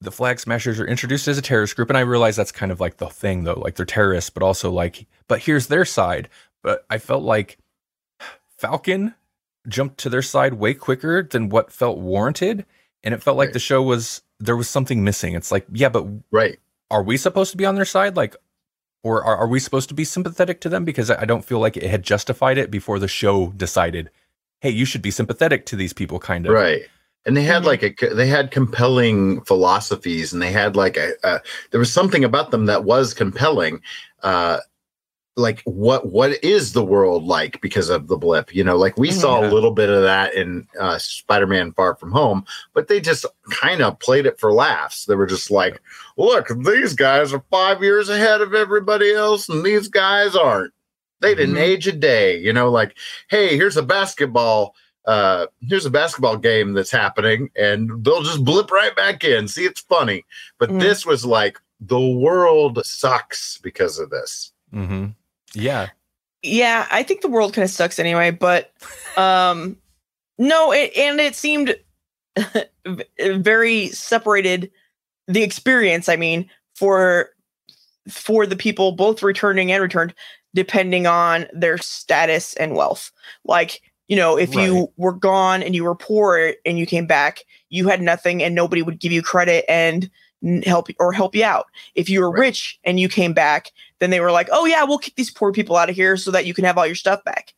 the 0.03 0.13
flag 0.13 0.41
smashers 0.41 0.79
are 0.81 0.87
introduced 0.87 1.29
as 1.29 1.39
a 1.39 1.43
terrorist 1.43 1.77
group, 1.77 1.89
and 1.91 1.97
I 1.97 2.03
realize 2.03 2.37
that's 2.37 2.53
kind 2.53 2.73
of 2.73 2.81
like 2.81 2.97
the 2.99 3.09
thing, 3.09 3.45
though. 3.45 3.55
Like 3.59 3.77
they're 3.77 3.87
terrorists, 3.87 4.31
but 4.31 4.43
also 4.43 4.71
like, 4.71 5.07
but 5.29 5.41
here's 5.41 5.69
their 5.69 5.85
side. 5.85 6.29
But 6.63 6.85
I 6.91 6.99
felt 6.99 7.23
like 7.23 7.59
Falcon 8.59 9.15
jumped 9.69 9.99
to 9.99 10.09
their 10.09 10.23
side 10.23 10.55
way 10.55 10.75
quicker 10.75 11.23
than 11.23 11.49
what 11.49 11.73
felt 11.73 11.99
warranted, 11.99 12.65
and 13.03 13.15
it 13.15 13.23
felt 13.23 13.37
like 13.37 13.49
Right. 13.49 13.53
the 13.55 13.59
show 13.59 13.83
was 13.83 14.23
there 14.41 14.57
was 14.57 14.69
something 14.69 15.05
missing. 15.05 15.35
It's 15.35 15.53
like, 15.53 15.67
yeah, 15.73 15.89
but 15.89 16.07
right 16.31 16.59
are 16.91 17.03
we 17.03 17.17
supposed 17.17 17.51
to 17.53 17.57
be 17.57 17.65
on 17.65 17.75
their 17.75 17.87
side? 17.87 18.17
Like, 18.17 18.37
or 19.03 19.25
are, 19.25 19.37
are 19.39 19.49
we 19.49 19.59
supposed 19.59 19.89
to 19.89 19.95
be 19.95 20.05
sympathetic 20.05 20.61
to 20.61 20.69
them? 20.69 20.85
Because 20.85 21.11
I 21.11 21.23
I 21.23 21.25
don't 21.25 21.45
feel 21.45 21.59
like 21.59 21.77
it 21.77 21.85
had 21.89 22.03
justified 22.03 22.59
it 22.59 22.71
before 22.71 22.99
the 22.99 23.09
show 23.09 23.49
decided, 23.57 24.11
hey, 24.61 24.71
you 24.71 24.85
should 24.85 25.03
be 25.03 25.11
sympathetic 25.11 25.65
to 25.67 25.77
these 25.77 25.93
people, 25.93 26.19
kind 26.19 26.47
of. 26.47 26.53
right 26.53 26.83
and 27.25 27.37
they 27.37 27.43
had 27.43 27.63
Mhm. 27.63 27.67
like 27.67 27.83
a 28.03 28.15
they 28.15 28.27
had 28.27 28.51
compelling 28.51 29.41
philosophies 29.43 30.33
and 30.33 30.43
they 30.43 30.51
had 30.53 30.77
like 30.77 30.97
a, 30.97 31.13
a 31.25 31.41
there 31.71 31.81
was 31.81 31.93
something 31.93 32.25
about 32.25 32.51
them 32.51 32.67
that 32.67 32.85
was 32.85 33.15
compelling 33.15 33.81
uh 34.23 34.59
like 35.37 35.63
what 35.65 36.07
what 36.13 36.33
is 36.45 36.75
the 36.75 36.85
world 36.85 37.25
like 37.25 37.59
because 37.63 37.89
of 37.89 38.07
the 38.07 38.19
blip 38.19 38.55
you 38.55 38.63
know 38.63 38.77
like 38.77 38.99
we 38.99 39.09
Mhm. 39.09 39.15
saw 39.15 39.41
a 39.41 39.49
little 39.49 39.71
bit 39.71 39.89
of 39.89 40.03
that 40.03 40.35
in 40.35 40.67
uh 40.79 40.99
spider-man 40.99 41.73
far 41.73 41.97
from 41.97 42.13
home 42.13 42.45
but 42.75 42.89
they 42.89 43.01
just 43.01 43.25
kind 43.51 43.81
of 43.81 43.99
played 43.99 44.27
it 44.27 44.39
for 44.39 44.53
laughs 44.53 45.07
they 45.07 45.15
were 45.15 45.27
just 45.27 45.51
like 45.51 45.81
look 46.19 46.49
these 46.65 46.93
guys 46.95 47.33
are 47.33 47.43
five 47.51 47.83
years 47.83 48.11
ahead 48.11 48.43
of 48.43 48.53
everybody 48.55 49.15
else 49.15 49.49
and 49.49 49.65
these 49.65 49.89
guys 49.89 50.37
aren't 50.37 50.73
they 51.21 51.35
didn't 51.35 51.55
Mhm. 51.55 51.61
age 51.61 51.87
a 51.89 51.93
day 51.93 52.37
you 52.39 52.53
know 52.53 52.71
like 52.71 52.95
hey 53.31 53.57
here's 53.57 53.79
a 53.79 53.83
basketball 53.83 54.75
uh 55.07 55.47
here's 55.61 55.87
a 55.87 55.91
basketball 55.91 56.37
game 56.37 56.73
that's 56.75 56.91
happening 56.91 57.51
and 57.57 57.91
they'll 58.05 58.23
just 58.23 58.45
blip 58.45 58.71
right 58.71 58.95
back 58.95 59.25
in 59.25 59.49
see 59.49 59.65
it's 59.65 59.81
funny 59.81 60.25
but 60.59 60.71
Mhm. 60.71 60.81
this 60.81 61.05
was 61.05 61.25
like 61.25 61.59
the 61.81 62.01
world 62.01 62.85
sucks 62.85 63.59
because 63.59 63.99
of 63.99 64.11
this 64.11 64.53
Mm-hmm. 64.73 65.09
Yeah. 65.55 65.89
Yeah, 66.43 66.87
I 66.91 67.03
think 67.03 67.21
the 67.21 67.29
world 67.29 67.53
kind 67.53 67.63
of 67.65 67.71
sucks 67.71 67.99
anyway, 67.99 68.31
but 68.31 68.73
um 69.17 69.77
no, 70.39 70.73
it, 70.73 70.97
and 70.97 71.21
it 71.21 71.37
seemed 71.37 71.77
very 73.21 73.89
separated 73.89 74.71
the 75.29 75.43
experience, 75.43 76.09
I 76.09 76.17
mean, 76.17 76.49
for 76.75 77.31
for 78.09 78.47
the 78.47 78.57
people 78.57 78.93
both 78.93 79.23
returning 79.23 79.71
and 79.71 79.83
returned 79.83 80.15
depending 80.55 81.07
on 81.07 81.47
their 81.53 81.79
status 81.79 82.55
and 82.55 82.75
wealth. 82.75 83.13
Like, 83.45 83.81
you 84.09 84.17
know, 84.17 84.37
if 84.39 84.55
Right. 84.55 84.65
you 84.65 84.93
were 84.97 85.13
gone 85.13 85.63
and 85.63 85.75
you 85.75 85.85
were 85.85 85.95
poor 85.95 86.55
and 86.67 86.79
you 86.79 86.87
came 86.87 87.07
back, 87.07 87.41
you 87.71 87.89
had 87.89 88.03
nothing 88.03 88.43
and 88.43 88.55
nobody 88.55 88.83
would 88.83 89.01
give 89.01 89.13
you 89.13 89.23
credit 89.23 89.65
and 89.69 90.11
n- 90.45 90.63
help 90.63 90.89
or 90.99 91.13
help 91.13 91.35
you 91.35 91.45
out. 91.45 91.67
If 91.95 92.09
you 92.11 92.21
were 92.21 92.31
Right. 92.31 92.41
rich 92.41 92.79
and 92.85 92.99
you 93.01 93.09
came 93.09 93.33
back, 93.33 93.71
then 94.01 94.11
they 94.11 94.21
were 94.21 94.33
like, 94.33 94.49
"Oh 94.53 94.67
yeah, 94.67 94.85
we'll 94.85 94.99
kick 94.99 95.15
these 95.17 95.31
poor 95.31 95.53
people 95.53 95.77
out 95.77 95.89
of 95.91 95.97
here 95.97 96.17
so 96.17 96.31
that 96.33 96.47
you 96.47 96.55
can 96.55 96.65
have 96.65 96.77
all 96.79 96.87
your 96.87 96.95
stuff 96.97 97.23
back." 97.25 97.55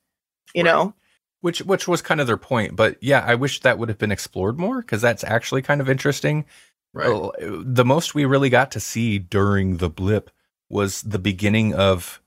You 0.55 0.63
Right. 0.65 0.71
know? 0.73 0.95
Which 1.41 1.61
which 1.63 1.87
was 1.89 2.01
kind 2.03 2.21
of 2.21 2.27
their 2.27 2.37
point, 2.39 2.75
but 2.77 2.97
yeah, 3.03 3.23
I 3.27 3.35
wish 3.35 3.61
that 3.61 3.79
would 3.79 3.89
have 3.91 3.99
been 3.99 4.13
explored 4.13 4.59
more 4.59 4.81
because 4.81 5.03
that's 5.03 5.25
actually 5.25 5.63
kind 5.63 5.81
of 5.81 5.91
interesting. 5.91 6.47
right 6.95 7.15
Uh, 7.15 7.31
The 7.41 7.85
most 7.85 8.15
we 8.15 8.25
really 8.25 8.49
got 8.51 8.71
to 8.73 8.81
see 8.81 9.19
during 9.19 9.77
the 9.79 9.91
blip 9.91 10.31
was 10.71 11.03
the 11.03 11.19
beginning 11.19 11.75
of 11.75 12.23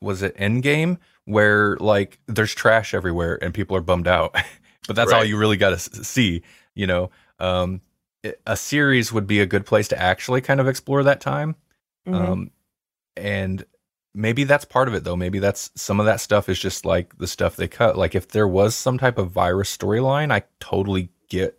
was 0.00 0.22
it 0.22 0.36
Endgame 0.38 0.98
where 1.24 1.76
like 1.78 2.18
there's 2.26 2.54
trash 2.54 2.94
everywhere 2.94 3.38
and 3.42 3.54
people 3.54 3.76
are 3.76 3.80
bummed 3.82 4.08
out, 4.08 4.34
but 4.86 4.96
that's 4.96 5.12
all 5.12 5.24
you 5.24 5.36
really 5.38 5.56
got 5.56 5.70
to 5.70 5.78
see. 6.04 6.42
You 6.74 6.86
know, 6.86 7.10
um, 7.38 7.80
a 8.46 8.56
series 8.56 9.12
would 9.12 9.26
be 9.26 9.40
a 9.40 9.46
good 9.46 9.66
place 9.66 9.88
to 9.88 10.00
actually 10.00 10.40
kind 10.40 10.60
of 10.60 10.68
explore 10.68 11.02
that 11.04 11.20
time. 11.20 11.56
Mhm. 12.06 12.14
Um, 12.14 12.50
and 13.16 13.64
maybe 14.14 14.44
that's 14.44 14.64
part 14.64 14.88
of 14.88 14.94
it 14.94 15.04
though. 15.04 15.16
Maybe 15.16 15.38
that's 15.38 15.70
some 15.74 16.00
of 16.00 16.06
that 16.06 16.20
stuff 16.20 16.48
is 16.48 16.58
just 16.58 16.84
like 16.84 17.16
the 17.18 17.26
stuff 17.26 17.56
they 17.56 17.68
cut. 17.68 17.96
Like 17.96 18.14
if 18.14 18.28
there 18.28 18.48
was 18.48 18.74
some 18.74 18.98
type 18.98 19.18
of 19.18 19.30
virus 19.30 19.74
storyline, 19.76 20.32
I 20.32 20.42
totally 20.60 21.10
get 21.28 21.58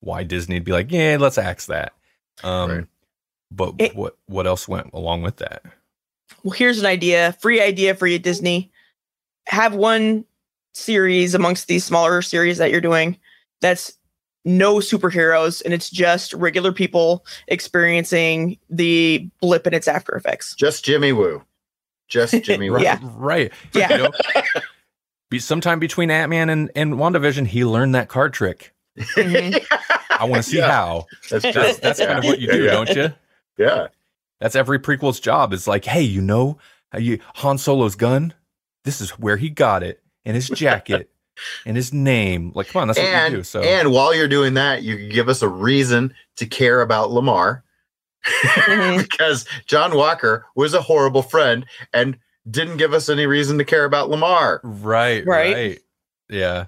why 0.00 0.24
Disney'd 0.24 0.64
be 0.64 0.72
like, 0.72 0.90
yeah, 0.92 1.16
let's 1.20 1.38
axe 1.38 1.66
that. 1.66 1.92
Um, 2.42 2.70
Right. 2.70 2.86
but 3.50 3.74
It- 3.78 3.94
what 3.96 4.16
what 4.26 4.46
else 4.46 4.68
went 4.68 4.90
along 4.92 5.22
with 5.22 5.36
that? 5.38 5.62
well, 6.42 6.52
here's 6.52 6.78
an 6.78 6.86
idea, 6.86 7.36
free 7.40 7.60
idea 7.60 7.94
for 7.94 8.06
you, 8.06 8.18
Disney. 8.18 8.70
Have 9.50 9.74
one 9.74 10.24
series 10.72 11.34
amongst 11.34 11.66
these 11.68 11.84
smaller 11.84 12.22
series 12.22 12.58
that 12.58 12.70
you're 12.70 12.80
doing 12.80 13.18
that's 13.60 13.92
no 14.44 14.76
superheroes 14.76 15.60
and 15.64 15.74
it's 15.74 15.90
just 15.90 16.32
regular 16.32 16.72
people 16.72 17.24
experiencing 17.48 18.56
the 18.70 19.28
blip 19.40 19.66
and 19.66 19.74
its 19.74 19.86
after 19.88 20.14
effects. 20.14 20.54
just 20.54 20.84
jimmy 20.84 21.12
woo 21.12 21.42
just 22.08 22.32
jimmy 22.44 22.70
woo 22.70 22.76
Right, 22.76 22.84
Yeah. 22.84 22.98
right. 23.16 23.52
Yeah. 23.74 23.92
You 23.92 23.98
know, 24.04 24.10
be 25.28 25.38
sometime 25.40 25.78
between 25.80 26.10
Ant 26.10 26.30
Man 26.30 26.48
and 26.50 26.70
and 26.74 26.94
WandaVision, 26.94 27.46
he 27.48 27.64
learned 27.64 27.94
that 27.94 28.08
card 28.08 28.32
trick. 28.32 28.72
Mhm. 28.98 29.62
I 30.10 30.24
want 30.24 30.42
to 30.44 30.48
see 30.50 30.58
Yeah. 30.58 30.70
how. 30.70 31.06
that's 31.30 31.42
That's 31.44 31.54
true. 31.54 31.72
that's 31.82 31.98
kind 32.00 32.18
of 32.18 32.24
what 32.24 32.40
you 32.40 32.50
do, 32.50 32.64
yeah. 32.64 32.70
don't 32.70 32.88
you? 32.90 33.12
yeah 33.58 33.86
That's 34.40 34.54
every 34.56 34.78
prequel's 34.78 35.20
job. 35.20 35.52
Is 35.52 35.66
like, 35.68 35.84
hey, 35.84 36.02
you 36.02 36.20
know, 36.20 36.58
how 36.92 36.98
you 36.98 37.18
Han 37.36 37.58
Solo's 37.58 37.94
gun. 37.96 38.34
This 38.84 39.00
is 39.00 39.10
where 39.18 39.36
he 39.36 39.50
got 39.50 39.82
it 39.82 40.02
and 40.24 40.34
his 40.34 40.48
jacket. 40.48 41.10
and 41.66 41.76
his 41.76 41.92
name. 41.92 42.52
Like, 42.54 42.68
come 42.68 42.82
on, 42.82 42.88
that's 42.88 42.98
what 42.98 43.08
and 43.08 43.32
you 43.32 43.38
do. 43.38 43.44
So 43.44 43.62
and 43.62 43.90
while 43.92 44.14
you're 44.14 44.28
doing 44.28 44.54
that, 44.54 44.82
you 44.82 44.96
can 44.96 45.08
give 45.08 45.28
us 45.28 45.40
a 45.42 45.48
reason 45.48 46.12
to 46.36 46.46
care 46.46 46.82
about 46.82 47.10
Lamar 47.10 47.64
Mhm. 48.26 48.98
because 49.10 49.46
John 49.66 49.96
Walker 49.96 50.44
was 50.54 50.74
a 50.74 50.82
horrible 50.82 51.22
friend 51.22 51.64
and 51.94 52.18
didn't 52.50 52.76
give 52.76 52.92
us 52.92 53.08
any 53.08 53.24
reason 53.26 53.56
to 53.58 53.64
care 53.64 53.84
about 53.86 54.10
Lamar. 54.10 54.60
right, 54.62 55.24
Right. 55.24 55.54
right, 55.54 55.78
yeah. 56.28 56.66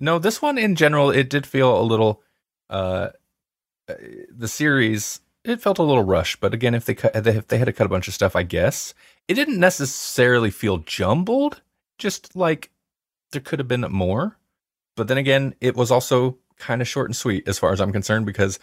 No, 0.00 0.18
this 0.18 0.40
one 0.40 0.56
in 0.58 0.74
general, 0.76 1.10
it 1.10 1.28
did 1.28 1.46
feel 1.46 1.78
a 1.78 1.82
little. 1.82 2.22
uh 2.70 3.10
uh, 3.88 3.94
The 4.30 4.48
series 4.48 5.20
it 5.44 5.60
felt 5.60 5.78
a 5.78 5.82
little 5.82 6.02
rushed, 6.04 6.40
but 6.40 6.54
again, 6.54 6.74
if 6.74 6.86
they 6.86 6.94
cut, 6.94 7.14
if 7.26 7.48
they 7.48 7.58
had 7.58 7.66
to 7.66 7.72
cut 7.74 7.84
a 7.84 7.90
bunch 7.90 8.08
of 8.08 8.14
stuff, 8.14 8.34
I 8.34 8.42
guess 8.42 8.94
it 9.28 9.34
didn't 9.34 9.58
necessarily 9.60 10.50
feel 10.50 10.78
jumbled. 10.78 11.60
Just 11.98 12.34
like 12.36 12.70
there 13.32 13.40
could 13.40 13.58
have 13.58 13.68
been 13.68 13.82
more, 13.90 14.36
but 14.96 15.08
then 15.08 15.18
again, 15.18 15.54
it 15.60 15.76
was 15.76 15.90
also 15.90 16.38
kind 16.58 16.80
of 16.82 16.88
short 16.88 17.08
and 17.08 17.16
sweet 17.16 17.46
as 17.48 17.58
far 17.58 17.72
as 17.72 17.80
I'm 17.80 17.92
concerned 17.92 18.26
because 18.26 18.58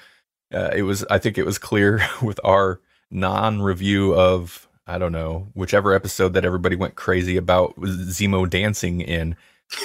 uh, 0.54 0.70
it 0.76 0.84
was. 0.84 1.06
I 1.10 1.18
think 1.18 1.38
it 1.38 1.46
was 1.46 1.58
clear 1.58 2.02
with 2.22 2.40
our 2.44 2.82
non-review 3.10 4.14
of 4.16 4.68
I 4.88 4.98
don't 4.98 5.12
know 5.12 5.48
whichever 5.54 5.94
episode 5.94 6.34
that 6.34 6.44
everybody 6.46 6.76
went 6.76 6.96
crazy 6.96 7.38
about 7.38 7.76
Zemo 7.78 8.50
dancing 8.50 9.02
in 9.02 9.36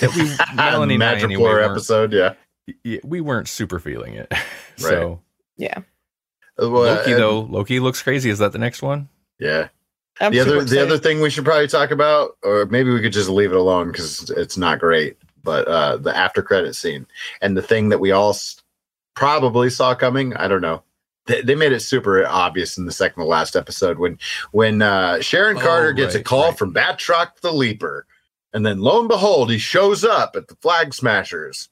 that 0.00 0.14
we 0.16 0.56
Melanie 0.56 0.94
and 0.94 1.04
I 1.04 1.14
Madripoor 1.16 1.24
anyway, 1.24 1.42
weren't- 1.42 1.70
episode, 1.72 2.12
yeah. 2.12 2.34
y- 2.84 3.00
we 3.04 3.20
weren't 3.20 3.48
super 3.48 3.78
feeling 3.78 4.14
it. 4.14 4.32
so 4.76 5.20
Yeah. 5.56 5.78
Uh, 6.60 6.70
well, 6.70 6.82
Loki 6.82 7.12
and- 7.12 7.20
though, 7.20 7.40
Loki 7.42 7.78
looks 7.80 8.02
crazy. 8.02 8.30
Is 8.30 8.38
that 8.40 8.52
the 8.52 8.58
next 8.58 8.82
one? 8.82 9.08
yeah. 9.38 9.68
I'm 10.20 10.32
the 10.32 10.38
super 10.40 10.56
other 10.56 10.64
the 10.64 10.82
other 10.82 10.98
thing 10.98 11.20
we 11.20 11.30
should 11.30 11.44
probably 11.44 11.68
talk 11.68 11.90
about, 11.90 12.36
or 12.42 12.66
maybe 12.66 12.90
we 12.90 13.00
could 13.02 13.12
just 13.12 13.28
leave 13.28 13.50
it 13.52 13.56
alone 13.56 13.88
because 13.92 14.30
it's 14.30 14.56
not 14.56 14.78
great. 14.78 15.16
But 15.42 15.68
uh, 15.68 15.96
the 15.98 16.16
after 16.16 16.42
credit 16.42 16.74
scene 16.74 17.06
and 17.40 17.56
the 17.56 17.62
thing 17.62 17.90
that 17.90 18.00
we 18.00 18.10
all 18.10 18.30
s- 18.30 18.60
probably 19.14 19.70
saw 19.70 19.94
coming, 19.94 20.34
I 20.36 20.48
don't 20.48 20.60
know. 20.60 20.82
They, 21.26 21.40
they 21.42 21.54
made 21.54 21.72
it 21.72 21.80
super 21.80 22.26
obvious 22.26 22.78
in 22.78 22.84
the 22.86 22.92
second 22.92 23.22
to 23.22 23.28
last 23.28 23.56
episode 23.56 23.98
when 23.98 24.18
when 24.52 24.82
uh, 24.82 25.20
Sharon 25.20 25.56
Oh, 25.58 25.60
Carter 25.60 25.92
gets 25.92 26.14
a 26.14 26.22
call 26.22 26.48
right. 26.48 26.58
from 26.58 26.72
Batroc 26.74 27.40
the 27.42 27.52
Leaper, 27.52 28.06
and 28.52 28.64
then 28.66 28.80
lo 28.80 28.98
and 29.00 29.08
behold, 29.08 29.50
he 29.50 29.58
shows 29.58 30.04
up 30.04 30.34
at 30.36 30.48
the 30.48 30.56
Flag 30.56 30.94
Smashers. 30.94 31.68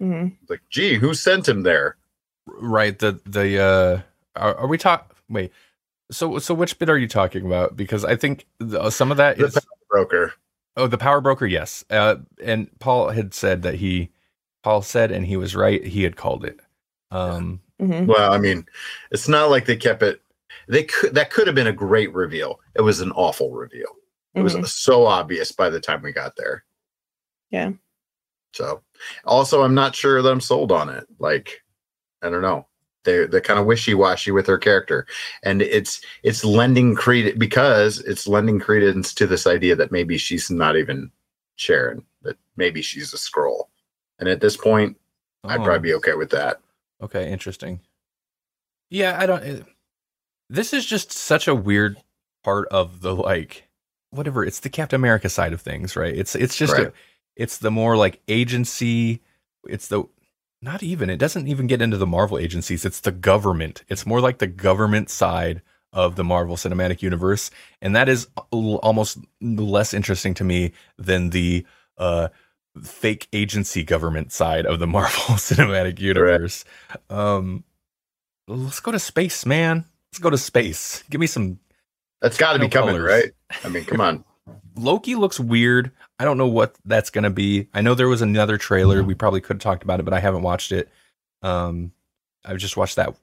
Mhm. 0.00 0.32
Like, 0.48 0.60
gee, 0.70 0.94
who 0.94 1.14
sent 1.14 1.48
him 1.48 1.62
there? 1.62 1.96
Right. 2.46 2.98
The 2.98 3.20
the 3.26 3.62
uh, 3.62 4.00
are, 4.36 4.54
are 4.56 4.66
we 4.66 4.76
talk? 4.78 5.14
Wait. 5.28 5.52
So 6.14 6.38
so 6.38 6.54
which 6.54 6.78
bit 6.78 6.88
are 6.88 6.98
you 6.98 7.08
talking 7.08 7.44
about? 7.46 7.76
Because 7.76 8.04
I 8.04 8.16
think 8.16 8.46
the, 8.58 8.90
some 8.90 9.10
of 9.10 9.16
that 9.18 9.36
The 9.38 9.46
is 9.46 9.58
Broker. 9.90 10.32
oh 10.76 10.86
the 10.86 10.98
power 10.98 11.20
broker. 11.20 11.46
Yes. 11.46 11.84
Uh, 11.90 12.16
and 12.42 12.68
Paul 12.78 13.10
had 13.10 13.34
said 13.34 13.62
that 13.62 13.74
he 13.74 14.10
Paul 14.62 14.82
said 14.82 15.10
and 15.10 15.26
he 15.26 15.36
was 15.36 15.54
right. 15.56 15.84
He 15.84 16.02
had 16.02 16.16
called 16.16 16.44
it. 16.44 16.60
Um. 17.10 17.60
Mhm. 17.80 18.06
Well, 18.06 18.32
I 18.32 18.38
mean, 18.38 18.64
it's 19.10 19.28
not 19.28 19.50
like 19.50 19.66
they 19.66 19.76
kept 19.76 20.02
it. 20.02 20.20
They 20.68 20.84
could 20.84 21.14
that 21.14 21.30
could 21.30 21.46
have 21.46 21.56
been 21.56 21.66
a 21.66 21.72
great 21.72 22.12
reveal. 22.14 22.60
It 22.74 22.80
was 22.82 23.00
an 23.00 23.10
awful 23.12 23.50
reveal. 23.52 23.88
It 24.34 24.42
was 24.42 24.54
Mhm. 24.54 24.66
so 24.66 25.06
obvious 25.06 25.52
by 25.52 25.70
the 25.70 25.80
time 25.80 26.02
we 26.02 26.12
got 26.12 26.36
there. 26.36 26.64
Yeah. 27.50 27.72
So, 28.52 28.82
also, 29.24 29.62
I'm 29.62 29.74
not 29.74 29.94
sure 29.96 30.22
that 30.22 30.30
I'm 30.30 30.40
sold 30.40 30.70
on 30.72 30.88
it. 30.88 31.06
Like, 31.18 31.62
I 32.22 32.30
don't 32.30 32.42
know. 32.42 32.66
They're 33.04 33.26
they're 33.26 33.40
kind 33.40 33.58
of 33.60 33.66
wishy 33.66 33.94
washy 33.94 34.30
with 34.30 34.46
her 34.46 34.58
character, 34.58 35.06
and 35.42 35.62
it's 35.62 36.00
it's 36.22 36.44
lending 36.44 36.94
credence 36.94 37.38
because 37.38 38.00
it's 38.00 38.26
lending 38.26 38.58
credence 38.58 39.14
to 39.14 39.26
this 39.26 39.46
idea 39.46 39.76
that 39.76 39.92
maybe 39.92 40.18
she's 40.18 40.50
not 40.50 40.76
even 40.76 41.10
Sharon. 41.56 42.04
That 42.22 42.36
maybe 42.56 42.82
she's 42.82 43.12
a 43.12 43.16
Skrull. 43.16 43.64
And 44.18 44.28
at 44.28 44.40
this 44.40 44.56
point, 44.56 44.96
I'd 45.44 45.60
oh. 45.60 45.64
probably 45.64 45.88
be 45.90 45.94
okay 45.94 46.14
with 46.14 46.30
that. 46.30 46.60
Okay, 47.02 47.30
interesting. 47.30 47.80
Yeah, 48.90 49.18
I 49.20 49.26
don't. 49.26 49.42
It, 49.42 49.66
this 50.48 50.72
is 50.72 50.86
just 50.86 51.12
such 51.12 51.48
a 51.48 51.54
weird 51.54 51.96
part 52.42 52.68
of 52.68 53.00
the 53.00 53.14
like 53.14 53.64
whatever. 54.10 54.44
It's 54.44 54.60
the 54.60 54.70
Captain 54.70 55.00
America 55.00 55.28
side 55.28 55.52
of 55.52 55.60
things, 55.60 55.96
right? 55.96 56.14
It's 56.14 56.34
it's 56.34 56.56
just 56.56 56.72
Right. 56.72 56.86
a, 56.88 56.92
it's 57.36 57.58
the 57.58 57.70
more 57.70 57.96
like 57.96 58.20
agency. 58.28 59.20
It's 59.64 59.88
the 59.88 60.04
not 60.64 60.82
even. 60.82 61.10
It 61.10 61.18
doesn't 61.18 61.46
even 61.46 61.66
get 61.66 61.82
into 61.82 61.96
the 61.98 62.06
Marvel 62.06 62.38
agencies. 62.38 62.84
It's 62.84 63.00
the 63.00 63.12
government. 63.12 63.84
It's 63.88 64.06
more 64.06 64.20
like 64.20 64.38
the 64.38 64.46
government 64.46 65.10
side 65.10 65.62
of 65.92 66.16
the 66.16 66.24
Marvel 66.24 66.56
Cinematic 66.56 67.02
Universe, 67.02 67.50
and 67.80 67.94
that 67.94 68.08
is 68.08 68.26
al- 68.52 68.76
almost 68.76 69.18
less 69.40 69.94
interesting 69.94 70.34
to 70.34 70.44
me 70.44 70.72
than 70.98 71.30
the 71.30 71.64
uh 71.98 72.28
fake 72.82 73.28
agency 73.32 73.84
government 73.84 74.32
side 74.32 74.66
of 74.66 74.80
the 74.80 74.86
Marvel 74.96 75.36
Cinematic 75.36 76.00
Universe. 76.00 76.64
Um, 77.08 77.62
let's 78.48 78.80
go 78.80 78.90
to 78.90 78.98
space, 78.98 79.46
man. 79.46 79.84
Let's 80.10 80.18
go 80.20 80.30
to 80.30 80.38
space. 80.38 81.04
Give 81.10 81.20
me 81.20 81.26
some. 81.26 81.60
That's 82.20 82.38
got 82.38 82.54
to 82.54 82.58
be 82.58 82.66
No 82.66 82.70
coming, 82.70 83.00
right? 83.00 83.32
I 83.62 83.68
mean, 83.68 83.84
come 83.84 84.00
on. 84.00 84.24
Loki 84.76 85.14
looks 85.14 85.38
weird. 85.38 85.92
I 86.24 86.26
don't 86.26 86.38
know 86.38 86.48
what 86.48 86.74
that's 86.86 87.10
gonna 87.10 87.28
be. 87.28 87.68
I 87.74 87.82
know 87.82 87.94
there 87.94 88.08
was 88.08 88.22
another 88.22 88.56
trailer. 88.56 89.02
We 89.02 89.12
probably 89.12 89.42
could 89.42 89.56
have 89.56 89.62
talked 89.62 89.82
about 89.82 90.00
it, 90.00 90.04
but 90.04 90.14
I 90.14 90.20
haven't 90.20 90.40
watched 90.40 90.72
it. 90.72 90.88
Um, 91.42 91.92
I've 92.46 92.56
just 92.56 92.78
watched 92.78 92.96
that 92.96 93.14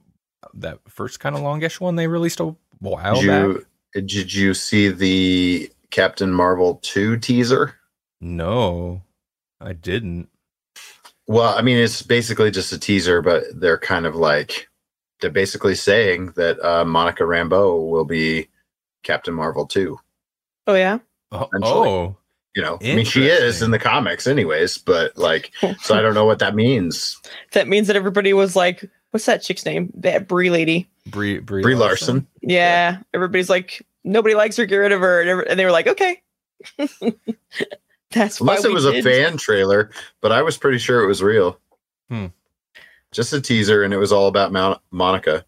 that 0.54 0.78
first 0.88 1.20
kind 1.20 1.36
of 1.36 1.42
longish 1.42 1.82
one 1.82 1.96
they 1.96 2.06
released 2.06 2.40
a 2.40 2.56
while 2.78 3.20
Did 3.20 3.28
back. 3.28 3.66
you 3.96 4.02
did 4.04 4.32
you 4.32 4.54
see 4.54 4.90
the 4.90 5.72
Captain 5.90 6.32
Marvel 6.32 6.76
2 6.84 7.18
teaser? 7.18 7.74
No, 8.20 9.02
I 9.60 9.74
didn't. 9.74 10.30
Well, 11.26 11.58
I 11.58 11.64
mean, 11.64 11.78
it's 11.78 12.04
basically 12.04 12.52
just 12.52 12.72
a 12.72 12.78
teaser, 12.78 13.24
but 13.24 13.46
they're 13.56 13.80
kind 13.80 14.06
of 14.06 14.16
like 14.16 14.70
they're 15.22 15.32
basically 15.32 15.74
saying 15.74 16.34
that 16.36 16.64
uh, 16.64 16.86
Monica 16.86 17.24
Rambeau 17.24 17.90
will 17.90 18.06
be 18.06 18.48
Captain 19.02 19.34
Marvel 19.34 19.66
2. 19.66 20.00
Oh 20.68 20.76
yeah. 20.76 21.00
Eventually. 21.32 21.90
oh, 21.90 22.18
You 22.56 22.62
know, 22.62 22.78
I 22.82 22.96
mean, 22.96 23.06
she 23.06 23.28
is 23.28 23.62
in 23.62 23.72
the 23.72 23.80
comics, 23.80 24.28
anyways, 24.28 24.78
but 24.78 25.18
like, 25.18 25.52
so 25.82 25.96
I 25.96 26.02
don't 26.02 26.14
know 26.14 26.26
what 26.26 26.40
that 26.40 26.54
means. 26.54 27.18
that 27.54 27.68
means 27.68 27.88
that 27.88 27.96
everybody 27.96 28.34
was 28.34 28.56
like, 28.58 28.84
"What's 29.12 29.26
that 29.26 29.42
chick's 29.42 29.66
name? 29.66 29.92
That 29.96 30.28
Brie 30.28 30.50
lady." 30.50 30.90
Brie 31.08 31.40
Brie, 31.40 31.62
Brie 31.62 31.76
Larson. 31.76 32.28
Yeah. 32.42 32.98
Everybody's 33.14 33.50
like, 33.50 33.86
nobody 34.04 34.36
likes 34.36 34.58
her. 34.58 34.66
Get 34.66 34.76
rid 34.76 34.92
of 34.92 35.00
her. 35.02 35.22
And 35.22 35.30
every- 35.30 35.48
And 35.50 35.60
they 35.60 35.66
were 35.66 35.72
like, 35.72 35.88
okay. 35.88 36.22
That's 38.12 38.42
why 38.42 38.56
Unless 38.56 38.66
it 38.66 38.72
was 38.74 38.84
did. 38.86 38.96
a 38.98 39.02
fan 39.04 39.38
trailer, 39.38 39.90
but 40.20 40.32
I 40.32 40.42
was 40.42 40.58
pretty 40.58 40.78
sure 40.78 41.02
it 41.04 41.08
was 41.08 41.24
real. 41.24 41.58
Hmm. 42.10 42.28
Just 43.12 43.32
a 43.34 43.40
teaser, 43.42 43.84
and 43.84 43.94
it 43.94 43.98
was 43.98 44.12
all 44.12 44.28
about 44.28 44.52
Mount 44.52 44.80
Monica. 44.92 45.46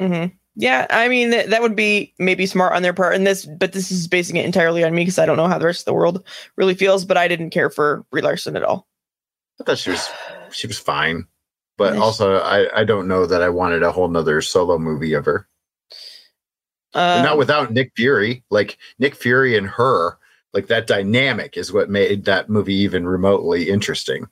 hmm 0.00 0.26
Yeah, 0.58 0.86
I 0.88 1.08
mean 1.08 1.30
that, 1.30 1.50
that 1.50 1.60
would 1.60 1.76
be 1.76 2.14
maybe 2.18 2.46
smart 2.46 2.72
on 2.72 2.80
their 2.82 2.94
part, 2.94 3.14
and 3.14 3.26
this, 3.26 3.44
but 3.44 3.72
this 3.74 3.92
is 3.92 4.08
basing 4.08 4.36
it 4.36 4.46
entirely 4.46 4.82
on 4.82 4.94
me 4.94 5.02
because 5.02 5.18
I 5.18 5.26
don't 5.26 5.36
know 5.36 5.48
how 5.48 5.58
the 5.58 5.66
rest 5.66 5.82
of 5.82 5.84
the 5.84 5.94
world 5.94 6.26
really 6.56 6.74
feels. 6.74 7.04
But 7.04 7.18
I 7.18 7.28
didn't 7.28 7.50
care 7.50 7.68
for 7.68 8.06
Brie 8.10 8.22
Larson 8.22 8.56
at 8.56 8.64
all. 8.64 8.88
I 9.60 9.64
thought 9.64 9.78
she 9.78 9.90
was 9.90 10.08
she 10.50 10.66
was 10.66 10.78
fine, 10.78 11.26
but 11.76 11.92
Nice. 11.92 12.02
also 12.02 12.38
I 12.38 12.80
I 12.80 12.84
don't 12.84 13.06
know 13.06 13.26
that 13.26 13.42
I 13.42 13.50
wanted 13.50 13.82
a 13.82 13.92
whole 13.92 14.08
nother 14.08 14.40
solo 14.40 14.78
movie 14.78 15.12
of 15.12 15.26
her. 15.26 15.46
Uh, 16.94 17.20
not 17.22 17.36
without 17.36 17.72
Nick 17.72 17.92
Fury. 17.94 18.42
Like 18.50 18.78
Nick 18.98 19.14
Fury 19.14 19.58
and 19.58 19.66
her, 19.66 20.16
like 20.54 20.68
that 20.68 20.86
dynamic 20.86 21.58
is 21.58 21.70
what 21.70 21.90
made 21.90 22.24
that 22.24 22.48
movie 22.48 22.74
even 22.76 23.06
remotely 23.06 23.68
interesting. 23.68 24.26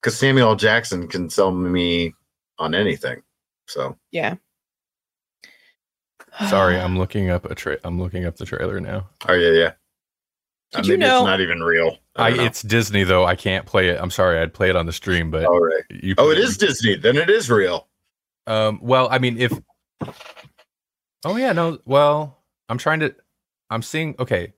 Because 0.00 0.18
Samuel 0.18 0.56
Jackson 0.56 1.08
can 1.08 1.30
sell 1.30 1.52
me 1.52 2.12
on 2.58 2.74
anything. 2.74 3.22
So 3.66 3.96
yeah. 4.10 4.34
Sorry, 6.48 6.78
I'm 6.78 6.98
looking 6.98 7.30
up 7.30 7.44
a 7.44 7.54
tra- 7.54 7.78
I'm 7.84 8.00
looking 8.00 8.24
up 8.24 8.36
the 8.36 8.46
trailer 8.46 8.80
now. 8.80 9.08
oh 9.28 9.34
yeah, 9.34 9.50
yeah. 9.50 9.72
Did 10.72 10.86
you 10.86 10.96
know- 10.96 11.18
it's 11.20 11.26
not 11.26 11.40
even 11.40 11.62
real? 11.62 11.98
I 12.16 12.28
I, 12.28 12.44
it's 12.46 12.62
Disney 12.62 13.04
though. 13.04 13.24
I 13.24 13.36
can't 13.36 13.66
play 13.66 13.88
it. 13.88 13.98
I'm 14.00 14.10
sorry. 14.10 14.38
I'd 14.38 14.52
play 14.54 14.68
it 14.70 14.76
on 14.76 14.86
the 14.86 14.92
stream, 14.92 15.30
but 15.30 15.44
All 15.46 15.60
right. 15.60 15.82
you. 15.90 16.14
Oh, 16.18 16.30
it 16.30 16.38
is 16.38 16.56
Disney. 16.58 16.96
Then 16.96 17.16
it 17.16 17.28
is 17.30 17.50
real. 17.50 17.88
Um. 18.46 18.78
Well, 18.82 19.08
I 19.10 19.18
mean, 19.18 19.38
if. 19.38 19.52
Oh 21.24 21.36
yeah. 21.36 21.52
No. 21.52 21.78
Well, 21.84 22.38
I'm 22.68 22.78
trying 22.78 23.00
to. 23.00 23.14
I'm 23.70 23.82
seeing. 23.82 24.14
Okay. 24.18 24.52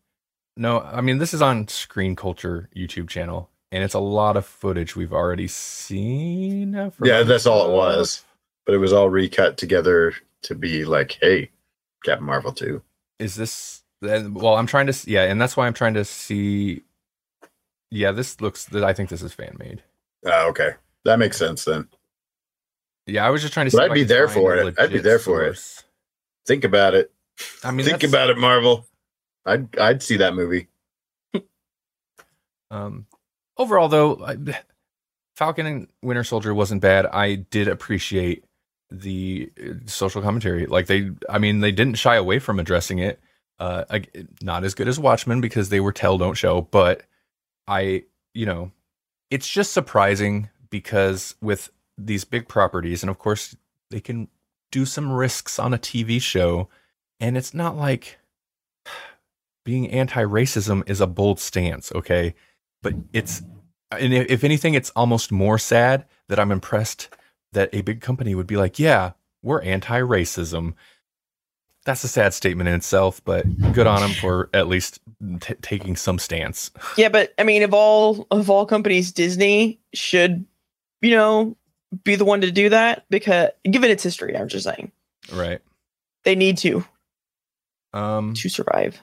No. 0.57 0.81
I 0.81 1.01
mean, 1.01 1.19
this 1.19 1.35
is 1.35 1.43
on 1.43 1.69
Screen 1.69 2.17
Culture 2.17 2.69
YouTube 2.77 3.09
channel, 3.09 3.51
and 3.71 3.85
it's 3.85 3.95
a 3.95 3.99
lot 4.01 4.37
of 4.37 4.47
footage 4.47 4.97
we've 4.97 5.13
already 5.13 5.49
seen. 5.49 6.93
Yeah, 7.03 7.23
that's 7.23 7.47
all 7.47 7.69
it 7.71 7.75
was. 7.77 8.25
But 8.67 8.75
it 8.75 8.79
was 8.79 8.93
all 8.93 9.11
recut 9.11 9.59
together 9.59 10.15
to 10.43 10.55
be 10.55 10.85
like, 10.85 11.19
hey, 11.21 11.51
Captain 12.05 12.25
Marvel 12.27 12.53
2. 12.53 12.81
Is 13.19 13.35
this? 13.35 13.83
then- 14.01 14.35
Well, 14.35 14.55
I'm 14.57 14.67
trying 14.67 14.87
to. 14.87 15.11
Yeah, 15.11 15.25
and 15.25 15.41
that's 15.41 15.57
why 15.57 15.67
I'm 15.67 15.75
trying 15.75 15.95
to 15.95 16.05
see. 16.05 16.83
Yeah, 17.91 18.13
this 18.13 18.41
looks. 18.41 18.73
I 18.75 18.93
think 18.93 19.09
this 19.09 19.23
is 19.23 19.33
fan 19.33 19.57
made. 19.59 19.83
Oh, 20.27 20.49
okay. 20.51 20.73
That 21.05 21.19
makes 21.19 21.37
sense 21.37 21.65
then. 21.65 21.89
Yeah, 23.07 23.27
I 23.27 23.31
was 23.31 23.43
just 23.43 23.53
trying 23.55 23.69
to. 23.69 23.77
But 23.77 23.85
see 23.85 23.91
I'd 23.91 23.95
be 23.95 24.05
there 24.05 24.29
for 24.29 24.55
it. 24.57 24.75
I'd 24.79 24.91
be 24.93 24.99
there 24.99 25.19
for 25.19 25.45
it. 25.45 25.59
Think 26.47 26.65
about 26.65 26.95
it. 26.95 27.13
I 27.63 27.71
mean, 27.71 27.85
Think 27.87 28.03
about 28.05 28.31
it, 28.31 28.39
Marvel. 28.39 28.87
I'd 29.47 29.77
I'd 29.79 30.03
see 30.03 30.17
that 30.19 30.35
movie. 30.35 30.69
Um, 32.71 33.07
overall 33.57 33.89
though, 33.89 34.25
I, 34.25 34.37
Falcon 35.37 35.67
and 35.67 35.89
Winter 36.03 36.25
Soldier 36.25 36.53
wasn't 36.55 36.83
bad. 36.83 37.07
I 37.07 37.37
did 37.37 37.69
appreciate 37.69 38.45
the 38.91 39.51
uh, 39.63 39.73
social 39.87 40.23
commentary. 40.23 40.67
Like 40.67 40.87
they, 40.87 41.11
I 41.29 41.39
mean, 41.39 41.61
they 41.61 41.73
didn't 41.73 41.95
shy 41.95 42.17
away 42.17 42.39
from 42.39 42.59
addressing 42.59 42.99
it. 42.99 43.21
Uh, 43.59 43.85
not 44.43 44.65
as 44.65 44.75
good 44.75 44.89
as 44.89 44.99
Watchmen 44.99 45.41
because 45.41 45.69
they 45.69 45.81
were 45.81 45.93
tell 45.93 46.19
don't 46.19 46.35
show, 46.35 46.63
but 46.63 47.05
I, 47.69 48.03
you 48.33 48.47
know, 48.47 48.73
it's 49.31 49.49
just 49.49 49.73
surprising 49.73 50.51
because 50.71 51.37
with 51.41 51.71
these 51.97 52.25
big 52.25 52.49
properties, 52.49 53.03
and 53.03 53.11
of 53.11 53.19
course 53.19 53.57
they 53.91 54.01
can 54.01 54.29
do 54.73 54.85
some 54.85 55.13
risks 55.13 55.59
on 55.59 55.73
a 55.73 55.79
TV 55.79 56.21
show, 56.21 56.69
and 57.21 57.37
it's 57.37 57.55
not 57.55 57.77
like 57.77 58.19
being 59.65 59.89
anti-racism 59.89 60.89
is 60.91 61.01
a 61.01 61.07
bold 61.07 61.39
stance, 61.39 61.93
okay? 61.93 62.35
But 62.83 62.95
it's 63.13 63.43
and 63.93 64.13
if 64.13 64.43
anything, 64.43 64.75
it's 64.75 64.91
almost 64.91 65.31
more 65.31 65.59
sad 65.59 66.07
that 66.29 66.41
I'm 66.41 66.51
impressed 66.51 67.09
that 67.55 67.71
a 67.73 67.81
big 67.83 68.01
company 68.01 68.35
would 68.35 68.47
be 68.47 68.57
like, 68.57 68.79
yeah, 68.79 69.13
we're 69.43 69.63
anti-racism. 69.63 70.75
That's 71.85 72.03
a 72.05 72.09
sad 72.09 72.33
statement 72.33 72.69
in 72.69 72.75
itself, 72.75 73.23
but 73.25 73.45
good 73.73 73.87
on 73.87 74.01
them 74.01 74.11
for 74.21 74.49
at 74.55 74.69
least 74.69 75.01
t- 75.41 75.55
taking 75.61 75.97
some 75.97 76.19
stance. 76.19 76.71
Yeah, 76.97 77.09
but 77.11 77.35
I 77.39 77.43
mean, 77.45 77.63
of 77.63 77.75
all 77.75 78.27
of 78.31 78.49
all 78.49 78.65
companies, 78.67 79.13
Disney 79.13 79.81
should, 79.93 80.47
you 81.03 81.11
know, 81.11 81.57
be 82.05 82.17
the 82.17 82.25
one 82.25 82.41
to 82.41 82.51
do 82.51 82.71
that 82.71 83.05
because 83.11 83.51
given 83.71 83.91
its 83.91 84.03
history, 84.03 84.37
I'm 84.37 84.49
just 84.49 84.65
saying 84.65 84.93
Right. 85.33 85.61
they 86.25 86.35
need 86.35 86.57
to 86.59 86.85
Um, 87.93 88.33
to 88.35 88.49
survive. 88.49 89.01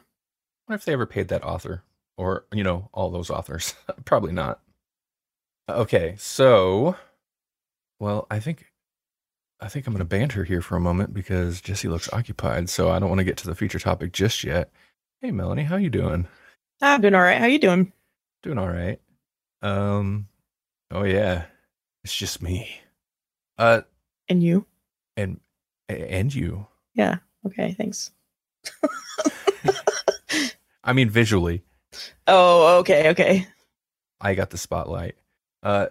wonder 0.68 0.76
if 0.80 0.86
they 0.86 0.94
ever 0.94 1.06
paid 1.06 1.28
that 1.30 1.44
author 1.44 1.84
or, 2.18 2.46
you 2.52 2.64
know, 2.64 2.90
all 2.94 3.10
those 3.12 3.30
authors. 3.30 3.76
Probably 4.06 4.32
not. 4.34 4.60
Okay, 5.70 6.16
so, 6.18 6.96
well, 8.02 8.28
I 8.30 8.40
think. 8.40 8.66
I 9.64 9.68
think 9.68 9.86
I'm 9.86 9.94
going 9.94 10.00
to 10.00 10.06
banter 10.06 10.44
here 10.44 10.64
for 10.64 10.76
a 10.76 10.80
moment 10.82 11.14
because 11.14 11.62
Jesse 11.62 11.88
looks 11.88 12.12
occupied, 12.12 12.68
so 12.68 12.90
I 12.90 12.98
don't 12.98 13.10
want 13.10 13.20
to 13.20 13.24
get 13.24 13.38
to 13.38 13.48
the 13.48 13.54
feature 13.54 13.78
topic 13.78 14.12
just 14.12 14.44
yet. 14.44 14.72
Hey, 15.22 15.30
Melanie, 15.30 15.66
how 15.66 15.76
you 15.76 15.92
doing? 15.92 16.28
I'm 16.82 17.00
doing 17.00 17.14
all 17.14 17.22
right. 17.22 17.38
How 17.38 17.46
you 17.46 17.60
doing? 17.60 17.94
Doing 18.42 18.58
all 18.58 18.68
right. 18.68 19.00
Um, 19.62 20.28
oh 20.90 21.04
yeah, 21.04 21.44
it's 22.04 22.16
just 22.16 22.42
me. 22.42 22.72
Uh, 23.60 23.82
And 24.30 24.42
you? 24.42 24.66
and 25.16 25.40
and 25.88 26.34
you. 26.34 26.66
Yeah. 26.96 27.18
Okay, 27.46 27.76
thanks. 27.78 28.10
I 30.84 30.94
mean, 30.94 31.10
visually, 31.10 31.62
Oh, 32.26 32.80
okay, 32.80 33.12
okay. 33.12 33.48
I 34.20 34.34
got 34.34 34.50
the 34.50 34.58
spotlight. 34.58 35.18
Uh, 35.62 35.88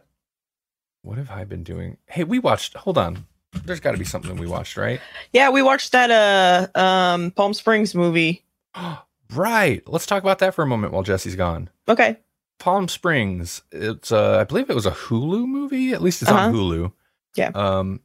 what 1.03 1.19
have 1.19 1.31
I 1.31 1.45
been 1.45 1.63
doing? 1.65 1.97
Hey, 2.07 2.25
we 2.25 2.39
watched. 2.39 2.75
Hold 2.75 2.99
on. 2.99 3.27
There's 3.65 3.81
got 3.81 3.93
to 3.93 3.99
be 3.99 4.05
something 4.05 4.37
we 4.37 4.47
watched, 4.47 4.77
right? 4.77 5.01
Yeah, 5.33 5.51
we 5.51 5.63
watched 5.63 5.93
that 5.93 6.11
uh 6.11 6.79
um 6.79 7.31
Palm 7.33 7.53
Springs 7.55 7.95
movie. 7.95 8.45
right. 9.35 9.83
Let's 9.89 10.07
talk 10.07 10.23
about 10.23 10.39
that 10.41 10.55
for 10.55 10.63
a 10.63 10.67
moment 10.67 10.93
while 10.93 11.03
Jesse's 11.03 11.37
gone. 11.37 11.69
Okay. 11.89 12.17
Palm 12.59 12.89
Springs. 12.89 13.63
It's 13.73 14.13
uh, 14.13 14.39
I 14.39 14.45
believe 14.45 14.69
it 14.71 14.75
was 14.75 14.87
a 14.87 14.91
Hulu 14.93 15.47
movie. 15.47 15.93
At 15.93 16.03
least 16.03 16.23
it's 16.23 16.31
on 16.31 16.39
Uh-huh. 16.39 16.51
Hulu. 16.53 16.93
Yeah. 17.37 17.51
Um, 17.55 18.01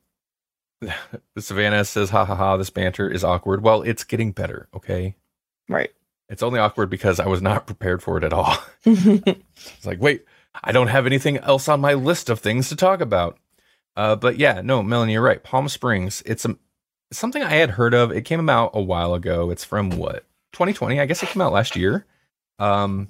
Savannah 1.38 1.84
says, 1.86 2.10
"Ha 2.10 2.26
ha 2.26 2.36
ha! 2.36 2.58
This 2.58 2.70
banter 2.70 3.10
is 3.10 3.24
awkward." 3.24 3.64
Well, 3.64 3.82
it's 3.82 4.04
getting 4.04 4.32
better. 4.32 4.68
Okay. 4.74 5.16
Right. 5.68 5.92
It's 6.30 6.42
only 6.44 6.60
awkward 6.60 6.90
because 6.90 7.20
I 7.20 7.28
was 7.28 7.42
not 7.42 7.66
prepared 7.68 8.02
for 8.02 8.18
it 8.18 8.24
at 8.24 8.34
all. 8.34 8.58
It's 8.86 9.86
like, 9.86 10.00
wait, 10.02 10.26
I 10.64 10.72
don't 10.72 10.88
have 10.88 11.06
anything 11.06 11.38
else 11.38 11.68
on 11.68 11.82
my 11.82 11.94
list 11.94 12.30
of 12.30 12.40
things 12.40 12.70
to 12.70 12.76
talk 12.76 13.02
about. 13.02 13.38
Uh, 13.96 14.16
but 14.16 14.38
yeah, 14.38 14.62
no, 14.64 14.82
Melanie, 14.84 15.14
you're 15.14 15.22
right. 15.22 15.44
Palm 15.44 15.70
Springs. 15.70 16.22
It's 16.26 16.46
a, 16.46 16.58
something 17.12 17.42
I 17.42 17.52
had 17.54 17.72
heard 17.72 17.94
of. 17.94 18.12
It 18.12 18.22
came 18.26 18.50
out 18.50 18.72
a 18.74 18.82
while 18.82 19.14
ago. 19.14 19.50
It's 19.52 19.64
from 19.64 19.92
what 19.92 20.26
2020. 20.54 21.00
I 21.00 21.06
guess 21.06 21.24
it 21.24 21.30
came 21.30 21.42
out 21.42 21.54
last 21.54 21.76
year. 21.76 22.06
Um, 22.60 23.10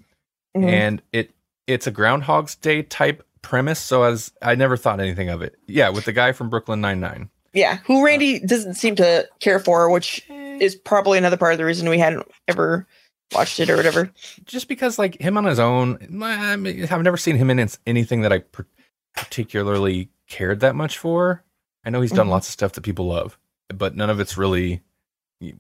Mhm. 0.56 0.70
and 0.70 1.02
it 1.12 1.32
it's 1.68 1.88
a 1.88 1.92
Groundhog's 1.92 2.56
Day 2.56 2.82
type 2.84 3.26
premise. 3.42 3.80
So 3.80 4.04
as 4.04 4.32
I 4.42 4.56
never 4.56 4.78
thought 4.78 5.00
anything 5.00 5.30
of 5.30 5.42
it. 5.42 5.56
Yeah, 5.68 5.90
with 5.90 6.06
the 6.06 6.14
guy 6.14 6.32
from 6.32 6.50
Brooklyn 6.50 6.80
Nine 6.82 7.00
Nine. 7.00 7.30
yeah, 7.54 7.78
who 7.86 8.06
Randy 8.06 8.40
doesn't 8.40 8.76
seem 8.76 8.96
to 8.98 9.28
care 9.40 9.60
for, 9.60 9.90
which 9.90 10.22
is 10.30 10.76
probably 10.76 11.18
another 11.18 11.38
part 11.38 11.52
of 11.54 11.58
the 11.58 11.66
reason 11.66 11.90
we 11.90 11.98
hadn't 12.00 12.26
ever 12.48 12.88
watched 13.34 13.60
it 13.60 13.70
or 13.70 13.76
whatever. 13.78 14.12
just 14.46 14.68
because 14.68 15.00
like 15.00 15.20
him 15.20 15.38
on 15.38 15.46
his 15.46 15.60
own 15.60 15.98
I 16.24 16.56
mean, 16.56 16.84
i've 16.90 17.02
never 17.02 17.18
seen 17.18 17.36
him 17.38 17.50
in 17.50 17.68
anything 17.88 18.22
that 18.22 18.32
i 18.32 18.40
par- 18.40 18.68
particularly 19.16 20.10
cared 20.30 20.60
that 20.62 20.76
much 20.76 20.98
for 20.98 21.44
i 21.84 21.90
know 21.90 22.02
he's 22.02 22.12
done 22.12 22.28
Mhm. 22.28 22.32
lots 22.32 22.48
of 22.48 22.54
stuff 22.54 22.74
that 22.74 22.82
people 22.82 23.08
love 23.08 23.38
but 23.70 23.96
none 23.96 24.10
of 24.10 24.20
it's 24.20 24.38
really 24.38 24.82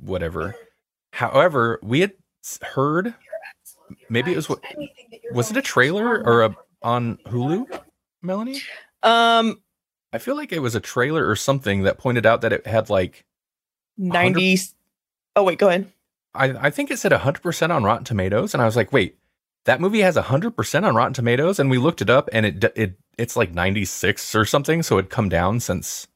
whatever 0.01 0.55
however 1.11 1.79
we 1.81 2.01
had 2.01 2.13
heard 2.61 3.13
maybe 4.09 4.31
it 4.31 4.35
was 4.35 4.47
what 4.47 4.63
was 5.31 5.49
it 5.51 5.57
a 5.57 5.61
trailer 5.61 6.23
or 6.23 6.43
a 6.43 6.55
on 6.83 7.17
hulu 7.25 7.65
melanie 8.21 8.61
Um, 9.03 9.61
i 10.13 10.17
feel 10.19 10.35
like 10.35 10.51
it 10.51 10.59
was 10.59 10.75
a 10.75 10.79
trailer 10.79 11.27
or 11.27 11.35
something 11.35 11.83
that 11.83 11.97
pointed 11.97 12.25
out 12.25 12.41
that 12.41 12.53
it 12.53 12.65
had 12.67 12.89
like 12.89 13.25
ninety. 13.97 14.57
Oh 15.37 15.43
wait, 15.43 15.57
go 15.59 15.67
ahead. 15.67 15.91
I, 16.35 16.67
I 16.67 16.69
think 16.69 16.91
it 16.91 16.99
said 16.99 17.11
100% 17.11 17.69
on 17.75 17.83
Rotten 17.83 18.05
Tomatoes, 18.05 18.53
and 18.53 18.61
I 18.61 18.65
was 18.65 18.75
like, 18.75 18.91
wait, 18.93 19.17
that 19.65 19.81
movie 19.81 20.01
has 20.01 20.15
100% 20.15 20.83
on 20.83 20.95
Rotten 20.95 21.13
Tomatoes, 21.13 21.59
and 21.59 21.69
we 21.69 21.77
looked 21.77 22.01
it 22.01 22.09
up, 22.09 22.29
and 22.31 22.45
it 22.45 22.63
it 22.75 22.99
it's 23.17 23.35
like 23.35 23.53
96 23.53 24.35
or 24.35 24.45
something, 24.45 24.83
so 24.83 24.97
it'd 24.97 25.09
come 25.09 25.29
down 25.29 25.59
since 25.59 26.07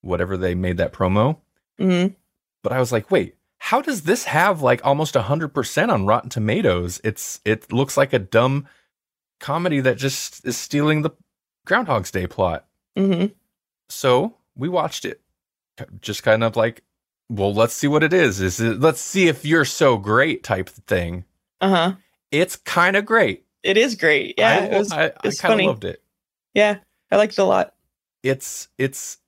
whatever 0.00 0.36
they 0.36 0.54
made 0.54 0.76
that 0.76 0.92
promo. 0.92 1.38
hmm 1.78 2.06
But 2.62 2.72
I 2.72 2.78
was 2.78 2.92
like, 2.92 3.10
wait, 3.10 3.36
how 3.58 3.80
does 3.82 4.02
this 4.02 4.24
have 4.24 4.62
like 4.62 4.84
almost 4.84 5.14
100% 5.14 5.92
on 5.92 6.06
Rotten 6.06 6.30
Tomatoes? 6.30 7.00
It's 7.04 7.40
it 7.44 7.72
looks 7.72 7.96
like 7.96 8.12
a 8.12 8.18
dumb 8.18 8.66
comedy 9.40 9.80
that 9.80 9.98
just 9.98 10.46
is 10.46 10.56
stealing 10.56 11.02
the 11.02 11.10
Groundhog's 11.66 12.10
Day 12.10 12.26
plot. 12.26 12.66
hmm 12.96 13.26
So 13.88 14.36
we 14.56 14.68
watched 14.68 15.04
it, 15.04 15.20
just 16.00 16.22
kind 16.22 16.44
of 16.44 16.56
like, 16.56 16.82
well, 17.28 17.54
let's 17.54 17.74
see 17.74 17.86
what 17.88 18.02
it 18.02 18.12
is. 18.12 18.40
Is 18.40 18.60
it? 18.60 18.80
Let's 18.80 19.00
see 19.00 19.28
if 19.28 19.44
you're 19.44 19.64
so 19.64 19.96
great 19.96 20.42
type 20.42 20.68
thing. 20.68 21.24
Uh 21.60 21.68
huh. 21.68 21.92
It's 22.30 22.56
kind 22.56 22.96
of 22.96 23.04
great. 23.06 23.44
It 23.62 23.76
is 23.76 23.94
great. 23.94 24.34
Yeah, 24.38 24.50
I, 24.50 24.64
it 24.64 24.78
was. 24.78 24.92
I, 24.92 25.04
I 25.22 25.30
kind 25.38 25.60
of 25.60 25.66
loved 25.66 25.84
it. 25.84 26.02
Yeah, 26.52 26.78
I 27.10 27.16
liked 27.16 27.32
it 27.34 27.38
a 27.40 27.44
lot. 27.44 27.74
It's 28.22 28.68
it's 28.78 29.18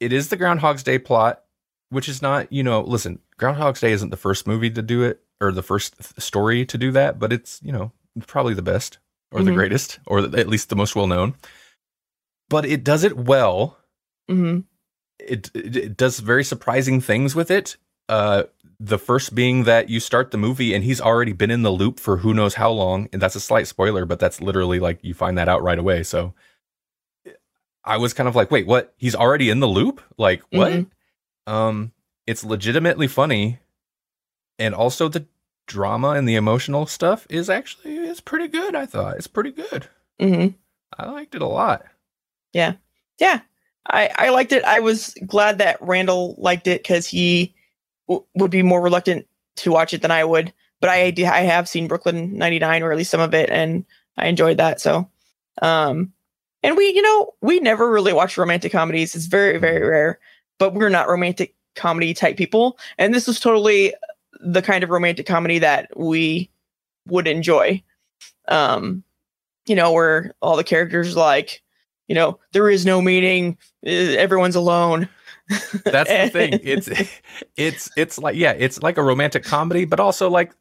it 0.00 0.12
is 0.12 0.28
the 0.28 0.36
Groundhog's 0.36 0.82
Day 0.82 0.98
plot, 0.98 1.42
which 1.90 2.08
is 2.08 2.22
not 2.22 2.52
you 2.52 2.62
know. 2.62 2.80
Listen, 2.82 3.18
Groundhog's 3.38 3.80
Day 3.80 3.92
isn't 3.92 4.10
the 4.10 4.16
first 4.16 4.46
movie 4.46 4.70
to 4.70 4.82
do 4.82 5.02
it 5.02 5.20
or 5.40 5.50
the 5.52 5.62
first 5.62 5.96
th- 5.98 6.20
story 6.20 6.64
to 6.66 6.78
do 6.78 6.92
that, 6.92 7.18
but 7.18 7.32
it's 7.32 7.60
you 7.62 7.72
know 7.72 7.90
probably 8.26 8.54
the 8.54 8.62
best 8.62 8.98
or 9.32 9.42
the 9.42 9.50
Mhm. 9.50 9.54
greatest 9.56 9.98
or 10.06 10.18
at 10.20 10.48
least 10.48 10.68
the 10.68 10.76
most 10.76 10.94
well 10.94 11.06
known. 11.06 11.34
But 12.48 12.66
it 12.66 12.84
does 12.84 13.02
it 13.04 13.16
well. 13.16 13.78
hmm 14.28 14.60
it, 15.26 15.50
it, 15.54 15.76
it 15.76 15.96
does 15.96 16.18
very 16.20 16.44
surprising 16.44 17.00
things 17.00 17.34
with 17.34 17.50
it. 17.50 17.76
Uh, 18.08 18.44
the 18.80 18.98
first 18.98 19.34
being 19.34 19.64
that 19.64 19.88
you 19.88 20.00
start 20.00 20.30
the 20.32 20.36
movie 20.38 20.74
and 20.74 20.82
he's 20.82 21.00
already 21.00 21.32
been 21.32 21.50
in 21.52 21.62
the 21.62 21.70
loop 21.70 22.00
for 22.00 22.18
who 22.18 22.34
knows 22.34 22.54
how 22.54 22.70
long, 22.70 23.08
and 23.12 23.22
that's 23.22 23.36
a 23.36 23.40
slight 23.40 23.66
spoiler, 23.68 24.04
but 24.04 24.18
that's 24.18 24.40
literally 24.40 24.80
like 24.80 24.98
you 25.02 25.14
find 25.14 25.38
that 25.38 25.48
out 25.48 25.62
right 25.62 25.78
away. 25.78 26.02
So 26.02 26.34
I 27.84 27.96
was 27.96 28.12
kind 28.14 28.28
of 28.28 28.36
like, 28.36 28.50
wait, 28.50 28.66
what? 28.66 28.94
He's 28.96 29.14
already 29.14 29.50
in 29.50 29.60
the 29.60 29.66
loop? 29.68 30.00
Like 30.18 30.42
what? 30.50 30.72
Mhm. 30.72 30.86
Um, 31.46 31.92
it's 32.26 32.44
legitimately 32.44 33.08
funny, 33.08 33.58
and 34.58 34.74
also 34.74 35.08
the 35.08 35.26
drama 35.66 36.10
and 36.10 36.28
the 36.28 36.36
emotional 36.36 36.86
stuff 36.86 37.26
is 37.30 37.48
actually 37.50 37.96
is 37.96 38.20
pretty 38.20 38.48
good. 38.48 38.74
I 38.76 38.86
thought 38.86 39.16
it's 39.16 39.26
pretty 39.26 39.50
good. 39.52 39.88
hmm 40.20 40.48
I 40.98 41.10
liked 41.10 41.34
it 41.34 41.42
a 41.42 41.46
lot. 41.46 41.84
Yeah, 42.52 42.74
yeah, 43.18 43.40
I 43.88 44.10
I 44.16 44.28
liked 44.30 44.52
it. 44.52 44.64
I 44.64 44.80
was 44.80 45.14
glad 45.26 45.58
that 45.58 45.78
Randall 45.80 46.34
liked 46.38 46.66
it 46.66 46.82
because 46.82 47.06
he 47.06 47.54
w- 48.08 48.24
would 48.34 48.50
be 48.50 48.62
more 48.62 48.80
reluctant 48.80 49.26
to 49.56 49.72
watch 49.72 49.92
it 49.92 50.02
than 50.02 50.10
I 50.10 50.24
would. 50.24 50.52
But 50.80 50.90
I 50.90 51.12
I 51.18 51.40
have 51.42 51.68
seen 51.68 51.88
Brooklyn 51.88 52.36
99 52.36 52.82
or 52.82 52.92
at 52.92 52.98
least 52.98 53.10
some 53.10 53.20
of 53.20 53.34
it, 53.34 53.50
and 53.50 53.84
I 54.16 54.26
enjoyed 54.28 54.58
that. 54.58 54.80
So, 54.80 55.08
um, 55.62 56.12
and 56.62 56.76
we 56.76 56.92
you 56.92 57.02
know 57.02 57.34
we 57.40 57.60
never 57.60 57.90
really 57.90 58.12
watch 58.12 58.38
romantic 58.38 58.72
comedies. 58.72 59.14
It's 59.14 59.26
very 59.26 59.58
very 59.58 59.86
rare. 59.86 60.18
But 60.58 60.74
we're 60.74 60.90
not 60.90 61.08
romantic 61.08 61.54
comedy 61.74 62.14
type 62.14 62.36
people, 62.36 62.78
and 62.98 63.14
this 63.14 63.26
was 63.26 63.40
totally 63.40 63.94
the 64.40 64.62
kind 64.62 64.84
of 64.84 64.90
romantic 64.90 65.26
comedy 65.26 65.58
that 65.60 65.90
we 65.96 66.50
would 67.06 67.26
enjoy. 67.26 67.82
Um, 68.48 69.02
you 69.66 69.74
know, 69.76 69.92
where 69.92 70.34
all 70.42 70.56
the 70.56 70.64
characters 70.64 71.16
like, 71.16 71.62
you 72.12 72.14
know, 72.14 72.38
there 72.52 72.68
is 72.68 72.84
no 72.84 73.00
meaning, 73.00 73.56
eh, 73.86 74.16
everyone's 74.18 74.54
alone. 74.54 75.08
That's 75.84 76.10
the 76.10 76.28
thing. 76.32 76.60
It's 76.62 76.90
it's 77.56 77.88
it's 77.96 78.18
like 78.18 78.36
yeah, 78.36 78.52
it's 78.52 78.82
like 78.82 78.98
a 78.98 79.02
romantic 79.02 79.44
comedy, 79.44 79.86
but 79.86 79.98
also 79.98 80.28
like 80.28 80.52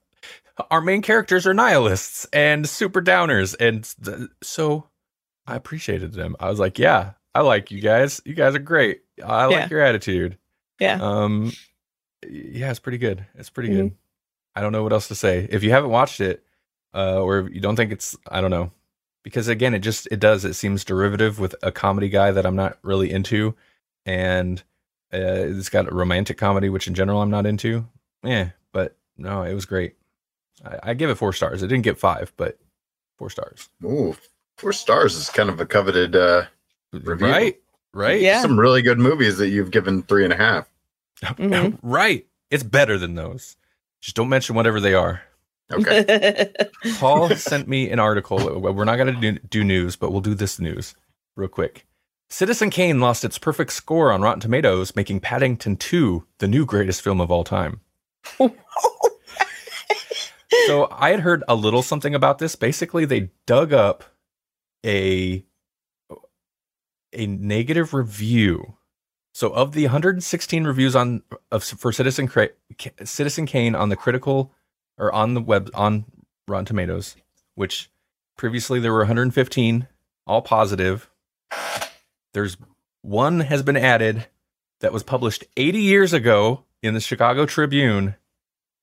our 0.69 0.79
main 0.79 1.01
characters 1.01 1.45
are 1.45 1.53
nihilists 1.53 2.25
and 2.31 2.69
super 2.69 3.01
downers, 3.01 3.53
and 3.59 3.83
th- 4.01 4.29
so 4.41 4.87
I 5.45 5.57
appreciated 5.57 6.13
them. 6.13 6.37
I 6.39 6.49
was 6.49 6.57
like, 6.57 6.79
yeah, 6.79 7.11
I 7.35 7.41
like 7.41 7.69
you 7.69 7.81
guys. 7.81 8.21
You 8.23 8.33
guys 8.33 8.55
are 8.55 8.59
great. 8.59 9.01
I 9.21 9.43
like 9.47 9.55
Yeah. 9.55 9.67
your 9.69 9.81
attitude. 9.81 10.37
Yeah. 10.79 10.99
Um, 11.01 11.51
yeah, 12.25 12.69
it's 12.69 12.79
pretty 12.79 12.97
good. 12.97 13.25
It's 13.35 13.49
pretty 13.49 13.71
Mhm. 13.71 13.75
good. 13.75 13.95
I 14.55 14.61
don't 14.61 14.71
know 14.71 14.83
what 14.83 14.93
else 14.93 15.09
to 15.09 15.15
say. 15.15 15.47
If 15.51 15.63
you 15.63 15.71
haven't 15.71 15.89
watched 15.89 16.21
it, 16.21 16.43
uh, 16.95 17.19
or 17.21 17.39
if 17.39 17.53
you 17.53 17.59
don't 17.59 17.75
think 17.75 17.91
it's, 17.91 18.15
I 18.29 18.39
don't 18.39 18.51
know, 18.51 18.71
because 19.23 19.47
again, 19.47 19.73
it 19.73 19.79
just 19.79 20.07
it 20.11 20.19
does. 20.19 20.45
It 20.45 20.53
seems 20.53 20.83
derivative 20.83 21.39
with 21.39 21.55
a 21.63 21.71
comedy 21.71 22.09
guy 22.09 22.31
that 22.31 22.45
I'm 22.45 22.55
not 22.55 22.77
really 22.83 23.11
into, 23.11 23.55
and 24.05 24.59
uh, 25.13 25.17
it's 25.19 25.69
got 25.69 25.91
a 25.91 25.95
romantic 25.95 26.37
comedy, 26.37 26.69
which 26.69 26.87
in 26.87 26.93
general 26.93 27.21
I'm 27.21 27.29
not 27.31 27.45
into. 27.45 27.87
Yeah, 28.23 28.49
but 28.71 28.95
no, 29.17 29.43
it 29.43 29.53
was 29.53 29.65
great. 29.65 29.95
I, 30.65 30.91
I 30.91 30.93
give 30.93 31.09
it 31.09 31.15
four 31.15 31.33
stars. 31.33 31.61
It 31.63 31.67
didn't 31.67 31.83
get 31.83 31.97
five, 31.97 32.31
but 32.37 32.57
four 33.17 33.29
stars. 33.29 33.69
Ooh, 33.83 34.15
four 34.57 34.73
stars 34.73 35.15
is 35.15 35.29
kind 35.29 35.49
of 35.49 35.59
a 35.59 35.65
coveted. 35.65 36.15
uh 36.15 36.45
Review. 36.93 37.27
Right, 37.27 37.57
right, 37.93 38.19
Yeah. 38.19 38.41
Some 38.41 38.59
really 38.59 38.81
good 38.81 38.99
movies 38.99 39.37
that 39.37 39.47
you've 39.47 39.71
given 39.71 40.03
three 40.03 40.25
and 40.25 40.33
a 40.33 40.35
half. 40.35 40.69
Mhm. 41.23 41.77
right. 41.83 42.25
It's 42.49 42.63
better 42.63 42.97
than 42.97 43.15
those. 43.15 43.55
Just 44.01 44.17
don't 44.17 44.27
mention 44.27 44.55
whatever 44.57 44.81
they 44.81 44.93
are. 44.93 45.21
Okay. 45.73 46.51
Paul 46.99 47.29
sent 47.35 47.67
me 47.67 47.89
an 47.89 47.99
article. 47.99 48.59
We're 48.59 48.85
not 48.85 48.97
going 48.97 49.13
to 49.13 49.19
do, 49.19 49.39
do 49.49 49.63
news, 49.63 49.95
but 49.95 50.11
we'll 50.11 50.21
do 50.21 50.33
this 50.33 50.59
news 50.59 50.95
real 51.35 51.49
quick. 51.49 51.85
Citizen 52.29 52.69
Kane 52.69 52.99
lost 52.99 53.25
its 53.25 53.37
perfect 53.37 53.73
score 53.73 54.11
on 54.11 54.21
Rotten 54.21 54.39
Tomatoes, 54.39 54.95
making 54.95 55.19
Paddington 55.19 55.75
2 55.75 56.25
the 56.39 56.47
new 56.47 56.65
greatest 56.65 57.01
film 57.01 57.19
of 57.19 57.31
all 57.31 57.43
time. 57.43 57.81
So 60.67 60.87
I 60.91 61.11
had 61.11 61.21
heard 61.21 61.43
a 61.47 61.55
little 61.55 61.81
something 61.81 62.13
about 62.13 62.37
this. 62.37 62.55
Basically, 62.55 63.05
they 63.05 63.31
dug 63.45 63.73
up 63.73 64.03
a 64.85 65.45
a 67.13 67.27
negative 67.27 67.93
review. 67.93 68.77
So 69.33 69.49
of 69.51 69.71
the 69.71 69.83
116 69.83 70.63
reviews 70.65 70.95
on 70.95 71.23
of 71.51 71.63
for 71.63 71.91
Citizen 71.91 72.29
Citizen 73.03 73.45
Kane 73.45 73.75
on 73.75 73.89
the 73.89 73.95
critical 73.95 74.53
or 75.01 75.13
on 75.13 75.33
the 75.33 75.41
web 75.41 75.69
on 75.73 76.05
Rotten 76.47 76.65
Tomatoes, 76.65 77.17
which 77.55 77.89
previously 78.37 78.79
there 78.79 78.93
were 78.93 78.99
115 78.99 79.87
all 80.27 80.41
positive. 80.41 81.09
There's 82.33 82.55
one 83.01 83.41
has 83.41 83.63
been 83.63 83.75
added 83.75 84.27
that 84.79 84.93
was 84.93 85.03
published 85.03 85.43
80 85.57 85.79
years 85.79 86.13
ago 86.13 86.63
in 86.81 86.93
the 86.93 86.99
Chicago 87.01 87.45
Tribune 87.45 88.15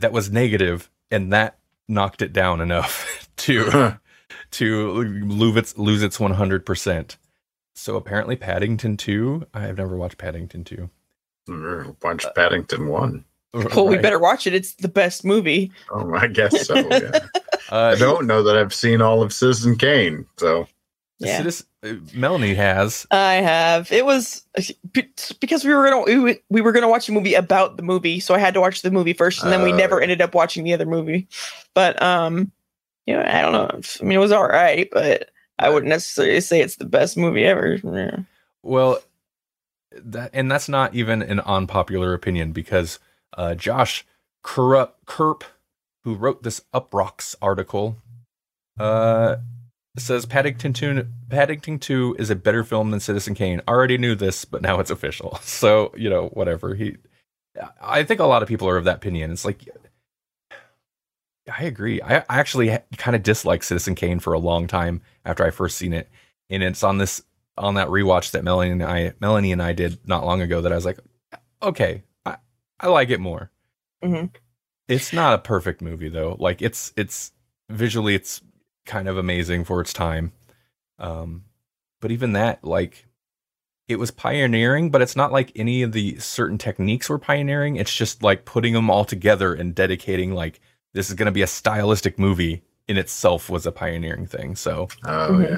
that 0.01 0.12
was 0.12 0.31
negative 0.31 0.91
and 1.11 1.33
that 1.33 1.59
knocked 1.89 2.21
it 2.21 2.33
down 2.33 2.61
enough 2.61 3.29
to 3.37 3.99
to 4.51 5.03
lose 5.03 5.57
its 5.57 5.79
lose 5.79 6.03
its 6.03 6.19
100%. 6.19 7.16
So 7.75 7.97
apparently 7.97 8.35
Paddington 8.35 8.97
2, 8.97 9.47
I 9.55 9.61
have 9.61 9.79
never 9.79 9.97
watched 9.97 10.19
Paddington 10.19 10.64
2. 10.64 10.91
Bunch 12.01 12.27
Paddington 12.35 12.89
one. 12.89 13.25
Well, 13.53 13.86
we 13.88 13.96
better 13.99 14.18
watch 14.18 14.46
it. 14.46 14.55
It's 14.55 14.74
the 14.74 14.88
best 14.88 15.24
movie. 15.24 15.70
Oh, 15.90 16.14
I 16.14 16.26
guess 16.28 16.66
so. 16.66 16.74
Yeah. 16.76 17.18
Uh, 17.70 17.92
I 17.94 17.99
don't 17.99 18.26
know 18.26 18.42
that 18.44 18.57
I've 18.57 18.72
seen 18.72 19.03
all 19.03 19.20
of 19.22 19.30
Citizen 19.30 19.76
Kane, 19.76 20.24
so 20.38 20.66
Yeah. 21.18 21.36
Citizen- 21.36 21.66
uh, 21.84 21.92
Melanie 22.14 22.55
has. 22.55 23.07
I 23.11 23.34
have. 23.34 23.92
It 23.92 24.07
was 24.07 24.42
because 25.38 25.66
we 25.66 25.74
were 25.74 25.84
gonna 25.90 26.22
we, 26.22 26.38
we 26.49 26.61
were 26.62 26.72
gonna 26.72 26.88
watch 26.88 27.11
a 27.11 27.12
movie 27.12 27.34
about 27.34 27.76
the 27.76 27.82
movie, 27.82 28.20
so 28.20 28.34
I 28.34 28.38
had 28.38 28.55
to 28.55 28.61
watch 28.62 28.80
the 28.80 28.90
movie 28.90 29.12
first, 29.12 29.42
and 29.42 29.53
then 29.53 29.62
we 29.62 29.74
Oh. 29.74 29.76
never 29.76 30.01
ended 30.01 30.22
up 30.22 30.34
watching 30.34 30.64
the 30.64 30.72
other 30.72 30.86
movie. 30.86 31.28
But 31.74 32.01
um, 32.03 32.51
you 33.05 33.12
know, 33.14 33.20
I 33.22 33.42
don't 33.42 33.53
know. 33.53 33.68
I 34.01 34.03
mean, 34.03 34.16
it 34.16 34.20
was 34.20 34.32
all 34.32 34.49
right, 34.49 34.88
but 34.90 35.28
I 35.59 35.68
wouldn't 35.68 35.90
necessarily 35.90 36.40
say 36.40 36.62
it's 36.62 36.76
the 36.76 36.86
best 36.86 37.18
movie 37.18 37.44
ever. 37.44 37.74
Yeah. 37.84 38.20
Well, 38.62 38.99
that 39.92 40.30
and 40.32 40.51
that's 40.51 40.70
not 40.70 40.94
even 40.94 41.20
an 41.20 41.40
unpopular 41.40 42.14
opinion 42.14 42.53
because 42.53 42.99
uh, 43.37 43.55
Josh 43.55 44.07
Kurp, 44.45 45.43
who 46.05 46.14
wrote 46.14 46.43
this 46.43 46.62
Uproxx 46.74 47.35
article, 47.43 47.97
uh, 48.79 49.37
says 49.97 50.26
Paddington 50.26 50.72
2, 50.72 51.07
Paddington 51.29 51.79
2 51.79 52.16
is 52.18 52.31
a 52.31 52.37
better 52.37 52.62
film 52.64 52.91
than 52.91 53.01
Citizen 53.01 53.35
Kane. 53.35 53.61
I 53.66 53.72
already 53.72 53.99
knew 53.99 54.14
this, 54.14 54.45
but 54.45 54.62
now 54.62 54.81
it's 54.81 54.91
official. 54.91 55.39
So, 55.43 55.93
you 55.97 56.09
know, 56.09 56.29
whatever. 56.29 56.74
He 56.74 56.97
I 57.81 58.05
think 58.05 58.20
a 58.20 58.26
lot 58.26 58.43
of 58.43 58.49
people 58.49 58.68
are 58.68 58.76
of 58.76 58.85
that 58.85 58.97
opinion. 58.97 59.33
It's 59.33 59.45
like 59.45 59.68
I 61.53 61.64
agree. 61.64 62.01
I, 62.03 62.18
I 62.18 62.39
actually 62.39 62.79
kind 62.97 63.16
of 63.16 63.22
disliked 63.22 63.64
Citizen 63.64 63.95
Kane 63.95 64.18
for 64.18 64.33
a 64.33 64.39
long 64.39 64.66
time 64.66 65.01
after 65.24 65.45
I 65.45 65.51
first 65.51 65.76
seen 65.76 65.93
it. 65.93 66.09
And 66.51 66.62
it's 66.62 66.83
on 66.83 66.99
this 66.99 67.22
on 67.57 67.74
that 67.74 67.89
rewatch 67.89 68.31
that 68.33 68.45
Melanie 68.45 68.70
and 68.70 68.83
I 68.83 69.12
Melanie 69.20 69.53
and 69.53 69.62
I 69.62 69.72
did 69.72 70.07
not 70.07 70.24
long 70.24 70.41
ago 70.41 70.61
that 70.61 70.72
I 70.72 70.76
was 70.76 70.85
like, 70.85 70.99
okay, 71.62 72.03
I, 72.81 72.87
I 72.87 72.91
like 72.91 73.11
it 73.11 73.20
more. 73.20 73.51
Mhm. 74.03 74.35
It's 74.89 75.12
not 75.12 75.35
a 75.35 75.39
perfect 75.43 75.83
movie 75.83 76.09
though. 76.09 76.37
Like 76.39 76.62
it's 76.62 76.93
it's 76.97 77.33
visually 77.68 78.14
it's 78.14 78.41
kind 78.87 79.09
of 79.09 79.18
amazing 79.18 79.64
for 79.64 79.81
its 79.81 79.93
time. 79.93 80.33
Um, 80.99 81.45
but 82.01 82.11
even 82.11 82.33
that, 82.33 82.64
like, 82.64 83.07
it 83.89 83.99
was 83.99 84.11
pioneering, 84.11 84.91
but 84.91 85.03
it's 85.03 85.16
not 85.16 85.33
like 85.33 85.53
any 85.57 85.83
of 85.83 85.93
the 85.93 86.18
certain 86.18 86.59
techniques 86.59 87.09
were 87.09 87.18
pioneering. 87.18 87.76
It's 87.76 87.95
just 87.95 88.22
like 88.22 88.45
putting 88.45 88.72
them 88.74 88.89
all 88.91 89.05
together 89.05 89.53
and 89.55 89.74
dedicating 89.74 90.33
like 90.35 90.61
this 90.95 91.09
is 91.09 91.14
going 91.14 91.26
to 91.26 91.33
be 91.33 91.43
a 91.43 91.47
stylistic 91.47 92.18
movie 92.18 92.62
in 92.87 92.97
itself 92.97 93.51
was 93.51 93.66
a 93.66 93.72
pioneering 93.72 94.26
thing. 94.26 94.57
So 94.57 94.89
oh 95.05 95.29
Mhm. 95.33 95.51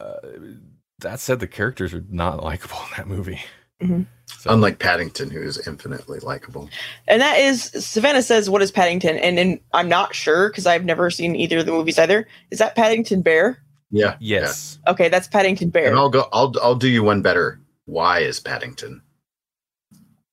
yeah. 0.00 0.04
uh, 0.04 0.56
that 1.00 1.20
said, 1.20 1.40
the 1.40 1.46
characters 1.46 1.94
are 1.94 2.04
not 2.10 2.42
likable 2.42 2.76
in 2.78 2.96
that 2.96 3.08
movie. 3.08 3.40
Mhm. 3.82 4.06
So, 4.38 4.50
Unlike 4.52 4.78
Paddington, 4.78 5.30
who 5.30 5.40
is 5.42 5.66
infinitely 5.66 6.18
likable. 6.20 6.68
And 7.06 7.20
that 7.22 7.38
is 7.38 7.64
Savannah 7.84 8.22
says, 8.22 8.50
"What 8.50 8.62
is 8.62 8.70
Paddington?" 8.70 9.16
And 9.18 9.38
and 9.38 9.58
I'm 9.72 9.88
not 9.88 10.14
sure 10.14 10.48
because 10.50 10.66
I've 10.66 10.84
never 10.84 11.10
seen 11.10 11.34
either 11.34 11.58
of 11.58 11.66
the 11.66 11.72
movies 11.72 11.98
either. 11.98 12.26
Is 12.50 12.58
that 12.58 12.74
Paddington 12.76 13.22
Bear? 13.22 13.58
Yeah. 13.90 14.16
yes, 14.20 14.78
Okay, 14.86 15.08
that's 15.08 15.28
Paddington. 15.28 15.70
Bear. 15.70 15.86
And 15.88 15.96
I'll 15.96 16.10
go. 16.10 16.28
I'll 16.32 16.52
I'll 16.62 16.74
do 16.74 16.88
you 16.88 17.02
one 17.02 17.22
better. 17.22 17.58
Why 17.86 18.20
is 18.20 18.38
Paddington? 18.38 19.00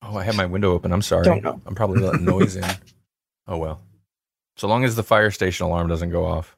Oh, 0.02 0.18
I 0.18 0.24
have 0.24 0.36
my 0.36 0.46
window 0.46 0.74
open. 0.74 0.92
I'm 0.92 1.02
sorry. 1.02 1.24
Don't 1.24 1.42
know. 1.44 1.62
I'm 1.66 1.74
probably 1.74 2.02
letting 2.02 2.26
noise 2.26 2.56
in. 2.56 2.64
Oh 3.48 3.58
well. 3.58 3.80
So 4.58 4.68
long 4.68 4.84
as 4.86 4.96
the 4.96 5.04
fire 5.04 5.30
station 5.30 5.68
alarm 5.68 5.88
doesn't 5.88 6.10
go 6.10 6.26
off. 6.26 6.55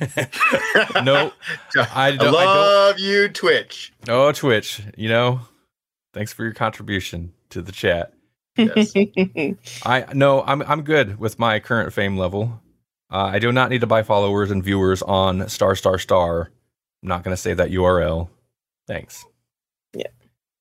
no, 1.04 1.32
I 1.76 2.08
I 2.08 2.10
don't. 2.12 2.12
I 2.12 2.16
don't 2.16 2.32
love 2.32 2.98
you, 2.98 3.28
Twitch. 3.28 3.92
oh, 4.08 4.32
Twitch. 4.32 4.82
You 4.96 5.08
know, 5.08 5.40
thanks 6.12 6.32
for 6.32 6.44
your 6.44 6.52
contribution 6.52 7.32
to 7.50 7.62
the 7.62 7.72
chat. 7.72 8.14
Yes. 8.56 8.92
I 9.84 10.06
no, 10.12 10.42
I'm 10.42 10.62
I'm 10.62 10.82
good 10.82 11.18
with 11.18 11.38
my 11.38 11.60
current 11.60 11.92
fame 11.92 12.16
level. 12.16 12.60
Uh, 13.10 13.30
I 13.32 13.38
do 13.38 13.52
not 13.52 13.70
need 13.70 13.82
to 13.82 13.86
buy 13.86 14.02
followers 14.02 14.50
and 14.50 14.64
viewers 14.64 15.02
on 15.02 15.48
star 15.48 15.74
star 15.74 15.98
star. 15.98 16.50
I'm 17.02 17.08
not 17.08 17.24
going 17.24 17.34
to 17.34 17.40
say 17.40 17.54
that 17.54 17.70
URL. 17.70 18.28
Thanks. 18.86 19.24
Yeah. 19.94 20.06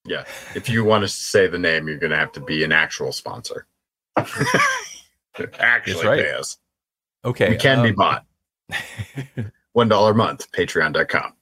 Yeah. 0.05 0.25
If 0.55 0.69
you 0.69 0.83
want 0.83 1.03
to 1.03 1.07
say 1.07 1.47
the 1.47 1.59
name, 1.59 1.87
you're 1.87 1.97
going 1.97 2.11
to 2.11 2.17
have 2.17 2.31
to 2.33 2.39
be 2.39 2.63
an 2.63 2.71
actual 2.71 3.11
sponsor. 3.11 3.67
Actually, 4.17 6.07
right. 6.07 6.25
pay 6.25 6.33
us. 6.33 6.57
Okay, 7.23 7.49
We 7.49 7.57
can 7.57 7.83
be 7.83 7.89
um, 7.89 7.95
bought. 7.95 8.25
One 9.73 9.87
dollar 9.87 10.11
a 10.11 10.15
month. 10.15 10.51
Patreon.com. 10.51 11.33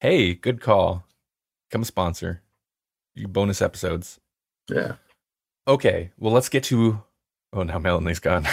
hey, 0.00 0.34
good 0.34 0.60
call. 0.60 1.04
Come 1.70 1.84
sponsor. 1.84 2.42
You 3.14 3.26
bonus 3.28 3.60
episodes. 3.62 4.20
Yeah. 4.70 4.94
Okay, 5.66 6.10
well 6.18 6.32
let's 6.32 6.48
get 6.48 6.64
to. 6.64 7.02
Oh, 7.52 7.62
now 7.62 7.78
Melanie's 7.78 8.18
gone. 8.20 8.46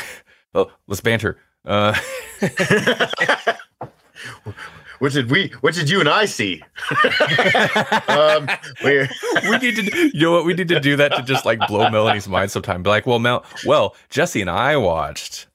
well, 0.54 0.72
let's 0.88 1.02
banter. 1.02 1.38
Uh, 1.66 1.94
what 5.00 5.12
did 5.12 5.30
we? 5.32 5.50
What 5.62 5.74
did 5.74 5.90
you 5.90 6.00
and 6.00 6.08
I 6.10 6.26
see? 6.26 6.62
um, 8.08 8.48
we 8.84 9.08
we 9.50 9.58
need 9.58 9.76
to. 9.78 10.10
You 10.14 10.22
know 10.22 10.32
what? 10.32 10.46
We 10.46 10.54
need 10.54 10.68
to 10.70 10.80
do 10.80 10.96
that 10.98 11.14
to 11.16 11.24
just 11.24 11.46
like 11.46 11.60
blow 11.68 11.90
Melanie's 11.90 12.28
mind 12.28 12.52
sometime. 12.52 12.84
Be 12.84 12.90
like, 12.90 13.06
well, 13.06 13.20
Mel. 13.20 13.44
Well, 13.66 13.96
Jesse 14.10 14.42
and 14.42 14.50
I 14.50 14.78
watched. 14.78 15.48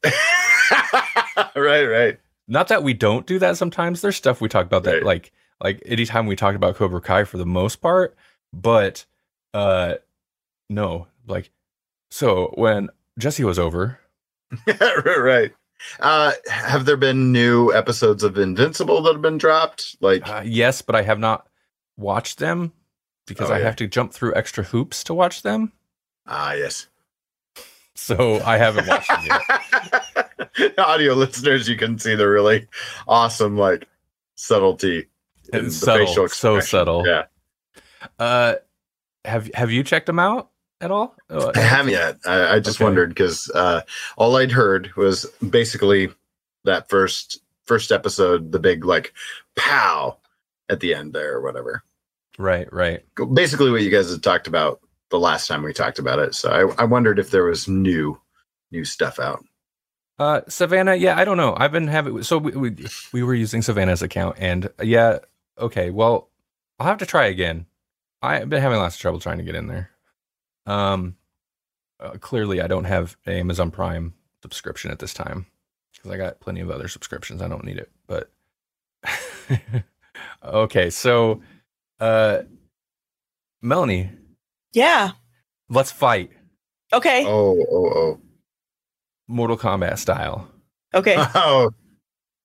right, 1.55 1.85
right. 1.85 2.19
Not 2.51 2.69
that 2.69 2.83
we 2.83 2.93
don't 2.93 3.27
do 3.27 3.39
that 3.39 3.57
sometimes. 3.57 4.03
There's 4.03 4.17
stuff 4.17 4.41
we 4.43 4.49
talk 4.49 4.67
about 4.67 4.83
that 4.85 4.95
Right. 4.97 5.05
like 5.05 5.33
like 5.63 5.83
anytime 5.87 6.27
we 6.27 6.37
talked 6.37 6.57
about 6.57 6.75
Cobra 6.77 7.01
Kai 7.01 7.25
for 7.25 7.39
the 7.39 7.47
most 7.47 7.77
part, 7.77 8.17
but 8.53 9.07
uh 9.55 9.95
no, 10.69 11.07
like 11.27 11.51
so 12.11 12.53
when 12.57 12.91
Jesse 13.19 13.45
was 13.45 13.59
over, 13.59 13.99
right, 14.67 15.19
right. 15.19 15.53
Uh, 15.99 16.33
have 16.51 16.85
there 16.85 16.97
been 16.97 17.33
new 17.33 17.73
episodes 17.73 18.23
of 18.23 18.37
Invincible 18.37 19.01
that 19.03 19.13
have 19.15 19.23
been 19.23 19.39
dropped? 19.39 19.97
Like, 20.03 20.29
uh, 20.29 20.43
yes, 20.45 20.83
but 20.83 20.95
I 20.95 21.01
have 21.03 21.19
not 21.19 21.47
watched 21.97 22.39
them 22.39 22.73
because 23.27 23.49
Oh, 23.51 23.55
I 23.55 23.59
yeah. 23.61 23.65
have 23.65 23.77
to 23.77 23.87
jump 23.87 24.13
through 24.13 24.35
extra 24.35 24.65
hoops 24.65 25.03
to 25.05 25.15
watch 25.15 25.41
them. 25.43 25.73
ah, 26.27 26.53
yes. 26.53 26.87
so 27.95 28.41
I 28.45 28.59
haven't 28.59 28.89
watched 28.89 29.09
them 29.09 29.25
yet. 29.27 30.05
Audio 30.79 31.15
listeners, 31.15 31.69
you 31.69 31.77
can 31.77 31.99
see 31.99 32.15
the 32.15 32.29
really 32.29 32.67
awesome 33.09 33.57
like 33.57 33.87
subtlety. 34.35 35.09
in 35.53 35.67
It's 35.67 35.81
the 35.81 35.87
subtle, 35.87 36.07
facial 36.07 36.29
so 36.29 36.61
subtle. 36.61 37.07
Yeah, 37.07 37.25
Uh, 38.19 38.55
have 39.25 39.51
have 39.55 39.71
you 39.71 39.83
checked 39.85 40.07
them 40.07 40.19
out 40.19 40.51
at 40.81 40.91
all? 40.91 41.15
Uh, 41.29 41.53
I 41.55 41.61
haven't 41.61 41.93
yet. 41.93 42.19
I, 42.27 42.55
I 42.57 42.61
just 42.61 42.79
Okay. 42.79 42.85
wondered 42.85 43.11
because 43.11 43.51
uh, 43.55 43.83
all 44.17 44.37
I'd 44.37 44.53
heard 44.53 44.91
was 44.97 45.27
basically 45.51 46.09
that 46.65 46.89
first 46.89 47.41
first 47.67 47.93
episode, 47.93 48.53
the 48.53 48.59
big 48.59 48.85
like 48.85 49.13
pow 49.57 50.17
at 50.69 50.81
the 50.81 50.95
end 50.95 51.13
there 51.13 51.35
or 51.35 51.43
whatever. 51.43 51.83
Right, 52.39 52.73
right. 52.73 53.05
Basically, 53.35 53.71
what 53.71 53.83
you 53.83 53.91
guys 53.91 54.11
had 54.11 54.23
talked 54.23 54.47
about 54.47 54.81
the 55.11 55.19
last 55.19 55.47
time 55.49 55.63
we 55.63 55.73
talked 55.73 55.99
about 55.99 56.19
it. 56.21 56.35
So 56.35 56.51
I, 56.51 56.83
I 56.83 56.85
wondered 56.85 57.19
if 57.19 57.31
there 57.31 57.45
was 57.45 57.69
new 57.69 58.19
new 58.73 58.85
stuff 58.85 59.19
out. 59.19 59.45
Uh, 60.21 60.43
Savannah, 60.49 60.97
yeah, 60.97 61.19
I 61.19 61.25
don't 61.25 61.39
know. 61.39 61.57
I've 61.59 61.73
been 61.73 61.89
having 61.89 62.23
so 62.25 62.39
we, 62.39 62.53
we 62.53 62.77
we 63.15 63.23
were 63.23 63.35
using 63.35 63.63
Savannah's 63.63 64.03
account, 64.03 64.37
and 64.39 64.67
uh, 64.67 64.85
yeah, 64.85 65.21
okay. 65.59 65.91
Well, 65.91 66.29
I'll 66.79 66.87
have 66.89 66.99
to 66.99 67.07
try 67.07 67.27
again. 67.27 67.67
I've 68.23 68.51
been 68.51 68.61
having 68.63 68.79
lots 68.79 68.97
of 68.97 69.01
trouble 69.01 69.21
trying 69.21 69.39
to 69.39 69.45
get 69.45 69.55
in 69.57 69.69
there. 69.69 69.91
Um, 70.67 71.17
uh, 71.99 72.19
clearly, 72.21 72.61
I 72.61 72.67
don't 72.67 72.85
have 72.85 73.17
an 73.27 73.33
Amazon 73.33 73.71
Prime 73.71 74.13
subscription 74.43 74.91
at 74.91 74.99
this 74.99 75.15
time 75.15 75.47
because 75.95 76.11
I 76.11 76.19
got 76.19 76.39
plenty 76.41 76.61
of 76.61 76.71
other 76.71 76.89
subscriptions. 76.89 77.41
I 77.41 77.49
don't 77.49 77.65
need 77.65 77.79
it, 77.79 77.91
but 78.07 78.31
okay. 80.45 80.91
So, 80.91 81.41
uh, 81.99 82.43
Melanie, 83.63 84.11
Yeah. 84.75 85.13
let's 85.71 85.93
fight 85.93 86.31
Okay. 86.93 87.25
Oh, 87.27 87.57
oh, 87.71 87.91
oh, 87.97 88.21
Mortal 89.31 89.57
Kombat 89.57 89.99
style. 89.99 90.49
Okay. 90.95 91.15
oh. 91.35 91.71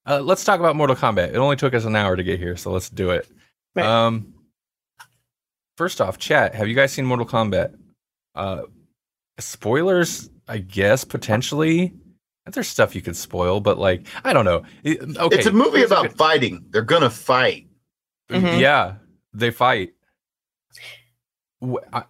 Uh, 0.08 0.22
let's 0.22 0.44
talk 0.44 0.60
about 0.60 0.76
Mortal 0.76 0.96
Kombat. 0.96 1.30
It 1.30 1.38
only 1.38 1.56
took 1.56 1.74
us 1.74 1.84
an 1.86 1.96
hour 1.96 2.16
to 2.16 2.24
get 2.24 2.40
here, 2.40 2.56
so 2.56 2.72
let's 2.72 2.90
do 2.90 3.10
it. 3.10 3.28
Right. 3.76 3.86
Um, 3.86 4.34
first 5.78 6.00
off, 6.00 6.20
chat. 6.20 6.54
Have 6.54 6.68
you 6.68 6.76
guys 6.76 6.92
seen 6.92 7.06
Mortal 7.06 7.26
Kombat? 7.26 7.76
Uh, 8.36 8.62
spoilers, 9.40 10.30
I 10.48 10.60
guess 10.60 11.04
potentially. 11.04 11.94
There's 12.52 12.68
stuff 12.68 12.94
you 12.94 13.02
could 13.02 13.16
spoil, 13.16 13.60
but 13.60 13.80
like 13.80 14.06
I 14.24 14.32
don't 14.32 14.46
know. 14.46 14.62
It- 14.84 15.02
okay, 15.18 15.38
it's 15.38 15.48
a 15.48 15.52
movie 15.52 15.80
here's 15.80 15.90
about 15.90 16.04
good- 16.10 16.18
fighting. 16.18 16.66
They're 16.70 16.84
gonna 16.84 17.10
fight. 17.10 17.68
Mhm. 18.30 18.60
Yeah, 18.60 18.98
they 19.34 19.50
fight. 19.50 19.94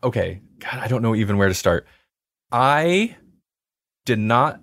Okay, 0.03 0.41
God, 0.59 0.79
I 0.79 0.87
don't 0.87 1.01
know 1.01 1.15
even 1.15 1.37
where 1.37 1.47
to 1.47 1.53
start. 1.53 1.87
I 2.51 3.15
did 4.05 4.19
not 4.19 4.59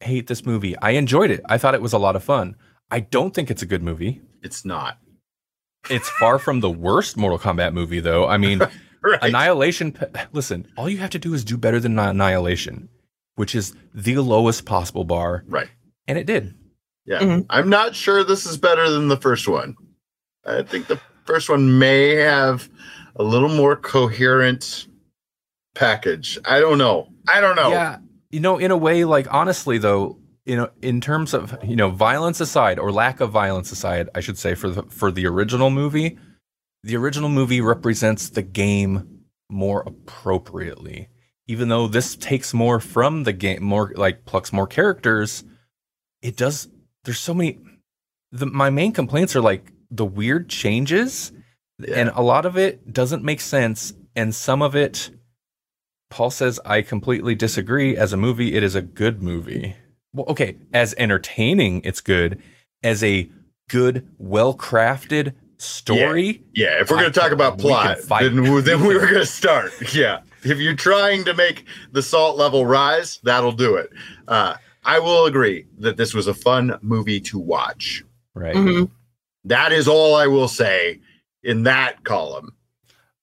hate 0.00 0.26
this 0.26 0.44
movie. 0.46 0.76
I 0.78 0.90
enjoyed 0.92 1.30
it. 1.30 1.40
I 1.46 1.58
thought 1.58 1.74
it 1.74 1.82
was 1.82 1.92
a 1.92 1.98
lot 1.98 2.16
of 2.16 2.24
fun. 2.24 2.56
I 2.90 3.00
don't 3.00 3.34
think 3.34 3.50
it's 3.50 3.62
a 3.62 3.66
good 3.66 3.82
movie. 3.82 4.20
It's 4.42 4.64
not. 4.64 4.98
It's 5.88 6.08
far 6.08 6.38
from 6.38 6.60
the 6.60 6.70
worst 6.70 7.16
Mortal 7.16 7.38
Kombat 7.38 7.72
movie, 7.72 8.00
though. 8.00 8.26
I 8.28 8.36
mean, 8.36 8.60
Right. 9.02 9.18
Annihilation. 9.22 9.96
Listen, 10.32 10.66
all 10.76 10.86
you 10.88 10.98
have 10.98 11.08
to 11.10 11.18
do 11.18 11.32
is 11.32 11.42
do 11.42 11.56
better 11.56 11.80
than 11.80 11.98
Annihilation, 11.98 12.90
which 13.36 13.54
is 13.54 13.74
the 13.94 14.18
lowest 14.18 14.66
possible 14.66 15.04
bar, 15.04 15.42
right. 15.48 15.68
and 16.06 16.18
it 16.18 16.26
did. 16.26 16.54
Yeah. 17.06 17.20
Mhm. 17.20 17.46
I'm 17.48 17.70
not 17.70 17.94
sure 17.94 18.22
this 18.24 18.44
is 18.44 18.58
better 18.58 18.90
than 18.90 19.08
the 19.08 19.16
first 19.16 19.48
one. 19.48 19.74
I 20.44 20.62
think 20.62 20.86
the 20.86 21.00
first 21.24 21.48
one 21.48 21.78
may 21.78 22.16
have 22.16 22.68
a 23.16 23.22
little 23.22 23.48
more 23.48 23.74
coherent 23.74 24.86
package. 25.74 26.38
I 26.44 26.60
don't 26.60 26.76
know. 26.76 27.08
I 27.26 27.40
don't 27.40 27.56
know. 27.56 27.70
Yeah, 27.70 27.98
you 28.30 28.40
know, 28.40 28.58
in 28.58 28.70
a 28.70 28.76
way, 28.76 29.04
like 29.04 29.32
honestly, 29.32 29.78
though, 29.78 30.18
you 30.44 30.56
know, 30.56 30.70
in 30.82 31.00
terms 31.00 31.34
of 31.34 31.58
you 31.64 31.76
know, 31.76 31.90
violence 31.90 32.40
aside 32.40 32.78
or 32.78 32.90
lack 32.92 33.20
of 33.20 33.30
violence 33.30 33.70
aside, 33.72 34.08
I 34.14 34.20
should 34.20 34.38
say 34.38 34.54
for 34.54 34.70
the 34.70 34.82
for 34.84 35.10
the 35.10 35.26
original 35.26 35.70
movie, 35.70 36.18
the 36.82 36.96
original 36.96 37.28
movie 37.28 37.60
represents 37.60 38.28
the 38.30 38.42
game 38.42 39.24
more 39.50 39.82
appropriately. 39.86 41.08
Even 41.46 41.68
though 41.68 41.88
this 41.88 42.14
takes 42.14 42.54
more 42.54 42.78
from 42.78 43.24
the 43.24 43.32
game, 43.32 43.64
more 43.64 43.92
like 43.96 44.24
plucks 44.24 44.52
more 44.52 44.66
characters, 44.68 45.42
it 46.22 46.36
does. 46.36 46.68
There's 47.04 47.18
so 47.18 47.34
many. 47.34 47.58
The, 48.30 48.46
my 48.46 48.70
main 48.70 48.92
complaints 48.92 49.34
are 49.34 49.40
like 49.40 49.72
the 49.90 50.04
weird 50.04 50.48
changes, 50.48 51.32
Yeah. 51.80 51.94
and 51.96 52.08
a 52.10 52.22
lot 52.22 52.46
of 52.46 52.56
it 52.56 52.92
doesn't 52.92 53.24
make 53.24 53.40
sense, 53.40 53.92
and 54.14 54.32
some 54.32 54.62
of 54.62 54.76
it 54.76 55.10
Paul 56.10 56.30
says, 56.30 56.60
I 56.66 56.82
completely 56.82 57.34
disagree. 57.34 57.96
As 57.96 58.12
a 58.12 58.16
movie, 58.16 58.54
it 58.54 58.62
is 58.62 58.74
a 58.74 58.82
good 58.82 59.22
movie. 59.22 59.74
Well, 60.12 60.26
okay, 60.28 60.56
as 60.72 60.94
entertaining, 60.98 61.82
it's 61.84 62.00
good. 62.00 62.42
As 62.82 63.02
a 63.04 63.30
good, 63.68 64.08
well 64.18 64.54
crafted 64.54 65.34
story, 65.58 66.42
Yeah, 66.54 66.80
if 66.80 66.90
we're 66.90 66.96
going 66.98 67.12
to 67.12 67.20
talk 67.20 67.32
about 67.32 67.58
plot, 67.58 67.98
fight. 68.00 68.22
then, 68.24 68.42
we- 68.52 68.60
then 68.62 68.80
we 68.80 68.94
were 68.94 69.00
going 69.06 69.14
to 69.14 69.26
start. 69.26 69.72
Yeah. 69.94 70.20
If 70.42 70.58
you're 70.58 70.74
trying 70.74 71.24
to 71.24 71.34
make 71.34 71.66
the 71.92 72.02
salt 72.02 72.38
level 72.38 72.64
rise, 72.64 73.20
that'll 73.22 73.52
do 73.52 73.76
it. 73.76 73.90
Uh, 74.26 74.54
I 74.84 74.98
will 74.98 75.26
agree 75.26 75.66
that 75.78 75.98
this 75.98 76.14
was 76.14 76.26
a 76.26 76.34
fun 76.34 76.78
movie 76.80 77.20
to 77.20 77.38
watch. 77.38 78.02
right? 78.34 78.56
Mhm. 78.56 78.90
That 79.44 79.72
is 79.72 79.86
all 79.86 80.14
I 80.14 80.26
will 80.26 80.48
say 80.48 81.00
in 81.44 81.64
that 81.64 82.04
column. 82.04 82.54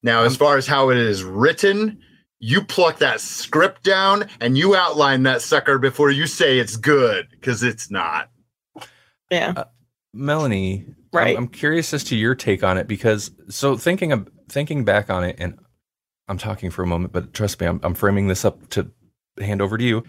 Now, 0.04 0.24
as 0.24 0.38
far 0.38 0.58
as 0.58 0.68
how 0.68 0.90
it 0.92 0.98
is 0.98 1.24
written, 1.24 1.98
you 2.40 2.64
pluck 2.64 3.00
that 3.00 3.20
script 3.22 3.84
down 3.84 4.26
and 4.40 4.58
you 4.58 4.76
outline 4.76 5.24
that 5.24 5.42
sucker 5.42 5.78
before 5.80 6.12
you 6.12 6.28
say 6.28 6.60
it's 6.60 6.76
good 6.78 7.28
because 7.32 7.64
it's 7.64 7.90
not. 7.90 8.30
Yeah. 9.32 9.64
Melanie, 10.14 10.86
I'm- 10.88 10.94
Right. 11.14 11.38
I'm, 11.38 11.48
curious 11.48 11.94
as 11.94 12.04
to 12.06 12.16
your 12.16 12.36
take 12.36 12.64
on 12.64 12.78
it 12.78 12.88
because 12.88 13.32
so 13.50 13.76
thinking 13.78 14.12
of 14.12 14.30
thinking 14.50 14.84
back 14.84 15.10
on 15.10 15.24
it, 15.24 15.38
and 15.40 15.58
I'm 16.28 16.38
talking 16.38 16.70
for 16.70 16.84
a 16.84 16.88
moment, 16.88 17.14
but 17.14 17.34
trust 17.34 17.60
me, 17.62 17.66
I'm, 17.68 17.80
I'm 17.82 17.96
framing 17.96 18.28
this 18.28 18.44
up 18.46 18.68
to 18.72 18.92
hand 19.40 19.62
over 19.62 19.78
to 19.78 19.84
you. 19.84 20.04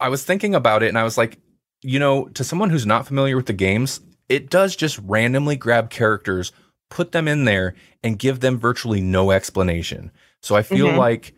I 0.00 0.08
was 0.08 0.24
thinking 0.24 0.54
about 0.54 0.82
it, 0.82 0.88
and 0.88 0.96
I 0.98 1.02
was 1.04 1.18
like, 1.18 1.38
you 1.82 1.98
know, 1.98 2.26
to 2.28 2.44
someone 2.44 2.70
who's 2.70 2.86
not 2.86 3.06
familiar 3.06 3.36
with 3.36 3.46
the 3.46 3.52
games, 3.52 4.00
it 4.28 4.48
does 4.50 4.76
just 4.76 4.98
randomly 5.04 5.56
grab 5.56 5.90
characters, 5.90 6.52
put 6.90 7.12
them 7.12 7.26
in 7.28 7.44
there, 7.44 7.74
and 8.04 8.18
give 8.18 8.40
them 8.40 8.58
virtually 8.58 9.00
no 9.00 9.32
explanation. 9.32 10.10
So 10.42 10.54
I 10.54 10.62
feel 10.62 10.88
Mhm. 10.88 10.96
like, 10.96 11.34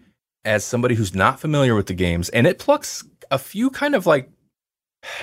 as 0.49 0.65
somebody 0.65 0.95
who's 0.95 1.15
not 1.15 1.39
familiar 1.39 1.75
with 1.75 1.87
the 1.87 1.95
games, 1.95 2.29
and 2.31 2.47
it 2.47 2.59
plucks 2.59 3.05
a 3.31 3.39
few 3.39 3.71
kind 3.71 3.95
of 3.95 4.07
like 4.07 4.31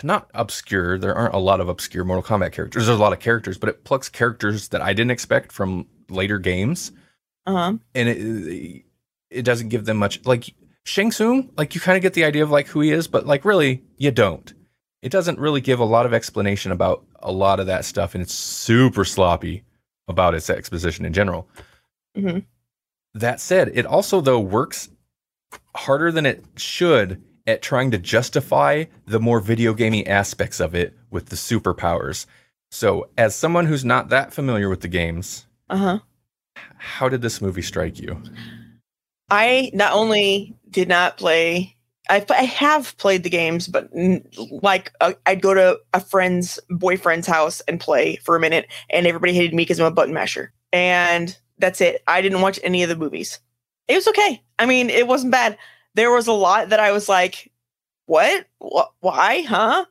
not 0.03 0.29
obscure. 0.33 0.97
There 0.97 1.15
aren't 1.15 1.33
a 1.33 1.39
lot 1.39 1.59
of 1.59 1.67
obscure 1.67 2.03
Mortal 2.05 2.23
Kombat 2.23 2.51
characters. 2.53 2.85
There's 2.85 2.97
a 2.97 3.01
lot 3.01 3.11
of 3.13 3.19
characters, 3.19 3.57
but 3.57 3.69
it 3.69 3.83
plucks 3.83 4.07
characters 4.07 4.69
that 4.69 4.81
I 4.81 4.93
didn't 4.93 5.11
expect 5.11 5.51
from 5.51 5.87
later 6.09 6.37
games, 6.39 6.91
Uh-huh. 7.45 7.73
and 7.95 8.09
it 8.09 8.83
it 9.31 9.41
doesn't 9.43 9.69
give 9.69 9.85
them 9.85 9.97
much. 9.97 10.23
Like 10.25 10.53
Shang 10.85 11.11
Tsung, 11.11 11.49
like 11.57 11.73
you 11.75 11.81
kind 11.81 11.97
of 11.97 12.01
get 12.03 12.13
the 12.13 12.23
idea 12.23 12.43
of 12.43 12.51
like 12.51 12.67
who 12.67 12.79
he 12.81 12.91
is, 12.91 13.07
but 13.07 13.25
like 13.25 13.43
really 13.43 13.83
you 13.97 14.11
don't. 14.11 14.53
It 15.01 15.11
doesn't 15.11 15.39
really 15.39 15.61
give 15.61 15.79
a 15.79 15.85
lot 15.85 16.05
of 16.05 16.13
explanation 16.13 16.71
about 16.71 17.03
a 17.21 17.31
lot 17.31 17.59
of 17.59 17.65
that 17.67 17.85
stuff, 17.85 18.13
and 18.15 18.21
it's 18.21 18.33
super 18.33 19.03
sloppy 19.05 19.63
about 20.07 20.35
its 20.35 20.49
exposition 20.49 21.03
in 21.05 21.13
general. 21.13 21.47
Mhm. 22.15 22.45
That 23.15 23.39
said, 23.39 23.71
it 23.73 23.85
also 23.85 24.21
though 24.21 24.39
works 24.39 24.89
harder 25.75 26.11
than 26.11 26.25
it 26.25 26.43
should 26.57 27.21
at 27.47 27.61
trying 27.61 27.91
to 27.91 27.97
justify 27.97 28.85
the 29.05 29.19
more 29.19 29.39
video 29.39 29.73
gamey 29.73 30.05
aspects 30.07 30.59
of 30.59 30.73
it 30.73 30.95
with 31.11 31.27
the 31.27 31.35
superpowers. 31.35 32.25
So, 32.71 33.09
as 33.17 33.35
someone 33.35 33.67
who's 33.67 33.85
not 33.85 34.09
that 34.09 34.33
familiar 34.33 34.67
with 34.69 34.81
the 34.81 34.87
games, 34.87 35.45
Uh-huh. 35.69 35.99
how 36.77 37.07
did 37.09 37.21
this 37.21 37.41
movie 37.41 37.61
strike 37.61 37.99
you? 37.99 38.21
I 39.29 39.71
not 39.73 39.93
only 39.93 40.55
did 40.69 40.87
not 40.87 41.17
play, 41.17 41.75
I, 42.09 42.23
I 42.29 42.43
have 42.43 42.95
played 42.97 43.23
the 43.23 43.29
games, 43.29 43.67
but 43.67 43.89
like 44.61 44.91
uh, 45.01 45.13
I'd 45.25 45.41
go 45.41 45.53
to 45.53 45.79
a 45.93 45.99
friend's 45.99 46.59
boyfriend's 46.69 47.27
house 47.27 47.61
and 47.61 47.79
play 47.79 48.17
for 48.17 48.35
a 48.35 48.39
minute, 48.39 48.67
and 48.89 49.07
everybody 49.07 49.33
hated 49.33 49.53
me 49.55 49.63
because 49.63 49.79
I'm 49.79 49.87
a 49.87 49.91
button 49.91 50.13
masher, 50.13 50.51
and 50.71 51.35
that's 51.57 51.81
it. 51.81 52.03
I 52.07 52.21
didn't 52.21 52.41
watch 52.41 52.59
any 52.63 52.83
of 52.83 52.89
the 52.89 52.95
movies. 52.95 53.39
It 53.87 53.95
was 53.95 54.07
okay. 54.07 54.41
I 54.59 54.65
mean, 54.65 54.89
it 54.89 55.07
wasn't 55.07 55.31
bad. 55.31 55.57
There 55.93 56.11
was 56.11 56.27
a 56.27 56.33
lot 56.33 56.69
that 56.69 56.79
I 56.79 56.91
was 56.91 57.07
like, 57.07 57.51
"What? 58.05 58.47
Why? 58.99 59.41
Huh? 59.43 59.85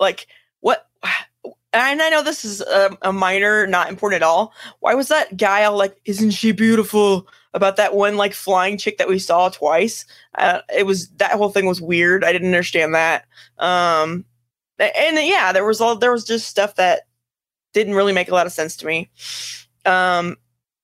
Like 0.00 0.26
what?" 0.60 0.86
And 1.72 2.00
I 2.00 2.08
know 2.08 2.22
this 2.22 2.42
is 2.42 2.62
a, 2.62 2.96
a 3.02 3.12
minor, 3.12 3.66
not 3.66 3.90
important 3.90 4.22
at 4.22 4.26
all. 4.26 4.54
Why 4.80 4.94
was 4.94 5.08
that 5.08 5.36
guy 5.36 5.64
all 5.64 5.76
like, 5.76 5.94
"Isn't 6.06 6.30
she 6.30 6.52
beautiful?" 6.52 7.28
about 7.56 7.76
that 7.76 7.94
one 7.94 8.16
like 8.16 8.34
flying 8.34 8.78
chick 8.78 8.98
that 8.98 9.08
we 9.08 9.18
saw 9.18 9.48
twice. 9.48 10.04
Uh, 10.36 10.60
it 10.72 10.84
was 10.84 11.08
that 11.16 11.32
whole 11.32 11.48
thing 11.48 11.66
was 11.66 11.80
weird. 11.80 12.22
I 12.22 12.30
didn't 12.30 12.48
understand 12.48 12.94
that. 12.94 13.24
Um, 13.58 14.26
and 14.78 15.16
yeah, 15.26 15.52
there 15.52 15.64
was 15.64 15.80
all 15.80 15.96
there 15.96 16.12
was 16.12 16.24
just 16.24 16.48
stuff 16.48 16.76
that 16.76 17.02
didn't 17.72 17.94
really 17.94 18.12
make 18.12 18.28
a 18.28 18.34
lot 18.34 18.46
of 18.46 18.52
sense 18.52 18.76
to 18.76 18.86
me. 18.86 19.10
Um, 19.86 20.36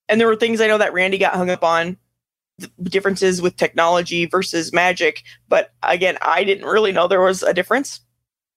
and 0.09 0.19
there 0.21 0.27
were 0.27 0.37
things 0.37 0.61
I 0.61 0.67
know 0.67 0.79
that 0.79 0.95
Randy 0.95 1.19
got 1.19 1.35
hung 1.35 1.51
up 1.51 1.63
on 1.63 1.99
differences 2.83 3.43
with 3.43 3.57
technology 3.57 4.27
versus 4.27 4.73
magic. 4.73 5.23
But 5.49 5.73
again, 5.83 6.19
I 6.23 6.45
didn't 6.45 6.67
really 6.67 6.93
know 6.93 7.09
there 7.09 7.21
was 7.21 7.43
a 7.43 7.55
difference, 7.55 8.01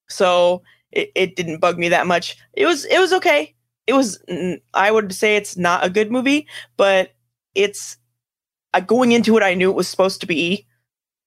so 0.09 0.61
it, 0.91 1.11
it 1.15 1.35
didn't 1.35 1.59
bug 1.59 1.77
me 1.77 1.89
that 1.89 2.07
much. 2.07 2.37
It 2.53 2.65
was 2.65 2.85
it 2.85 2.99
was 2.99 3.13
okay. 3.13 3.53
It 3.87 3.93
was 3.93 4.23
I 4.73 4.91
would 4.91 5.13
say 5.13 5.35
it's 5.35 5.57
not 5.57 5.85
a 5.85 5.89
good 5.89 6.11
movie, 6.11 6.47
but 6.77 7.11
it's 7.53 7.97
uh, 8.73 8.79
going 8.79 9.11
into 9.11 9.37
it. 9.37 9.43
I 9.43 9.53
knew 9.53 9.69
it 9.69 9.75
was 9.75 9.87
supposed 9.87 10.21
to 10.21 10.27
be 10.27 10.65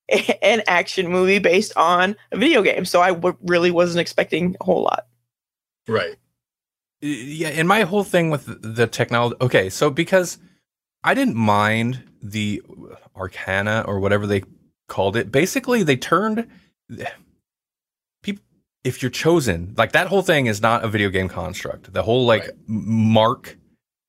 an 0.43 0.63
action 0.67 1.09
movie 1.09 1.39
based 1.39 1.73
on 1.77 2.17
a 2.33 2.37
video 2.37 2.63
game, 2.63 2.85
so 2.85 3.01
I 3.01 3.09
w- 3.09 3.37
really 3.43 3.71
wasn't 3.71 4.01
expecting 4.01 4.57
a 4.61 4.65
whole 4.65 4.83
lot. 4.83 5.07
Right. 5.87 6.17
Yeah, 7.01 7.49
and 7.49 7.69
my 7.69 7.83
whole 7.83 8.05
thing 8.05 8.31
with 8.31 8.47
the 8.61 8.87
technology. 8.87 9.37
Okay, 9.41 9.71
so 9.71 9.89
because 9.89 10.39
I 11.05 11.15
didn't 11.15 11.37
mind 11.37 12.03
the 12.23 12.63
Arcana 13.17 13.85
or 13.87 14.01
whatever 14.01 14.27
they 14.27 14.43
called 14.89 15.17
it. 15.17 15.31
Basically, 15.31 15.83
they 15.83 15.97
turned 15.97 16.47
people. 18.23 18.43
If 18.85 19.03
you're 19.03 19.11
chosen, 19.11 19.75
like 19.77 19.93
that 19.93 20.07
whole 20.07 20.23
thing 20.23 20.47
is 20.47 20.63
not 20.63 20.85
a 20.85 20.89
video 20.89 21.11
game 21.11 21.29
construct. 21.29 21.93
The 21.93 22.03
whole 22.03 22.27
like 22.27 22.43
Right. 22.43 22.53
mark. 22.67 23.59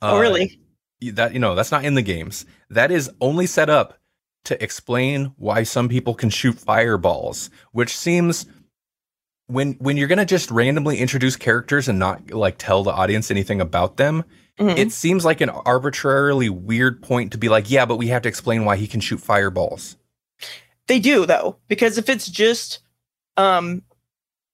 uh, 0.02 0.11
oh, 0.14 0.19
really? 0.19 0.60
That 1.02 1.34
you 1.34 1.40
know 1.40 1.56
that's 1.56 1.72
not 1.72 1.86
in 1.86 1.95
the 1.95 2.02
games. 2.02 2.45
That 2.69 2.91
is 2.91 3.10
only 3.19 3.45
set 3.48 3.69
up 3.69 3.98
to 4.45 4.61
explain 4.64 5.34
why 5.38 5.64
some 5.64 5.90
people 5.90 6.14
can 6.14 6.30
shoot 6.30 6.57
fireballs, 6.57 7.49
which 7.72 7.95
seems 7.95 8.45
when 9.50 9.74
when 9.74 9.98
you're 9.98 10.08
gonna 10.08 10.26
just 10.26 10.52
randomly 10.52 10.98
introduce 11.00 11.36
characters 11.36 11.88
and 11.88 11.98
not 12.00 12.32
like 12.32 12.56
tell 12.58 12.84
the 12.84 12.92
audience 12.92 13.30
anything 13.32 13.60
about 13.60 13.98
them, 13.98 14.24
Mhm. 14.60 14.78
it 14.78 14.92
seems 14.92 15.26
like 15.26 15.42
an 15.42 15.50
arbitrarily 15.50 16.50
weird 16.50 17.02
point 17.02 17.32
to 17.32 17.38
be 17.38 17.50
like, 17.50 17.70
yeah, 17.72 17.86
but 17.86 17.96
we 17.98 18.08
have 18.08 18.22
to 18.24 18.30
explain 18.30 18.64
why 18.66 18.76
he 18.76 18.88
can 18.88 19.00
shoot 19.02 19.20
fireballs. 19.20 19.96
They 20.88 21.00
do 21.00 21.26
though, 21.26 21.58
because 21.68 21.98
if 21.98 22.10
it's 22.10 22.28
just 22.28 22.80
um 23.38 23.82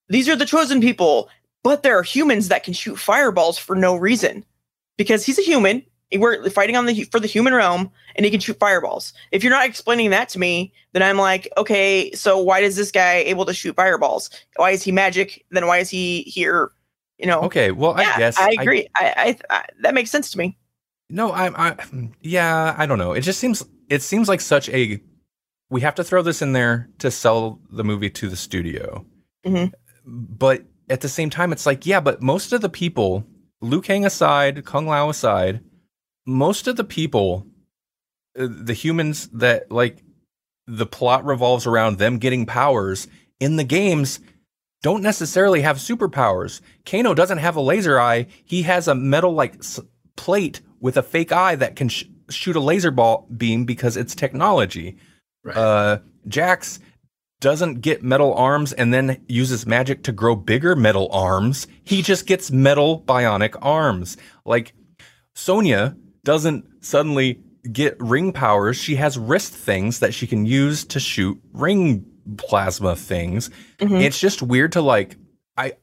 these 0.08 0.30
are 0.30 0.36
the 0.36 0.46
chosen 0.46 0.80
people, 0.82 1.30
but 1.64 1.84
there 1.84 1.98
are 1.98 2.04
humans 2.04 2.48
that 2.48 2.64
can 2.64 2.74
shoot 2.74 2.96
fireballs 2.98 3.58
for 3.58 3.76
no 3.76 3.96
reason. 3.96 4.46
Because 4.98 5.26
he's 5.26 5.40
a 5.40 5.42
human, 5.42 5.84
we're 6.14 6.50
fighting 6.50 6.76
on 6.76 6.86
the 6.86 7.04
for 7.06 7.20
the 7.20 7.28
human 7.28 7.54
realm 7.54 7.92
and 8.16 8.26
he 8.26 8.32
can 8.32 8.40
shoot 8.40 8.60
fireballs. 8.60 9.12
If 9.32 9.44
you're 9.44 9.52
not 9.52 9.66
explaining 9.66 10.12
that 10.12 10.30
to 10.30 10.40
me, 10.40 10.72
then 10.94 11.02
I'm 11.04 11.18
like, 11.18 11.50
okay, 11.58 12.12
so 12.14 12.38
why 12.40 12.60
is 12.60 12.76
this 12.76 12.92
guy 12.92 13.16
able 13.18 13.46
to 13.46 13.54
shoot 13.54 13.76
fireballs? 13.76 14.30
Why 14.56 14.72
is 14.72 14.84
he 14.84 14.92
magic? 14.92 15.46
Then 15.52 15.68
why 15.68 15.80
is 15.80 15.90
he 15.90 16.22
here? 16.24 16.72
You 17.18 17.28
know. 17.28 17.42
Okay, 17.42 17.72
well, 17.72 17.96
yeah, 17.98 18.14
I 18.16 18.18
guess 18.20 18.38
I 18.38 18.56
agree. 18.60 18.88
I, 18.96 19.38
I, 19.50 19.56
I 19.58 19.66
that 19.82 19.94
makes 19.94 20.12
sense 20.12 20.30
to 20.32 20.38
me. 20.38 20.58
no, 21.10 21.32
I'm. 21.32 21.56
I, 21.56 21.76
yeah, 22.22 22.76
I 22.78 22.86
don't 22.86 22.98
know. 22.98 23.14
It 23.14 23.22
just 23.22 23.40
seems. 23.40 23.64
It 23.90 24.02
seems 24.02 24.28
like 24.28 24.42
such 24.42 24.70
a. 24.70 25.02
We 25.70 25.82
have 25.82 25.96
to 25.96 26.04
throw 26.04 26.22
this 26.22 26.42
in 26.42 26.52
there 26.54 26.90
to 27.00 27.10
sell 27.10 27.60
the 27.72 27.84
movie 27.84 28.10
to 28.12 28.30
the 28.30 28.36
studio. 28.36 29.06
Mhm. 29.46 29.72
But 30.06 30.64
at 30.90 31.02
the 31.02 31.10
same 31.10 31.30
time, 31.32 31.52
it's 31.52 31.66
like, 31.66 31.86
yeah, 31.88 32.00
but 32.00 32.22
most 32.22 32.54
of 32.54 32.62
the 32.62 32.70
people, 32.70 33.26
Liu 33.62 33.82
Kang 33.82 34.06
aside, 34.06 34.64
Kung 34.66 34.86
Lao 34.86 35.10
aside, 35.10 35.62
most 36.26 36.68
of 36.68 36.76
the 36.76 36.84
people, 36.84 37.46
uh, 38.38 38.48
the 38.50 38.74
humans 38.74 39.28
that 39.30 39.72
like 39.72 40.04
the 40.68 40.86
plot 40.86 41.26
revolves 41.26 41.68
around 41.68 41.98
them 41.98 42.18
getting 42.18 42.46
powers 42.46 43.08
in 43.40 43.56
the 43.56 43.64
games 43.64 44.20
don't 44.82 45.04
necessarily 45.04 45.62
have 45.62 45.78
superpowers. 45.78 46.62
Kano 46.86 47.14
doesn't 47.14 47.40
have 47.40 47.56
a 47.56 47.62
laser 47.62 48.00
eye. 48.00 48.28
He 48.44 48.64
has 48.64 48.88
a 48.88 48.96
metal 48.96 49.34
like 49.34 49.56
s- 49.58 49.80
plate 50.16 50.62
with 50.80 50.98
a 50.98 51.04
fake 51.04 51.32
eye 51.32 51.56
that 51.56 51.76
can 51.76 51.90
sh- 51.90 52.06
shoot 52.30 52.56
a 52.56 52.60
laser 52.60 52.92
ball 52.92 53.28
beam 53.36 53.66
because 53.66 53.98
it's 53.98 54.14
technology. 54.14 54.98
Right. 55.44 55.58
Uh, 55.58 56.00
Jax 56.28 56.80
doesn't 57.40 57.82
get 57.82 58.04
metal 58.04 58.34
arms 58.34 58.74
and 58.74 58.94
then 58.94 59.24
uses 59.28 59.66
magic 59.66 60.04
to 60.04 60.12
grow 60.12 60.36
bigger 60.36 60.76
metal 60.76 61.10
arms. 61.12 61.68
He 61.84 62.02
just 62.02 62.26
gets 62.26 62.52
metal 62.52 63.02
bionic 63.02 63.56
arms. 63.62 64.18
Like 64.46 64.74
Sonya 65.36 65.96
doesn't 66.26 66.66
suddenly 66.84 67.40
get 67.72 67.96
ring 68.00 68.34
powers. 68.34 68.76
She 68.76 68.96
has 68.98 69.18
wrist 69.18 69.54
things 69.54 70.00
that 70.00 70.14
she 70.14 70.28
can 70.28 70.46
use 70.46 70.84
to 70.86 71.00
shoot 71.00 71.42
ring 71.54 72.06
plasma 72.38 72.96
things. 72.96 73.50
Mhm. 73.80 74.02
It's 74.02 74.20
just 74.20 74.42
weird 74.42 74.74
to 74.74 74.82
like 74.82 75.16
I 75.58 75.74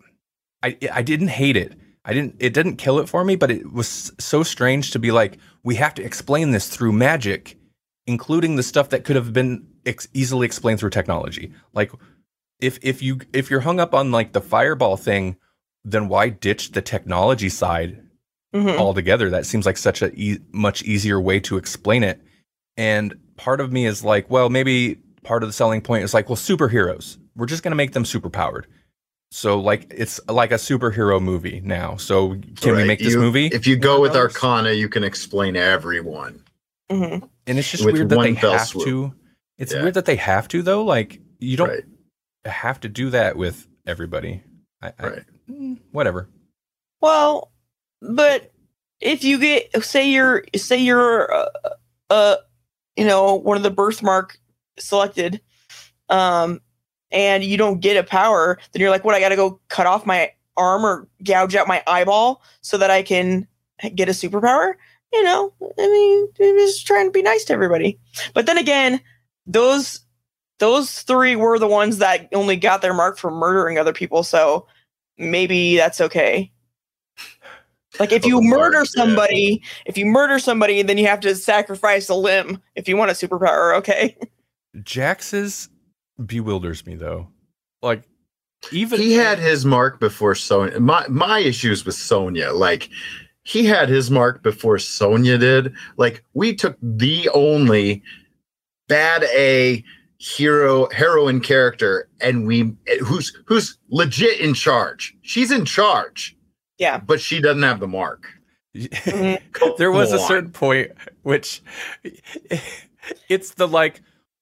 I 0.63 0.77
I 0.93 1.03
didn't 1.03 1.29
hate 1.29 1.57
it. 1.57 1.73
I 2.05 2.13
didn't 2.13 2.37
it 2.39 2.53
didn't 2.53 2.77
kill 2.77 2.99
it 2.99 3.09
for 3.09 3.25
me, 3.25 3.37
but 3.37 3.51
it 3.51 3.73
was 3.73 4.13
so 4.19 4.43
strange 4.43 4.91
to 4.91 4.99
be 4.99 5.11
like 5.11 5.39
we 5.63 5.77
have 5.77 5.95
to 5.95 6.05
explain 6.05 6.51
this 6.51 6.69
through 6.69 6.93
magic, 6.93 7.57
including 8.07 8.57
the 8.57 8.63
stuff 8.63 8.91
that 8.91 9.05
could 9.05 9.17
have 9.17 9.33
been 9.33 9.67
ex- 9.87 10.09
easily 10.13 10.45
explained 10.45 10.81
through 10.81 10.91
technology. 10.91 11.53
Like 11.73 11.93
if 12.61 12.79
if 12.83 13.03
you 13.03 13.21
if 13.33 13.51
you're 13.51 13.61
hung 13.61 13.81
up 13.81 13.95
on 13.95 14.11
like 14.11 14.33
the 14.33 14.41
fireball 14.41 14.97
thing, 14.97 15.37
then 15.85 16.09
why 16.09 16.29
ditch 16.29 16.73
the 16.73 16.83
technology 16.83 17.49
side 17.49 18.03
Mhm. 18.55 18.77
altogether. 18.79 19.31
That 19.31 19.47
seems 19.47 19.67
like 19.67 19.77
such 19.79 20.03
a 20.03 20.13
e- 20.15 20.39
much 20.53 20.83
easier 20.83 21.21
way 21.21 21.41
to 21.41 21.57
explain 21.57 22.03
it. 22.03 22.21
And 22.77 23.15
part 23.37 23.61
of 23.61 23.73
me 23.73 23.87
is 23.87 24.05
like, 24.05 24.29
well, 24.31 24.51
maybe 24.51 24.97
part 25.23 25.43
of 25.43 25.49
the 25.49 25.53
selling 25.53 25.81
point 25.81 26.05
is 26.05 26.13
like, 26.15 26.29
well, 26.29 26.37
superheroes. 26.37 27.17
We're 27.37 27.47
just 27.47 27.63
going 27.63 27.73
to 27.73 27.77
make 27.77 27.93
them 27.93 28.05
superpowered. 28.05 28.65
So 29.31 29.59
like 29.59 29.87
it's 29.91 30.21
like 30.29 30.53
a 30.53 30.57
superhero 30.57 31.21
movie 31.23 31.63
now. 31.65 31.97
So 31.97 32.37
can 32.61 32.77
we 32.77 32.85
make 32.85 32.99
this 32.99 33.15
You- 33.15 33.21
movie? 33.21 33.47
If 33.47 33.67
you 33.67 33.77
go 33.77 33.93
one 33.95 34.03
with 34.03 34.11
of 34.11 34.15
those? 34.15 34.35
Arcana, 34.35 34.73
you 34.73 34.89
can 34.91 35.05
explain 35.05 35.57
everyone. 35.57 36.43
Mhm. 36.91 37.27
and 37.47 37.59
it's 37.59 37.71
just 37.71 37.85
with 37.87 37.95
weird 37.95 38.11
that 38.11 38.17
one 38.17 38.35
they 38.35 38.41
have 38.41 38.67
swoop. 38.69 38.85
to. 38.85 39.15
It's 39.57 39.73
Yeah. 39.73 39.81
weird 39.83 39.95
that 39.95 40.05
they 40.05 40.17
have 40.17 40.47
to 40.49 40.61
though. 40.63 40.85
Like 40.85 41.21
you 41.39 41.57
don't 41.57 41.71
Right. 41.71 41.85
have 42.45 42.81
to 42.81 42.89
do 42.91 43.09
that 43.11 43.37
with 43.37 43.67
everybody. 43.87 44.43
I, 44.83 44.93
I- 44.99 45.07
Right. 45.09 45.23
mm, 45.49 45.79
whatever. 45.93 46.29
Well, 47.01 47.51
but 48.03 48.53
if 49.01 49.25
you 49.25 49.39
get 49.39 49.85
say 49.85 50.11
you're 50.11 50.45
say 50.57 50.77
you're 50.77 51.33
uh, 51.33 51.49
uh 52.11 52.37
you 52.97 53.07
know 53.07 53.35
one 53.35 53.57
of 53.57 53.63
the 53.63 53.71
birthmark 53.71 54.39
selected 54.79 55.41
um 56.09 56.61
and 57.11 57.45
you 57.45 57.57
don't 57.57 57.81
get 57.81 57.97
a 57.97 58.03
power 58.03 58.59
then 58.73 58.81
you're 58.81 58.91
like 58.91 59.05
what 59.05 59.15
I 59.15 59.21
got 59.21 59.31
to 59.31 59.37
go 59.37 59.61
cut 59.69 59.87
off 59.87 60.05
my 60.05 60.33
arm 60.57 60.85
or 60.85 61.09
gouge 61.23 61.55
out 61.55 61.69
my 61.69 61.83
eyeball 61.87 62.43
so 62.61 62.77
that 62.77 62.91
I 62.91 63.03
can 63.03 63.47
get 63.95 64.09
a 64.09 64.13
superpower? 64.13 64.75
You 65.13 65.23
know 65.23 65.53
I 65.63 65.87
mean 65.87 66.29
I'm 66.41 66.59
just 66.59 66.87
trying 66.87 67.07
to 67.07 67.13
be 67.13 67.23
nice 67.23 67.45
to 67.45 67.53
everybody. 67.53 67.99
But 68.35 68.47
then 68.47 68.59
again 68.59 69.01
those 69.47 70.01
those 70.59 71.03
three 71.03 71.37
were 71.37 71.59
the 71.59 71.69
ones 71.69 71.99
that 71.99 72.29
only 72.33 72.57
got 72.57 72.83
their 72.83 72.95
mark 72.95 73.19
for 73.19 73.31
murdering 73.31 73.79
other 73.79 73.93
people 73.93 74.23
so 74.23 74.67
maybe 75.19 75.77
that's 75.77 76.01
okay 76.01 76.51
like 77.99 78.13
if 78.13 78.25
you 78.25 78.37
the 78.37 78.47
murder 78.47 78.79
mark, 78.79 78.89
yeah. 78.95 79.03
somebody, 79.03 79.63
if 79.87 79.99
you 79.99 80.07
murder 80.07 80.39
somebody, 80.39 80.83
then 80.83 80.99
you 80.99 81.07
have 81.07 81.21
to 81.21 81.35
sacrifice 81.35 82.09
a 82.09 82.15
limb 82.15 82.61
if 82.75 82.89
you 82.89 82.97
want 82.97 83.11
a 83.11 83.15
superpower. 83.15 83.77
Okay. 83.77 84.17
Jax's 84.83 85.69
bewilders 86.25 86.87
me 86.87 86.95
though. 86.95 87.29
Like 87.83 88.05
even 88.71 89.01
he 89.01 89.13
had 89.15 89.39
his 89.39 89.65
mark 89.65 90.01
before 90.01 90.35
Sonya. 90.35 90.81
My 90.81 91.07
my 91.09 91.41
issues 91.41 91.85
with 91.85 91.95
Sonya, 91.95 92.53
like 92.53 92.89
he 93.43 93.65
had 93.65 93.89
his 93.89 94.11
mark 94.11 94.43
before 94.43 94.79
Sonya 94.79 95.39
did. 95.39 95.75
Like 95.97 96.25
we 96.35 96.55
took 96.55 96.77
the 96.81 97.29
only 97.31 98.03
bad 98.89 99.25
A 99.25 99.83
hero 100.19 100.89
heroine 100.93 101.41
character, 101.41 102.09
and 102.21 102.47
we 102.47 102.73
who's 103.05 103.37
who's 103.47 103.77
legit 103.91 104.39
in 104.41 104.55
charge. 104.55 105.15
She's 105.23 105.51
in 105.51 105.65
charge, 105.65 106.37
Yeah. 106.79 106.99
but 106.99 107.21
she 107.21 107.41
doesn't 107.41 107.63
have 107.63 107.81
the 107.81 107.89
mark. 107.89 108.27
Mhm. 108.75 109.77
there 109.77 109.93
was 109.93 110.13
a 110.13 110.19
certain 110.19 110.51
point 110.51 110.93
which 111.23 111.63
it's 113.29 113.55
the 113.55 113.69
like 113.69 114.01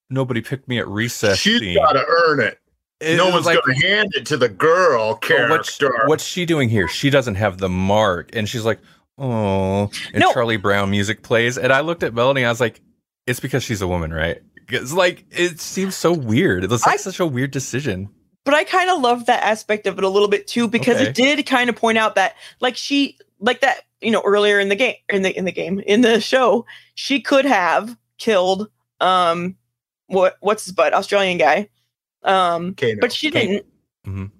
nobody 0.09 0.41
picked 0.41 0.67
me 0.67 0.79
at 0.79 0.87
recess 0.87 1.37
She's 1.37 1.59
scene. 1.59 1.75
got 1.75 1.93
to 1.93 2.05
earn 2.07 2.39
it. 2.39 2.59
It 2.99 3.17
no 3.17 3.29
one's 3.29 3.45
like, 3.45 3.59
going 3.65 3.79
to 3.79 3.87
hand 3.87 4.09
it 4.13 4.25
to 4.27 4.37
the 4.37 4.47
girl 4.49 5.01
"Oh, 5.01 5.49
what's, 5.49 5.77
character. 5.77 6.03
what's 6.07 6.23
she 6.23 6.45
doing 6.45 6.69
here? 6.69 6.87
She 6.87 7.09
doesn't 7.09 7.35
have 7.35 7.57
the 7.57 7.67
mark, 7.69 8.29
and 8.35 8.47
she's 8.47 8.63
like, 8.63 8.79
oh, 9.17 9.89
and 10.13 10.19
No. 10.21 10.31
Charlie 10.33 10.57
Brown 10.57 10.91
music 10.91 11.23
plays, 11.23 11.57
and 11.57 11.73
I 11.73 11.79
looked 11.81 12.03
at 12.03 12.13
Melanie, 12.13 12.45
I 12.45 12.49
was 12.49 12.59
like, 12.61 12.79
it's 13.25 13.39
because 13.39 13.63
she's 13.63 13.81
a 13.81 13.87
woman, 13.87 14.13
right? 14.13 14.41
It's 14.69 14.93
like 14.93 15.25
it 15.31 15.59
seems 15.59 15.95
so 15.95 16.13
weird. 16.13 16.63
It 16.63 16.69
was 16.69 16.85
like 16.85 16.93
I- 16.93 16.97
such 16.97 17.19
a 17.19 17.25
weird 17.25 17.51
decision. 17.51 18.09
But 18.43 18.53
I 18.55 18.63
kind 18.63 18.89
of 18.89 19.01
love 19.01 19.27
that 19.27 19.43
aspect 19.43 19.85
of 19.87 19.97
it 19.97 20.03
a 20.03 20.09
little 20.09 20.27
bit 20.27 20.47
too 20.47 20.67
because 20.67 20.97
Okay. 20.97 21.07
it 21.09 21.15
did 21.15 21.45
kind 21.45 21.69
of 21.69 21.75
point 21.75 21.97
out 21.97 22.15
that 22.15 22.35
like 22.59 22.75
she 22.75 23.17
like 23.39 23.61
that 23.61 23.81
you 24.01 24.11
know 24.11 24.21
earlier 24.25 24.59
in 24.59 24.69
the 24.69 24.75
game 24.75 24.95
in 25.09 25.21
the 25.21 25.35
in 25.37 25.45
the 25.45 25.51
game 25.51 25.79
in 25.81 26.01
the 26.01 26.19
show 26.19 26.65
she 26.95 27.21
could 27.21 27.45
have 27.45 27.95
killed 28.17 28.67
um 28.99 29.55
what 30.07 30.37
what's 30.41 30.65
his 30.65 30.73
butt 30.73 30.93
Australian 30.93 31.37
guy 31.37 31.69
um 32.23 32.73
Kano. 32.75 32.95
but 32.99 33.11
she 33.13 33.29
Kano. 33.31 33.45
didn't 33.45 33.65
Mhm. 34.07 34.31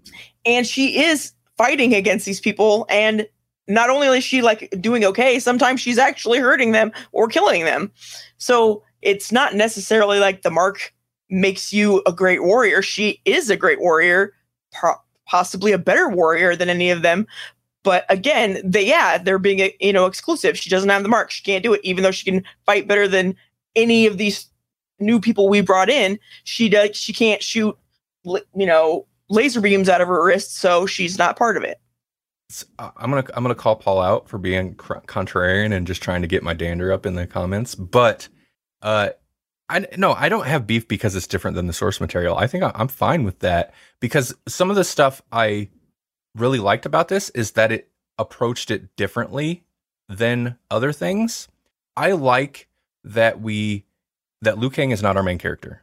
and 0.45 0.65
she 0.65 0.99
is 1.03 1.33
fighting 1.57 1.93
against 1.93 2.25
these 2.25 2.39
people 2.39 2.87
and 2.89 3.27
not 3.67 3.91
only 3.91 4.07
is 4.07 4.23
she 4.23 4.41
like 4.41 4.73
doing 4.81 5.05
okay 5.05 5.39
sometimes 5.39 5.79
she's 5.79 5.99
actually 5.99 6.39
hurting 6.39 6.71
them 6.71 6.91
or 7.11 7.27
killing 7.27 7.63
them 7.65 7.91
so 8.39 8.83
it's 9.03 9.31
not 9.31 9.53
necessarily 9.55 10.17
like 10.19 10.41
the 10.41 10.49
mark 10.51 10.91
makes 11.31 11.73
you 11.73 12.03
a 12.05 12.11
great 12.11 12.43
warrior. 12.43 12.81
She 12.81 13.21
is 13.25 13.49
a 13.49 13.55
great 13.55 13.79
warrior, 13.79 14.33
po- 14.73 15.01
possibly 15.25 15.71
a 15.71 15.77
better 15.77 16.09
warrior 16.09 16.55
than 16.55 16.69
any 16.69 16.91
of 16.91 17.01
them. 17.01 17.25
But 17.83 18.05
again, 18.09 18.61
they 18.63 18.87
yeah, 18.87 19.17
they're 19.17 19.39
being 19.39 19.71
you 19.79 19.93
know 19.93 20.05
exclusive. 20.05 20.57
She 20.57 20.69
doesn't 20.69 20.89
have 20.89 21.03
the 21.03 21.09
mark. 21.09 21.31
She 21.31 21.43
can't 21.43 21.63
do 21.63 21.73
it, 21.73 21.81
even 21.83 22.03
though 22.03 22.11
she 22.11 22.29
can 22.29 22.43
fight 22.65 22.87
better 22.87 23.07
than 23.07 23.35
any 23.75 24.05
of 24.05 24.17
these 24.17 24.47
new 24.99 25.19
people 25.19 25.49
we 25.49 25.61
brought 25.61 25.89
in. 25.89 26.19
She 26.43 26.69
does. 26.69 26.95
She 26.95 27.13
can't 27.13 27.41
shoot, 27.41 27.75
you 28.23 28.65
know, 28.67 29.07
laser 29.29 29.61
beams 29.61 29.89
out 29.89 30.01
of 30.01 30.07
her 30.07 30.23
wrist, 30.23 30.57
so 30.57 30.85
she's 30.85 31.17
not 31.17 31.37
part 31.37 31.57
of 31.57 31.63
it. 31.63 31.79
Uh, 32.77 32.91
I'm 32.97 33.09
gonna 33.09 33.25
I'm 33.33 33.43
gonna 33.43 33.55
call 33.55 33.77
Paul 33.77 34.01
out 34.01 34.27
for 34.27 34.37
being 34.37 34.75
contrarian 34.75 35.73
and 35.73 35.87
just 35.87 36.03
trying 36.03 36.21
to 36.21 36.27
get 36.27 36.43
my 36.43 36.53
dander 36.53 36.91
up 36.91 37.05
in 37.05 37.15
the 37.15 37.25
comments. 37.25 37.73
But 37.73 38.27
uh, 38.81 39.09
I 39.71 39.87
no, 39.97 40.13
I 40.13 40.27
don't 40.27 40.45
have 40.47 40.67
beef 40.67 40.87
because 40.87 41.15
it's 41.15 41.27
different 41.27 41.55
than 41.55 41.67
the 41.67 41.73
source 41.73 42.01
material. 42.01 42.37
I 42.37 42.45
think 42.45 42.63
I, 42.63 42.71
I'm 42.75 42.89
fine 42.89 43.23
with 43.23 43.39
that 43.39 43.73
because 44.01 44.35
some 44.47 44.69
of 44.69 44.75
the 44.75 44.83
stuff 44.83 45.21
I 45.31 45.69
really 46.35 46.59
liked 46.59 46.85
about 46.85 47.07
this 47.07 47.29
is 47.29 47.51
that 47.51 47.71
it 47.71 47.89
approached 48.17 48.69
it 48.69 48.95
differently 48.97 49.63
than 50.09 50.57
other 50.69 50.91
things. 50.91 51.47
I 51.95 52.11
like 52.11 52.67
that 53.05 53.39
we 53.39 53.85
that 54.41 54.57
Liu 54.57 54.69
Kang 54.69 54.91
is 54.91 55.01
not 55.01 55.15
our 55.15 55.23
main 55.23 55.37
character. 55.37 55.81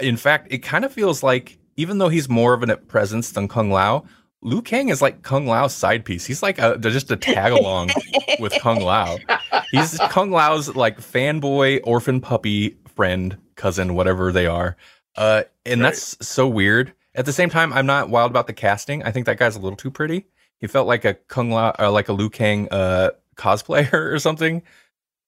In 0.00 0.16
fact, 0.16 0.48
it 0.50 0.58
kind 0.58 0.84
of 0.86 0.92
feels 0.92 1.22
like 1.22 1.58
even 1.76 1.98
though 1.98 2.08
he's 2.08 2.28
more 2.28 2.54
of 2.54 2.62
a 2.62 2.76
presence 2.76 3.32
than 3.32 3.48
Kung 3.48 3.70
Lao, 3.70 4.04
Liu 4.42 4.62
Kang 4.62 4.88
is 4.88 5.02
like 5.02 5.22
Kung 5.22 5.46
Lao's 5.46 5.74
side 5.74 6.06
piece. 6.06 6.24
He's 6.24 6.42
like 6.42 6.58
a, 6.58 6.78
just 6.78 7.10
a 7.10 7.16
tag 7.16 7.52
along 7.52 7.90
with 8.38 8.54
Kung 8.60 8.80
Lao. 8.80 9.18
He's 9.70 9.98
Kung 10.10 10.30
Lao's 10.30 10.74
like 10.74 10.98
fanboy 10.98 11.80
orphan 11.84 12.20
puppy 12.20 12.76
friend, 13.00 13.38
cousin, 13.54 13.94
whatever 13.94 14.30
they 14.30 14.44
are. 14.46 14.76
Uh, 15.16 15.44
and 15.64 15.80
Right. 15.80 15.86
that's 15.88 16.18
so 16.28 16.46
weird. 16.46 16.92
At 17.14 17.24
the 17.24 17.32
same 17.32 17.48
time, 17.48 17.72
I'm 17.72 17.86
not 17.86 18.10
wild 18.10 18.30
about 18.30 18.46
the 18.46 18.52
casting. 18.52 19.02
I 19.02 19.10
think 19.10 19.24
that 19.24 19.38
guy's 19.38 19.56
a 19.56 19.58
little 19.58 19.74
too 19.78 19.90
pretty. 19.90 20.26
He 20.58 20.66
felt 20.66 20.86
like 20.86 21.06
a 21.06 21.14
Kung 21.14 21.50
La, 21.50 21.72
uh, 21.78 21.90
like 21.90 22.10
a 22.10 22.12
Liu 22.12 22.28
Kang 22.28 22.68
uh, 22.70 23.12
cosplayer 23.36 23.90
or 24.12 24.18
something. 24.18 24.62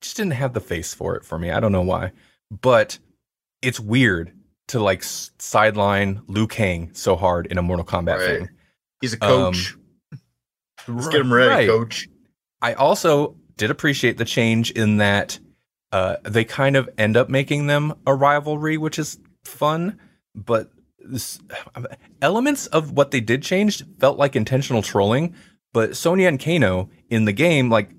Just 0.03 0.19
didn't 0.19 0.35
have 0.35 0.53
the 0.53 0.61
face 0.61 0.93
for 0.93 1.17
it 1.17 1.25
for 1.25 1.39
me. 1.39 1.51
I 1.51 1.61
don't 1.61 1.73
know 1.73 1.81
why, 1.81 2.13
but 2.51 2.99
it's 3.63 3.81
weird 3.81 4.33
to 4.69 4.79
like 4.81 5.01
s- 5.01 5.31
sideline 5.39 6.21
Liu 6.27 6.47
Kang 6.47 6.91
so 6.93 7.17
hard 7.17 7.47
in 7.47 7.57
a 7.57 7.63
Mortal 7.63 7.87
Kombat 7.87 8.19
Right. 8.19 8.39
thing. 8.41 8.49
He's 9.01 9.15
a 9.15 9.19
coach. 9.19 9.75
Let's 10.87 11.09
get 11.09 11.23
him 11.23 11.33
ready, 11.33 11.71
Um, 11.71 11.79
coach. 11.79 12.07
I 12.61 12.75
also 12.75 13.35
did 13.57 13.71
appreciate 13.71 14.19
the 14.19 14.25
change 14.27 14.71
in 14.73 14.99
that 14.99 15.39
uh, 15.93 16.17
they 16.25 16.45
kind 16.45 16.77
of 16.77 16.89
end 16.99 17.17
up 17.17 17.29
making 17.29 17.67
them 17.67 17.95
a 18.07 18.15
rivalry, 18.15 18.77
which 18.79 18.99
is 18.99 19.19
fun. 19.45 19.99
But 20.35 20.71
this, 20.99 21.39
elements 22.21 22.67
of 22.69 22.93
what 22.93 23.11
they 23.11 23.21
did 23.21 23.43
change 23.43 23.85
felt 23.99 24.19
like 24.19 24.35
intentional 24.35 24.83
trolling. 24.83 25.35
But 25.73 25.97
Sonya 25.97 26.29
and 26.29 26.43
Kano 26.43 26.91
in 27.11 27.25
the 27.25 27.33
game, 27.33 27.71
like 27.71 27.91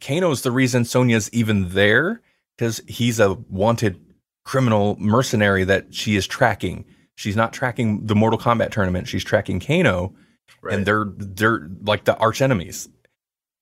Kano's 0.00 0.42
the 0.42 0.50
reason 0.50 0.84
Sonya's 0.84 1.30
even 1.32 1.70
there 1.70 2.22
because 2.56 2.80
he's 2.86 3.20
a 3.20 3.34
wanted 3.48 4.00
criminal 4.44 4.96
mercenary 4.98 5.64
that 5.64 5.94
she 5.94 6.16
is 6.16 6.26
tracking. 6.26 6.84
She's 7.14 7.36
not 7.36 7.52
tracking 7.52 8.06
the 8.06 8.14
Mortal 8.14 8.38
Kombat 8.38 8.70
tournament. 8.70 9.08
She's 9.08 9.24
tracking 9.24 9.60
Kano 9.60 10.14
Right. 10.62 10.74
and 10.74 10.86
they're 10.86 11.06
they're 11.16 11.70
like 11.82 12.04
the 12.04 12.16
arch 12.18 12.42
enemies. 12.42 12.88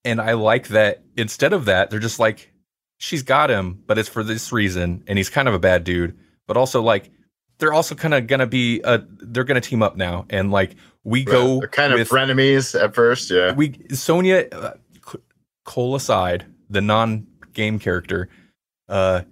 And 0.05 0.21
I 0.21 0.33
like 0.33 0.69
that 0.69 1.03
instead 1.17 1.53
of 1.53 1.67
that, 1.67 1.91
they're 1.91 2.01
just 2.01 2.19
like, 2.19 2.53
she's 2.99 3.23
got 3.23 3.51
him, 3.51 3.83
but 3.87 3.99
it's 3.99 4.09
for 4.09 4.23
this 4.23 4.53
reason, 4.53 5.03
and 5.07 5.17
he's 5.19 5.31
kind 5.31 5.49
of 5.49 5.55
a 5.55 5.59
bad 5.59 5.85
dude. 5.85 6.17
But 6.47 6.57
also 6.57 6.83
like 6.83 7.11
they're 7.59 7.73
also 7.73 7.95
kind 7.95 8.15
of 8.15 8.27
gonna 8.27 8.47
be 8.47 8.83
uh 8.85 8.99
they're 9.21 9.45
gonna 9.45 9.61
team 9.61 9.83
up 9.83 9.97
now, 9.97 10.27
and 10.31 10.51
like 10.51 10.77
we 11.05 11.21
Right. 11.21 11.27
go 11.27 11.59
They're 11.61 11.69
kind 11.69 11.93
of 11.93 11.99
with, 11.99 12.09
frenemies 12.09 12.81
at 12.81 12.95
first, 12.95 13.31
yeah. 13.31 13.53
we 13.55 13.79
Sonya 13.93 14.47
uh, 14.53 14.73
Cole 15.65 15.95
aside, 15.95 16.47
the 16.71 16.81
non-game 16.81 17.79
character, 17.79 18.29
uh, 18.89 19.23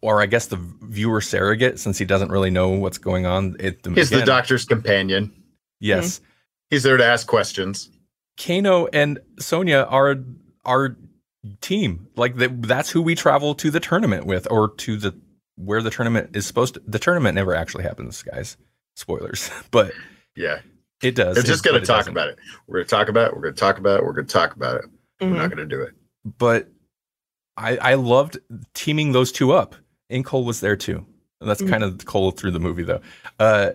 or 0.00 0.22
I 0.22 0.26
guess 0.26 0.46
the 0.46 0.56
viewer 0.82 1.20
surrogate, 1.20 1.78
since 1.78 1.98
he 1.98 2.04
doesn't 2.04 2.30
really 2.30 2.50
know 2.50 2.68
what's 2.70 2.98
going 2.98 3.26
on. 3.26 3.56
At 3.60 3.82
the, 3.82 3.90
He's 3.92 4.10
the 4.10 4.22
doctor's 4.22 4.64
companion. 4.64 5.32
Yes, 5.80 6.20
He's 6.68 6.82
there 6.84 6.96
to 6.96 7.04
ask 7.04 7.26
questions. 7.26 7.90
Kano 8.38 8.86
and 8.92 9.18
Sonya 9.38 9.86
are 9.88 10.16
our 10.64 10.96
team. 11.60 12.08
Like 12.16 12.36
that, 12.36 12.62
that's 12.62 12.90
who 12.90 13.02
we 13.02 13.14
travel 13.14 13.54
to 13.56 13.70
the 13.70 13.80
tournament 13.80 14.26
with, 14.26 14.46
or 14.50 14.74
to 14.76 14.96
the 14.96 15.18
where 15.56 15.82
the 15.82 15.90
tournament 15.90 16.34
is 16.34 16.46
supposed 16.46 16.74
to. 16.74 16.82
The 16.86 16.98
tournament 16.98 17.34
never 17.34 17.54
actually 17.54 17.84
happens, 17.84 18.22
guys. 18.22 18.56
Spoilers, 18.96 19.50
but 19.70 19.92
Yeah. 20.36 20.60
it 21.02 21.14
does. 21.14 21.34
They're 21.34 21.44
just 21.44 21.64
gonna 21.64 21.78
talk 21.80 21.98
doesn't. 22.00 22.12
about 22.12 22.28
it. 22.28 22.38
We're 22.66 22.76
going 22.78 22.86
to 22.86 22.90
talk 22.90 23.08
about 23.08 23.28
it. 23.28 23.34
We're 23.36 23.42
going 23.42 23.54
to 23.54 23.60
talk 23.60 23.78
about 23.78 23.98
it. 24.00 24.04
We're 24.04 24.12
going 24.12 24.26
to 24.26 24.32
talk 24.32 24.54
about 24.56 24.76
it. 24.76 24.84
We're 25.20 25.28
Mhm. 25.28 25.36
not 25.36 25.48
going 25.50 25.68
to 25.68 25.76
do 25.76 25.80
it. 25.82 25.94
But 26.24 26.68
I 27.56 27.76
I 27.78 27.94
loved 27.94 28.38
teaming 28.74 29.12
those 29.12 29.32
two 29.32 29.52
up. 29.52 29.74
And 30.10 30.24
Cole 30.24 30.44
was 30.44 30.60
there 30.60 30.76
too. 30.76 31.06
And 31.40 31.48
that's 31.48 31.62
Mhm. 31.62 31.68
kind 31.70 31.82
of 31.84 32.04
Cole 32.04 32.30
through 32.32 32.50
the 32.50 32.60
movie 32.60 32.82
though. 32.82 33.00
Uh, 33.38 33.70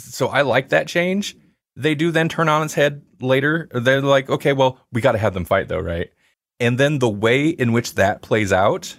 so 0.00 0.28
I 0.28 0.42
like 0.42 0.70
that 0.70 0.86
change. 0.88 1.36
They 1.76 1.94
do 1.94 2.10
then 2.10 2.28
turn 2.28 2.48
on 2.48 2.62
its 2.62 2.74
head 2.74 3.02
later. 3.20 3.68
They're 3.72 4.00
like, 4.00 4.30
okay, 4.30 4.52
well, 4.52 4.80
we 4.92 5.00
got 5.00 5.12
to 5.12 5.18
have 5.18 5.34
them 5.34 5.44
fight 5.44 5.68
though, 5.68 5.78
right? 5.80 6.10
And 6.60 6.78
then 6.78 6.98
the 6.98 7.08
way 7.08 7.48
in 7.48 7.72
which 7.72 7.94
that 7.94 8.22
plays 8.22 8.52
out, 8.52 8.98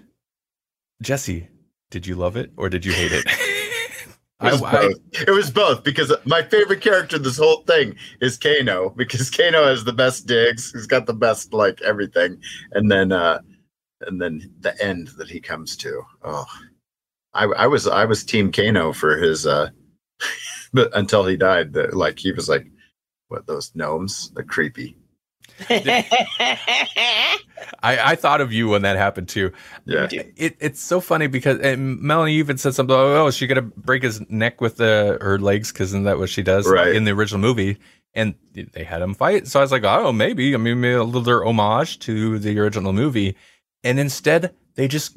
Jesse, 1.01 1.47
did 1.89 2.05
you 2.05 2.15
love 2.15 2.35
it 2.35 2.51
or 2.57 2.69
did 2.69 2.85
you 2.85 2.93
hate 2.93 3.11
it? 3.11 3.25
It 4.39 4.51
was, 4.51 4.61
I- 4.61 4.67
I- 4.67 4.71
both. 4.87 4.97
it 5.27 5.31
was 5.31 5.49
both 5.49 5.83
because 5.83 6.13
my 6.25 6.43
favorite 6.43 6.79
character 6.81 7.15
in 7.15 7.23
this 7.23 7.39
whole 7.39 7.63
thing 7.63 7.95
is 8.21 8.37
Kano 8.37 8.91
because 8.91 9.31
Kano 9.35 9.65
has 9.65 9.83
the 9.83 9.93
best 9.93 10.27
digs. 10.27 10.71
He's 10.73 10.85
got 10.85 11.07
the 11.07 11.13
best 11.15 11.53
like 11.53 11.81
everything, 11.81 12.39
and 12.73 12.91
then 12.91 13.11
uh 13.11 13.39
and 14.01 14.21
then 14.21 14.53
the 14.59 14.79
end 14.79 15.07
that 15.17 15.27
he 15.27 15.39
comes 15.39 15.75
to. 15.77 16.03
Oh, 16.23 16.45
I, 17.33 17.45
I 17.45 17.65
was 17.65 17.87
I 17.87 18.05
was 18.05 18.23
Team 18.23 18.51
Kano 18.51 18.93
for 18.93 19.17
his 19.17 19.47
uh, 19.47 19.69
but 20.71 20.95
until 20.95 21.25
he 21.25 21.35
died. 21.35 21.73
That 21.73 21.95
like 21.95 22.19
he 22.19 22.31
was 22.31 22.47
like, 22.47 22.67
what 23.29 23.47
those 23.47 23.71
gnomes? 23.73 24.29
They're 24.35 24.43
creepy. 24.43 24.97
I, 25.69 27.37
I 27.83 28.15
thought 28.15 28.41
of 28.41 28.51
you 28.53 28.69
when 28.69 28.81
that 28.83 28.97
happened 28.97 29.29
too. 29.29 29.51
Yeah, 29.85 30.07
It, 30.11 30.55
it's 30.59 30.81
so 30.81 30.99
funny 30.99 31.27
because 31.27 31.59
and 31.59 32.01
Melanie 32.01 32.33
even 32.35 32.57
said 32.57 32.73
something. 32.75 32.95
Oh, 32.95 33.23
oh, 33.23 33.27
is 33.27 33.35
she 33.35 33.47
gonna 33.47 33.61
break 33.61 34.03
his 34.03 34.21
neck 34.29 34.61
with 34.61 34.77
the 34.77 35.17
her 35.21 35.39
legs? 35.39 35.71
Because 35.71 35.89
isn't 35.89 36.03
that 36.03 36.19
what 36.19 36.29
she 36.29 36.43
does 36.43 36.67
Right. 36.67 36.95
in 36.95 37.03
the 37.05 37.11
original 37.11 37.39
movie? 37.41 37.77
And 38.13 38.33
they 38.53 38.83
had 38.83 39.01
him 39.01 39.13
fight. 39.13 39.47
So 39.47 39.59
I 39.59 39.61
was 39.63 39.71
like, 39.71 39.83
oh, 39.83 40.11
maybe. 40.11 40.53
I 40.55 40.57
mean, 40.57 40.81
maybe 40.81 40.93
a 40.95 41.03
little 41.03 41.47
homage 41.47 41.99
to 41.99 42.39
the 42.39 42.57
original 42.59 42.91
movie. 42.91 43.35
And 43.83 43.99
instead, 43.99 44.55
they 44.75 44.87
just 44.87 45.15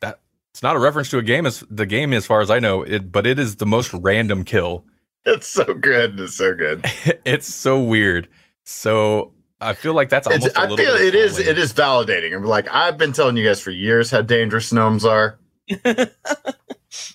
that 0.00 0.20
it's 0.52 0.62
not 0.62 0.76
a 0.76 0.78
reference 0.78 1.10
to 1.10 1.18
a 1.18 1.22
game. 1.22 1.44
As 1.46 1.62
the 1.70 1.84
game, 1.86 2.12
as 2.14 2.24
far 2.26 2.40
as 2.40 2.50
I 2.50 2.58
know, 2.58 2.82
it 2.82 3.12
but 3.12 3.26
it 3.26 3.38
is 3.38 3.56
the 3.56 3.66
most 3.66 3.92
random 3.92 4.44
kill. 4.44 4.84
it's 5.26 5.48
so 5.48 5.64
good. 5.74 6.18
It's 6.20 6.36
so 6.36 6.54
good. 6.54 6.84
it's 7.26 7.52
so 7.52 7.82
weird. 7.82 8.28
So 8.64 9.32
I 9.60 9.72
feel 9.74 9.94
like 9.94 10.08
that's 10.10 10.26
It's, 10.26 10.34
almost. 10.36 10.56
a 10.56 10.60
I 10.60 10.62
little 10.62 10.76
feel 10.76 10.92
bit 10.94 11.00
of 11.00 11.06
it 11.08 11.14
is. 11.14 11.38
It 11.38 11.58
is 11.58 11.72
validating. 11.72 12.34
I'm 12.36 12.44
like 12.44 12.68
I've 12.72 12.98
been 12.98 13.12
telling 13.12 13.36
you 13.36 13.44
guys 13.46 13.60
for 13.60 13.70
years 13.70 14.10
how 14.10 14.22
dangerous 14.22 14.72
gnomes 14.72 15.04
are. 15.04 15.38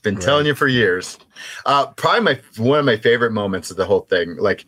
Been 0.03 0.15
Right. 0.15 0.21
telling 0.23 0.45
you 0.45 0.53
for 0.55 0.67
years. 0.67 1.17
Uh, 1.65 1.87
probably 1.93 2.21
my 2.21 2.39
one 2.57 2.79
of 2.79 2.85
my 2.85 2.97
favorite 2.97 3.31
moments 3.31 3.71
of 3.71 3.77
the 3.77 3.85
whole 3.85 4.01
thing, 4.01 4.35
like 4.37 4.65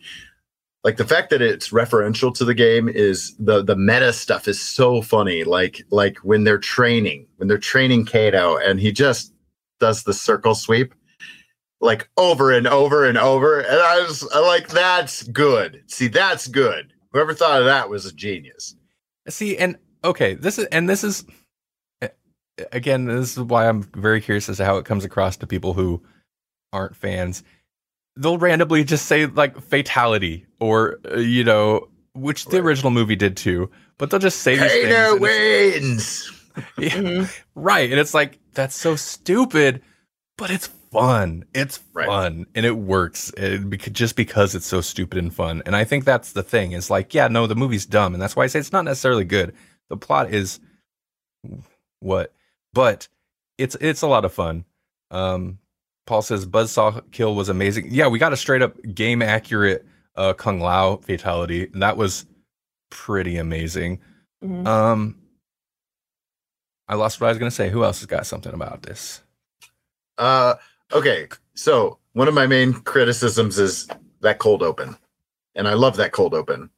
like 0.82 0.96
the 0.96 1.04
fact 1.06 1.30
that 1.30 1.42
it's 1.42 1.70
referential 1.70 2.34
to 2.36 2.44
the 2.44 2.54
game 2.54 2.88
is 2.88 3.34
the 3.38 3.62
the 3.62 3.76
meta 3.76 4.12
stuff 4.12 4.48
is 4.48 4.60
so 4.60 5.02
funny. 5.02 5.44
Like 5.44 5.82
like 5.90 6.18
when 6.18 6.44
they're 6.44 6.58
training, 6.58 7.26
when 7.36 7.48
they're 7.48 7.58
training 7.58 8.06
Kato, 8.06 8.56
and 8.56 8.80
he 8.80 8.92
just 8.92 9.32
does 9.80 10.04
the 10.04 10.14
circle 10.14 10.54
sweep 10.54 10.94
like 11.80 12.08
over 12.16 12.50
and 12.50 12.66
over 12.66 13.04
and 13.04 13.18
over, 13.18 13.60
and 13.60 13.78
I 13.80 14.00
was 14.00 14.26
I 14.32 14.38
like 14.40 14.68
that's 14.68 15.24
good. 15.24 15.82
See, 15.86 16.08
that's 16.08 16.48
good. 16.48 16.92
Whoever 17.14 17.32
thought 17.32 17.60
of 17.60 17.64
that 17.66 17.88
was 17.88 18.04
a 18.04 18.12
genius. 18.12 18.74
See, 19.28 19.56
and 19.56 19.78
okay, 20.04 20.34
this 20.34 20.58
is 20.58 20.66
and 20.66 20.88
this 20.88 21.02
is 21.04 21.24
again, 22.72 23.06
this 23.06 23.36
is 23.36 23.42
why 23.42 23.68
I'm 23.68 23.82
very 23.82 24.20
curious 24.20 24.48
as 24.48 24.58
to 24.58 24.64
how 24.64 24.76
it 24.76 24.84
comes 24.84 25.04
across 25.04 25.36
to 25.38 25.46
people 25.46 25.72
who 25.74 26.02
aren't 26.72 26.96
fans. 26.96 27.42
They'll 28.16 28.38
randomly 28.38 28.84
just 28.84 29.06
say 29.06 29.26
like 29.26 29.60
fatality 29.60 30.46
or 30.60 30.98
uh, 31.10 31.18
you 31.18 31.44
know, 31.44 31.88
which 32.14 32.44
the 32.46 32.58
Right. 32.60 32.66
original 32.68 32.90
movie 32.90 33.16
did 33.16 33.36
too, 33.36 33.70
but 33.98 34.10
they'll 34.10 34.20
just 34.20 34.40
say 34.40 34.56
these 34.56 34.70
things. 34.72 35.20
Wins. 35.20 36.30
Yeah, 36.78 36.90
Mhm. 36.90 37.42
right, 37.56 37.90
and 37.90 37.98
it's 37.98 38.14
like 38.14 38.38
that's 38.52 38.76
so 38.76 38.94
stupid, 38.94 39.82
but 40.38 40.52
it's 40.52 40.68
fun. 40.94 41.44
It's 41.54 41.80
Right. 41.92 42.06
fun 42.06 42.46
and 42.54 42.64
it 42.64 42.76
works 42.76 43.30
it, 43.36 43.68
bec- 43.68 43.92
just 43.92 44.16
because 44.16 44.54
it's 44.54 44.66
so 44.66 44.80
stupid 44.80 45.18
and 45.18 45.34
fun. 45.34 45.62
And 45.66 45.76
I 45.76 45.84
think 45.84 46.04
that's 46.04 46.32
the 46.32 46.42
thing. 46.42 46.72
Is 46.72 46.90
like, 46.90 47.12
yeah, 47.14 47.28
no, 47.28 47.46
the 47.46 47.54
movie's 47.54 47.86
dumb, 47.86 48.14
and 48.14 48.22
that's 48.22 48.34
why 48.36 48.44
I 48.44 48.46
say 48.46 48.58
it's 48.60 48.72
not 48.72 48.84
necessarily 48.84 49.24
good. 49.24 49.54
The 49.90 49.96
plot 49.96 50.32
is 50.32 50.60
what, 52.00 52.32
but 52.72 53.08
it's 53.58 53.76
it's 53.80 54.02
a 54.02 54.06
lot 54.06 54.24
of 54.24 54.32
fun. 54.32 54.64
Um, 55.10 55.58
Paul 56.06 56.22
says 56.22 56.46
Buzzsaw 56.46 57.02
kill 57.12 57.34
was 57.34 57.48
amazing. 57.48 57.88
Yeah, 57.90 58.08
we 58.08 58.18
got 58.18 58.32
a 58.32 58.36
straight 58.36 58.62
up 58.62 58.76
game 58.94 59.22
accurate 59.22 59.86
uh, 60.16 60.32
Kung 60.34 60.60
Lao 60.60 60.96
fatality. 60.96 61.68
And 61.72 61.82
that 61.82 61.96
was 61.96 62.26
pretty 62.90 63.36
amazing. 63.36 64.00
Mhm. 64.44 64.66
Um, 64.66 65.18
I 66.88 66.94
lost 66.96 67.20
what 67.20 67.28
I 67.28 67.30
was 67.30 67.38
gonna 67.38 67.50
say. 67.50 67.70
Who 67.70 67.84
else 67.84 68.00
has 68.00 68.06
got 68.06 68.26
something 68.26 68.52
about 68.52 68.82
this? 68.82 69.22
Uh, 70.18 70.54
okay. 70.94 71.28
So 71.54 71.98
one 72.12 72.28
of 72.28 72.34
my 72.34 72.46
main 72.46 72.72
criticisms 72.72 73.58
is 73.58 73.88
that 74.20 74.38
cold 74.38 74.62
open, 74.62 74.96
and 75.54 75.68
I 75.68 75.74
love 75.74 75.96
that 75.96 76.12
cold 76.12 76.34
open. 76.34 76.70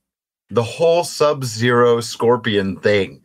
The 0.50 0.62
whole 0.62 1.04
Sub 1.04 1.44
Zero 1.44 2.00
Scorpion 2.00 2.76
thing, 2.76 3.22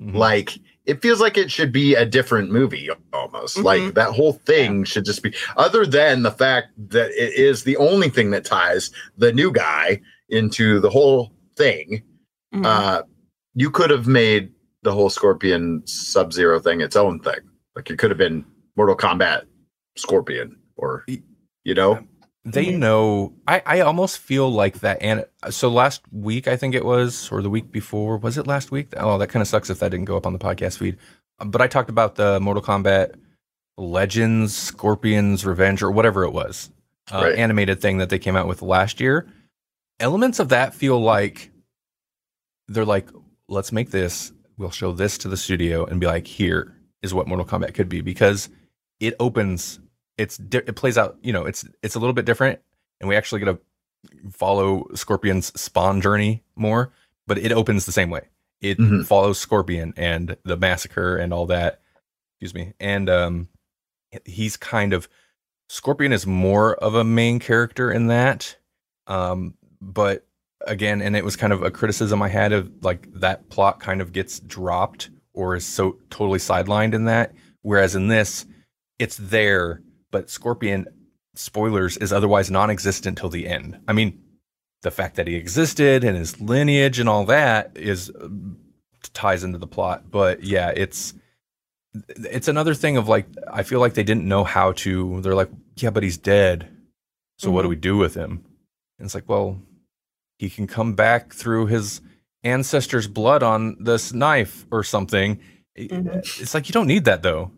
Mhm. 0.00 0.14
like 0.16 0.58
it 0.86 1.00
feels 1.00 1.18
like 1.20 1.38
it 1.38 1.50
should 1.50 1.72
be 1.72 1.94
a 1.94 2.04
different 2.04 2.50
movie 2.50 2.90
almost. 3.12 3.56
Mhm. 3.56 3.64
Like 3.64 3.94
that 3.94 4.10
whole 4.12 4.34
thing 4.34 4.84
should 4.84 5.04
just 5.06 5.22
be 5.22 5.34
other 5.56 5.86
than 5.86 6.22
the 6.22 6.30
fact 6.30 6.68
that 6.90 7.10
it 7.12 7.32
is 7.34 7.64
the 7.64 7.76
only 7.78 8.10
thing 8.10 8.30
that 8.32 8.44
ties 8.44 8.90
the 9.16 9.32
new 9.32 9.50
guy 9.50 10.02
into 10.28 10.80
the 10.80 10.90
whole 10.90 11.32
thing. 11.56 12.02
Mhm. 12.54 12.66
Uh, 12.66 13.02
you 13.54 13.70
could 13.70 13.88
have 13.90 14.06
made 14.06 14.52
the 14.82 14.92
whole 14.92 15.08
Scorpion 15.08 15.82
Sub 15.86 16.32
Zero 16.34 16.58
thing 16.60 16.82
its 16.82 16.96
own 16.96 17.18
thing. 17.20 17.40
Like 17.74 17.88
it 17.90 17.98
could 17.98 18.10
have 18.10 18.18
been 18.18 18.44
Mortal 18.76 18.96
Kombat 18.96 19.44
Scorpion, 19.96 20.56
or 20.76 21.04
you 21.64 21.74
know, 21.74 22.06
they 22.44 22.70
know 22.76 23.32
i 23.48 23.62
i 23.64 23.80
almost 23.80 24.18
feel 24.18 24.50
like 24.50 24.80
that 24.80 24.98
and 25.00 25.24
so 25.48 25.70
last 25.70 26.02
week 26.12 26.46
i 26.46 26.56
think 26.56 26.74
it 26.74 26.84
was 26.84 27.30
or 27.32 27.40
the 27.40 27.48
week 27.48 27.72
before 27.72 28.18
was 28.18 28.36
it 28.36 28.46
last 28.46 28.70
week? 28.70 28.88
Oh 28.98 29.16
that 29.18 29.28
kind 29.28 29.40
of 29.40 29.48
sucks 29.48 29.70
if 29.70 29.78
that 29.78 29.90
didn't 29.90 30.04
go 30.04 30.16
up 30.16 30.26
on 30.26 30.34
the 30.34 30.38
podcast 30.38 30.76
feed. 30.78 30.98
Um, 31.38 31.50
but 31.50 31.62
i 31.62 31.66
talked 31.66 31.88
about 31.88 32.16
the 32.16 32.38
mortal 32.40 32.62
kombat 32.62 33.14
legends 33.78 34.54
scorpions 34.54 35.46
revenge 35.46 35.82
or 35.82 35.90
whatever 35.90 36.22
it 36.24 36.32
was 36.32 36.70
uh, 37.12 37.20
Right. 37.24 37.38
animated 37.38 37.80
thing 37.80 37.98
that 37.98 38.08
they 38.10 38.18
came 38.18 38.36
out 38.36 38.46
with 38.46 38.62
last 38.62 39.00
year. 39.00 39.26
Elements 40.00 40.38
of 40.38 40.50
that 40.50 40.74
feel 40.74 41.00
like 41.00 41.50
they're 42.68 42.84
like 42.84 43.08
let's 43.48 43.72
make 43.72 43.90
this 43.90 44.32
we'll 44.58 44.70
show 44.70 44.92
this 44.92 45.16
to 45.18 45.28
the 45.28 45.36
studio 45.36 45.84
and 45.86 45.98
be 46.00 46.06
like 46.06 46.26
here 46.26 46.74
is 47.02 47.12
what 47.14 47.26
mortal 47.26 47.46
kombat 47.46 47.74
could 47.74 47.88
be 47.88 48.00
because 48.00 48.48
it 49.00 49.14
opens 49.18 49.80
it's 50.18 50.36
di- 50.38 50.58
it 50.58 50.76
plays 50.76 50.96
out 50.98 51.16
you 51.22 51.32
know 51.32 51.44
it's 51.44 51.64
it's 51.82 51.94
a 51.94 51.98
little 51.98 52.12
bit 52.14 52.24
different 52.24 52.60
and 53.00 53.08
we 53.08 53.16
actually 53.16 53.40
get 53.40 53.46
to 53.46 53.58
follow 54.30 54.86
scorpion's 54.94 55.46
spawn 55.60 56.00
journey 56.00 56.42
more 56.56 56.92
but 57.26 57.38
it 57.38 57.52
opens 57.52 57.86
the 57.86 57.92
same 57.92 58.10
way. 58.10 58.28
It 58.60 58.78
Mhm. 58.78 59.06
follows 59.06 59.38
scorpion 59.38 59.94
and 59.96 60.36
the 60.44 60.56
massacre 60.58 61.16
and 61.16 61.32
all 61.32 61.46
that. 61.46 61.80
Excuse 62.40 62.54
me. 62.54 62.74
And 62.78 63.08
um 63.08 63.48
he's 64.26 64.56
kind 64.56 64.92
of 64.92 65.08
scorpion 65.68 66.12
is 66.12 66.26
more 66.26 66.74
of 66.76 66.94
a 66.94 67.02
main 67.04 67.38
character 67.38 67.90
in 67.90 68.06
that 68.08 68.56
um 69.06 69.54
but 69.80 70.26
again 70.66 71.00
and 71.02 71.16
it 71.16 71.24
was 71.24 71.36
kind 71.36 71.52
of 71.52 71.62
a 71.62 71.70
criticism 71.70 72.22
i 72.22 72.28
had 72.28 72.52
of 72.52 72.70
like 72.82 73.08
that 73.12 73.48
plot 73.50 73.80
kind 73.80 74.00
of 74.00 74.12
gets 74.12 74.40
dropped 74.40 75.10
or 75.32 75.56
is 75.56 75.66
so 75.66 75.98
totally 76.10 76.38
sidelined 76.38 76.94
in 76.94 77.06
that. 77.06 77.32
Whereas 77.62 77.96
in 77.96 78.06
this 78.08 78.46
it's 79.00 79.16
there 79.16 79.82
but 80.14 80.30
scorpion 80.30 80.86
spoilers 81.34 81.96
is 82.04 82.12
otherwise 82.12 82.48
non-existent 82.50 83.18
till 83.18 83.28
the 83.28 83.48
end. 83.48 83.80
I 83.88 83.92
mean 83.92 84.10
the 84.82 84.90
fact 84.92 85.16
that 85.16 85.26
he 85.26 85.34
existed 85.34 86.04
and 86.04 86.16
his 86.16 86.40
lineage 86.40 86.98
and 87.00 87.08
all 87.08 87.24
that 87.24 87.72
is 87.74 88.10
uh, 88.10 88.28
ties 89.12 89.42
into 89.46 89.58
the 89.58 89.66
plot 89.76 89.98
but 90.10 90.44
yeah 90.44 90.68
it's 90.84 91.14
it's 92.34 92.48
another 92.48 92.74
thing 92.74 92.96
of 92.96 93.08
like 93.08 93.26
i 93.60 93.62
feel 93.62 93.80
like 93.80 93.94
they 93.94 94.02
didn't 94.10 94.26
know 94.28 94.44
how 94.44 94.72
to 94.72 95.20
they're 95.22 95.34
like 95.42 95.50
yeah 95.76 95.90
but 95.90 96.02
he's 96.02 96.18
dead. 96.18 96.68
So 97.38 97.50
what 97.50 97.62
do 97.62 97.66
Mhm. 97.68 97.70
we 97.76 97.76
do 97.90 97.96
with 97.96 98.14
him? 98.14 98.32
And 98.98 99.06
it's 99.06 99.14
like 99.18 99.28
well 99.28 99.58
he 100.38 100.48
can 100.56 100.66
come 100.66 100.94
back 100.94 101.32
through 101.32 101.66
his 101.66 102.00
ancestors 102.44 103.06
blood 103.08 103.42
on 103.42 103.76
this 103.88 104.12
knife 104.12 104.66
or 104.70 104.82
something. 104.84 105.40
Mhm. 105.78 106.18
it's 106.42 106.54
like 106.54 106.68
you 106.68 106.72
don't 106.72 106.86
need 106.94 107.04
that 107.06 107.22
though 107.22 107.50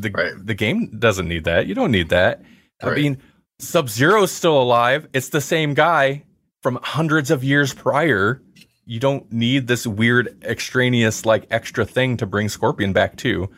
the 0.00 0.10
Right. 0.10 0.32
the 0.44 0.54
game 0.54 0.96
doesn't 0.98 1.28
need 1.28 1.44
that. 1.44 1.66
You 1.66 1.74
don't 1.74 1.90
need 1.90 2.08
that. 2.10 2.42
I 2.82 2.94
mean 2.94 3.18
sub 3.58 3.88
zero's 3.88 4.32
still 4.32 4.60
alive. 4.60 5.06
It's 5.12 5.28
the 5.28 5.40
same 5.40 5.74
guy 5.74 6.24
from 6.62 6.78
hundreds 6.82 7.30
of 7.30 7.44
years 7.44 7.72
prior. 7.74 8.42
You 8.86 8.98
don't 8.98 9.30
need 9.32 9.68
this 9.68 9.86
weird 9.86 10.36
extraneous 10.42 11.24
like 11.24 11.46
extra 11.50 11.84
thing 11.84 12.16
to 12.16 12.26
bring 12.26 12.48
scorpion 12.48 12.92
back 12.92 13.16
too. 13.16 13.50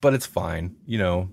But 0.00 0.14
it's 0.14 0.26
fine 0.26 0.76
you 0.86 0.98
know. 0.98 1.30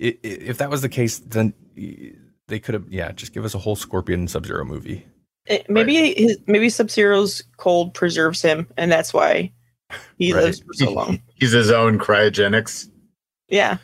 I 0.00 0.06
i 0.06 0.18
if 0.22 0.58
that 0.58 0.70
was 0.70 0.82
the 0.82 0.88
case 0.88 1.18
then 1.18 1.52
eh, 1.76 2.10
they 2.46 2.58
could 2.60 2.74
have 2.74 2.84
yeah 2.90 3.12
just 3.12 3.32
give 3.34 3.44
us 3.44 3.54
a 3.54 3.58
whole 3.58 3.76
scorpion 3.76 4.28
sub 4.28 4.46
zero 4.46 4.64
movie. 4.64 5.04
It- 5.46 5.68
maybe 5.70 6.14
his, 6.14 6.38
maybe 6.46 6.68
Sub 6.68 6.90
Zero's 6.90 7.42
cold 7.56 7.94
preserves 7.94 8.42
him, 8.42 8.66
and 8.76 8.92
that's 8.92 9.14
why 9.14 9.50
he 10.18 10.34
Right. 10.34 10.44
lives 10.44 10.60
for 10.60 10.74
so 10.74 10.92
long. 10.92 11.22
he's 11.36 11.52
his 11.52 11.70
own 11.70 11.98
cryogenics. 11.98 12.90
Yeah, 13.48 13.78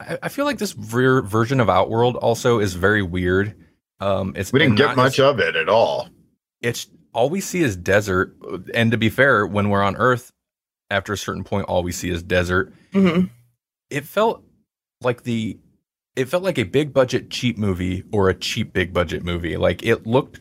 I, 0.00 0.18
I 0.24 0.28
feel 0.28 0.44
like 0.46 0.58
this 0.58 0.72
ver- 0.72 1.22
version 1.22 1.60
of 1.60 1.68
Outworld 1.70 2.16
also 2.16 2.58
is 2.58 2.74
very 2.74 3.02
weird. 3.02 3.54
Um, 4.00 4.32
it's 4.36 4.52
We 4.52 4.58
didn't 4.60 4.76
get 4.76 4.86
not- 4.88 4.96
much 4.96 5.20
of 5.20 5.38
it 5.38 5.54
at 5.56 5.68
all. 5.68 6.08
It's 6.62 6.88
all 7.12 7.28
we 7.30 7.40
see 7.40 7.60
is 7.62 7.76
desert, 7.76 8.36
and 8.74 8.90
to 8.92 8.96
be 8.98 9.08
fair, 9.10 9.46
when 9.46 9.68
we're 9.70 9.82
on 9.82 9.96
Earth, 9.96 10.32
after 10.90 11.12
a 11.12 11.16
certain 11.18 11.44
point, 11.44 11.66
all 11.66 11.82
we 11.82 11.92
see 11.92 12.10
is 12.10 12.22
desert. 12.22 12.72
hmm 12.92 13.24
It 13.90 14.04
felt 14.04 14.42
like 15.00 15.22
the, 15.24 15.58
it 16.16 16.26
felt 16.26 16.42
like 16.42 16.58
a 16.58 16.62
big 16.64 16.92
budget 16.92 17.30
cheap 17.30 17.56
movie 17.58 18.04
or 18.12 18.28
a 18.28 18.34
cheap 18.34 18.72
big 18.72 18.92
budget 18.92 19.22
movie. 19.24 19.56
Like 19.56 19.82
it 19.84 20.06
looked, 20.06 20.40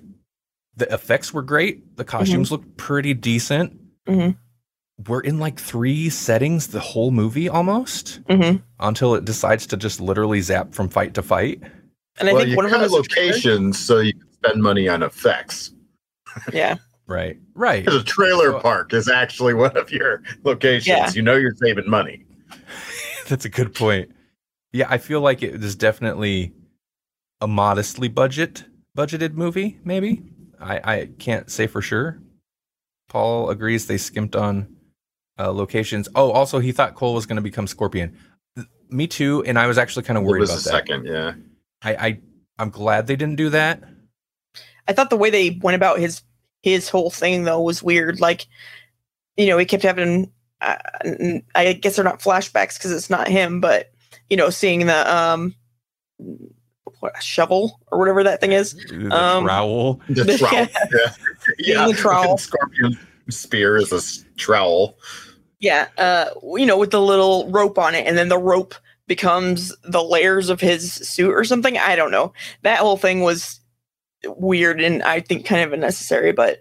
the 0.75 0.91
effects 0.93 1.33
were 1.33 1.41
great, 1.41 1.95
the 1.97 2.03
costumes 2.05 2.51
looked 2.51 2.77
pretty 2.77 3.13
decent. 3.13 3.79
Mhm. 4.07 4.37
We're 5.07 5.21
in 5.21 5.39
like 5.39 5.59
three 5.59 6.09
settings 6.09 6.67
the 6.67 6.79
whole 6.79 7.11
movie 7.11 7.47
almost 7.47 8.19
hmm 8.29 8.57
until 8.79 9.15
it 9.15 9.25
decides 9.25 9.65
to 9.67 9.77
just 9.77 9.99
literally 10.01 10.41
zap 10.41 10.73
from 10.73 10.89
fight 10.89 11.13
to 11.15 11.21
fight. 11.23 11.61
and 12.19 12.29
I 12.29 12.33
think 12.33 12.55
one 12.55 12.65
of 12.65 12.71
them 12.71 12.81
cut 12.81 12.91
was 12.91 13.05
a 13.05 13.09
trailer. 13.09 13.27
locations 13.29 13.79
so 13.79 13.99
you 13.99 14.13
can 14.13 14.31
spend 14.33 14.61
money 14.63 14.87
on 14.87 15.03
effects. 15.03 15.71
Yeah, 16.53 16.75
Right, 17.07 17.37
right. 17.55 17.83
Because 17.83 18.01
a 18.01 18.05
trailer 18.05 18.51
So- 18.51 18.59
park 18.59 18.93
is 18.93 19.07
actually 19.09 19.53
one 19.55 19.75
of 19.75 19.91
your 19.91 20.21
locations. 20.43 20.87
Yeah. 20.87 21.09
You 21.11 21.21
know 21.23 21.35
you're 21.35 21.55
saving 21.55 21.89
money. 21.89 22.25
That's 23.27 23.45
a 23.45 23.49
good 23.49 23.73
point. 23.73 24.11
Yeah, 24.71 24.85
I 24.89 24.97
feel 24.99 25.21
like 25.21 25.41
it 25.41 25.63
is 25.63 25.75
definitely 25.75 26.53
a 27.41 27.47
modestly 27.47 28.07
budget 28.09 28.65
budgeted 28.97 29.33
movie. 29.33 29.79
Maybe 29.83 30.21
I 30.59 30.75
I 30.93 31.09
can't 31.19 31.49
say 31.49 31.65
for 31.67 31.81
sure. 31.81 32.19
Paul 33.07 33.49
agrees 33.49 33.87
they 33.87 33.97
skimped 33.97 34.35
on 34.35 34.67
uh, 35.39 35.51
locations. 35.51 36.07
Oh, 36.15 36.31
also 36.31 36.59
he 36.59 36.71
thought 36.71 36.95
Cole 36.95 37.13
was 37.13 37.25
going 37.25 37.37
to 37.37 37.41
become 37.41 37.65
Scorpion. 37.67 38.17
Me 38.89 39.07
too, 39.07 39.43
and 39.45 39.57
I 39.59 39.67
was 39.67 39.77
actually 39.77 40.03
kind 40.03 40.17
of 40.17 40.23
It 40.23 40.27
worried 40.27 40.39
was 40.41 40.49
about 40.49 40.59
a 40.59 40.63
that. 40.63 40.69
second, 40.71 41.05
yeah. 41.05 41.33
I, 41.81 42.07
I 42.07 42.19
I'm 42.57 42.69
glad 42.71 43.07
they 43.07 43.15
didn't 43.15 43.35
do 43.37 43.49
that. 43.49 43.83
I 44.87 44.93
thought 44.93 45.09
the 45.11 45.17
way 45.17 45.29
they 45.29 45.59
went 45.61 45.75
about 45.75 45.99
his 45.99 46.21
his 46.63 46.89
whole 46.89 47.09
thing 47.11 47.43
though 47.43 47.61
was 47.61 47.81
weird. 47.83 48.19
Like, 48.19 48.47
you 49.37 49.47
know, 49.47 49.57
he 49.57 49.65
kept 49.65 49.83
having. 49.83 50.31
Uh, 50.61 50.75
n- 51.05 51.43
I 51.55 51.71
guess 51.73 51.95
they're 51.95 52.03
not 52.03 52.19
flashbacks 52.19 52.77
because 52.77 52.91
it's 52.91 53.09
not 53.09 53.27
him, 53.29 53.61
but 53.61 53.91
you 54.29 54.35
know, 54.35 54.49
seeing 54.49 54.87
the 54.87 55.15
um, 55.15 55.55
what 56.99 57.21
shovel 57.23 57.79
or 57.91 57.99
whatever 57.99 58.23
that 58.23 58.41
thing 58.41 58.51
is. 58.51 58.73
The 58.73 59.09
Um, 59.15 59.45
trowel. 59.45 60.01
The 60.09 60.37
trowel. 60.37 60.67
Yeah. 60.91 61.13
yeah. 61.59 61.87
the 61.87 61.93
trowel. 61.93 62.37
Scorpion 62.39 62.97
spear 63.29 63.77
is 63.77 63.91
a 63.93 63.97
s- 63.97 64.25
trowel. 64.35 64.97
Yeah, 65.59 65.87
uh, 65.97 66.27
you 66.55 66.65
know, 66.65 66.77
with 66.77 66.91
the 66.91 67.01
little 67.01 67.49
rope 67.51 67.77
on 67.77 67.93
it, 67.95 68.07
and 68.07 68.17
then 68.17 68.29
the 68.29 68.37
rope 68.37 68.75
becomes 69.07 69.75
the 69.83 70.03
layers 70.03 70.49
of 70.49 70.61
his 70.61 70.93
suit 70.93 71.31
or 71.33 71.43
something. 71.43 71.77
I 71.77 71.95
don't 71.95 72.11
know. 72.11 72.31
That 72.61 72.79
whole 72.79 72.95
thing 72.97 73.21
was 73.21 73.59
weird 74.25 74.79
and 74.81 75.01
I 75.03 75.19
think 75.19 75.45
kind 75.45 75.61
of 75.63 75.73
unnecessary, 75.73 76.31
but 76.31 76.59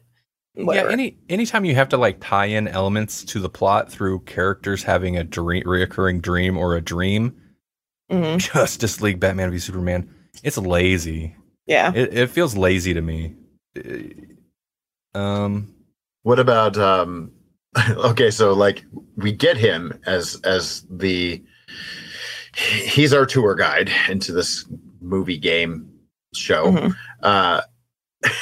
whatever. 0.54 0.88
Yeah, 0.88 0.92
any 0.92 1.18
anytime 1.28 1.64
you 1.64 1.74
have 1.74 1.88
to 1.90 1.96
like 1.96 2.18
tie 2.20 2.46
in 2.46 2.66
elements 2.68 3.22
to 3.26 3.38
the 3.40 3.48
plot 3.50 3.90
through 3.92 4.20
characters 4.20 4.82
having 4.82 5.16
a 5.16 5.24
dream, 5.24 5.62
reoccurring 5.64 6.22
dream 6.22 6.56
or 6.56 6.74
a 6.74 6.80
dream, 6.80 7.36
Mhm. 8.10 8.38
Justice 8.52 9.00
League, 9.00 9.20
Batman 9.20 9.50
v 9.50 9.58
Superman, 9.58 10.08
it's 10.42 10.56
lazy. 10.58 11.36
Yeah. 11.66 11.92
It, 11.94 12.14
it 12.14 12.30
feels 12.30 12.56
lazy 12.56 12.94
to 12.94 13.02
me. 13.02 13.34
Uh, 13.76 15.18
Um, 15.18 15.74
What 16.22 16.38
about 16.38 16.76
um 16.78 17.32
okay, 17.90 18.30
so 18.30 18.52
like 18.52 18.84
we 19.16 19.32
get 19.32 19.56
him 19.56 19.98
as 20.06 20.40
as 20.44 20.86
the 20.90 21.42
he's 22.56 23.12
our 23.12 23.26
tour 23.26 23.54
guide 23.54 23.90
into 24.08 24.32
this 24.32 24.64
movie 25.00 25.38
game 25.38 25.88
show. 26.34 26.72
Mhm. 26.72 26.94
Uh 27.22 27.60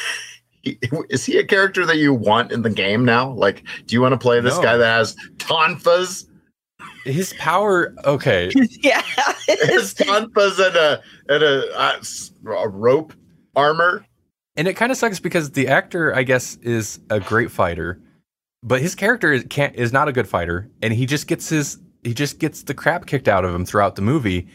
is 0.64 1.24
he 1.24 1.38
a 1.38 1.44
character 1.44 1.86
that 1.86 1.96
you 1.98 2.12
want 2.12 2.50
in 2.52 2.62
the 2.62 2.70
game 2.70 3.04
now? 3.04 3.30
Like, 3.32 3.62
do 3.86 3.94
you 3.94 4.00
want 4.00 4.12
to 4.12 4.18
play 4.18 4.40
this 4.40 4.56
No. 4.56 4.62
guy 4.62 4.76
that 4.76 4.96
has 4.96 5.16
tonfas? 5.36 6.26
his 7.04 7.32
power. 7.34 7.94
Okay, 8.04 8.50
yeah. 8.82 9.00
His 9.46 9.94
Tonfa's 9.94 10.58
and 10.58 10.74
a 10.74 11.00
in 11.28 11.40
a, 11.42 11.62
uh, 11.72 11.92
s- 11.98 12.32
a 12.44 12.68
rope 12.68 13.12
armor. 13.54 14.04
and 14.56 14.66
it 14.66 14.74
kind 14.74 14.90
of 14.90 14.98
sucks 14.98 15.20
because 15.20 15.52
the 15.52 15.68
actor, 15.68 16.12
I 16.14 16.24
guess, 16.24 16.56
is 16.62 16.98
a 17.10 17.20
great 17.20 17.52
fighter, 17.52 18.00
but 18.66 18.82
his 18.82 18.94
character 18.94 19.32
is, 19.32 19.44
can't 19.48 19.74
is 19.76 19.92
not 19.92 20.08
a 20.08 20.12
good 20.12 20.28
fighter, 20.28 20.68
and 20.82 20.92
he 20.92 21.06
just 21.06 21.26
gets 21.28 21.48
his 21.48 21.78
he 22.04 22.12
just 22.12 22.38
gets 22.38 22.62
the 22.64 22.74
crap 22.74 23.06
kicked 23.06 23.28
out 23.28 23.44
of 23.44 23.54
him 23.54 23.64
throughout 23.64 23.96
the 23.96 24.02
movie. 24.02 24.46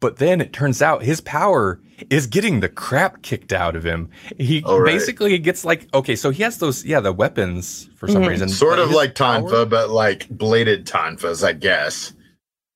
But 0.00 0.16
then 0.16 0.40
it 0.40 0.52
turns 0.52 0.82
out 0.82 1.04
his 1.04 1.20
power 1.20 1.80
is 2.10 2.26
getting 2.26 2.58
the 2.58 2.68
crap 2.68 3.22
kicked 3.22 3.52
out 3.52 3.76
of 3.76 3.84
him. 3.84 4.10
He 4.36 4.60
Oh, 4.66 4.78
right. 4.78 4.92
basically 4.92 5.38
gets 5.38 5.64
like 5.64 5.86
okay, 5.94 6.16
so 6.16 6.30
he 6.30 6.42
has 6.42 6.58
those 6.58 6.84
yeah 6.84 6.98
the 7.00 7.12
weapons 7.12 7.88
for 7.96 8.08
some 8.08 8.22
Mhm. 8.24 8.28
reason, 8.28 8.48
Sort 8.48 8.80
of 8.80 8.88
his 8.88 8.96
like 8.96 9.14
power- 9.14 9.42
Tonfa, 9.48 9.70
but 9.70 9.90
like 9.90 10.28
bladed 10.28 10.86
Tonfas, 10.86 11.44
I 11.46 11.52
guess. 11.52 12.12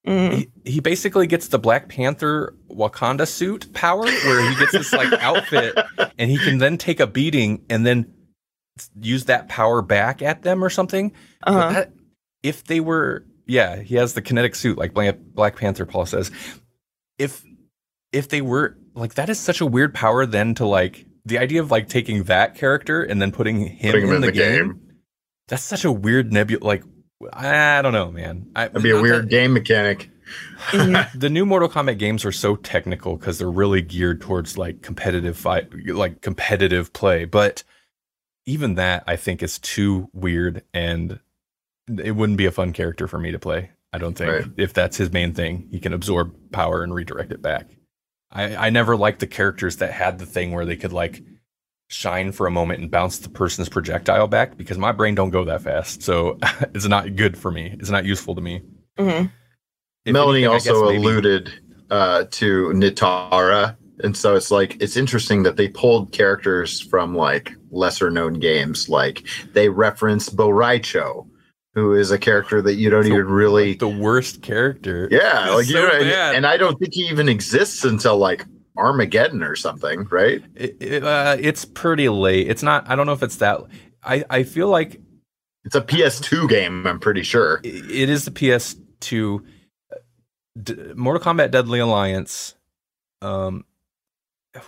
Mhm. 0.06 0.32
he, 0.34 0.48
he 0.74 0.78
basically 0.80 1.26
gets 1.26 1.48
the 1.48 1.58
Black 1.58 1.88
Panther 1.88 2.54
Wakanda 2.70 3.26
suit 3.26 3.72
power 3.72 4.04
where 4.04 4.48
he 4.48 4.54
gets 4.56 4.70
this 4.70 4.92
like 4.92 5.12
outfit 5.14 5.76
and 6.16 6.30
he 6.30 6.38
can 6.38 6.58
then 6.58 6.78
take 6.78 7.00
a 7.00 7.08
beating 7.08 7.60
and 7.68 7.84
then 7.84 8.06
use 9.00 9.24
that 9.26 9.48
power 9.48 9.82
back 9.82 10.22
at 10.22 10.42
them 10.42 10.62
or 10.64 10.70
something. 10.70 11.12
Uh-huh. 11.42 11.72
that- 11.72 11.92
if 12.42 12.64
they 12.64 12.80
were 12.80 13.24
yeah, 13.46 13.80
he 13.80 13.94
has 13.96 14.14
the 14.14 14.22
kinetic 14.22 14.54
suit 14.56 14.76
like 14.76 14.92
Black, 14.92 15.16
Black 15.20 15.56
Panther 15.56 15.86
Paul 15.86 16.06
says. 16.06 16.30
If 17.18 17.42
if 18.12 18.28
they 18.28 18.40
were 18.40 18.76
like 18.94 19.14
that 19.14 19.28
is 19.28 19.38
such 19.38 19.60
a 19.60 19.66
weird 19.66 19.94
power 19.94 20.26
then 20.26 20.54
to 20.56 20.66
like 20.66 21.06
the 21.24 21.38
idea 21.38 21.60
of 21.60 21.70
like 21.70 21.88
taking 21.88 22.24
that 22.24 22.54
character 22.54 23.02
and 23.02 23.20
then 23.20 23.32
putting 23.32 23.66
him, 23.66 23.92
Putting 23.92 24.06
him 24.08 24.10
in, 24.10 24.14
in 24.16 24.20
the, 24.20 24.26
the 24.28 24.32
game, 24.32 24.66
game. 24.68 24.80
That's 25.48 25.62
such 25.62 25.84
a 25.84 25.90
weird 25.92 26.32
nebula 26.32 26.62
like 26.64 26.82
I 27.32 27.80
don't 27.82 27.92
know, 27.94 28.10
man. 28.12 28.50
I, 28.54 28.68
That'd 28.68 28.82
be 28.82 28.90
a 28.90 29.00
weird 29.00 29.24
that- 29.24 29.30
game 29.30 29.52
mechanic. 29.54 30.10
Mhm. 30.70 31.08
the 31.20 31.30
new 31.30 31.46
Mortal 31.46 31.68
Kombat 31.68 31.98
games 31.98 32.24
are 32.24 32.32
so 32.32 32.56
technical 32.56 33.16
because 33.16 33.38
they're 33.38 33.50
really 33.50 33.80
geared 33.80 34.20
towards 34.20 34.58
like 34.58 34.82
competitive 34.82 35.36
fight, 35.38 35.68
like 35.88 36.20
competitive 36.20 36.92
play. 36.92 37.24
But 37.24 37.62
even 38.46 38.74
that, 38.76 39.04
I 39.06 39.16
think, 39.16 39.42
is 39.42 39.58
too 39.58 40.08
weird, 40.12 40.62
and 40.72 41.18
it 42.02 42.12
wouldn't 42.12 42.38
be 42.38 42.46
a 42.46 42.50
fun 42.52 42.72
character 42.72 43.06
for 43.08 43.18
me 43.18 43.32
to 43.32 43.38
play. 43.38 43.70
I 43.92 43.98
don't 43.98 44.16
think 44.16 44.30
Right. 44.30 44.44
if 44.56 44.72
that's 44.72 44.96
his 44.96 45.12
main 45.12 45.32
thing, 45.32 45.68
he 45.70 45.78
can 45.80 45.92
absorb 45.92 46.34
power 46.52 46.82
and 46.82 46.94
redirect 46.94 47.32
it 47.32 47.42
back. 47.42 47.68
I, 48.30 48.56
I 48.56 48.70
never 48.70 48.96
liked 48.96 49.20
the 49.20 49.26
characters 49.26 49.76
that 49.76 49.92
had 49.92 50.18
the 50.18 50.26
thing 50.26 50.52
where 50.52 50.64
they 50.66 50.76
could 50.76 50.92
like 50.92 51.22
shine 51.88 52.32
for 52.32 52.46
a 52.46 52.50
moment 52.50 52.80
and 52.82 52.90
bounce 52.90 53.18
the 53.18 53.28
person's 53.28 53.68
projectile 53.68 54.26
back 54.26 54.56
because 54.56 54.76
my 54.76 54.90
brain 54.90 55.14
don't 55.14 55.30
go 55.30 55.44
that 55.44 55.62
fast. 55.62 56.02
So 56.02 56.38
it's 56.74 56.86
not 56.88 57.14
good 57.16 57.38
for 57.38 57.50
me. 57.52 57.74
It's 57.78 57.90
not 57.90 58.04
useful 58.04 58.34
to 58.34 58.40
me. 58.40 58.62
Mhm. 58.98 59.30
Melanie 60.06 60.44
anything, 60.44 60.52
also 60.52 60.86
maybe- 60.86 60.96
alluded 60.98 61.52
uh, 61.90 62.24
to 62.32 62.72
Nitara, 62.74 63.76
and 64.02 64.16
so 64.16 64.34
it's 64.36 64.50
like 64.50 64.76
it's 64.82 64.96
interesting 64.96 65.42
that 65.44 65.56
they 65.56 65.68
pulled 65.68 66.12
characters 66.12 66.80
from 66.80 67.14
like 67.14 67.52
lesser 67.70 68.10
known 68.10 68.34
games. 68.34 68.88
Like 68.88 69.26
they 69.52 69.68
reference 69.68 70.28
Bo 70.28 70.48
Raicho, 70.48 71.26
who 71.74 71.94
is 71.94 72.10
a 72.10 72.18
character 72.18 72.60
that 72.62 72.74
you 72.74 72.90
don't 72.90 73.04
So, 73.04 73.08
even 73.08 73.26
really. 73.28 73.74
the 73.74 73.88
worst 73.88 74.42
character. 74.42 75.08
Yeah, 75.10 75.46
It's 75.46 75.54
like 75.54 75.68
you 75.68 75.74
know, 75.74 75.88
and, 75.90 76.36
and 76.36 76.46
I 76.46 76.56
don't 76.56 76.78
think 76.78 76.94
he 76.94 77.02
even 77.08 77.28
exists 77.28 77.84
until 77.84 78.18
like 78.18 78.44
Armageddon 78.76 79.42
or 79.42 79.56
something, 79.56 80.04
right? 80.10 80.42
It, 80.54 80.76
it, 80.80 81.04
uh, 81.04 81.36
it's 81.40 81.64
pretty 81.64 82.08
late. 82.10 82.48
It's 82.48 82.62
not. 82.62 82.88
I 82.90 82.96
don't 82.96 83.06
know 83.06 83.12
if 83.14 83.22
it's 83.22 83.36
that. 83.36 83.60
I 84.04 84.24
I 84.28 84.42
feel 84.42 84.68
like 84.68 85.00
It's 85.64 85.74
a 85.74 85.80
PS2 85.80 86.48
game, 86.48 86.86
I'm 86.86 87.00
pretty 87.00 87.22
sure. 87.22 87.60
i- 87.64 87.68
it 87.68 88.10
is 88.10 88.24
the 88.26 88.30
PS2. 88.30 89.42
D- 90.62 90.74
Mortal 90.94 91.22
Kombat 91.22 91.50
Deadly 91.50 91.80
Alliance. 91.80 92.54
Um, 93.22 93.64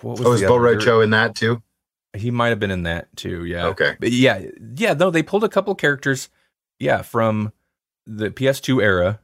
what 0.03 0.19
was 0.19 0.27
Oh, 0.27 0.37
the 0.37 0.47
Bo? 0.47 0.59
Raicho 0.59 1.03
in 1.05 1.11
that 1.11 1.35
too? 1.35 1.63
He 2.17 2.31
might 2.31 2.49
have 2.49 2.59
been 2.61 2.71
in 2.71 2.85
that 2.85 3.15
too. 3.17 3.45
Yeah. 3.45 3.67
Okay. 3.69 3.97
But 4.01 4.13
yeah, 4.13 4.43
yeah. 4.75 4.95
No, 4.95 5.11
they 5.11 5.23
pulled 5.23 5.45
a 5.45 5.49
couple 5.49 5.75
characters. 5.75 6.29
Yeah, 6.79 7.03
from 7.03 7.53
the 8.07 8.31
PS2 8.31 8.83
era 8.83 9.21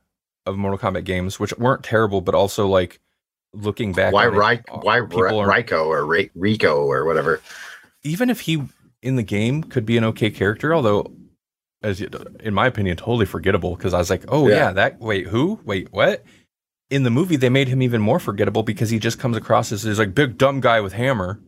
of 0.46 0.56
Mortal 0.56 0.78
Kombat 0.78 1.04
games, 1.04 1.40
which 1.40 1.56
weren't 1.56 1.82
terrible, 1.82 2.20
but 2.20 2.34
also 2.34 2.66
like 2.66 3.00
looking 3.52 3.92
back. 3.92 4.12
Why 4.12 4.26
it, 4.28 4.34
uh, 4.70 4.78
why 4.80 5.00
people 5.00 5.40
are- 5.40 5.48
Raiko 5.48 5.86
or 5.86 6.04
Ra- 6.04 6.24
Rico 6.34 6.84
or 6.84 7.04
whatever? 7.04 7.40
even 8.02 8.28
if 8.28 8.40
he 8.40 8.62
in 9.02 9.16
the 9.16 9.22
game 9.22 9.62
could 9.64 9.86
be 9.86 9.96
an 9.96 10.04
okay 10.04 10.30
character, 10.30 10.74
although 10.74 11.10
as 11.82 12.00
in 12.00 12.52
my 12.54 12.66
opinion, 12.66 12.96
totally 12.96 13.26
forgettable 13.26 13.76
because 13.76 13.94
I 13.94 13.98
was 13.98 14.10
like, 14.10 14.24
oh 14.28 14.48
yeah. 14.48 14.54
Yeah. 14.56 14.72
that 14.72 15.00
wait 15.00 15.26
who 15.28 15.60
wait 15.64 15.92
what? 15.92 16.22
In 16.94 17.02
the 17.02 17.10
movie, 17.10 17.34
they 17.34 17.48
made 17.48 17.66
him 17.66 17.82
even 17.82 18.00
more 18.00 18.20
forgettable 18.20 18.62
because 18.62 18.90
he 18.90 19.00
just 19.00 19.18
comes 19.18 19.36
across 19.36 19.72
as 19.72 19.82
this 19.82 19.98
like 19.98 20.14
big 20.14 20.38
dumb 20.38 20.60
guy 20.60 20.80
with 20.80 20.92
hammer. 20.92 21.40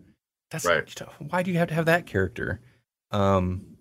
That's 0.51 0.65
Right. 0.65 0.93
Why 1.31 1.43
do 1.45 1.53
you 1.53 1.59
have 1.59 1.69
to 1.69 1.75
have 1.75 1.87
that 1.87 2.05
character? 2.05 2.61
Um, 3.13 3.77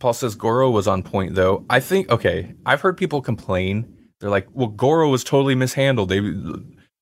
Paul 0.00 0.14
says 0.14 0.34
Goro 0.34 0.70
was 0.70 0.88
on 0.88 1.02
point 1.02 1.34
though. 1.34 1.66
I 1.68 1.80
think 1.80 2.10
okay. 2.10 2.54
I've 2.64 2.80
heard 2.80 2.96
people 2.96 3.20
complain. 3.20 4.08
They're 4.20 4.30
like, 4.30 4.48
well, 4.52 4.68
Goro 4.68 5.10
was 5.10 5.24
totally 5.24 5.54
mishandled. 5.54 6.08
They 6.08 6.20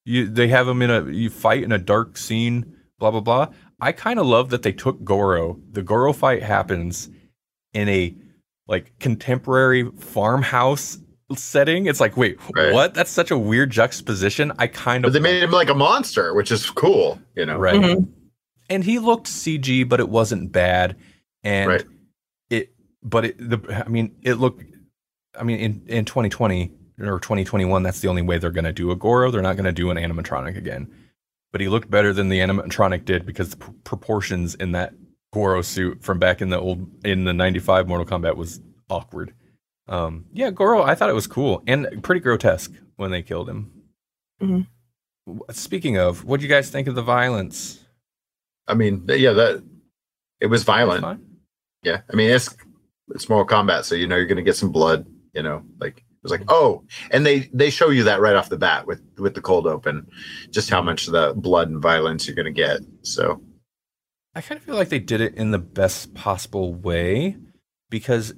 you 0.05 0.29
they 0.29 0.49
have 0.49 0.67
him 0.67 0.83
in 0.83 0.91
a 0.91 1.09
you 1.11 1.31
fight 1.31 1.63
in 1.63 1.71
a 1.71 1.79
dark 1.79 2.17
scene. 2.17 2.77
Blah 2.99 3.13
blah 3.13 3.21
blah. 3.21 3.49
I 3.81 3.93
kind 3.93 4.19
of 4.19 4.27
love 4.27 4.51
that 4.51 4.63
they 4.63 4.73
took 4.73 5.05
Goro. 5.05 5.61
The 5.71 5.83
Goro 5.83 6.13
fight 6.13 6.43
happens 6.43 7.09
in 7.73 7.89
a 7.89 8.17
like 8.67 8.99
contemporary 8.99 9.91
farmhouse 9.91 10.99
setting. 11.39 11.87
It's 11.87 12.01
like, 12.01 12.17
wait, 12.17 12.39
Right. 12.55 12.73
what? 12.73 12.95
That's 12.95 13.11
such 13.11 13.31
a 13.31 13.39
weird 13.39 13.71
juxtaposition. 13.71 14.53
I 14.59 14.67
kind 14.67 15.03
But 15.03 15.09
of 15.09 15.13
they 15.15 15.21
made 15.21 15.43
him 15.43 15.51
like 15.51 15.69
a 15.69 15.75
monster, 15.75 16.35
which 16.35 16.51
is 16.53 16.69
cool, 16.71 17.19
you 17.37 17.47
know. 17.47 17.57
right. 17.59 17.75
Mhm. 17.81 18.09
And 18.71 18.85
he 18.85 18.99
looked 18.99 19.27
CG, 19.27 19.85
but 19.85 20.01
it 20.01 20.09
wasn't 20.09 20.53
bad. 20.53 20.97
And 21.45 21.69
Right. 21.69 21.85
it, 22.51 22.73
but 23.03 23.25
it, 23.27 23.37
the, 23.39 23.85
I 23.85 23.89
mean, 23.89 24.15
it 24.23 24.35
looked. 24.35 24.63
I 25.39 25.43
mean, 25.45 25.59
in 25.59 25.83
in 25.87 26.05
2020 26.05 26.71
or 27.01 27.19
2021, 27.19 27.83
that's 27.83 28.01
the 28.01 28.09
only 28.09 28.23
way 28.23 28.39
they're 28.39 28.51
going 28.51 28.65
to 28.65 28.73
do 28.73 28.91
a 28.91 28.97
Goro. 28.97 29.31
They're 29.31 29.43
not 29.43 29.57
going 29.57 29.65
to 29.65 29.73
do 29.73 29.91
an 29.91 29.97
animatronic 29.97 30.57
again. 30.57 30.89
But 31.53 31.61
he 31.61 31.69
looked 31.69 31.91
better 31.91 32.13
than 32.13 32.29
the 32.29 32.39
animatronic 32.39 33.05
did 33.05 33.27
because 33.27 33.51
the 33.51 33.57
p- 33.57 33.73
proportions 33.85 34.55
in 34.55 34.73
that 34.73 34.95
Goro 35.33 35.61
suit 35.63 36.03
from 36.03 36.19
back 36.19 36.41
in 36.43 36.49
the 36.51 36.59
old 36.59 36.87
in 37.05 37.25
the 37.25 37.33
95 37.33 37.89
Mortal 37.89 38.07
Kombat 38.07 38.37
was 38.37 38.61
awkward. 38.89 39.35
Um, 39.89 40.27
yeah, 40.33 40.51
Goro, 40.51 40.83
I 40.83 40.95
thought 40.95 41.11
it 41.11 41.15
was 41.15 41.27
cool 41.27 41.63
and 41.67 42.03
pretty 42.03 42.21
grotesque 42.21 42.73
when 42.97 43.11
they 43.11 43.23
killed 43.23 43.49
him. 43.49 43.73
Mhm. 44.41 44.67
Speaking 45.51 45.99
of, 45.99 46.25
what 46.25 46.41
do 46.41 46.47
you 46.47 46.51
guys 46.53 46.71
think 46.71 46.89
of 46.89 46.95
the 46.95 47.03
violence? 47.03 47.85
I 48.67 48.75
mean, 48.75 49.05
yeah, 49.09 49.33
that 49.33 49.63
it 50.41 50.47
was 50.47 50.63
violent. 50.65 51.03
Fine? 51.03 51.25
Yeah, 51.83 52.03
I 52.13 52.17
mean, 52.17 52.31
it's 52.31 52.55
it's 53.15 53.29
Mortal 53.29 53.47
Kombat, 53.59 53.85
so 53.85 53.95
you 53.95 54.07
know 54.07 54.17
you're 54.17 54.27
gonna 54.27 54.43
get 54.43 54.57
some 54.57 54.73
blood. 54.73 55.07
You 55.35 55.43
know, 55.43 55.63
like 55.81 55.99
it 55.99 56.05
was 56.23 56.31
like, 56.33 56.45
oh, 56.49 56.85
and 57.11 57.25
they 57.27 57.51
they 57.53 57.71
show 57.71 57.91
you 57.91 58.05
that 58.05 58.21
right 58.21 58.37
off 58.37 58.49
the 58.49 58.57
bat 58.59 58.87
with 58.87 59.01
with 59.19 59.35
the 59.35 59.41
cold 59.41 59.67
open, 59.67 60.07
just 60.51 60.71
how 60.71 60.83
much 60.83 61.07
of 61.07 61.13
the 61.13 61.35
blood 61.37 61.69
and 61.71 61.83
violence 61.83 62.27
you're 62.27 62.37
gonna 62.37 62.51
get. 62.53 62.81
So 63.03 63.43
I 64.35 64.41
kind 64.41 64.59
of 64.59 64.65
feel 64.65 64.77
like 64.77 64.89
they 64.89 64.99
did 65.01 65.21
it 65.21 65.35
in 65.35 65.51
the 65.51 65.59
best 65.59 66.15
possible 66.15 66.73
way 66.75 67.37
because 67.91 68.33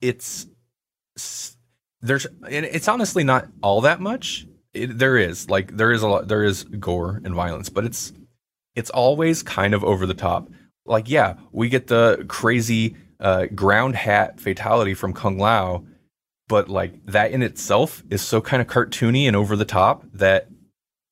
it's 0.00 0.44
s- 0.44 0.50
there's 2.00 2.26
and 2.26 2.64
it's 2.64 2.88
honestly 2.88 3.24
not 3.24 3.48
all 3.62 3.80
that 3.82 4.00
much. 4.00 4.46
It, 4.74 4.98
there 4.98 5.16
is 5.16 5.48
like 5.50 5.76
there 5.76 5.92
is 5.92 6.02
a 6.02 6.08
lot 6.08 6.28
there 6.28 6.44
is 6.44 6.64
gore 6.64 7.20
and 7.24 7.34
violence, 7.34 7.68
but 7.68 7.84
it's 7.84 8.12
it's 8.74 8.90
always 8.90 9.42
kind 9.42 9.74
of 9.74 9.82
over 9.82 10.06
the 10.06 10.14
top. 10.14 10.48
Like 10.86 11.08
yeah, 11.08 11.34
we 11.52 11.68
get 11.68 11.88
the 11.88 12.24
crazy 12.28 12.96
uh, 13.20 13.46
ground 13.46 13.96
hat 13.96 14.40
fatality 14.40 14.94
from 14.94 15.12
Kung 15.12 15.38
Lao, 15.38 15.84
but 16.46 16.68
like 16.68 17.04
that 17.06 17.32
in 17.32 17.42
itself 17.42 18.02
is 18.10 18.22
so 18.22 18.40
kind 18.40 18.62
of 18.62 18.68
cartoony 18.68 19.26
and 19.26 19.36
over 19.36 19.56
the 19.56 19.64
top 19.64 20.04
that 20.14 20.48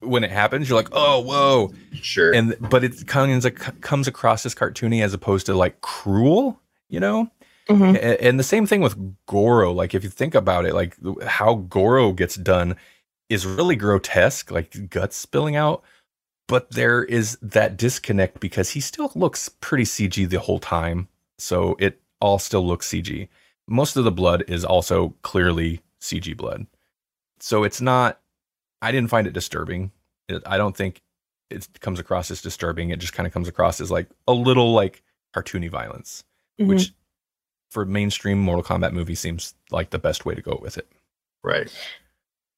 when 0.00 0.22
it 0.22 0.30
happens, 0.30 0.68
you're 0.68 0.78
like, 0.78 0.90
oh 0.92 1.20
whoa, 1.20 1.72
sure, 1.92 2.32
and 2.32 2.56
but 2.70 2.84
it 2.84 3.06
comes 3.06 3.46
comes 3.80 4.06
across 4.06 4.46
as 4.46 4.54
cartoony 4.54 5.02
as 5.02 5.14
opposed 5.14 5.46
to 5.46 5.54
like 5.54 5.80
cruel, 5.80 6.60
you 6.88 7.00
know. 7.00 7.30
Mhm. 7.68 7.96
A- 7.96 8.22
And 8.24 8.38
the 8.38 8.44
same 8.44 8.66
thing 8.66 8.80
with 8.80 8.96
Goro. 9.26 9.72
Like 9.72 9.94
if 9.94 10.04
you 10.04 10.10
think 10.10 10.34
about 10.34 10.64
it, 10.66 10.74
like 10.74 10.96
how 11.24 11.54
Goro 11.54 12.12
gets 12.12 12.36
done 12.36 12.76
is 13.28 13.44
really 13.46 13.76
grotesque, 13.76 14.50
like 14.50 14.88
guts 14.90 15.16
spilling 15.16 15.56
out. 15.56 15.82
But 16.48 16.70
there 16.70 17.02
is 17.04 17.36
that 17.42 17.76
disconnect 17.76 18.38
because 18.38 18.70
he 18.70 18.80
still 18.80 19.10
looks 19.16 19.48
pretty 19.48 19.82
CG 19.84 20.28
the 20.28 20.38
whole 20.38 20.60
time, 20.60 21.08
so 21.38 21.74
it 21.80 22.00
all 22.20 22.38
still 22.38 22.64
looks 22.64 22.86
CG. 22.88 23.28
Most 23.66 23.96
of 23.96 24.04
the 24.04 24.12
blood 24.12 24.44
is 24.46 24.64
also 24.64 25.14
clearly 25.22 25.80
CG 26.00 26.36
blood, 26.36 26.66
so 27.40 27.64
it's 27.64 27.80
not. 27.80 28.20
I 28.80 28.92
didn't 28.92 29.10
find 29.10 29.26
it 29.26 29.32
disturbing. 29.32 29.90
It, 30.28 30.40
I 30.46 30.56
don't 30.56 30.76
think 30.76 31.02
it 31.50 31.66
comes 31.80 31.98
across 31.98 32.30
as 32.30 32.42
disturbing. 32.42 32.90
It 32.90 33.00
just 33.00 33.12
kind 33.12 33.26
of 33.26 33.32
comes 33.32 33.48
across 33.48 33.80
as 33.80 33.90
like 33.90 34.06
a 34.28 34.32
little 34.32 34.72
like 34.72 35.02
cartoony 35.34 35.68
violence, 35.68 36.22
Mhm. 36.60 36.68
which 36.68 36.92
for 37.76 37.84
mainstream 37.84 38.38
Mortal 38.40 38.64
Kombat 38.64 38.92
movie 38.94 39.14
seems 39.14 39.52
like 39.70 39.90
the 39.90 39.98
best 39.98 40.24
way 40.24 40.34
to 40.34 40.40
go 40.40 40.58
with 40.62 40.78
it. 40.78 40.88
right. 41.44 41.70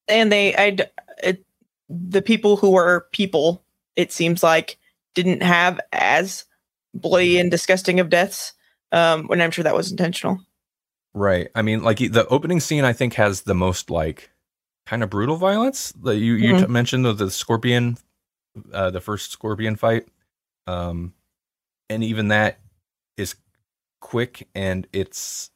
and 0.07 0.31
they 0.31 0.55
I 0.55 0.77
it, 1.21 1.45
the 1.89 2.21
people 2.21 2.55
who 2.55 2.71
were 2.71 3.05
people 3.11 3.61
it 3.97 4.13
seems 4.13 4.41
like 4.43 4.77
didn't 5.15 5.43
have 5.43 5.77
as 5.91 6.45
bloody 6.93 7.37
and 7.37 7.51
disgusting 7.51 7.99
of 7.99 8.07
deaths 8.09 8.53
um 8.93 9.27
when 9.27 9.41
i'm 9.41 9.51
sure 9.51 9.63
that 9.65 9.75
was 9.75 9.91
intentional 9.91 10.39
Right. 11.15 11.49
I 11.55 11.63
mean, 11.63 11.81
like 11.83 11.97
the 11.97 12.27
opening 12.27 12.59
scene, 12.59 12.85
I 12.85 12.93
think 12.93 13.15
has 13.15 13.41
the 13.41 13.55
most 13.55 13.89
like 13.89 14.29
kind 14.85 15.01
of 15.03 15.09
brutal 15.09 15.37
violence. 15.37 15.91
The 15.99 16.11
you 16.15 16.35
you 16.35 16.53
Mhm. 16.53 16.59
t- 16.61 16.67
mentioned 16.67 17.03
the, 17.03 17.13
the 17.13 17.31
scorpion, 17.31 17.97
uh, 18.71 18.91
the 18.91 19.01
first 19.01 19.31
scorpion 19.31 19.75
fight, 19.75 20.05
um, 20.67 21.13
and 21.89 22.03
even 22.03 22.27
that 22.27 22.59
is 23.17 23.35
quick 23.99 24.47
and 24.55 24.87
it's 24.93 25.51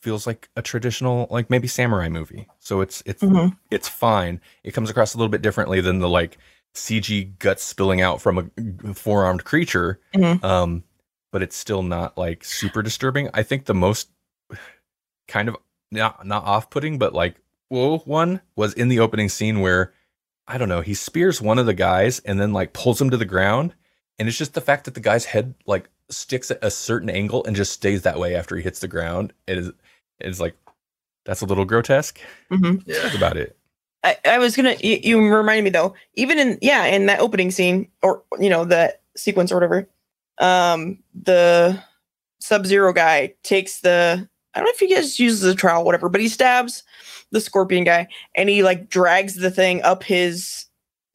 feels 0.00 0.26
like 0.26 0.48
a 0.56 0.62
traditional 0.62 1.26
like 1.30 1.48
maybe 1.48 1.66
samurai 1.68 2.08
movie. 2.08 2.46
So 2.58 2.80
it's 2.80 3.02
it's 3.06 3.22
Mhm. 3.22 3.56
it's 3.70 3.88
fine. 3.88 4.40
It 4.64 4.72
comes 4.72 4.90
across 4.90 5.14
a 5.14 5.18
little 5.18 5.30
bit 5.30 5.42
differently 5.42 5.80
than 5.80 6.00
the 6.00 6.08
like 6.08 6.38
CG 6.74 7.38
guts 7.38 7.62
spilling 7.62 8.00
out 8.00 8.20
from 8.20 8.50
a 8.84 8.94
four 8.94 9.24
armed 9.24 9.44
creature. 9.44 10.00
Mhm. 10.14 10.42
Um, 10.44 10.84
but 11.30 11.42
it's 11.42 11.56
still 11.56 11.82
not 11.82 12.18
like 12.18 12.44
super 12.44 12.82
disturbing. 12.82 13.30
I 13.32 13.42
think 13.42 13.64
the 13.64 13.74
most 13.74 14.08
kind 15.28 15.48
of 15.48 15.56
not 15.90 16.26
not 16.26 16.44
off 16.44 16.70
putting, 16.70 16.98
but 16.98 17.14
like 17.14 17.36
whoa 17.68 17.98
one 18.00 18.40
was 18.56 18.74
in 18.74 18.88
the 18.88 19.00
opening 19.00 19.28
scene 19.28 19.60
where 19.60 19.92
I 20.46 20.58
don't 20.58 20.68
know, 20.68 20.80
he 20.80 20.94
spears 20.94 21.40
one 21.40 21.58
of 21.58 21.66
the 21.66 21.74
guys 21.74 22.18
and 22.20 22.40
then 22.40 22.52
like 22.52 22.72
pulls 22.72 23.00
him 23.00 23.10
to 23.10 23.16
the 23.16 23.24
ground. 23.24 23.74
And 24.18 24.28
it's 24.28 24.36
just 24.36 24.54
the 24.54 24.60
fact 24.60 24.84
that 24.84 24.94
the 24.94 25.00
guy's 25.00 25.24
head 25.26 25.54
like 25.66 25.88
sticks 26.10 26.50
at 26.50 26.62
a 26.62 26.70
certain 26.70 27.10
angle 27.10 27.44
and 27.44 27.56
just 27.56 27.72
stays 27.72 28.02
that 28.02 28.18
way 28.18 28.34
after 28.34 28.56
he 28.56 28.62
hits 28.62 28.80
the 28.80 28.88
ground. 28.88 29.32
It 29.46 29.58
is 29.58 29.72
it's 30.20 30.40
like 30.40 30.56
that's 31.24 31.40
a 31.40 31.46
little 31.46 31.64
grotesque. 31.64 32.20
hmm 32.50 32.76
Yeah. 32.86 33.00
That's 33.02 33.16
about 33.16 33.36
it. 33.36 33.56
I, 34.04 34.16
I 34.24 34.38
was 34.38 34.56
gonna 34.56 34.74
you, 34.80 34.98
you 35.02 35.28
reminded 35.28 35.64
me 35.64 35.70
though 35.70 35.94
even 36.14 36.38
in 36.38 36.58
yeah 36.60 36.86
in 36.86 37.06
that 37.06 37.20
opening 37.20 37.50
scene 37.50 37.88
or 38.02 38.22
you 38.38 38.50
know 38.50 38.64
that 38.64 39.02
sequence 39.16 39.52
or 39.52 39.56
whatever 39.56 39.88
um 40.38 40.98
the 41.14 41.80
sub 42.40 42.66
zero 42.66 42.92
guy 42.92 43.32
takes 43.44 43.80
the 43.80 44.28
i 44.54 44.58
don't 44.58 44.64
know 44.64 44.72
if 44.72 44.80
he 44.80 44.92
guys 44.92 45.20
uses 45.20 45.42
the 45.42 45.54
trowel 45.54 45.84
whatever 45.84 46.08
but 46.08 46.20
he 46.20 46.28
stabs 46.28 46.82
the 47.30 47.40
scorpion 47.40 47.84
guy 47.84 48.08
and 48.34 48.48
he 48.48 48.62
like 48.62 48.88
drags 48.88 49.36
the 49.36 49.50
thing 49.50 49.80
up 49.82 50.02
his 50.02 50.66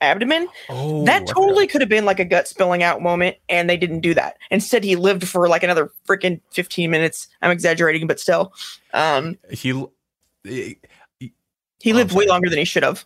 abdomen 0.01 0.47
Oh 0.69 1.03
that 1.05 1.25
totally 1.25 1.65
could 1.67 1.81
have 1.81 1.89
been 1.89 2.05
like 2.05 2.19
a 2.19 2.25
gut 2.25 2.47
spilling 2.47 2.83
out 2.83 3.01
moment 3.01 3.37
and 3.49 3.69
they 3.69 3.77
didn't 3.77 4.01
do 4.01 4.13
that. 4.13 4.37
Instead 4.51 4.83
he 4.83 4.95
lived 4.95 5.27
for 5.27 5.47
like 5.47 5.63
another 5.63 5.91
freaking 6.07 6.39
15 6.51 6.91
minutes. 6.91 7.27
I'm 7.41 7.51
exaggerating 7.51 8.07
but 8.07 8.19
still. 8.19 8.53
Um 8.93 9.37
he 9.51 9.69
he 10.43 10.79
Oh, 11.93 11.95
lived 11.95 12.11
way 12.11 12.25
longer 12.27 12.49
than 12.49 12.59
he 12.59 12.65
should 12.65 12.83
have. 12.83 13.05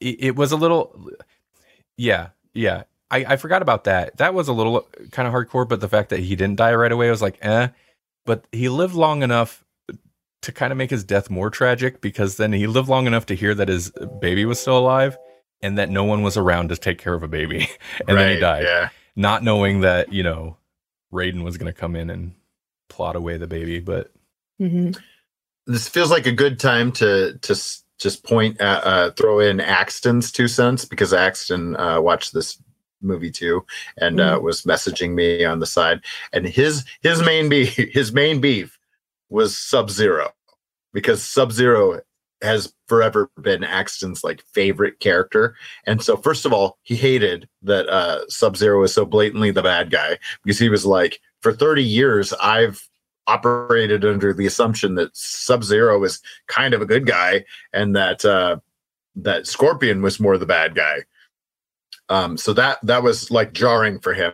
It 0.00 0.36
was 0.36 0.52
a 0.52 0.56
little 0.56 1.10
yeah 1.96 2.28
yeah. 2.54 2.84
I, 3.10 3.24
I 3.24 3.36
forgot 3.36 3.62
about 3.62 3.84
that. 3.84 4.16
That 4.18 4.34
was 4.34 4.48
a 4.48 4.52
little 4.52 4.86
kind 5.12 5.26
of 5.26 5.34
hardcore 5.34 5.68
but 5.68 5.80
the 5.80 5.88
fact 5.88 6.10
that 6.10 6.20
he 6.20 6.36
didn't 6.36 6.56
die 6.56 6.74
right 6.74 6.92
away 6.92 7.08
I 7.08 7.10
was 7.10 7.22
like 7.22 7.38
eh. 7.42 7.68
But 8.26 8.46
he 8.52 8.68
lived 8.68 8.94
long 8.94 9.22
enough 9.22 9.64
to 10.42 10.52
kind 10.52 10.70
of 10.70 10.76
make 10.78 10.90
his 10.90 11.02
death 11.02 11.30
more 11.30 11.50
tragic 11.50 12.00
because 12.00 12.36
then 12.36 12.52
he 12.52 12.66
lived 12.68 12.88
long 12.88 13.06
enough 13.08 13.26
to 13.26 13.34
hear 13.34 13.54
that 13.56 13.68
his 13.68 13.90
baby 14.20 14.44
was 14.44 14.60
still 14.60 14.78
alive 14.78 15.18
and 15.62 15.78
that 15.78 15.90
no 15.90 16.04
one 16.04 16.22
was 16.22 16.36
around 16.36 16.68
to 16.68 16.76
take 16.76 16.98
care 16.98 17.14
of 17.14 17.22
a 17.22 17.28
baby 17.28 17.68
and 18.08 18.16
then 18.18 18.34
he 18.34 18.40
died 18.40 18.64
Yeah. 18.64 18.88
not 19.16 19.42
knowing 19.42 19.80
that 19.80 20.12
you 20.12 20.22
know 20.22 20.56
Raiden 21.12 21.42
was 21.42 21.56
going 21.56 21.72
to 21.72 21.78
come 21.78 21.96
in 21.96 22.10
and 22.10 22.34
plot 22.88 23.16
away 23.16 23.36
the 23.36 23.46
baby 23.46 23.80
but 23.80 24.12
Mhm. 24.60 24.98
This 25.66 25.86
feels 25.86 26.10
like 26.10 26.26
a 26.26 26.32
good 26.32 26.58
time 26.58 26.90
to 26.92 27.38
to 27.42 27.52
s- 27.52 27.84
just 27.98 28.24
point 28.24 28.60
at, 28.60 28.84
uh, 28.84 29.10
throw 29.12 29.38
in 29.40 29.60
Axton's 29.60 30.32
two 30.32 30.48
cents 30.48 30.84
because 30.84 31.12
Axton 31.12 31.76
uh, 31.76 32.00
watched 32.00 32.32
this 32.32 32.60
movie 33.02 33.30
too 33.30 33.64
and 33.98 34.18
uh, 34.18 34.40
was 34.42 34.62
messaging 34.62 35.14
me 35.14 35.44
on 35.44 35.60
the 35.60 35.66
side 35.66 36.00
and 36.32 36.46
his 36.46 36.84
his 37.02 37.22
main 37.22 37.48
beef 37.48 37.76
his 37.92 38.12
main 38.12 38.40
beef 38.40 38.78
was 39.28 39.56
Sub 39.56 39.90
Zero 39.90 40.30
because 40.92 41.22
Sub 41.22 41.52
Zero 41.52 42.00
has 42.42 42.72
forever 42.86 43.30
been 43.40 43.64
Axton's 43.64 44.22
like 44.22 44.44
favorite 44.52 45.00
character 45.00 45.56
and 45.86 46.02
so 46.02 46.16
first 46.16 46.46
of 46.46 46.52
all 46.52 46.78
he 46.82 46.94
hated 46.94 47.48
that 47.62 47.88
uh 47.88 48.20
Sub 48.28 48.56
Zero 48.56 48.80
was 48.80 48.94
so 48.94 49.04
blatantly 49.04 49.50
the 49.50 49.62
bad 49.62 49.90
guy 49.90 50.18
because 50.44 50.58
he 50.58 50.68
was 50.68 50.86
like 50.86 51.20
for 51.40 51.52
30 51.52 51.82
years 51.82 52.32
I've 52.34 52.88
operated 53.28 54.04
under 54.04 54.32
the 54.32 54.46
assumption 54.46 54.96
that 54.96 55.16
Sub 55.16 55.62
Zero 55.62 56.02
is 56.02 56.20
kind 56.48 56.74
of 56.74 56.80
a 56.80 56.86
good 56.86 57.06
guy 57.06 57.44
and 57.72 57.94
that 57.94 58.24
uh, 58.24 58.56
that 59.14 59.46
Scorpion 59.46 60.02
was 60.02 60.18
more 60.18 60.38
the 60.38 60.46
bad 60.46 60.74
guy. 60.74 61.04
Um, 62.08 62.38
so 62.38 62.54
that 62.54 62.78
that 62.82 63.02
was 63.02 63.30
like 63.30 63.52
jarring 63.52 64.00
for 64.00 64.14
him. 64.14 64.32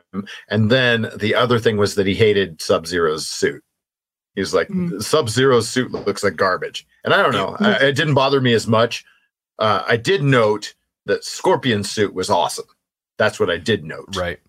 And 0.48 0.70
then 0.70 1.10
the 1.16 1.35
other 1.35 1.59
thing 1.59 1.76
was 1.76 1.97
that 1.97 2.06
he 2.06 2.14
hated 2.14 2.62
Sub 2.62 2.86
Zero's 2.86 3.26
suit. 3.26 3.62
He 4.35 4.40
was 4.40 4.55
like, 4.55 4.69
Mm. 4.69 5.02
Sub 5.02 5.28
Zero 5.28 5.61
suit 5.61 5.93
looks 5.93 6.24
like 6.24 6.36
garbage. 6.36 6.86
And 7.05 7.15
I 7.15 7.23
don't 7.23 7.32
know, 7.32 7.56
I, 7.61 7.86
it 7.86 7.93
didn't 7.97 8.15
bother 8.15 8.40
me 8.40 8.52
as 8.52 8.66
much. 8.66 9.05
Uh, 9.59 9.82
I 9.86 9.97
did 9.97 10.23
note 10.23 10.74
that 11.06 11.24
Scorpion 11.24 11.85
suit 11.85 12.15
was 12.15 12.31
awesome. 12.31 12.66
That's 13.19 13.39
what 13.39 13.51
I 13.51 13.59
did 13.59 13.85
note. 13.85 14.16
Right. 14.16 14.40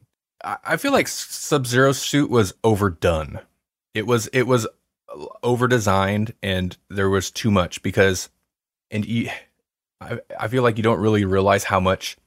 I 0.43 0.57
I 0.63 0.77
feel 0.77 0.91
like 0.91 1.07
Sub 1.07 1.67
Zero 1.67 1.91
suit 1.91 2.29
was 2.29 2.53
overdone. 2.63 3.39
It 3.93 4.07
was 4.07 4.27
it 4.27 4.43
was 4.47 4.67
over 5.43 5.67
designed 5.67 6.33
and 6.43 6.75
there 6.89 7.09
was 7.09 7.31
too 7.31 7.51
much 7.51 7.81
because 7.83 8.29
and 8.91 9.05
you, 9.05 9.29
I 10.01 10.19
I 10.39 10.47
feel 10.47 10.63
like 10.63 10.77
you 10.77 10.83
don't 10.83 10.99
really 10.99 11.25
realize 11.25 11.63
how 11.63 11.79
much 11.79 12.17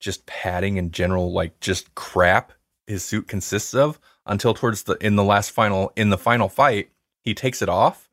just 0.00 0.26
padding 0.26 0.78
and 0.78 0.92
general 0.92 1.32
like 1.32 1.58
just 1.60 1.94
crap 1.94 2.52
his 2.86 3.02
suit 3.04 3.28
consists 3.28 3.72
of 3.74 3.98
until 4.26 4.52
towards 4.52 4.82
the 4.82 4.94
in 4.94 5.16
the 5.16 5.24
last 5.24 5.50
final 5.50 5.92
in 5.96 6.10
the 6.10 6.18
final 6.18 6.48
fight 6.48 6.90
he 7.24 7.34
takes 7.34 7.62
it 7.62 7.68
off 7.68 8.08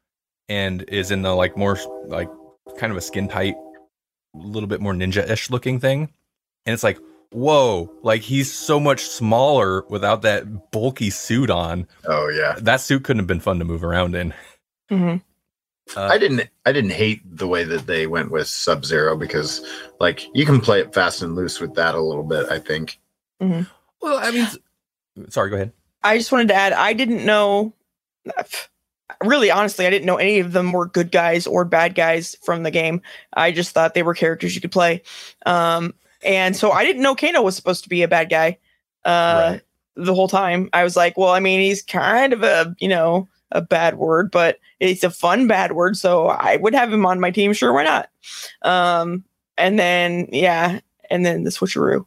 and 0.49 0.83
is 0.83 1.11
in 1.11 1.21
the 1.21 1.33
like 1.33 1.57
more 1.57 1.77
like 2.07 2.29
kind 2.77 2.91
of 2.91 2.97
a 2.97 3.01
skin 3.01 3.27
tight 3.27 3.55
a 4.35 4.37
little 4.37 4.67
bit 4.67 4.81
more 4.81 4.93
ninja-ish 4.93 5.49
looking 5.49 5.79
thing 5.79 6.09
and 6.65 6.73
it's 6.73 6.83
like 6.83 6.97
whoa 7.31 7.91
like 8.03 8.21
he's 8.21 8.51
so 8.51 8.79
much 8.79 9.01
smaller 9.01 9.83
without 9.89 10.21
that 10.21 10.71
bulky 10.71 11.09
suit 11.09 11.49
on 11.49 11.87
Oh 12.05 12.29
yeah. 12.29 12.55
that 12.59 12.81
suit 12.81 13.03
couldn't 13.03 13.19
have 13.19 13.27
been 13.27 13.39
fun 13.39 13.59
to 13.59 13.65
move 13.65 13.83
around 13.83 14.15
in 14.15 14.33
Mhm. 14.89 15.21
uh, 15.95 16.01
I 16.11 16.17
didn't 16.17 16.49
I 16.65 16.71
didn't 16.71 16.91
hate 16.91 17.21
the 17.37 17.47
way 17.47 17.63
that 17.63 17.87
they 17.87 18.07
went 18.07 18.31
with 18.31 18.47
Sub 18.47 18.83
Zero 18.85 19.15
because 19.17 19.65
like 19.99 20.27
you 20.33 20.45
can 20.45 20.59
play 20.61 20.79
it 20.81 20.93
fast 20.93 21.21
and 21.21 21.35
loose 21.35 21.59
with 21.59 21.73
that 21.75 21.95
a 21.95 22.01
little 22.01 22.23
bit, 22.23 22.45
I 22.49 22.59
think. 22.59 22.99
well 23.39 23.63
i 24.03 24.31
mean 24.31 24.47
sorry 25.29 25.49
go 25.49 25.55
ahead 25.55 25.71
I 26.03 26.17
just 26.17 26.31
wanted 26.31 26.47
to 26.47 26.55
add, 26.55 26.73
I 26.73 26.93
didn't 26.93 27.25
know. 27.25 27.73
Really, 29.23 29.51
honestly, 29.51 29.85
I 29.85 29.89
didn't 29.89 30.05
know 30.05 30.17
any 30.17 30.39
of 30.39 30.51
them 30.53 30.71
were 30.71 30.85
good 30.85 31.11
guys 31.11 31.47
or 31.47 31.65
bad 31.65 31.95
guys 31.95 32.35
from 32.43 32.63
the 32.63 32.71
game. 32.71 33.01
I 33.33 33.51
just 33.51 33.71
thought 33.71 33.93
they 33.93 34.03
were 34.03 34.13
characters 34.13 34.55
you 34.55 34.61
could 34.61 34.71
play, 34.71 35.03
um, 35.45 35.93
and 36.23 36.55
so 36.55 36.71
I 36.71 36.83
didn't 36.85 37.01
know 37.01 37.15
Kano 37.15 37.41
was 37.41 37.55
supposed 37.55 37.83
to 37.83 37.89
be 37.89 38.03
a 38.03 38.07
bad 38.07 38.29
guy 38.29 38.57
uh, 39.05 39.51
Right. 39.53 39.61
the 39.95 40.13
whole 40.13 40.27
time. 40.27 40.69
I 40.73 40.83
was 40.83 40.95
like, 40.95 41.17
well, 41.17 41.31
I 41.31 41.39
mean, 41.39 41.59
he's 41.61 41.81
kind 41.81 42.33
of 42.33 42.43
a 42.43 42.75
you 42.79 42.87
know 42.87 43.27
a 43.51 43.61
bad 43.61 43.97
word, 43.97 44.31
but 44.31 44.59
it's 44.79 45.03
a 45.03 45.09
fun 45.09 45.47
bad 45.47 45.73
word, 45.73 45.97
so 45.97 46.27
I 46.27 46.57
would 46.57 46.73
have 46.73 46.91
him 46.93 47.05
on 47.05 47.19
my 47.19 47.31
team. 47.31 47.53
Sure, 47.53 47.73
why 47.73 47.83
not? 47.83 48.09
Um, 48.61 49.23
and 49.57 49.77
then 49.77 50.27
yeah, 50.31 50.79
and 51.09 51.25
then 51.25 51.43
the 51.43 51.49
switcheroo. 51.49 52.05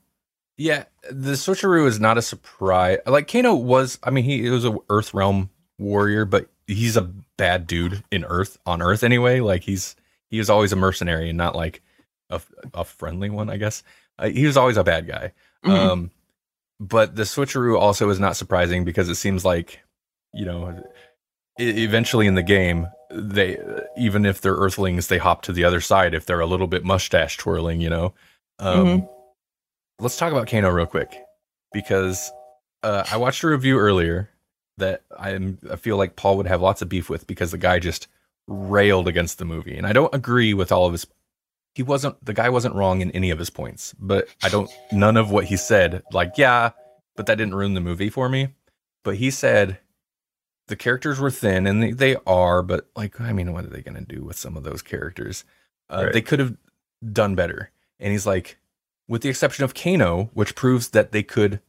Yeah, 0.57 0.85
the 1.11 1.33
switcheroo 1.33 1.87
is 1.87 1.99
not 1.99 2.17
a 2.17 2.23
surprise. 2.23 2.99
Like 3.07 3.27
Kano 3.27 3.55
was, 3.55 3.99
I 4.05 4.11
mean, 4.11 4.25
he 4.25 4.49
was 4.49 4.65
a 4.65 4.77
Earth 4.89 5.13
Realm 5.13 5.51
warrior, 5.79 6.25
but 6.25 6.49
he's 6.67 6.97
a 6.97 7.11
bad 7.37 7.67
dude 7.67 8.03
in 8.11 8.25
Earth 8.25 8.59
on 8.67 8.83
Earth 8.83 9.03
anyway. 9.03 9.41
Like 9.41 9.63
he's 9.63 9.97
he 10.31 10.39
was 10.39 10.51
always 10.51 10.73
a 10.73 10.77
mercenary 10.77 11.29
and 11.29 11.39
not 11.39 11.55
like 11.55 11.83
a, 12.31 12.41
a 12.73 12.85
friendly 12.85 13.31
one, 13.31 13.51
I 13.51 13.57
guess. 13.57 13.83
Uh, 14.19 14.29
he 14.29 14.47
was 14.47 14.57
always 14.57 14.77
a 14.77 14.85
bad 14.85 15.07
guy. 15.07 15.33
Mhm. 15.65 15.71
Um, 15.71 16.11
but 16.81 17.17
the 17.17 17.23
switcheroo 17.23 17.79
also 17.79 18.09
is 18.11 18.19
not 18.21 18.37
surprising 18.37 18.85
because 18.85 19.09
it 19.09 19.15
seems 19.17 19.45
like, 19.45 19.81
you 20.33 20.45
know, 20.45 20.83
eventually 21.59 22.27
in 22.27 22.35
the 22.35 22.43
game, 22.43 22.89
they 23.11 23.59
even 23.97 24.27
if 24.27 24.41
they're 24.41 24.57
Earthlings, 24.57 25.07
they 25.09 25.19
hop 25.19 25.43
to 25.43 25.53
the 25.53 25.65
other 25.65 25.81
side 25.81 26.15
if 26.15 26.27
they're 26.27 26.41
a 26.41 26.47
little 26.47 26.67
bit 26.67 26.85
mustache 26.85 27.37
twirling, 27.37 27.81
you 27.81 27.91
know. 27.91 28.15
Um, 28.59 28.87
Mhm. 28.87 29.09
Let's 30.01 30.17
talk 30.17 30.33
about 30.33 30.49
Kano 30.49 30.71
real 30.71 30.87
quick 30.87 31.15
because 31.73 32.33
uh, 32.83 33.05
I 33.11 33.17
watched 33.17 33.45
a 33.45 33.49
review 33.49 33.79
earlier 33.79 34.29
that 34.79 35.03
I'm 35.19 35.59
I 35.71 35.77
feel 35.77 35.97
like 35.97 36.17
Paul 36.17 36.37
would 36.37 36.47
have 36.47 36.61
lots 36.61 36.83
of 36.83 36.89
beef 36.89 37.09
with 37.09 37.27
because 37.27 37.51
the 37.51 37.59
guy 37.59 37.79
just 37.79 38.09
railed 38.47 39.09
against 39.09 39.39
the 39.39 39.45
movie, 39.45 39.77
and 39.77 39.87
I 39.87 39.93
don't 39.93 40.15
agree 40.15 40.55
with 40.55 40.73
all 40.73 40.87
of 40.87 40.93
his. 40.93 41.07
He 41.75 41.83
wasn't 41.83 42.25
the 42.25 42.35
guy 42.35 42.49
wasn't 42.49 42.75
wrong 42.75 43.01
in 43.01 43.11
any 43.13 43.31
of 43.31 43.39
his 43.39 43.51
points, 43.51 43.95
but 43.99 44.29
I 44.43 44.49
don't 44.49 44.71
none 44.93 45.17
of 45.17 45.31
what 45.31 45.45
he 45.47 45.57
said. 45.57 46.03
Like, 46.13 46.33
yeah, 46.37 46.71
but 47.17 47.27
that 47.27 47.37
didn't 47.39 47.55
ruin 47.55 47.75
the 47.75 47.81
movie 47.81 48.11
for 48.11 48.29
me. 48.29 48.49
But 49.03 49.17
he 49.17 49.31
said 49.31 49.79
the 50.69 50.77
characters 50.77 51.21
were 51.21 51.31
thin, 51.31 51.67
and 51.67 51.83
they, 51.83 51.91
they 51.93 52.17
are. 52.27 52.63
But 52.63 52.89
like, 52.97 53.21
I 53.21 53.33
mean, 53.33 53.53
what 53.53 53.65
are 53.65 53.71
they 53.71 53.83
going 53.83 54.03
to 54.03 54.15
do 54.15 54.23
with 54.23 54.37
some 54.37 54.57
of 54.57 54.65
those 54.65 54.83
characters? 54.83 55.45
Uh, 55.91 56.05
Right. 56.05 56.13
They 56.13 56.23
could 56.23 56.39
have 56.39 56.57
done 57.13 57.35
better. 57.35 57.71
And 58.01 58.13
he's 58.13 58.27
like, 58.27 58.57
with 59.07 59.23
the 59.23 59.29
exception 59.29 59.65
of 59.65 59.75
Kano, 59.75 60.31
which 60.33 60.55
proves 60.55 60.89
that 60.91 61.13
they 61.13 61.23
could, 61.23 61.61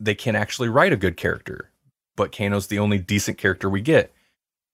they 0.00 0.14
can 0.14 0.34
actually 0.34 0.68
write 0.68 0.92
a 0.92 0.96
good 0.96 1.16
character. 1.16 1.70
But 2.16 2.32
Kano's 2.32 2.66
the 2.66 2.78
only 2.78 2.98
decent 2.98 3.38
character 3.38 3.68
we 3.70 3.80
get. 3.80 4.12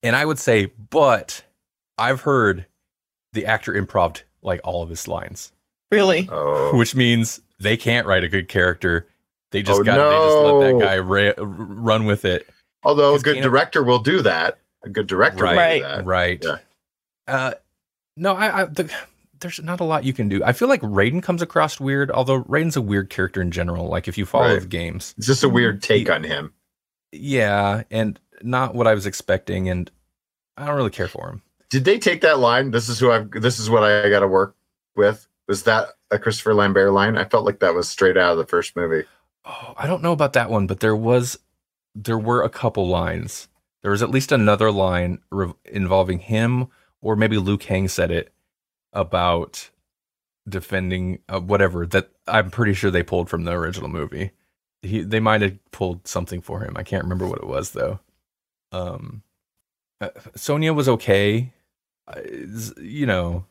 And 0.02 0.15
I 0.16 0.24
would 0.24 0.39
say, 0.39 0.73
but 0.90 1.44
I've 1.97 2.23
heard 2.23 2.66
the 3.32 3.47
actor 3.47 3.74
improved 3.74 4.23
like 4.43 4.60
all 4.65 4.82
of 4.82 4.89
his 4.89 5.06
lines, 5.09 5.52
Really? 5.90 6.28
Oh, 6.31 6.77
which 6.77 6.94
means 6.94 7.40
they 7.60 7.77
can't 7.77 8.06
write 8.06 8.23
a 8.24 8.28
good 8.28 8.48
character. 8.48 9.06
They 9.52 9.62
just 9.62 9.81
Oh, 9.81 9.85
got 9.85 9.97
they 9.97 10.16
just 10.16 10.36
let 10.39 10.78
that 10.78 10.86
guy 10.86 10.98
ra- 10.98 11.32
run 11.39 12.05
with 12.05 12.24
it. 12.24 12.47
although 12.82 13.15
a 13.15 13.19
good 13.19 13.36
Kano- 13.36 13.48
director 13.48 13.82
will 13.82 13.98
do 14.01 14.20
that. 14.23 14.59
A 14.85 14.89
good 14.89 15.06
director 15.06 15.44
will 15.47 15.55
Right. 15.55 15.78
do 15.78 15.82
that. 15.89 16.05
Right. 16.05 16.44
Yeah. 16.44 16.59
Uh, 17.27 17.55
no, 18.16 18.35
I, 18.35 18.62
I 18.62 18.65
the, 18.66 18.93
there's 19.40 19.60
not 19.60 19.81
a 19.81 19.85
lot 19.85 20.05
you 20.05 20.12
can 20.12 20.28
do. 20.28 20.43
I 20.44 20.52
feel 20.52 20.69
like 20.69 20.81
Raiden 20.82 21.23
comes 21.23 21.43
across 21.43 21.81
weird, 21.81 22.10
although 22.10 22.43
Raiden's 22.44 22.77
a 22.77 22.82
weird 22.82 23.09
character 23.10 23.40
in 23.40 23.51
general. 23.51 23.89
Like 23.89 24.06
if 24.09 24.19
you 24.19 24.27
follow 24.27 24.52
Right. 24.52 24.60
the 24.60 24.66
games, 24.66 25.15
It's 25.19 25.27
just 25.27 25.43
a 25.44 25.48
weird 25.48 25.82
take 25.82 26.10
on 26.10 26.23
him. 26.24 26.52
Yeah, 27.12 27.82
and 27.90 28.18
not 28.43 28.74
what 28.74 28.86
I 28.86 28.94
was 28.94 29.06
expecting, 29.06 29.68
and 29.68 29.90
I 30.56 30.66
don't 30.66 30.76
really 30.76 30.90
care 30.90 31.09
for 31.09 31.28
him. 31.28 31.43
Did 31.70 31.85
they 31.85 31.98
take 31.98 32.20
that 32.22 32.39
line? 32.39 32.70
This 32.70 32.89
is 32.89 32.98
who 32.98 33.10
I've. 33.10 33.30
This 33.30 33.59
is 33.59 33.70
what 33.70 33.85
I 33.85 34.09
got 34.09 34.20
to 34.20 34.28
work 34.28 34.56
with. 34.97 35.26
Was 35.47 35.62
that 35.64 35.89
a 36.10 36.18
Christopher 36.18 36.55
Lambert 36.55 36.93
line? 36.93 37.16
I 37.16 37.24
felt 37.24 37.44
like 37.44 37.60
that 37.60 37.74
was 37.74 37.89
straight 37.89 38.16
out 38.16 38.32
of 38.32 38.39
the 38.39 38.47
first 38.47 38.76
movie. 38.76 39.06
Oh, 39.44 39.74
I 39.76 39.86
don't 39.86 40.02
know 40.02 40.12
about 40.12 40.35
that 40.35 40.51
one, 40.51 40.66
but 40.66 40.80
there 40.80 40.97
was, 40.97 41.39
there 41.94 42.18
were 42.18 42.43
a 42.43 42.51
couple 42.51 42.86
lines. 42.86 43.48
There 43.82 43.90
was 43.90 44.02
at 44.02 44.10
least 44.10 44.30
another 44.32 44.70
line 44.70 45.20
re- 45.30 45.55
involving 45.64 46.18
him, 46.18 46.68
or 47.01 47.16
maybe 47.16 47.39
Liu 47.39 47.56
Kang 47.56 47.89
said 47.89 48.10
it 48.10 48.32
about 48.93 49.70
defending 50.47 51.20
uh, 51.28 51.40
whatever 51.40 51.86
that 51.86 52.10
I'm 52.26 52.51
pretty 52.51 52.74
sure 52.74 52.90
they 52.90 53.02
pulled 53.02 53.30
from 53.30 53.44
the 53.44 53.52
original 53.52 53.89
movie. 53.89 54.32
He 54.83 55.03
they 55.03 55.21
might 55.21 55.43
have 55.43 55.59
pulled 55.73 56.07
something 56.07 56.41
for 56.41 56.61
him. 56.61 56.75
I 56.77 56.83
can't 56.83 57.03
remember 57.05 57.27
what 57.27 57.39
it 57.41 57.47
was 57.47 57.73
though. 57.73 57.99
Um, 58.73 59.23
uh, 60.01 60.11
Sonya 60.37 60.73
was 60.73 60.89
okay. 60.89 61.53
Uh, 62.07 62.21
you 62.81 63.05
know, 63.07 63.45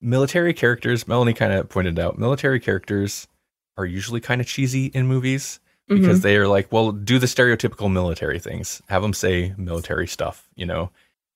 military 0.00 0.52
characters. 0.54 1.06
Melanie 1.06 1.34
kind 1.34 1.52
of 1.52 1.68
pointed 1.68 1.98
out 1.98 2.18
military 2.18 2.60
characters 2.60 3.28
are 3.76 3.86
usually 3.86 4.20
kind 4.20 4.40
of 4.40 4.46
cheesy 4.46 4.86
in 4.86 5.06
movies 5.06 5.60
because 5.88 6.20
Mhm. 6.20 6.22
they 6.22 6.36
are 6.36 6.48
like, 6.48 6.70
well, 6.72 6.92
do 6.92 7.18
the 7.18 7.26
stereotypical 7.26 7.90
military 7.92 8.38
things. 8.38 8.82
Have 8.88 9.02
them 9.02 9.12
say 9.12 9.54
military 9.56 10.06
stuff, 10.06 10.48
you 10.54 10.66
know. 10.66 10.90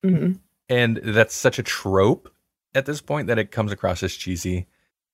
Mhm. 0.05 0.41
And 0.69 0.97
that's 0.99 1.35
such 1.35 1.59
a 1.59 1.63
trope 1.63 2.33
at 2.75 2.87
this 2.87 3.01
point 3.01 3.27
that 3.29 3.39
it 3.39 3.51
comes 3.51 3.73
across 3.73 4.03
as 4.03 4.15
cheesy. 4.15 4.67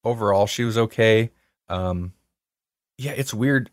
Overall, 0.04 0.46
she 0.46 0.64
was 0.64 0.76
okay. 0.78 1.30
Um, 1.68 2.12
yeah, 3.02 3.12
it's 3.12 3.34
weird. 3.34 3.70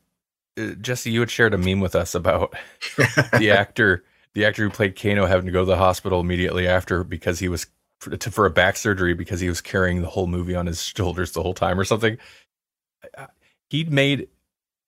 Uh, 0.60 0.72
Jesse, 0.82 1.12
you 1.12 1.20
had 1.20 1.30
shared 1.30 1.54
a 1.54 1.58
meme 1.58 1.80
with 1.80 1.96
us 1.96 2.16
about 2.16 2.56
the 3.38 3.52
actor, 3.52 4.04
the 4.34 4.46
actor 4.46 4.64
who 4.64 4.70
played 4.70 5.00
Kano, 5.00 5.26
having 5.26 5.46
to 5.46 5.52
go 5.52 5.60
to 5.60 5.66
the 5.66 5.78
hospital 5.78 6.20
immediately 6.20 6.68
after 6.68 7.04
because 7.04 7.40
he 7.40 7.48
was 7.48 7.68
for, 8.00 8.16
to, 8.16 8.32
for 8.32 8.46
a 8.46 8.50
back 8.50 8.76
surgery 8.76 9.14
because 9.14 9.40
he 9.40 9.50
was 9.50 9.62
carrying 9.62 10.02
the 10.02 10.10
whole 10.10 10.28
movie 10.28 10.56
on 10.56 10.66
his 10.66 10.84
shoulders 10.98 11.32
the 11.32 11.44
whole 11.44 11.54
time 11.54 11.80
or 11.80 11.86
something. 11.86 12.18
He'd 13.70 13.92
made 13.92 14.30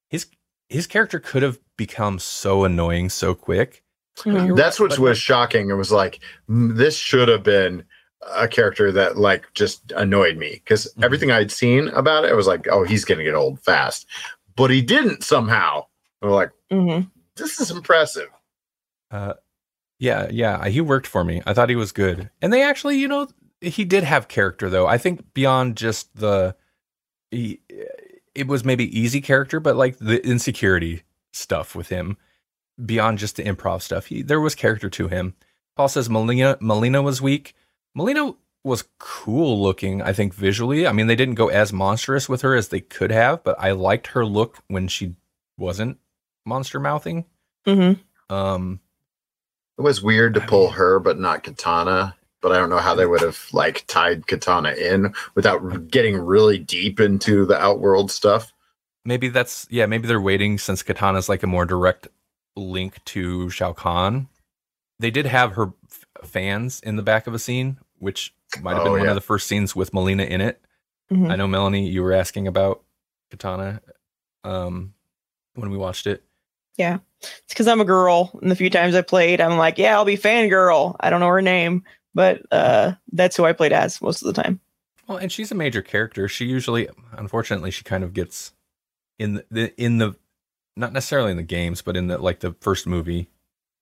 his 0.10 0.26
his 0.70 0.88
character 0.88 1.20
could 1.20 1.44
have 1.44 1.60
become 1.78 2.18
so 2.18 2.64
annoying 2.64 3.10
so 3.10 3.36
quick. 3.36 3.84
Mhm. 4.18 4.58
That's 4.58 4.80
what 4.80 4.98
was 4.98 5.18
shocking. 5.18 5.70
It 5.70 5.76
was 5.76 5.92
like 5.92 6.20
this 6.48 6.96
should 6.96 7.28
have 7.28 7.44
been 7.44 7.86
a 8.36 8.48
character 8.48 8.92
that 8.92 9.18
like 9.18 9.46
just 9.54 9.92
annoyed 9.94 10.38
me 10.38 10.52
because 10.64 10.92
Mhm. 10.98 11.04
everything 11.04 11.32
I'd 11.32 11.52
seen 11.52 11.88
about 11.90 12.24
it, 12.26 12.32
I 12.32 12.34
was 12.36 12.48
like, 12.48 12.68
oh, 12.70 12.84
he's 12.84 13.06
gonna 13.06 13.24
get 13.24 13.34
old 13.34 13.60
fast, 13.62 14.06
but 14.56 14.70
he 14.70 14.82
didn't 14.82 15.24
somehow. 15.24 15.86
I'm 16.22 16.30
like, 16.30 16.52
Mhm. 16.72 17.10
this 17.36 17.60
is 17.60 17.72
impressive. 17.72 18.30
Uh, 19.10 19.34
yeah, 20.00 20.28
yeah, 20.32 20.68
he 20.68 20.82
worked 20.82 21.08
for 21.08 21.24
me. 21.24 21.42
I 21.46 21.54
thought 21.54 21.70
he 21.70 21.76
was 21.76 21.92
good, 21.92 22.30
and 22.42 22.52
they 22.54 22.62
actually, 22.64 22.98
you 22.98 23.08
know, 23.08 23.28
he 23.60 23.86
did 23.86 24.04
have 24.04 24.28
character 24.28 24.70
though. 24.70 24.88
I 24.88 24.98
think 24.98 25.34
beyond 25.34 25.78
just 25.78 26.16
the, 26.16 26.56
he, 27.32 27.62
it 28.36 28.48
was 28.48 28.64
maybe 28.64 28.98
easy 28.98 29.22
character, 29.22 29.60
but 29.60 29.76
like 29.76 29.98
the 29.98 30.26
insecurity 30.26 31.04
stuff 31.34 31.76
with 31.76 31.90
him, 31.90 32.18
beyond 32.84 33.18
just 33.20 33.36
the 33.36 33.44
improv 33.44 33.82
stuff, 33.82 34.08
he 34.08 34.22
there 34.22 34.40
was 34.42 34.56
character 34.56 34.90
to 34.90 35.08
him. 35.08 35.36
Paul 35.76 35.88
says 35.88 36.10
Mileena 36.10 36.58
Mileena 36.60 37.04
was 37.04 37.22
weak. 37.22 37.54
Mileena 37.98 38.36
was 38.64 38.86
cool 39.00 39.62
looking, 39.62 40.02
I 40.02 40.14
think 40.14 40.34
visually. 40.34 40.86
I 40.88 40.92
mean, 40.92 41.08
they 41.08 41.16
didn't 41.16 41.36
go 41.36 41.48
as 41.50 41.74
monstrous 41.74 42.30
with 42.30 42.42
her 42.42 42.56
as 42.56 42.68
they 42.70 42.80
could 42.80 43.12
have, 43.12 43.44
but 43.44 43.56
I 43.60 43.72
liked 43.72 44.08
her 44.08 44.26
look 44.26 44.60
when 44.68 44.88
she 44.88 45.16
wasn't 45.58 45.98
monster 46.46 46.80
mouthing. 46.80 47.26
Mhm. 47.68 48.00
Um, 48.30 48.80
It 49.78 49.82
was 49.82 50.02
weird 50.04 50.36
to 50.36 50.44
I 50.44 50.46
pull 50.46 50.66
mean- 50.66 50.74
her, 50.76 51.00
but 51.00 51.20
not 51.20 51.44
Kitana. 51.44 52.14
But 52.42 52.52
I 52.54 52.58
don't 52.58 52.72
know 52.72 52.80
how 52.80 52.96
they 52.96 53.06
would 53.06 53.22
have 53.22 53.40
like 53.54 53.86
tied 53.86 54.26
Kitana 54.26 54.76
in 54.76 55.14
without 55.36 55.90
getting 55.92 56.18
really 56.18 56.58
deep 56.58 57.00
into 57.00 57.46
the 57.46 57.60
outworld 57.60 58.10
stuff. 58.12 58.52
maybe 59.06 59.30
that's 59.30 59.66
yeah 59.72 59.88
maybe 59.88 60.08
they're 60.08 60.22
waiting 60.22 60.58
since 60.60 60.84
Kitana's 60.84 61.28
like 61.30 61.42
a 61.44 61.48
more 61.48 61.66
direct 61.66 62.08
link 62.56 63.04
to 63.06 63.50
shao 63.50 63.74
kahn 63.74 64.28
they 65.00 65.10
did 65.10 65.26
have 65.26 65.54
her 65.54 65.68
f- 65.68 65.74
fans 66.24 66.80
in 66.82 66.96
the 66.96 67.02
back 67.04 67.28
of 67.28 67.34
a 67.34 67.40
scene 67.40 67.78
which 68.00 68.34
might 68.62 68.74
have 68.76 68.84
been 68.84 68.94
Oh, 68.94 68.98
one 68.98 69.04
yeah. 69.06 69.10
of 69.10 69.16
the 69.16 69.22
first 69.22 69.48
scenes 69.48 69.76
with 69.76 69.92
Mileena 69.92 70.28
in 70.28 70.42
it 70.42 70.62
Mhm. 71.12 71.30
i 71.32 71.36
know 71.36 71.48
melanie 71.48 71.88
you 71.90 72.02
were 72.04 72.14
asking 72.14 72.48
about 72.48 72.84
Kitana 73.32 73.80
um 74.44 74.94
when 75.56 75.70
we 75.70 75.78
watched 75.78 76.08
it 76.08 76.24
Yeah, 76.78 77.00
It's 77.22 77.44
because 77.50 77.68
I'm 77.68 77.82
a 77.82 77.86
girl, 77.86 78.32
and 78.42 78.50
the 78.50 78.56
few 78.56 78.70
times 78.70 78.96
I 78.96 79.02
played, 79.02 79.42
I'm 79.42 79.58
like, 79.58 79.78
yeah, 79.78 79.94
I'll 79.96 80.06
be 80.06 80.18
fangirl. 80.18 80.96
I 81.02 81.10
don't 81.10 81.20
know 81.20 81.28
her 81.28 81.42
name, 81.42 81.84
but 82.16 82.42
uh, 82.52 82.94
that's 83.12 83.36
who 83.36 83.44
I 83.46 83.52
played 83.54 83.74
as 83.74 84.02
most 84.02 84.22
of 84.24 84.34
the 84.34 84.42
time. 84.42 84.60
well 85.08 85.18
and 85.18 85.32
she's 85.32 85.52
a 85.52 85.56
major 85.56 85.82
character 85.82 86.28
she 86.30 86.46
usually 86.46 86.88
unfortunately 87.12 87.72
she 87.72 87.84
kind 87.84 88.04
of 88.04 88.14
gets 88.14 88.54
in 89.20 89.34
the- 89.36 89.46
the 89.52 89.82
in 89.82 89.98
the 89.98 90.16
not 90.78 90.94
necessarily 90.94 91.32
in 91.32 91.38
the 91.38 91.44
games 91.44 91.82
but 91.82 91.98
in 91.98 92.08
the 92.08 92.18
like 92.18 92.40
the 92.40 92.56
first 92.62 92.88
movie 92.88 93.28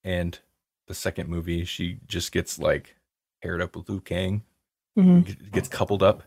and 0.03 0.39
the 0.89 0.93
second 0.93 1.29
movie 1.29 1.63
she 1.63 1.99
just 2.07 2.33
gets 2.33 2.59
like 2.59 2.97
paired 3.41 3.61
up 3.61 3.75
with 3.77 3.87
Liu 3.87 4.01
Kang 4.01 4.43
Mhm. 4.97 5.51
gets 5.51 5.69
coupled 5.69 6.03
up 6.03 6.23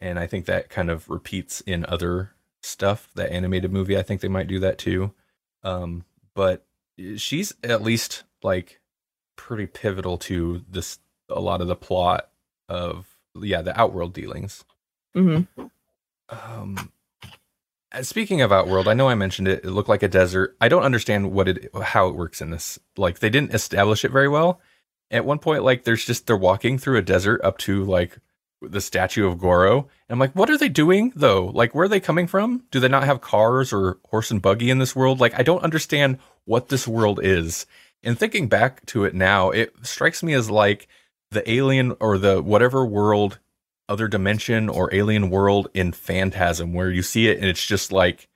and 0.00 0.18
i 0.18 0.26
think 0.26 0.46
that 0.46 0.68
kind 0.70 0.90
of 0.90 1.08
repeats 1.08 1.60
in 1.60 1.84
other 1.86 2.32
stuff 2.62 3.08
that 3.14 3.30
animated 3.30 3.70
movie 3.72 3.96
i 3.96 4.02
think 4.02 4.20
they 4.20 4.28
might 4.28 4.48
do 4.48 4.58
that 4.58 4.78
too 4.78 5.12
um 5.62 6.04
but 6.34 6.64
she's 7.16 7.52
at 7.62 7.82
least 7.82 8.24
like 8.42 8.80
pretty 9.36 9.66
pivotal 9.66 10.18
to 10.18 10.64
this 10.68 10.98
a 11.28 11.38
lot 11.40 11.60
of 11.60 11.68
the 11.68 11.76
plot 11.76 12.30
of 12.68 13.06
yeah 13.40 13.62
the 13.62 13.78
outworld 13.78 14.12
dealings 14.14 14.64
Mhm. 15.14 15.46
um 16.30 16.92
Uh, 17.90 18.02
speaking 18.02 18.42
of 18.42 18.52
outworld 18.52 18.86
i 18.86 18.92
know 18.92 19.08
i 19.08 19.14
mentioned 19.14 19.48
it 19.48 19.64
it 19.64 19.70
looked 19.70 19.88
like 19.88 20.02
a 20.02 20.08
desert. 20.08 20.56
I 20.60 20.68
don't 20.68 20.82
understand 20.82 21.32
what 21.32 21.48
it 21.48 21.70
how 21.82 22.08
it 22.08 22.14
works 22.14 22.40
in 22.42 22.50
this. 22.50 22.78
Like 22.96 23.20
they 23.20 23.30
didn't 23.30 23.54
establish 23.54 24.04
it 24.04 24.10
very 24.10 24.28
well. 24.28 24.60
At 25.10 25.24
one 25.24 25.38
point 25.38 25.64
like 25.64 25.84
there's 25.84 26.04
just 26.04 26.26
they're 26.26 26.36
walking 26.36 26.76
through 26.78 26.98
a 26.98 27.02
desert 27.02 27.40
up 27.42 27.56
to 27.58 27.84
like 27.84 28.18
the 28.60 28.80
statue 28.80 29.26
of 29.26 29.38
goro. 29.38 29.78
And 29.78 29.88
i'm 30.10 30.18
like 30.18 30.34
what 30.34 30.50
are 30.50 30.58
they 30.58 30.68
doing 30.68 31.12
though? 31.16 31.46
Like 31.46 31.74
where 31.74 31.86
are 31.86 31.88
they 31.88 32.00
coming 32.00 32.26
from? 32.26 32.64
Do 32.70 32.78
they 32.78 32.88
not 32.88 33.04
have 33.04 33.22
cars 33.22 33.72
or 33.72 33.98
horse 34.10 34.30
and 34.30 34.42
buggy 34.42 34.70
in 34.70 34.78
this 34.78 34.94
world? 34.94 35.18
Like 35.20 35.38
i 35.38 35.42
don't 35.42 35.64
understand 35.64 36.18
what 36.44 36.68
this 36.68 36.86
world 36.86 37.20
is. 37.22 37.64
And 38.02 38.18
thinking 38.18 38.48
back 38.48 38.84
to 38.86 39.04
it 39.04 39.14
now 39.14 39.50
it 39.50 39.74
strikes 39.82 40.22
me 40.22 40.34
as 40.34 40.50
like 40.50 40.88
the 41.30 41.48
alien 41.50 41.96
or 42.00 42.18
the 42.18 42.42
whatever 42.42 42.84
world 42.84 43.38
other 43.88 44.08
dimension 44.08 44.68
or 44.68 44.92
alien 44.94 45.30
world 45.30 45.68
in 45.74 45.92
phantasm 45.92 46.72
where 46.72 46.90
you 46.90 47.02
see 47.02 47.28
it 47.28 47.38
and 47.38 47.46
it's 47.46 47.64
just 47.66 47.92
like 47.92 48.28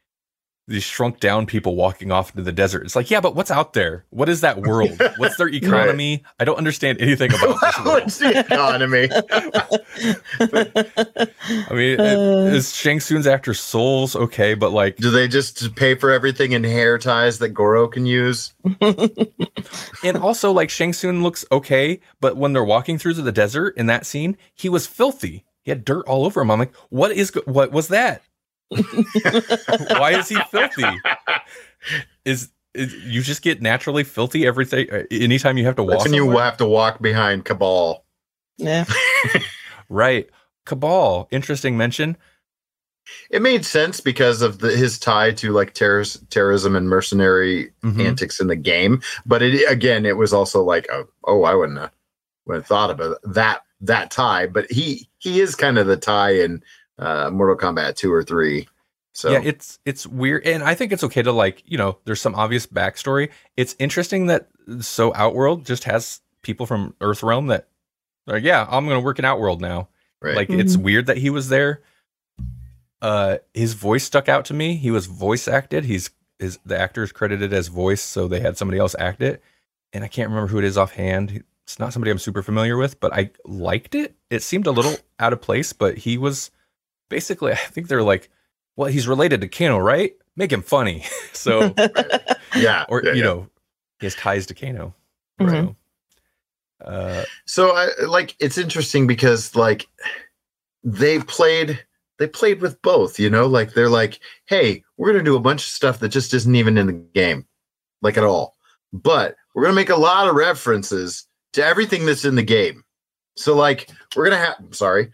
these 0.69 0.83
shrunk 0.85 1.19
down 1.21 1.47
people 1.47 1.75
walking 1.75 2.13
off 2.13 2.31
into 2.31 2.43
the 2.43 2.53
desert. 2.53 2.85
It's 2.85 2.95
like 2.97 3.11
yeah 3.11 3.21
but 3.21 3.35
what's 3.35 3.51
out 3.51 3.73
there? 3.73 4.05
What 4.11 4.29
is 4.29 4.43
that 4.43 4.61
world? 4.63 5.01
What's 5.17 5.37
their 5.37 5.49
economy? 5.49 6.23
I 6.39 6.45
don't 6.45 6.59
understand 6.59 7.01
anything 7.01 7.33
about 7.35 7.57
What's 7.85 8.19
the 8.19 8.39
economy? 8.41 9.09
i 11.71 11.75
mean 11.75 12.01
Uh. 12.01 12.51
is 12.53 12.75
shang 12.75 13.01
Tsung's 13.01 13.27
after 13.27 13.55
souls 13.55 14.17
okay 14.17 14.55
but 14.55 14.73
like 14.73 14.97
Do 14.97 15.11
they 15.11 15.29
just 15.29 15.75
pay 15.77 15.95
for 15.95 16.11
everything 16.11 16.53
in 16.53 16.65
hair 16.65 16.99
ties 16.99 17.39
that 17.39 17.51
Goro 17.51 17.89
can 17.89 18.07
use? 18.07 18.53
and 20.03 20.17
also 20.17 20.53
like 20.53 20.71
shang 20.71 20.93
Tsung 20.93 21.23
looks 21.23 21.45
okay 21.53 22.01
but 22.21 22.37
when 22.37 22.53
they're 22.53 22.65
walking 22.65 22.99
through 22.99 23.15
to 23.15 23.23
the 23.23 23.33
desert 23.33 23.77
in 23.77 23.87
that 23.87 24.07
scene 24.07 24.37
he 24.55 24.69
was 24.69 24.87
filthy. 24.87 25.45
He 25.65 25.71
had 25.71 25.85
dirt 25.85 26.07
all 26.09 26.27
over 26.27 26.41
him. 26.41 26.51
I'm 26.51 26.59
like 26.59 26.75
what 26.91 27.13
is 27.13 27.33
what 27.45 27.71
was 27.73 27.89
that 27.89 28.23
why 29.99 30.13
is 30.19 30.29
he 30.29 30.37
filthy 30.51 30.85
is, 32.25 32.51
is 32.75 32.95
you 33.05 33.23
just 33.23 33.43
get 33.43 33.61
naturally 33.63 34.05
filthy 34.05 34.47
everything 34.47 34.89
uh, 34.93 35.03
anytime 35.11 35.59
you 35.59 35.65
have 35.65 35.77
to 35.77 35.83
walk 35.83 35.93
That's 35.93 36.05
when 36.05 36.15
you 36.15 36.23
somewhere? 36.25 36.45
have 36.45 36.57
to 36.59 36.67
walk 36.67 37.01
behind 37.03 37.45
Cabal. 37.45 38.05
yeah. 38.59 38.85
right 39.89 40.29
Cabal, 40.65 41.27
interesting 41.33 41.77
mention. 41.77 42.17
It 43.31 43.43
made 43.43 43.65
sense 43.65 44.01
because 44.01 44.43
of 44.43 44.61
the, 44.61 44.71
his 44.71 44.97
tie 44.97 45.33
to 45.33 45.51
like 45.51 45.75
terrorist, 45.75 46.31
terrorism 46.31 46.77
and 46.77 46.89
mercenary 46.89 47.73
Mhm. 47.83 48.01
antics 48.07 48.39
in 48.41 48.47
the 48.47 48.55
game. 48.55 49.03
But 49.27 49.43
it 49.43 49.69
again, 49.69 50.07
it 50.07 50.17
was 50.17 50.33
also 50.33 50.63
like, 50.63 50.87
oh, 50.93 51.09
oh 51.27 51.43
I 51.43 51.55
wouldn't 51.57 51.79
have, 51.81 51.91
wouldn't 52.47 52.63
have 52.63 52.69
thought 52.69 52.91
about 52.91 53.17
that 53.25 53.63
that 53.81 54.13
tie. 54.13 54.47
But 54.47 54.71
he 54.71 55.09
he 55.19 55.41
is 55.41 55.57
kind 55.57 55.79
of 55.79 55.89
the 55.89 55.97
tie 55.97 56.31
in 56.37 56.63
uh, 57.03 57.31
Mortal 57.31 57.57
Kombat 57.57 57.97
two 57.97 58.13
or 58.13 58.23
three. 58.23 58.69
So 59.13 59.31
Yeah, 59.31 59.41
it's 59.45 59.79
it's 59.85 60.07
weird, 60.07 60.47
and 60.47 60.63
I 60.63 60.75
think 60.75 60.93
it's 60.93 61.05
okay 61.05 61.23
to 61.23 61.33
like 61.33 61.63
you 61.67 61.77
know. 61.77 61.99
There's 62.05 62.21
some 62.21 62.35
obvious 62.35 62.67
backstory. 62.67 63.31
It's 63.57 63.77
interesting 63.79 64.27
that 64.27 64.49
so 64.81 65.13
Outworld 65.15 65.67
just 65.67 65.85
has 65.85 66.21
people 66.43 66.67
from 66.67 66.95
Earthrealm 67.01 67.49
that 67.49 67.69
are 68.27 68.35
like, 68.35 68.45
yeah, 68.45 68.67
I'm 68.71 68.87
gonna 68.87 69.01
work 69.01 69.19
in 69.19 69.25
Outworld 69.25 69.61
now. 69.61 69.89
right. 70.21 70.37
Like 70.37 70.51
it's 70.51 70.77
weird 70.77 71.07
that 71.07 71.19
he 71.19 71.29
was 71.29 71.49
there. 71.49 71.83
Uh, 73.03 73.39
his 73.53 73.75
voice 73.75 74.05
stuck 74.05 74.29
out 74.29 74.45
to 74.47 74.55
me. 74.55 74.77
He 74.77 74.91
was 74.91 75.07
voice 75.07 75.49
acted. 75.49 75.85
He's 75.85 76.11
is 76.39 76.59
the 76.65 76.79
actor 76.79 77.03
is 77.03 77.13
credited 77.13 77.53
as 77.53 77.69
voice, 77.69 78.01
so 78.03 78.29
they 78.29 78.41
had 78.41 78.57
somebody 78.57 78.79
else 78.79 78.97
act 78.99 79.21
it, 79.21 79.43
and 79.93 80.05
I 80.05 80.09
can't 80.09 80.31
remember 80.31 80.49
who 80.49 80.59
it 80.59 80.65
is 80.65 80.79
offhand. 80.79 81.45
It's 81.65 81.79
not 81.79 81.93
somebody 81.93 82.11
I'm 82.11 82.19
super 82.19 82.43
familiar 82.43 82.77
with, 82.77 82.99
but 82.99 83.13
I 83.13 83.31
liked 83.45 83.95
it. 83.95 84.15
It 84.31 84.43
seemed 84.43 84.67
a 84.67 84.73
little 84.73 84.97
out 85.21 85.33
of 85.33 85.41
place, 85.41 85.73
but 85.73 85.99
he 85.99 86.17
was 86.19 86.51
basically. 87.13 87.53
I 87.53 87.57
think 87.57 87.89
they're 87.89 88.03
like, 88.03 88.31
well, 88.77 88.89
he's 88.89 89.07
related 89.07 89.43
to 89.43 89.49
Kano, 89.49 89.77
right? 89.77 90.15
Make 90.35 90.51
him 90.51 90.63
funny. 90.63 91.05
so, 91.35 91.75
yeah, 92.57 92.87
or 92.89 93.03
yeah, 93.05 93.11
you 93.13 93.17
yeah. 93.19 93.23
know, 93.25 93.49
he 94.01 94.07
has 94.07 94.15
ties 94.15 94.47
to 94.47 94.55
Kano. 94.55 94.95
Mhm. 95.39 95.77
So, 96.81 96.87
uh, 96.87 97.25
So 97.45 97.71
I 97.77 97.89
like 98.07 98.35
it's 98.41 98.57
interesting 98.57 99.07
because 99.07 99.55
like 99.55 99.87
they 100.83 101.19
played 101.21 101.85
they 102.19 102.27
played 102.27 102.63
with 102.63 102.81
both, 102.81 103.21
you 103.21 103.29
know, 103.29 103.47
like 103.47 103.75
they're 103.75 103.91
like, 103.91 104.21
hey, 104.47 104.83
we're 104.97 105.13
gonna 105.13 105.23
do 105.23 105.37
a 105.37 105.41
bunch 105.41 105.63
of 105.63 105.69
stuff 105.69 105.99
that 105.99 106.09
just 106.09 106.33
isn't 106.33 106.55
even 106.55 106.79
in 106.79 106.87
the 106.87 106.93
game, 106.93 107.47
like 108.01 108.17
at 108.17 108.25
all. 108.25 108.57
But 108.91 109.37
we're 109.55 109.65
gonna 109.65 109.75
make 109.75 109.91
a 109.91 109.97
lot 109.97 110.29
of 110.29 110.35
references 110.35 111.27
to 111.53 111.63
everything 111.63 112.07
that's 112.07 112.25
in 112.25 112.37
the 112.37 112.43
game. 112.43 112.83
So 113.37 113.55
like 113.55 113.91
we're 114.17 114.25
gonna 114.25 114.39
have 114.39 114.57
sorry, 114.71 115.11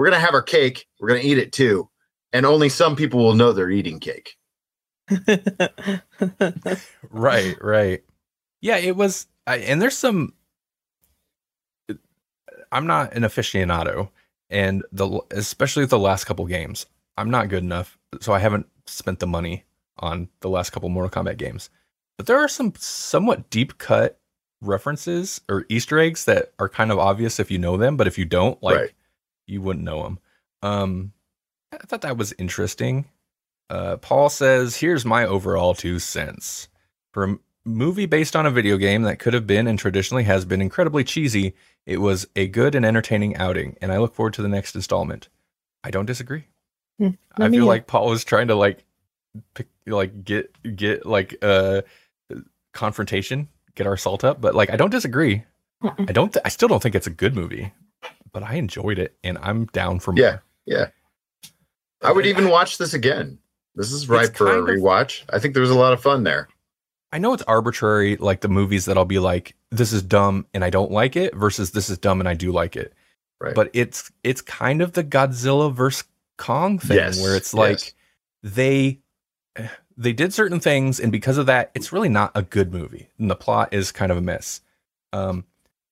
we're 0.00 0.06
gonna 0.06 0.18
have 0.18 0.32
our 0.32 0.40
cake, 0.40 0.86
we're 0.98 1.08
gonna 1.08 1.20
eat 1.20 1.36
it 1.36 1.52
too. 1.52 1.86
And 2.32 2.46
only 2.46 2.70
some 2.70 2.96
people 2.96 3.22
will 3.22 3.34
know 3.34 3.52
they're 3.52 3.68
eating 3.68 4.00
cake. 4.00 4.34
right 7.10 7.56
right 7.60 8.04
yeah 8.60 8.76
it 8.76 8.96
was 8.96 9.26
I, 9.46 9.56
and 9.58 9.82
there's 9.82 9.98
some 9.98 10.34
i'm 12.70 12.86
not 12.86 13.12
an 13.12 13.24
aficionado 13.24 14.08
and 14.48 14.84
the 14.92 15.20
especially 15.32 15.84
the 15.84 15.98
last 15.98 16.24
couple 16.24 16.46
games 16.46 16.86
i'm 17.16 17.28
not 17.28 17.48
good 17.48 17.64
enough 17.64 17.98
so 18.20 18.32
i 18.32 18.38
haven't 18.38 18.68
spent 18.86 19.18
the 19.18 19.26
money 19.26 19.64
on 19.98 20.28
the 20.40 20.48
last 20.48 20.70
couple 20.70 20.88
mortal 20.88 21.10
kombat 21.10 21.36
games 21.38 21.68
but 22.16 22.26
there 22.26 22.38
are 22.38 22.48
some 22.48 22.72
somewhat 22.76 23.50
deep 23.50 23.78
cut 23.78 24.20
references 24.62 25.40
or 25.48 25.66
easter 25.68 25.98
eggs 25.98 26.24
that 26.24 26.52
are 26.60 26.68
kind 26.68 26.92
of 26.92 27.00
obvious 27.00 27.40
if 27.40 27.50
you 27.50 27.58
know 27.58 27.76
them 27.76 27.96
but 27.96 28.06
if 28.06 28.16
you 28.16 28.24
don't 28.24 28.62
like 28.62 28.76
Right. 28.76 28.90
You 29.50 29.60
wouldn't 29.60 29.84
know 29.84 30.02
them 30.02 30.18
um 30.62 31.12
i 31.72 31.76
thought 31.78 32.02
that 32.02 32.16
was 32.16 32.32
interesting 32.38 33.06
uh 33.68 33.96
paul 33.98 34.28
says 34.28 34.76
here's 34.76 35.04
my 35.04 35.24
overall 35.24 35.74
two 35.74 35.98
cents 35.98 36.68
for 37.12 37.24
a 37.24 37.38
movie 37.64 38.06
based 38.06 38.36
on 38.36 38.46
a 38.46 38.50
video 38.50 38.76
game 38.76 39.02
that 39.02 39.18
could 39.18 39.34
have 39.34 39.46
been 39.46 39.66
and 39.66 39.78
traditionally 39.78 40.24
has 40.24 40.44
been 40.44 40.60
incredibly 40.62 41.04
cheesy, 41.04 41.54
it 41.86 41.98
was 41.98 42.26
a 42.36 42.46
good 42.48 42.74
and 42.74 42.84
entertaining 42.84 43.36
outing, 43.36 43.76
and 43.80 43.92
I 43.92 43.98
look 43.98 44.14
forward 44.14 44.34
to 44.34 44.42
the 44.42 44.48
next 44.48 44.74
installment. 44.74 45.28
I 45.82 45.90
don't 45.90 46.06
disagree. 46.06 46.44
Hmm, 46.98 47.10
I 47.36 47.48
feel 47.48 47.66
like 47.66 47.86
Paul 47.86 48.10
was 48.10 48.24
trying 48.24 48.48
to 48.48 48.54
like 48.54 48.84
pick, 49.54 49.68
like 49.86 50.24
get 50.24 50.54
get 50.76 51.06
like 51.06 51.36
uh 51.42 51.82
confrontation, 52.72 53.48
get 53.74 53.86
our 53.86 53.96
salt 53.96 54.24
up, 54.24 54.40
but 54.40 54.54
like 54.54 54.70
I 54.70 54.76
don't 54.76 54.90
disagree. 54.90 55.44
Mm-mm. 55.82 56.08
I 56.08 56.12
don't 56.12 56.32
th- 56.32 56.42
I 56.44 56.50
still 56.50 56.68
don't 56.68 56.82
think 56.82 56.94
it's 56.94 57.06
a 57.06 57.10
good 57.10 57.34
movie, 57.34 57.72
but 58.32 58.42
I 58.42 58.54
enjoyed 58.54 58.98
it 58.98 59.16
and 59.24 59.38
I'm 59.38 59.66
down 59.66 60.00
for 60.00 60.12
more. 60.12 60.22
Yeah, 60.24 60.38
yeah. 60.66 60.86
I 62.02 62.12
would 62.12 62.26
even 62.26 62.48
watch 62.48 62.78
this 62.78 62.94
again. 62.94 63.38
This 63.74 63.92
is 63.92 64.08
ripe 64.08 64.34
for 64.36 64.46
a 64.48 64.50
kind 64.54 64.68
of- 64.68 64.76
rewatch. 64.76 65.22
I 65.30 65.38
think 65.38 65.54
there 65.54 65.60
was 65.60 65.70
a 65.70 65.78
lot 65.78 65.92
of 65.92 66.00
fun 66.02 66.24
there. 66.24 66.48
I 67.12 67.18
know 67.18 67.32
it's 67.32 67.42
arbitrary, 67.42 68.16
like 68.16 68.40
the 68.40 68.48
movies 68.48 68.84
that 68.84 68.96
I'll 68.96 69.04
be 69.04 69.18
like, 69.18 69.56
this 69.70 69.92
is 69.92 70.02
dumb 70.02 70.46
and 70.54 70.64
I 70.64 70.70
don't 70.70 70.92
like 70.92 71.16
it 71.16 71.34
versus 71.34 71.72
this 71.72 71.90
is 71.90 71.98
dumb 71.98 72.20
and 72.20 72.28
I 72.28 72.34
do 72.34 72.52
like 72.52 72.76
it. 72.76 72.92
Right. 73.40 73.54
But 73.54 73.70
it's 73.72 74.10
it's 74.22 74.40
kind 74.42 74.80
of 74.82 74.92
the 74.92 75.02
Godzilla 75.02 75.74
versus 75.74 76.04
Kong 76.36 76.78
thing 76.78 76.96
Yes, 76.96 77.20
where 77.20 77.36
it's 77.36 77.52
like 77.52 77.80
yes. 77.80 77.92
they 78.42 79.00
they 79.96 80.12
did 80.12 80.32
certain 80.32 80.60
things 80.60 81.00
and 81.00 81.10
because 81.12 81.36
of 81.36 81.46
that 81.46 81.70
it's 81.74 81.92
really 81.92 82.08
not 82.08 82.30
a 82.34 82.42
good 82.42 82.72
movie 82.72 83.10
and 83.18 83.30
the 83.30 83.36
plot 83.36 83.74
is 83.74 83.92
kind 83.92 84.12
of 84.12 84.18
a 84.18 84.22
mess. 84.22 84.60
Um 85.12 85.44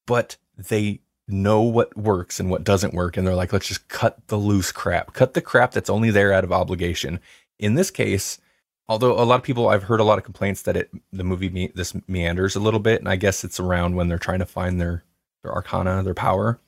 but 0.07 0.37
they 0.57 1.01
know 1.29 1.61
what 1.61 1.97
works 1.97 2.41
and 2.41 2.51
what 2.51 2.65
doesn't 2.65 2.95
work 2.95 3.17
and 3.17 3.27
they're 3.27 3.35
like 3.35 3.53
let's 3.53 3.69
just 3.69 3.87
cut 3.89 4.27
the 4.29 4.37
loose 4.37 4.73
crap. 4.73 5.13
Cut 5.13 5.35
the 5.35 5.41
crap 5.41 5.73
that's 5.73 5.91
only 5.91 6.11
there 6.11 6.33
out 6.33 6.45
of 6.45 6.53
obligation. 6.53 7.21
In 7.59 7.75
this 7.75 7.91
case, 7.91 8.39
although 8.89 9.13
a 9.13 9.25
lot 9.25 9.37
of 9.37 9.43
people 9.43 9.69
I've 9.69 9.85
heard 9.85 10.01
a 10.01 10.05
lot 10.05 10.19
of 10.19 10.25
complaints 10.25 10.63
that 10.63 10.77
it 10.77 10.91
the 11.13 11.25
movie 11.25 11.51
me, 11.51 11.71
this 11.75 11.95
meanders 12.09 12.57
a 12.57 12.61
little 12.61 12.81
bit 12.81 13.01
and 13.01 13.09
I 13.09 13.17
guess 13.17 13.45
it's 13.45 13.61
around 13.61 13.95
when 13.95 14.09
they're 14.09 14.19
trying 14.19 14.39
to 14.41 14.47
find 14.47 14.81
their 14.81 15.05
their 15.43 15.53
arcana, 15.53 16.03
their 16.03 16.15
power. 16.15 16.61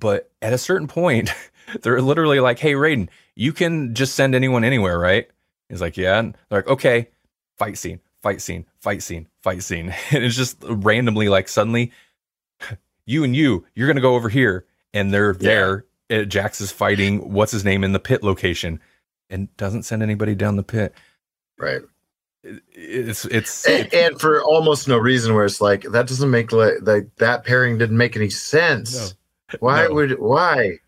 But 0.00 0.30
at 0.42 0.52
a 0.52 0.58
certain 0.58 0.88
point, 0.88 1.30
they're 1.82 2.02
literally 2.02 2.40
like, 2.40 2.58
"Hey, 2.58 2.74
Raiden, 2.74 3.08
you 3.34 3.52
can 3.52 3.94
just 3.94 4.14
send 4.14 4.34
anyone 4.34 4.64
anywhere, 4.64 4.98
right?" 4.98 5.28
He's 5.68 5.80
like, 5.80 5.96
"Yeah." 5.96 6.18
And 6.18 6.36
they're 6.48 6.60
like, 6.60 6.68
"Okay." 6.68 7.08
Fight 7.56 7.78
scene, 7.78 8.00
fight 8.20 8.42
scene, 8.42 8.66
fight 8.80 9.02
scene, 9.02 9.28
fight 9.42 9.62
scene. 9.62 9.94
And 10.10 10.24
it's 10.24 10.36
just 10.36 10.56
randomly 10.62 11.28
like 11.28 11.48
suddenly 11.48 11.92
you 13.06 13.24
and 13.24 13.34
you, 13.36 13.66
you're 13.74 13.86
going 13.86 13.96
to 13.96 14.02
go 14.02 14.14
over 14.14 14.28
here 14.28 14.66
and 14.92 15.12
they're 15.12 15.34
there. 15.34 15.84
Uh, 16.10 16.22
Jax 16.24 16.60
is 16.60 16.70
fighting 16.70 17.32
what's 17.32 17.52
his 17.52 17.64
name 17.64 17.82
in 17.84 17.92
the 17.92 17.98
pit 18.00 18.22
location 18.22 18.80
and 19.30 19.54
doesn't 19.56 19.84
send 19.84 20.02
anybody 20.02 20.34
down 20.34 20.56
the 20.56 20.62
pit. 20.62 20.94
Right. 21.58 21.82
It- 22.42 22.62
It's 22.72 23.24
it's, 23.24 23.66
and, 23.66 23.92
and 23.94 24.20
for 24.20 24.42
almost 24.42 24.86
no 24.86 24.98
reason 24.98 25.34
where 25.34 25.46
it's 25.46 25.62
like 25.62 25.82
that 25.82 26.06
doesn't 26.06 26.30
make 26.30 26.52
like, 26.52 26.74
like 26.82 27.08
that 27.16 27.44
pairing 27.44 27.78
didn't 27.78 27.96
make 27.96 28.16
any 28.16 28.28
sense 28.28 29.14
why 29.60 29.86
No. 29.86 29.94
would 29.94 30.18
why 30.18 30.78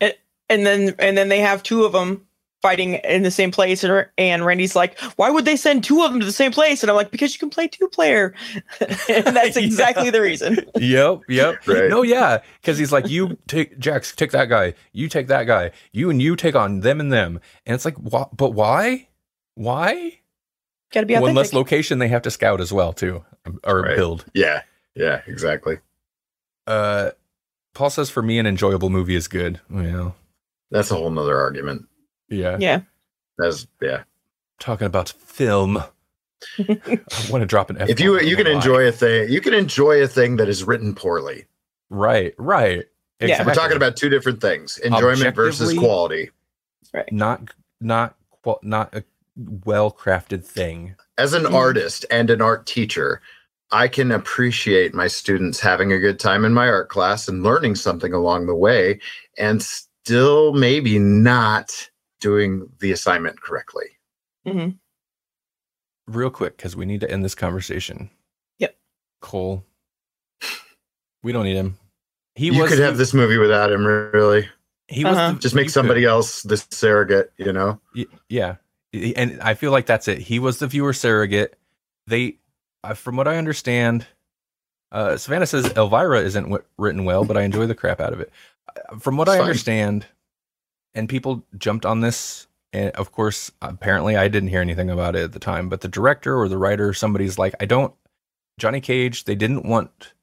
and 0.00 0.66
then 0.66 0.94
and 0.98 1.16
then 1.16 1.28
they 1.28 1.38
have 1.40 1.62
two 1.62 1.84
of 1.84 1.92
them 1.92 2.25
fighting 2.66 2.94
in 2.94 3.22
the 3.22 3.30
same 3.30 3.52
place 3.52 3.84
and, 3.84 4.06
and 4.18 4.44
randy's 4.44 4.74
like 4.74 4.98
why 5.16 5.30
would 5.30 5.44
they 5.44 5.54
send 5.56 5.84
two 5.84 6.02
of 6.02 6.10
them 6.10 6.18
to 6.18 6.26
the 6.26 6.32
same 6.32 6.50
place 6.50 6.82
and 6.82 6.90
i'm 6.90 6.96
like 6.96 7.12
because 7.12 7.32
you 7.32 7.38
can 7.38 7.48
play 7.50 7.68
two 7.68 7.86
player 7.88 8.34
and 9.08 9.36
that's 9.36 9.56
exactly 9.66 10.10
the 10.10 10.20
reason 10.20 10.58
yep, 10.76 11.20
yep. 11.28 11.54
Right. 11.66 11.88
No, 11.88 12.02
yeah, 12.02 12.38
because 12.60 12.76
he's 12.78 12.90
like, 12.92 13.08
you 13.08 13.38
take 13.46 13.78
Jax, 13.78 14.14
take 14.16 14.32
that 14.32 14.46
guy, 14.46 14.74
you 14.92 15.08
take 15.08 15.28
that 15.28 15.44
guy, 15.44 15.70
you 15.92 16.10
and 16.10 16.20
you 16.20 16.34
take 16.34 16.54
on 16.56 16.80
them 16.80 16.98
and 17.00 17.12
them, 17.12 17.40
and 17.64 17.74
it's 17.76 17.84
like, 17.84 17.96
wh- 18.12 18.30
but 18.36 18.50
why? 18.50 19.08
Why? 19.54 20.18
gotta 20.92 21.06
be 21.06 21.16
One 21.18 21.34
less 21.34 21.52
location 21.52 21.98
they 22.00 22.08
have 22.08 22.22
to 22.22 22.30
scout 22.30 22.60
as 22.60 22.72
well 22.72 22.92
too, 22.92 23.24
or 23.64 23.82
Right. 23.82 23.96
build. 23.96 24.24
yeah 24.34 24.62
yeah 24.94 25.22
exactly 25.26 25.78
Uh, 26.66 27.10
Paul 27.74 27.90
says 27.90 28.10
for 28.10 28.22
me, 28.22 28.38
an 28.38 28.46
enjoyable 28.46 28.90
movie 28.90 29.14
is 29.14 29.28
good. 29.28 29.60
Well, 29.70 30.16
that's 30.70 30.90
a 30.90 30.96
whole 30.96 31.10
nother 31.10 31.38
argument 31.38 31.86
yeah, 32.28 32.56
yeah 32.60 32.80
that's 33.38 33.66
yeah 33.80 34.02
talking 34.58 34.86
about 34.86 35.10
film. 35.10 35.78
I 36.58 36.90
want 37.30 37.42
to 37.42 37.46
drop 37.46 37.70
an 37.70 37.78
F. 37.80 37.88
if 37.88 38.00
you 38.00 38.20
you 38.20 38.36
can 38.36 38.46
enjoy 38.46 38.86
a 38.86 38.92
thing 38.92 39.28
you 39.30 39.40
can 39.40 39.54
enjoy 39.54 40.02
a 40.02 40.06
thing 40.08 40.36
that 40.36 40.48
is 40.48 40.64
written 40.64 40.94
poorly 40.94 41.46
right, 41.90 42.34
right. 42.38 42.84
Yeah. 43.20 43.44
we're 43.46 43.54
talking 43.54 43.76
about 43.76 43.96
two 43.96 44.08
different 44.10 44.40
things 44.40 44.78
enjoyment 44.78 45.34
versus 45.34 45.72
quality. 45.78 46.30
Right. 46.92 47.10
not 47.12 47.50
not 47.80 48.16
not 48.62 48.94
a 48.94 49.02
well 49.64 49.90
crafted 49.90 50.44
thing. 50.44 50.94
as 51.18 51.32
an 51.32 51.44
Mhm. 51.44 51.54
artist 51.54 52.04
and 52.10 52.30
an 52.30 52.40
art 52.42 52.66
teacher 52.66 53.20
i 53.72 53.88
can 53.88 54.12
appreciate 54.12 54.94
my 54.94 55.06
students 55.08 55.58
having 55.60 55.92
a 55.92 55.98
good 55.98 56.18
time 56.20 56.44
in 56.44 56.52
my 56.54 56.68
art 56.68 56.88
class 56.88 57.26
and 57.28 57.42
learning 57.42 57.74
something 57.74 58.12
along 58.12 58.46
the 58.46 58.54
way 58.54 59.00
and 59.38 59.62
still 59.62 60.52
maybe 60.52 60.98
not 60.98 61.90
doing 62.30 62.68
the 62.80 62.90
assignment 62.90 63.40
correctly 63.40 63.84
Mm-hmm. 64.46 64.70
real 66.08 66.30
quick 66.30 66.56
because 66.56 66.74
we 66.76 66.86
need 66.86 67.00
to 67.00 67.10
end 67.10 67.24
this 67.24 67.34
conversation. 67.34 68.10
Yep. 68.58 68.76
Cole, 69.20 69.64
we 71.22 71.32
don't 71.32 71.44
need 71.44 71.56
him. 71.56 71.78
He 72.34 72.46
you 72.46 72.60
was 72.62 72.70
could 72.70 72.78
have 72.80 72.96
this 72.96 73.14
movie 73.14 73.38
without 73.38 73.72
him 73.72 73.84
really 73.86 74.48
He 74.88 75.04
was 75.04 75.16
Uh-huh. 75.16 75.32
the- 75.32 75.38
just 75.40 75.54
make 75.54 75.70
somebody 75.70 76.02
could. 76.02 76.08
else 76.10 76.42
the 76.42 76.56
surrogate 76.70 77.32
you 77.38 77.52
know 77.52 77.80
Yeah, 78.28 78.56
and 78.92 79.40
I 79.40 79.54
feel 79.54 79.70
like 79.72 79.86
that's 79.86 80.06
it. 80.08 80.18
He 80.18 80.38
was 80.38 80.58
the 80.58 80.66
viewer 80.68 80.92
surrogate. 80.92 81.56
They, 82.06 82.38
uh, 82.84 82.94
from 82.94 83.16
what 83.16 83.26
I 83.28 83.36
understand, 83.36 84.06
uh, 84.92 85.16
Savannah 85.16 85.46
says 85.46 85.66
Elvira 85.76 86.20
isn't 86.20 86.44
w- 86.44 86.62
written 86.78 87.04
well, 87.04 87.24
but 87.24 87.36
I 87.36 87.42
enjoy 87.42 87.66
the 87.66 87.74
crap 87.74 88.00
out 88.00 88.12
of 88.12 88.20
it. 88.20 88.30
Uh, 88.92 88.98
From 88.98 89.16
what 89.16 89.26
It's 89.28 89.34
I 89.34 89.38
fine. 89.38 89.46
understand, 89.48 90.06
and 90.96 91.08
people 91.08 91.44
jumped 91.56 91.86
on 91.86 92.00
this. 92.00 92.48
And 92.72 92.90
of 92.92 93.12
course, 93.12 93.52
apparently, 93.62 94.16
I 94.16 94.28
didn't 94.28 94.48
hear 94.48 94.60
anything 94.60 94.90
about 94.90 95.14
it 95.14 95.22
at 95.22 95.32
the 95.32 95.38
time. 95.38 95.68
But 95.68 95.82
the 95.82 95.88
director 95.88 96.36
or 96.36 96.48
the 96.48 96.58
writer, 96.58 96.92
somebody's 96.92 97.38
like, 97.38 97.54
I 97.60 97.66
don't. 97.66 97.94
Johnny 98.58 98.80
Cage. 98.80 99.24
They 99.24 99.34
didn't 99.34 99.64
want 99.66 100.14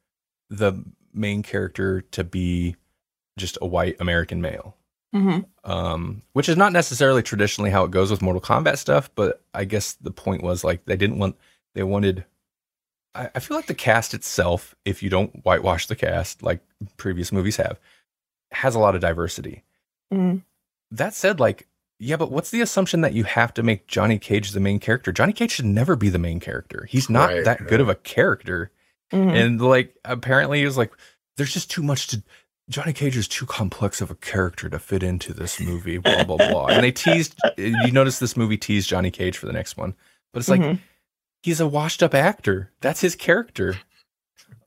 the 0.50 0.84
main 1.14 1.44
character 1.44 2.02
to 2.02 2.24
be 2.24 2.76
just 3.38 3.58
a 3.62 3.66
white 3.68 3.96
American 4.00 4.42
male. 4.42 4.76
hmm 5.14 5.40
Um, 5.64 6.22
which 6.34 6.50
is 6.50 6.58
not 6.58 6.74
necessarily 6.74 7.24
traditionally 7.24 7.70
how 7.72 7.84
it 7.86 7.92
goes 7.92 8.12
with 8.12 8.22
Mortal 8.22 8.42
Kombat 8.42 8.78
stuff, 8.78 9.10
but 9.16 9.42
I 9.54 9.66
guess 9.66 9.94
the 9.94 10.12
point 10.12 10.44
was 10.44 10.64
like 10.64 10.86
they 10.86 10.98
didn't 10.98 11.20
want 11.20 11.36
they 11.76 11.84
wanted 11.84 12.26
I, 13.16 13.30
I 13.36 13.40
feel 13.40 13.58
like 13.58 13.68
the 13.68 13.76
cast 13.76 14.14
itself, 14.14 14.76
if 14.86 15.02
you 15.04 15.10
don't 15.10 15.46
whitewash 15.46 15.88
the 15.88 15.96
cast 15.96 16.44
like 16.44 16.62
previous 16.98 17.32
movies 17.32 17.58
have, 17.58 17.80
has 18.52 18.76
a 18.76 18.80
lot 18.80 18.96
of 18.96 19.02
diversity. 19.02 19.64
hmm 20.12 20.38
That 20.94 21.14
said, 21.14 21.40
like, 21.40 21.68
yeah, 22.00 22.18
but 22.18 22.32
what's 22.32 22.52
the 22.52 22.62
assumption 22.62 23.02
that 23.02 23.14
you 23.14 23.24
have 23.24 23.54
to 23.56 23.64
make 23.64 23.88
Johnny 23.88 24.20
Cage 24.20 24.52
the 24.52 24.60
main 24.60 24.80
character? 24.80 25.12
Johnny 25.12 25.34
Cage 25.34 25.52
should 25.52 25.66
never 25.66 25.96
be 25.96 26.10
the 26.10 26.20
main 26.20 26.40
character. 26.40 26.86
He's 26.90 27.10
not 27.10 27.30
Right, 27.30 27.46
that 27.46 27.68
good 27.68 27.82
of 27.82 27.90
a 27.90 27.96
character. 27.96 28.72
hmm 29.12 29.30
And 29.30 29.62
like 29.62 29.96
apparently 30.06 30.60
he 30.60 30.66
was 30.66 30.78
like, 30.78 30.92
there's 31.38 31.54
just 31.54 31.72
too 31.72 31.82
much 31.84 32.08
to 32.08 32.24
Johnny 32.70 32.94
Cage 32.94 33.18
is 33.18 33.28
too 33.28 33.46
complex 33.46 34.02
of 34.02 34.12
a 34.12 34.16
character 34.16 34.70
to 34.70 34.80
fit 34.80 35.04
into 35.04 35.34
this 35.34 35.60
movie, 35.60 35.98
blah 35.98 36.24
blah 36.24 36.38
blah. 36.38 36.66
And 36.70 36.84
they 36.84 36.92
teased 36.92 37.36
you 37.58 37.92
notice 37.92 38.20
this 38.20 38.38
movie 38.38 38.58
teased 38.58 38.88
Johnny 38.90 39.12
Cage 39.12 39.38
for 39.38 39.48
the 39.48 39.54
next 39.54 39.76
one. 39.78 39.96
But 40.32 40.40
it's 40.40 40.50
like 40.50 40.62
Mhm. 40.62 40.80
he's 41.42 41.60
a 41.60 41.68
washed 41.68 42.04
up 42.04 42.14
actor. 42.14 42.72
That's 42.82 43.02
his 43.02 43.16
character. 43.16 43.78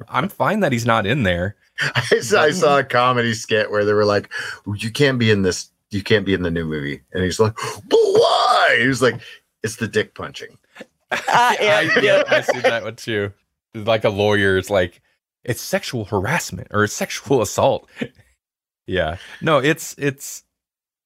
I'm 0.09 0.28
fine 0.28 0.61
that 0.61 0.73
he's 0.73 0.85
not 0.86 1.07
in 1.07 1.23
there. 1.23 1.57
I 1.94 2.20
saw, 2.20 2.43
I 2.43 2.51
saw 2.51 2.78
a 2.78 2.85
comedy 2.85 3.32
skit 3.35 3.70
where 3.70 3.85
they 3.85 3.93
were 3.94 4.05
like, 4.05 4.31
"You 4.66 4.90
can't 4.90 5.19
be 5.19 5.31
in 5.31 5.43
this. 5.43 5.70
You 5.91 6.03
can't 6.03 6.27
be 6.27 6.35
in 6.35 6.43
the 6.43 6.51
new 6.51 6.65
movie," 6.65 7.03
and 7.13 7.23
he's 7.23 7.39
like, 7.39 7.55
"But 7.55 7.99
why?" 7.99 8.79
He's 8.81 9.03
like, 9.03 9.21
"It's 9.63 9.77
the 9.77 9.89
dick 9.89 10.15
punching." 10.15 10.59
Ah, 11.13 11.57
yeah, 11.61 11.77
I, 11.77 12.01
yeah. 12.01 12.23
I 12.29 12.41
see 12.41 12.61
that 12.61 12.83
one 12.83 12.97
too. 12.97 13.33
Like 13.75 14.05
a 14.05 14.11
lawyer, 14.11 14.59
it's 14.59 14.71
like 14.71 15.01
it's 15.45 15.61
sexual 15.61 16.05
harassment 16.05 16.69
or 16.73 16.87
sexual 16.89 17.41
assault. 17.43 17.89
yeah. 18.87 19.19
No, 19.41 19.59
it's 19.59 19.95
it's 19.99 20.43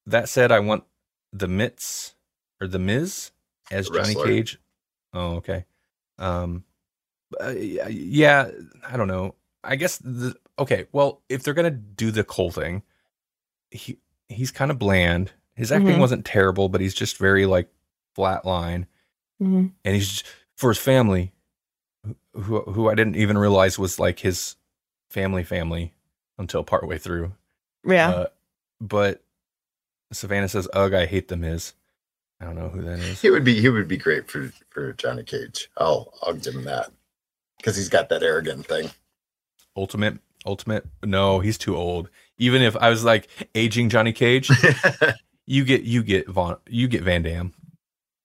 that 0.06 0.28
said, 0.28 0.50
I 0.50 0.60
want 0.60 0.84
the 1.32 1.46
Mitz 1.46 2.14
or 2.60 2.66
the 2.66 2.78
Miz 2.78 3.30
as 3.70 3.88
Johnny 3.90 4.14
Cage. 4.14 4.58
Oh, 5.12 5.36
okay. 5.36 5.64
Um 6.18 6.64
uh, 7.40 7.50
yeah, 7.50 7.88
yeah, 7.88 8.50
I 8.88 8.96
don't 8.96 9.08
know. 9.08 9.34
I 9.62 9.76
guess 9.76 9.98
the 9.98 10.34
okay, 10.58 10.86
well, 10.92 11.22
if 11.28 11.42
they're 11.42 11.54
gonna 11.54 11.70
do 11.70 12.10
the 12.10 12.24
Cole 12.24 12.50
thing, 12.50 12.82
he 13.70 13.98
he's 14.30 14.50
kind 14.50 14.70
of 14.70 14.78
bland. 14.78 15.32
His 15.54 15.70
acting 15.72 15.96
Mhm. 15.96 16.00
wasn't 16.00 16.24
terrible, 16.24 16.68
but 16.70 16.80
he's 16.80 16.94
just 16.94 17.18
very 17.18 17.44
like 17.46 17.68
flat 18.14 18.44
line 18.44 18.86
hmm 19.38 19.66
and 19.84 19.94
he's 19.94 20.08
just, 20.08 20.26
for 20.56 20.70
his 20.70 20.78
family 20.78 21.32
who 22.34 22.60
who 22.62 22.88
I 22.88 22.94
didn't 22.94 23.16
even 23.16 23.36
realize 23.38 23.78
was 23.78 23.98
like 23.98 24.20
his 24.20 24.56
family 25.10 25.44
family 25.44 25.92
until 26.38 26.64
partway 26.64 26.98
through. 26.98 27.32
Yeah. 27.86 28.10
Uh, 28.10 28.26
but 28.80 29.22
Savannah 30.12 30.48
says, 30.48 30.68
"Ugh, 30.72 30.94
I 30.94 31.06
hate 31.06 31.28
the 31.28 31.36
Miz." 31.36 31.74
I 32.40 32.46
don't 32.46 32.54
know 32.56 32.68
who 32.70 32.82
that 32.82 32.98
is. 32.98 33.20
He 33.20 33.30
would 33.30 33.44
be. 33.44 33.60
He 33.60 33.68
would 33.68 33.86
be 33.88 33.96
great 33.98 34.30
for 34.30 34.52
for 34.70 34.92
Johnny 34.94 35.22
Cage. 35.24 35.68
I'll 35.76 36.12
I'll 36.22 36.34
give 36.34 36.54
him 36.54 36.64
that 36.64 36.90
because 37.58 37.76
he's 37.76 37.88
got 37.90 38.08
that 38.08 38.22
arrogant 38.22 38.66
thing. 38.66 38.90
Ultimate, 39.76 40.18
ultimate. 40.46 40.86
No, 41.04 41.40
he's 41.40 41.58
too 41.58 41.76
old. 41.76 42.08
Even 42.40 42.62
if 42.62 42.76
I 42.76 42.90
was 42.90 43.04
like 43.04 43.28
aging 43.54 43.88
Johnny 43.90 44.12
Cage, 44.12 44.50
you 45.46 45.64
get 45.64 45.82
you 45.82 46.02
get 46.02 46.26
Von 46.28 46.56
you 46.68 46.88
get 46.88 47.02
Van 47.02 47.22
Damme. 47.22 47.52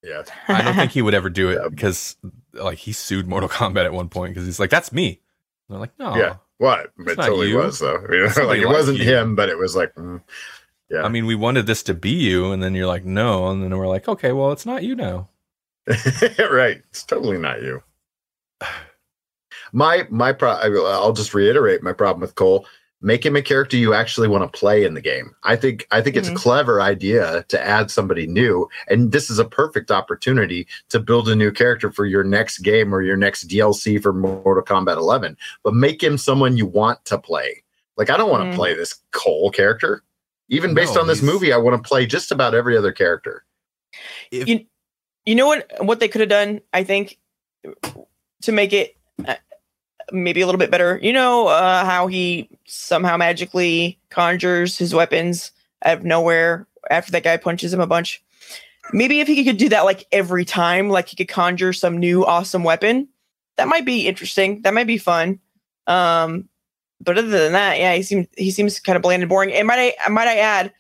yeah, 0.04 0.24
I 0.48 0.62
don't 0.64 0.76
think 0.76 0.92
he 0.92 1.02
would 1.02 1.14
ever 1.14 1.30
do 1.30 1.50
Yeah. 1.52 1.66
it 1.66 1.70
because 1.72 2.16
like 2.54 2.78
he 2.80 2.92
sued 2.94 3.28
Mortal 3.28 3.50
Kombat 3.50 3.86
at 3.86 3.94
one 3.94 4.10
point 4.10 4.34
because 4.34 4.46
he's 4.48 4.60
like, 4.60 4.70
"That's 4.72 4.92
me." 4.92 5.20
And 5.68 5.76
they're 5.76 5.80
like, 5.80 6.00
"No." 6.00 6.16
Yeah. 6.16 6.36
what? 6.58 6.92
It 6.98 7.16
totally 7.16 7.50
you. 7.50 7.58
was 7.58 7.80
though. 7.80 7.98
I 8.04 8.08
mean, 8.08 8.48
like 8.48 8.60
it 8.62 8.68
wasn't 8.68 9.00
you. 9.00 9.04
him, 9.04 9.36
but 9.36 9.50
it 9.50 9.58
was 9.58 9.76
like, 9.76 9.94
mm, 9.96 10.22
yeah. 10.90 11.04
I 11.04 11.10
mean, 11.10 11.26
we 11.26 11.36
wanted 11.36 11.68
this 11.68 11.84
to 11.84 11.94
be 11.94 12.12
you, 12.12 12.52
and 12.52 12.64
then 12.64 12.74
you're 12.74 12.88
like, 12.88 13.04
no, 13.06 13.48
and 13.50 13.62
then 13.62 13.78
we're 13.78 13.88
like, 13.88 14.08
okay, 14.08 14.32
well, 14.32 14.52
it's 14.54 14.66
not 14.66 14.84
you 14.84 14.96
now. 14.96 15.28
right. 16.40 16.82
It's 16.90 17.04
totally 17.04 17.38
not 17.38 17.62
you. 17.62 17.84
My 19.74 20.08
my 20.10 20.32
pro. 20.32 20.52
I'll 20.52 21.12
just 21.14 21.34
reiterate 21.34 21.84
my 21.84 21.92
problem 21.92 22.22
with 22.22 22.36
Cole. 22.36 22.66
Make 23.06 23.24
him 23.24 23.36
a 23.36 23.42
character 23.44 23.78
you 23.78 23.94
actually 23.94 24.28
want 24.28 24.52
to 24.52 24.60
play 24.60 24.84
in 24.84 24.96
the 24.96 25.02
game. 25.02 25.36
I 25.44 25.56
think 25.56 25.86
I 25.92 26.02
think 26.02 26.16
it's 26.16 26.28
Mhm. 26.28 26.34
a 26.34 26.36
clever 26.40 26.82
idea 26.82 27.46
to 27.50 27.62
add 27.64 27.92
somebody 27.92 28.26
new, 28.26 28.68
and 28.88 29.12
this 29.12 29.30
is 29.30 29.38
a 29.38 29.46
perfect 29.46 29.92
opportunity 29.92 30.66
to 30.90 31.00
build 31.00 31.30
a 31.30 31.36
new 31.36 31.52
character 31.52 31.92
for 31.92 32.06
your 32.08 32.24
next 32.24 32.60
game 32.60 32.94
or 32.96 33.04
your 33.04 33.16
next 33.16 33.48
DLC 33.48 34.00
for 34.02 34.12
Mortal 34.12 34.64
Kombat 34.64 34.98
11. 34.98 35.38
But 35.64 35.76
make 35.76 36.02
him 36.02 36.18
someone 36.18 36.58
you 36.58 36.66
want 36.66 37.06
to 37.06 37.20
play. 37.20 37.62
Like 37.96 38.10
I 38.10 38.18
don't 38.18 38.32
want 38.32 38.44
to 38.46 38.50
Mhm. 38.52 38.56
play 38.56 38.74
this 38.74 38.96
Cole 39.12 39.52
character. 39.52 40.02
Even 40.50 40.74
based 40.74 40.96
No, 40.96 41.02
on 41.02 41.08
this 41.08 41.20
he's- 41.20 41.32
movie, 41.32 41.54
I 41.54 41.58
want 41.58 41.82
to 41.82 41.88
play 41.88 42.08
just 42.08 42.32
about 42.32 42.56
every 42.56 42.76
other 42.76 42.92
character. 42.92 43.46
If, 44.32 44.48
You- 44.48 44.66
You 45.28 45.34
know 45.36 45.48
what? 45.48 45.68
What 45.80 46.00
they 46.00 46.08
could 46.08 46.22
have 46.22 46.30
done, 46.30 46.62
I 46.74 46.84
think, 46.84 47.18
to 48.44 48.52
make 48.52 48.74
it 48.74 48.96
uh, 49.28 49.36
maybe 50.12 50.42
a 50.42 50.46
little 50.46 50.60
bit 50.60 50.72
better. 50.72 51.00
You 51.02 51.14
know 51.14 51.48
uh, 51.48 51.86
how 51.86 52.08
he 52.08 52.50
somehow 52.66 53.18
magically 53.18 54.00
conjures 54.10 54.78
his 54.78 54.94
weapons 54.94 55.52
out 55.84 56.00
of 56.00 56.04
nowhere 56.04 56.68
after 56.90 57.12
that 57.12 57.24
guy 57.24 57.38
punches 57.38 57.74
him 57.74 57.80
a 57.80 57.88
bunch. 57.88 58.24
Maybe 58.94 59.20
if 59.20 59.28
he 59.28 59.44
could 59.44 59.58
do 59.58 59.70
that 59.70 59.86
like 59.86 60.06
every 60.12 60.46
time, 60.46 60.90
like 60.90 61.08
he 61.08 61.16
could 61.16 61.28
conjure 61.28 61.74
some 61.74 61.98
new 61.98 62.26
awesome 62.26 62.64
weapon, 62.64 63.08
that 63.58 63.68
might 63.68 63.86
be 63.86 64.08
interesting. 64.08 64.62
That 64.62 64.74
might 64.74 64.88
be 64.88 64.98
fun. 64.98 65.40
Um, 65.88 66.50
but 67.02 67.18
other 67.18 67.28
than 67.28 67.54
that, 67.54 67.80
yeah, 67.80 67.94
he 67.96 68.04
seems 68.04 68.28
he 68.38 68.52
seems 68.52 68.80
kind 68.80 68.96
of 68.96 69.02
bland 69.02 69.24
and 69.24 69.30
boring. 69.30 69.54
And 69.54 69.68
might 69.68 69.94
I 70.04 70.10
might 70.10 70.28
I 70.28 70.38
add, 70.38 70.74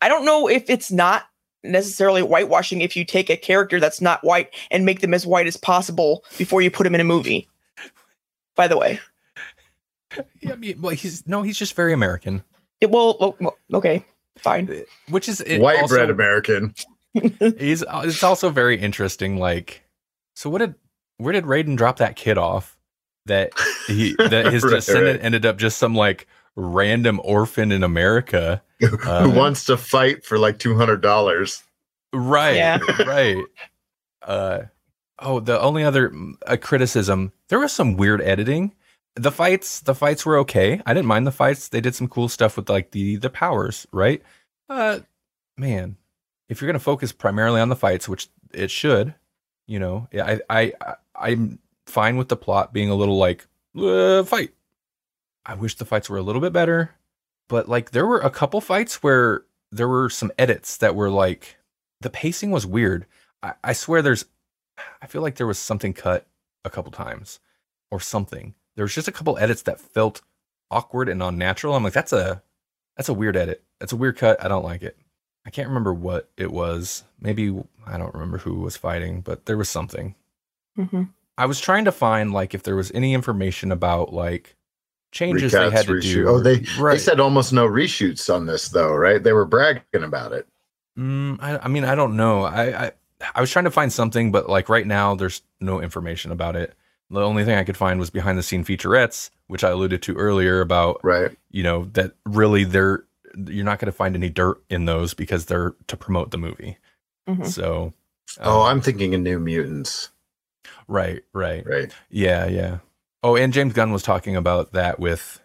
I 0.00 0.08
don't 0.08 0.24
know 0.24 0.48
if 0.48 0.68
it's 0.68 0.90
not 0.90 1.24
necessarily 1.64 2.22
whitewashing 2.22 2.80
if 2.80 2.96
you 2.96 3.04
take 3.04 3.30
a 3.30 3.36
character 3.36 3.78
that's 3.78 4.00
not 4.00 4.24
white 4.24 4.52
and 4.70 4.84
make 4.84 5.00
them 5.00 5.14
as 5.14 5.26
white 5.26 5.46
as 5.46 5.56
possible 5.56 6.24
before 6.38 6.60
you 6.60 6.70
put 6.70 6.84
them 6.84 6.94
in 6.94 7.00
a 7.00 7.04
movie. 7.04 7.48
By 8.56 8.68
the 8.68 8.76
way, 8.78 9.00
yeah, 10.40 10.52
I 10.52 10.56
mean, 10.56 10.80
well, 10.80 10.94
he's 10.94 11.26
no, 11.26 11.42
he's 11.42 11.56
just 11.58 11.74
very 11.74 11.92
American, 11.92 12.42
it 12.80 12.90
will. 12.90 13.16
well, 13.18 13.36
well, 13.40 13.56
okay, 13.74 14.04
fine. 14.38 14.84
which 15.08 15.28
is 15.28 15.40
it 15.40 15.60
White 15.60 15.80
also- 15.80 15.94
bread 15.96 16.10
American. 16.10 16.74
He's 17.58 17.84
it's 17.86 18.22
also 18.22 18.48
very 18.48 18.78
interesting. 18.80 19.36
Like, 19.36 19.82
so 20.34 20.48
what 20.48 20.58
did 20.60 20.74
where 21.18 21.34
did 21.34 21.44
Raiden 21.44 21.76
drop 21.76 21.98
that 21.98 22.16
kid 22.16 22.38
off? 22.38 22.78
That 23.26 23.50
he 23.86 24.14
that 24.18 24.46
his 24.50 24.62
Right, 24.64 24.70
descendant 24.76 25.18
right. 25.18 25.24
ended 25.26 25.44
up 25.44 25.58
just 25.58 25.76
some 25.76 25.94
like 25.94 26.26
random 26.56 27.20
orphan 27.22 27.70
in 27.70 27.82
America. 27.84 28.62
Uh, 28.82 29.22
who 29.22 29.30
wants 29.30 29.64
to 29.66 29.76
fight 29.76 30.24
for 30.24 30.38
like 30.38 30.58
two 30.58 30.74
hundred 30.74 31.02
dollars. 31.02 31.62
Right. 32.12 32.56
Yeah. 32.56 32.78
Right. 33.06 33.36
Uh 34.22 34.62
oh, 35.22 35.40
the 35.40 35.60
only 35.60 35.84
other 35.84 36.10
mm, 36.10 36.60
criticism, 36.60 37.32
there 37.48 37.58
was 37.58 37.72
some 37.72 37.96
weird 37.96 38.20
editing. 38.20 38.72
The 39.14 39.32
fights, 39.32 39.80
the 39.80 39.94
fights 39.94 40.24
were 40.24 40.38
okay. 40.38 40.80
I 40.86 40.94
didn't 40.94 41.06
mind 41.06 41.26
the 41.26 41.32
fights. 41.32 41.68
They 41.68 41.80
did 41.80 41.94
some 41.94 42.08
cool 42.08 42.28
stuff 42.28 42.56
with 42.56 42.68
like 42.68 42.92
the 42.92 43.16
the 43.16 43.30
powers, 43.30 43.86
right? 43.92 44.22
Uh 44.68 45.00
man, 45.56 45.96
if 46.48 46.60
you're 46.60 46.72
to 46.72 46.78
focus 46.78 47.12
primarily 47.12 47.60
on 47.60 47.68
the 47.68 47.76
fights, 47.76 48.08
which 48.08 48.28
it 48.52 48.70
should, 48.70 49.14
you 49.66 49.78
know, 49.78 50.08
I 50.14 50.40
I, 50.48 50.72
I 50.80 50.94
I'm 51.14 51.58
fine 51.86 52.16
with 52.16 52.28
the 52.28 52.36
plot 52.36 52.72
being 52.72 52.88
a 52.88 52.94
little 52.94 53.18
like 53.18 53.46
uh, 53.76 54.24
fight. 54.24 54.54
I 55.44 55.54
wish 55.54 55.76
the 55.76 55.84
fights 55.84 56.08
were 56.08 56.18
a 56.18 56.22
little 56.22 56.40
bit 56.40 56.52
better, 56.52 56.94
but 57.48 57.68
like 57.68 57.90
there 57.90 58.06
were 58.06 58.20
a 58.20 58.30
couple 58.30 58.60
fights 58.60 59.02
where 59.02 59.44
there 59.70 59.88
were 59.88 60.08
some 60.08 60.32
edits 60.38 60.76
that 60.78 60.94
were 60.94 61.10
like 61.10 61.56
the 62.00 62.10
pacing 62.10 62.50
was 62.50 62.66
weird. 62.66 63.06
I, 63.42 63.54
I 63.64 63.72
swear 63.72 64.02
there's 64.02 64.24
I 65.00 65.06
feel 65.06 65.22
like 65.22 65.36
there 65.36 65.46
was 65.46 65.58
something 65.58 65.92
cut 65.92 66.26
a 66.64 66.70
couple 66.70 66.92
times 66.92 67.40
or 67.90 68.00
something. 68.00 68.54
There 68.76 68.84
was 68.84 68.94
just 68.94 69.08
a 69.08 69.12
couple 69.12 69.36
edits 69.38 69.62
that 69.62 69.80
felt 69.80 70.22
awkward 70.70 71.08
and 71.08 71.22
unnatural. 71.22 71.74
I'm 71.74 71.84
like, 71.84 71.92
that's 71.92 72.12
a 72.12 72.42
that's 72.96 73.08
a 73.08 73.14
weird 73.14 73.36
edit. 73.36 73.62
That's 73.80 73.92
a 73.92 73.96
weird 73.96 74.16
cut. 74.16 74.42
I 74.42 74.48
don't 74.48 74.64
like 74.64 74.82
it. 74.82 74.96
I 75.46 75.50
can't 75.50 75.68
remember 75.68 75.92
what 75.92 76.30
it 76.36 76.52
was. 76.52 77.04
Maybe 77.20 77.54
I 77.86 77.98
don't 77.98 78.14
remember 78.14 78.38
who 78.38 78.60
was 78.60 78.76
fighting, 78.76 79.20
but 79.20 79.46
there 79.46 79.56
was 79.58 79.68
something. 79.68 80.14
Mhm. 80.78 81.08
I 81.36 81.46
was 81.46 81.60
trying 81.60 81.84
to 81.86 81.92
find 81.92 82.32
like 82.32 82.54
if 82.54 82.62
there 82.62 82.76
was 82.76 82.90
any 82.92 83.12
information 83.14 83.72
about 83.72 84.12
like 84.12 84.56
changes 85.10 85.52
they 85.52 85.70
had 85.70 85.86
to 85.86 85.92
reshoot- 85.92 86.02
do. 86.02 86.28
Oh, 86.28 86.40
they 86.40 86.64
right. 86.78 86.92
they 86.92 86.98
said 86.98 87.20
almost 87.20 87.52
no 87.52 87.66
reshoots 87.66 88.32
on 88.32 88.46
this 88.46 88.68
though, 88.68 88.94
right? 88.94 89.22
They 89.22 89.32
were 89.32 89.44
bragging 89.44 89.82
about 89.94 90.32
it. 90.32 90.46
Mm, 90.98 91.38
I, 91.42 91.58
I 91.58 91.68
mean, 91.68 91.84
I 91.84 91.94
don't 91.94 92.16
know. 92.16 92.44
I, 92.44 92.86
I 92.86 92.92
I 93.34 93.40
was 93.40 93.50
trying 93.50 93.64
to 93.66 93.70
find 93.70 93.92
something, 93.92 94.32
but 94.32 94.48
like 94.48 94.68
right 94.68 94.86
now, 94.86 95.14
there's 95.14 95.42
no 95.60 95.80
information 95.80 96.32
about 96.32 96.56
it. 96.56 96.74
The 97.10 97.20
only 97.20 97.44
thing 97.44 97.56
I 97.58 97.64
could 97.64 97.76
find 97.76 98.00
was 98.00 98.10
behind 98.10 98.38
the 98.38 98.42
scene 98.42 98.64
featurettes, 98.64 99.30
which 99.46 99.62
I 99.64 99.70
alluded 99.70 100.02
to 100.02 100.16
earlier 100.16 100.60
about 100.60 101.00
Right. 101.02 101.36
you 101.50 101.62
know 101.62 101.84
that 101.92 102.12
really 102.24 102.64
they're 102.64 103.04
you're 103.46 103.64
not 103.64 103.78
going 103.78 103.86
to 103.86 103.92
find 103.96 104.14
any 104.14 104.28
dirt 104.28 104.62
in 104.68 104.84
those 104.84 105.14
because 105.14 105.46
they're 105.46 105.74
to 105.86 105.96
promote 105.96 106.30
the 106.32 106.38
movie. 106.38 106.76
Mhm. 107.28 107.46
So, 107.46 107.92
Oh, 108.40 108.60
um, 108.62 108.66
I'm 108.66 108.80
thinking 108.82 109.14
of 109.14 109.20
New 109.22 109.38
Mutants. 109.38 110.10
right, 110.88 111.22
right, 111.32 111.66
Right. 111.66 111.92
yeah, 112.10 112.46
yeah. 112.46 112.78
Oh, 113.22 113.36
and 113.36 113.52
James 113.52 113.72
Gunn 113.72 113.92
was 113.92 114.02
talking 114.02 114.36
about 114.36 114.72
that 114.72 114.98
with 114.98 115.40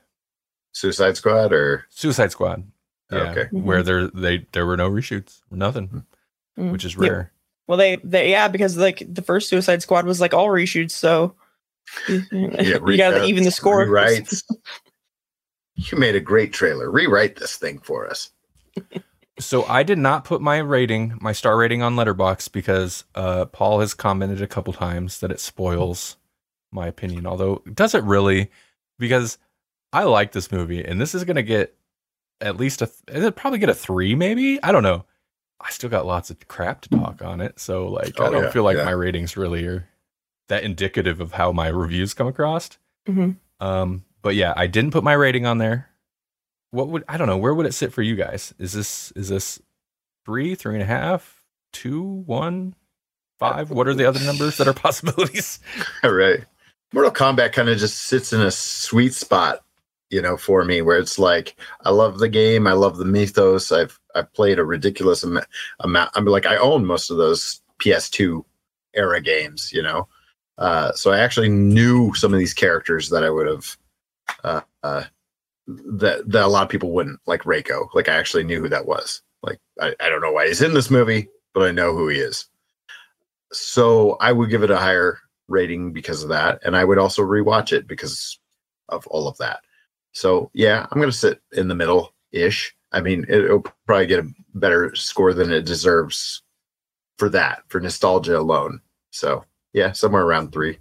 Suicide 0.73 1.15
Squad 1.17 1.53
or 1.53 1.85
Suicide 1.89 2.31
Squad. 2.31 2.63
Yeah, 3.11 3.31
Okay. 3.31 3.47
where 3.51 3.83
there 3.83 4.07
they 4.07 4.47
there 4.51 4.65
were 4.65 4.77
no 4.77 4.89
reshoots, 4.89 5.41
nothing, 5.49 6.05
Mhm. 6.57 6.71
which 6.71 6.83
is 6.85 6.95
Yeah. 6.95 7.07
rare. 7.09 7.31
Well, 7.67 7.77
they, 7.77 7.97
they 7.97 8.31
yeah, 8.31 8.47
because 8.47 8.77
like 8.77 9.03
the 9.07 9.21
first 9.21 9.49
Suicide 9.49 9.81
Squad 9.81 10.05
was 10.05 10.21
like 10.21 10.33
all 10.33 10.47
reshoots, 10.47 10.91
so 10.91 11.35
yeah, 12.09 12.19
you 12.31 12.97
got 12.97 13.11
to 13.11 13.25
even 13.25 13.43
the 13.43 13.51
score. 13.51 13.85
Rewrites. 13.85 14.43
you 15.75 15.97
made 15.97 16.15
a 16.15 16.19
great 16.19 16.53
trailer. 16.53 16.89
Rewrite 16.89 17.35
this 17.35 17.57
thing 17.57 17.79
for 17.79 18.09
us. 18.09 18.31
So 19.39 19.65
I 19.65 19.83
did 19.83 19.99
not 19.99 20.25
put 20.25 20.41
my 20.41 20.57
rating, 20.57 21.17
my 21.21 21.31
star 21.31 21.57
rating 21.57 21.83
on 21.83 21.95
Letterboxd 21.95 22.51
because 22.51 23.03
uh, 23.13 23.45
Paul 23.45 23.81
has 23.81 23.93
commented 23.93 24.41
a 24.41 24.47
couple 24.47 24.73
times 24.73 25.19
that 25.19 25.31
it 25.31 25.39
spoils 25.39 26.17
my 26.71 26.87
opinion. 26.87 27.27
Although 27.27 27.61
does 27.73 27.93
it 27.93 28.03
really? 28.03 28.49
Because 28.97 29.37
I 29.93 30.03
like 30.03 30.31
this 30.31 30.51
movie, 30.51 30.83
and 30.83 30.99
this 30.99 31.13
is 31.13 31.23
gonna 31.23 31.43
get 31.43 31.75
at 32.41 32.57
least 32.57 32.81
a. 32.81 32.89
It'll 33.07 33.31
probably 33.31 33.59
get 33.59 33.69
a 33.69 33.75
three, 33.75 34.15
maybe. 34.15 34.61
I 34.63 34.71
don't 34.71 34.83
know. 34.83 35.05
I 35.59 35.69
still 35.71 35.89
got 35.89 36.05
lots 36.05 36.29
of 36.29 36.47
crap 36.47 36.81
to 36.81 36.89
talk 36.89 37.21
on 37.23 37.41
it, 37.41 37.59
so 37.59 37.87
like 37.87 38.19
I 38.19 38.25
Oh, 38.27 38.31
don't 38.31 38.43
yeah, 38.43 38.51
feel 38.51 38.63
like 38.63 38.77
yeah. 38.77 38.85
my 38.85 38.91
ratings 38.91 39.35
really 39.37 39.65
are 39.65 39.87
that 40.49 40.63
indicative 40.63 41.19
of 41.19 41.33
how 41.33 41.51
my 41.51 41.67
reviews 41.67 42.13
come 42.13 42.27
across. 42.27 42.69
Mhm. 43.07 43.37
Um, 43.59 44.05
but 44.21 44.35
yeah, 44.35 44.53
I 44.55 44.67
didn't 44.67 44.91
put 44.91 45.03
my 45.03 45.13
rating 45.13 45.45
on 45.45 45.57
there. 45.57 45.89
What 46.71 46.89
would 46.89 47.03
I 47.07 47.17
don't 47.17 47.27
know? 47.27 47.37
Where 47.37 47.53
would 47.53 47.65
it 47.65 47.73
sit 47.73 47.91
for 47.93 48.01
you 48.01 48.15
guys? 48.15 48.53
Is 48.59 48.73
this 48.73 49.11
is 49.15 49.29
this 49.29 49.61
three, 50.25 50.53
three 50.55 50.75
and 50.75 50.83
a 50.83 50.85
half, 50.85 51.41
two, 51.73 52.03
one, 52.03 52.75
five? 53.39 53.71
What 53.71 53.87
are 53.87 53.93
the 53.93 54.05
other 54.07 54.19
numbers 54.23 54.57
that 54.57 54.67
are 54.67 54.73
possibilities? 54.87 55.59
All 56.03 56.11
right. 56.13 56.43
Mortal 56.93 57.11
Kombat 57.11 57.51
kind 57.53 57.67
of 57.69 57.77
just 57.77 57.97
sits 57.97 58.31
in 58.31 58.41
a 58.41 58.51
sweet 58.51 59.13
spot, 59.13 59.63
you 60.09 60.21
know, 60.21 60.37
for 60.37 60.63
me, 60.63 60.81
where 60.81 60.97
it's 60.99 61.17
like 61.19 61.55
I 61.81 61.89
love 61.89 62.19
the 62.19 62.29
game, 62.29 62.67
I 62.67 62.73
love 62.73 62.97
the 62.97 63.05
mythos. 63.05 63.71
I've 63.71 63.99
I've 64.17 64.33
played 64.33 64.59
a 64.59 64.65
ridiculous 64.65 65.23
am- 65.23 65.39
amount. 65.79 66.11
I'm 66.15 66.25
like 66.25 66.45
I 66.45 66.57
own 66.57 66.85
most 66.85 67.09
of 67.09 67.17
those 67.17 67.61
PS2 67.79 68.43
era 68.93 69.21
games, 69.21 69.71
you 69.71 69.83
know. 69.83 70.07
Uh, 70.57 70.91
so 70.93 71.11
I 71.11 71.19
actually 71.19 71.49
knew 71.49 72.13
some 72.15 72.33
of 72.33 72.39
these 72.39 72.53
characters 72.53 73.09
that 73.09 73.23
I 73.23 73.29
would 73.29 73.47
have 73.47 73.77
uh, 74.43 74.61
uh, 74.83 75.03
that 75.67 76.29
that 76.29 76.45
a 76.45 76.47
lot 76.47 76.63
of 76.63 76.69
people 76.69 76.91
wouldn't, 76.91 77.19
like 77.27 77.43
Reiko. 77.43 77.87
Like 77.93 78.09
I 78.09 78.15
actually 78.15 78.43
knew 78.43 78.61
who 78.61 78.69
that 78.69 78.87
was. 78.87 79.21
Like 79.43 79.59
I, 79.79 79.93
I 79.99 80.09
don't 80.09 80.21
know 80.21 80.31
why 80.31 80.47
he's 80.47 80.61
in 80.61 80.73
this 80.73 80.89
movie, 80.89 81.27
but 81.53 81.63
I 81.63 81.71
know 81.71 81.93
who 81.93 82.07
he 82.07 82.19
is. 82.19 82.47
So 83.51 84.17
I 84.19 84.31
would 84.31 84.49
give 84.49 84.63
it 84.63 84.71
a 84.71 84.77
higher 84.77 85.19
rating 85.47 85.93
because 85.93 86.23
of 86.23 86.29
that, 86.29 86.59
and 86.65 86.75
I 86.75 86.83
would 86.83 86.97
also 86.97 87.21
rewatch 87.21 87.71
it 87.71 87.87
because 87.87 88.39
of 88.89 89.05
all 89.07 89.27
of 89.27 89.37
that. 89.37 89.59
So 90.11 90.49
yeah, 90.53 90.87
I'm 90.91 90.99
gonna 90.99 91.11
sit 91.11 91.41
in 91.53 91.67
the 91.67 91.75
middle 91.75 92.13
ish. 92.31 92.75
I 92.97 93.01
mean, 93.01 93.27
it'll 93.29 93.63
probably 93.85 94.07
get 94.07 94.25
a 94.25 94.29
better 94.55 94.95
score 94.95 95.31
than 95.31 95.51
it 95.51 95.65
deserves 95.67 96.41
for 97.19 97.29
that 97.29 97.61
for 97.67 97.79
nostalgia 97.79 98.39
alone. 98.39 98.81
So 99.11 99.45
yeah, 99.71 99.91
somewhere 99.91 100.23
around 100.23 100.51
three, 100.51 100.79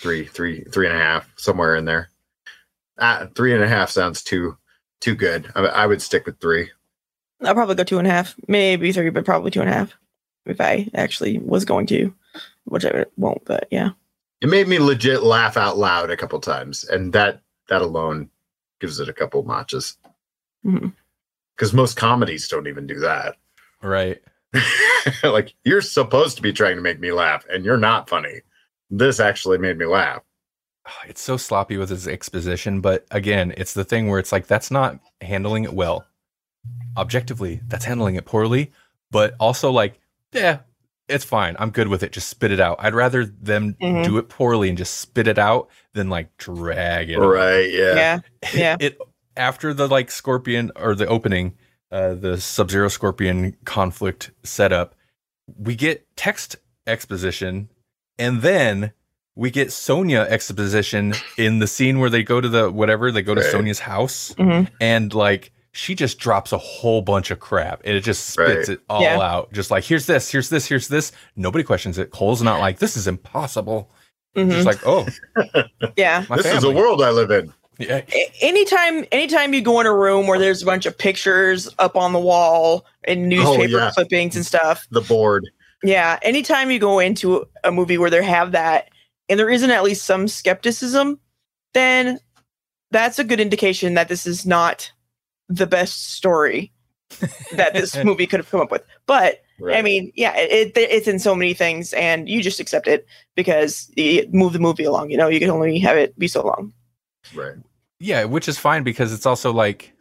three, 0.00 0.24
three, 0.24 0.64
three 0.64 0.86
and 0.86 0.96
a 0.96 0.98
half, 0.98 1.28
somewhere 1.36 1.76
in 1.76 1.84
there. 1.84 2.08
Uh, 2.96 3.26
three 3.34 3.52
and 3.52 3.62
a 3.62 3.68
half 3.68 3.90
sounds 3.90 4.22
too 4.22 4.56
too 5.02 5.14
good. 5.14 5.52
I, 5.54 5.60
I 5.66 5.86
would 5.86 6.00
stick 6.00 6.24
with 6.24 6.40
three. 6.40 6.70
I'll 7.42 7.52
probably 7.52 7.74
go 7.74 7.84
two 7.84 7.98
and 7.98 8.06
a 8.06 8.10
half, 8.10 8.34
maybe 8.48 8.90
three, 8.92 9.10
but 9.10 9.26
probably 9.26 9.50
two 9.50 9.60
and 9.60 9.68
a 9.68 9.74
half 9.74 9.94
if 10.46 10.58
I 10.58 10.88
actually 10.94 11.36
was 11.38 11.66
going 11.66 11.86
to, 11.88 12.14
which 12.64 12.86
I 12.86 13.04
won't. 13.18 13.44
But 13.44 13.68
yeah, 13.70 13.90
It 14.40 14.48
made 14.48 14.68
me 14.68 14.78
legit 14.78 15.22
laugh 15.22 15.58
out 15.58 15.76
loud 15.76 16.10
a 16.10 16.16
couple 16.16 16.40
times, 16.40 16.84
and 16.84 17.12
that 17.12 17.42
that 17.68 17.82
alone 17.82 18.30
gives 18.80 19.00
it 19.00 19.08
a 19.10 19.12
couple 19.12 19.42
notches. 19.42 19.98
Mhm. 20.64 20.94
Because 21.56 21.72
most 21.72 21.96
comedies 21.96 22.48
don't 22.48 22.66
even 22.66 22.86
do 22.86 22.98
that. 23.00 23.36
Right. 23.82 24.22
like 25.22 25.54
you're 25.64 25.80
supposed 25.80 26.36
to 26.36 26.42
be 26.42 26.52
trying 26.52 26.76
to 26.76 26.82
make 26.82 27.00
me 27.00 27.12
laugh, 27.12 27.44
and 27.50 27.64
you're 27.64 27.76
not 27.76 28.08
funny. 28.08 28.40
This 28.90 29.20
actually 29.20 29.58
made 29.58 29.78
me 29.78 29.86
laugh. 29.86 30.22
It's 31.06 31.20
so 31.22 31.36
sloppy 31.36 31.76
with 31.76 31.90
his 31.90 32.06
exposition, 32.08 32.80
but 32.80 33.06
again, 33.10 33.54
it's 33.56 33.72
the 33.74 33.84
thing 33.84 34.08
where 34.08 34.18
it's 34.18 34.32
like 34.32 34.46
that's 34.46 34.70
not 34.70 34.98
handling 35.20 35.64
it 35.64 35.72
well. 35.72 36.04
Objectively, 36.96 37.60
that's 37.68 37.84
handling 37.84 38.16
it 38.16 38.24
poorly, 38.24 38.72
but 39.10 39.34
also 39.40 39.70
like, 39.70 39.98
yeah, 40.32 40.58
it's 41.08 41.24
fine. 41.24 41.56
I'm 41.58 41.70
good 41.70 41.88
with 41.88 42.02
it. 42.02 42.12
Just 42.12 42.28
spit 42.28 42.52
it 42.52 42.60
out. 42.60 42.76
I'd 42.80 42.94
rather 42.94 43.24
them 43.26 43.74
Mhm. 43.80 44.04
do 44.04 44.18
it 44.18 44.28
poorly 44.28 44.68
and 44.68 44.78
just 44.78 44.98
spit 44.98 45.26
it 45.28 45.38
out 45.38 45.68
than 45.94 46.08
like 46.08 46.36
drag 46.36 47.10
it. 47.10 47.18
on. 47.18 47.26
Right? 47.26 47.70
Yeah. 47.70 47.94
yeah, 47.94 48.18
yeah. 48.54 48.76
it 48.80 48.98
after 49.36 49.72
the 49.74 49.88
like 49.88 50.10
scorpion 50.10 50.70
or 50.76 50.94
the 50.94 51.06
opening 51.06 51.54
uh 51.90 52.14
the 52.14 52.40
sub-zero 52.40 52.88
scorpion 52.88 53.56
conflict 53.64 54.30
setup 54.42 54.94
we 55.58 55.74
get 55.74 56.06
text 56.16 56.56
exposition 56.86 57.68
and 58.18 58.42
then 58.42 58.92
we 59.34 59.50
get 59.50 59.72
Sonya 59.72 60.26
exposition 60.28 61.14
in 61.38 61.58
the 61.58 61.66
scene 61.66 61.98
where 61.98 62.10
they 62.10 62.22
go 62.22 62.40
to 62.40 62.48
the 62.48 62.70
whatever 62.70 63.10
they 63.10 63.22
go 63.22 63.34
to 63.34 63.40
Right. 63.40 63.50
Sonya's 63.50 63.78
house 63.80 64.34
Mhm. 64.38 64.68
and 64.80 65.14
like 65.14 65.52
she 65.72 65.94
just 65.94 66.18
drops 66.18 66.52
a 66.52 66.58
whole 66.58 67.00
bunch 67.00 67.30
of 67.30 67.40
crap 67.40 67.80
and 67.84 67.96
it 67.96 68.00
just 68.02 68.26
spits 68.28 68.68
Right. 68.68 68.76
it 68.76 68.80
all 68.90 69.00
Yeah. 69.02 69.18
out 69.20 69.52
just 69.54 69.70
like 69.70 69.84
here's 69.84 70.04
this 70.06 70.30
here's 70.30 70.50
this 70.50 70.66
here's 70.66 70.88
this 70.88 71.12
nobody 71.34 71.64
questions 71.64 71.96
it 71.98 72.10
cole's 72.10 72.42
not 72.42 72.60
like 72.60 72.78
this 72.78 72.96
is 72.96 73.06
impossible 73.08 73.90
Mhm. 74.36 74.50
just 74.50 74.66
like 74.66 74.86
oh 74.86 75.06
yeah. 75.96 76.24
my 76.28 76.36
this 76.36 76.46
is 76.46 76.62
the 76.62 76.70
world 76.70 77.02
I 77.02 77.10
live 77.10 77.30
in. 77.30 77.52
Yeah 77.82 78.00
anytime 78.40 79.04
anytime 79.12 79.52
you 79.54 79.60
go 79.60 79.80
in 79.80 79.86
a 79.86 79.94
room 79.94 80.26
where 80.26 80.38
there's 80.38 80.62
a 80.62 80.66
bunch 80.66 80.86
of 80.86 80.96
pictures 80.96 81.68
up 81.78 81.96
on 81.96 82.12
the 82.12 82.18
wall 82.18 82.86
and 83.04 83.24
oh, 83.24 83.36
newspaper 83.36 83.78
yeah. 83.78 83.90
clippings 83.94 84.36
and 84.36 84.46
stuff 84.46 84.86
The 84.90 85.00
board. 85.00 85.48
yeah 85.82 86.18
anytime 86.22 86.70
you 86.70 86.78
go 86.78 86.98
into 86.98 87.46
a 87.64 87.72
movie 87.72 87.98
where 87.98 88.10
they 88.10 88.22
have 88.24 88.52
that 88.52 88.88
and 89.28 89.38
there 89.38 89.50
isn't 89.50 89.70
at 89.70 89.82
least 89.82 90.04
some 90.04 90.28
skepticism 90.28 91.18
then 91.74 92.18
that's 92.90 93.18
a 93.18 93.24
good 93.24 93.40
indication 93.40 93.94
that 93.94 94.08
this 94.08 94.26
is 94.26 94.44
not 94.46 94.90
the 95.48 95.66
best 95.66 96.12
story 96.14 96.72
that 97.56 97.74
this 97.74 97.96
movie 98.04 98.26
could 98.26 98.40
have 98.40 98.50
come 98.50 98.60
up 98.60 98.70
with 98.70 98.82
but 99.06 99.40
Right. 99.60 99.76
i 99.76 99.82
mean 99.82 100.10
yeah 100.16 100.36
it, 100.36 100.72
it, 100.76 100.90
it's 100.90 101.06
in 101.06 101.20
so 101.20 101.36
many 101.36 101.54
things 101.54 101.92
and 101.92 102.28
you 102.28 102.42
just 102.42 102.58
accept 102.58 102.88
it 102.88 103.06
because 103.36 103.92
you 103.96 104.26
move 104.32 104.54
the 104.54 104.58
movie 104.58 104.82
along 104.82 105.10
you 105.10 105.16
know 105.16 105.28
you 105.28 105.38
can 105.38 105.50
only 105.50 105.78
have 105.78 105.96
it 105.96 106.18
be 106.18 106.26
so 106.26 106.44
long 106.44 106.72
right. 107.32 107.54
Yeah, 108.02 108.24
which 108.24 108.48
is 108.48 108.58
fine 108.58 108.82
because 108.82 109.12
it's 109.12 109.26
also 109.26 109.52
like, 109.52 109.92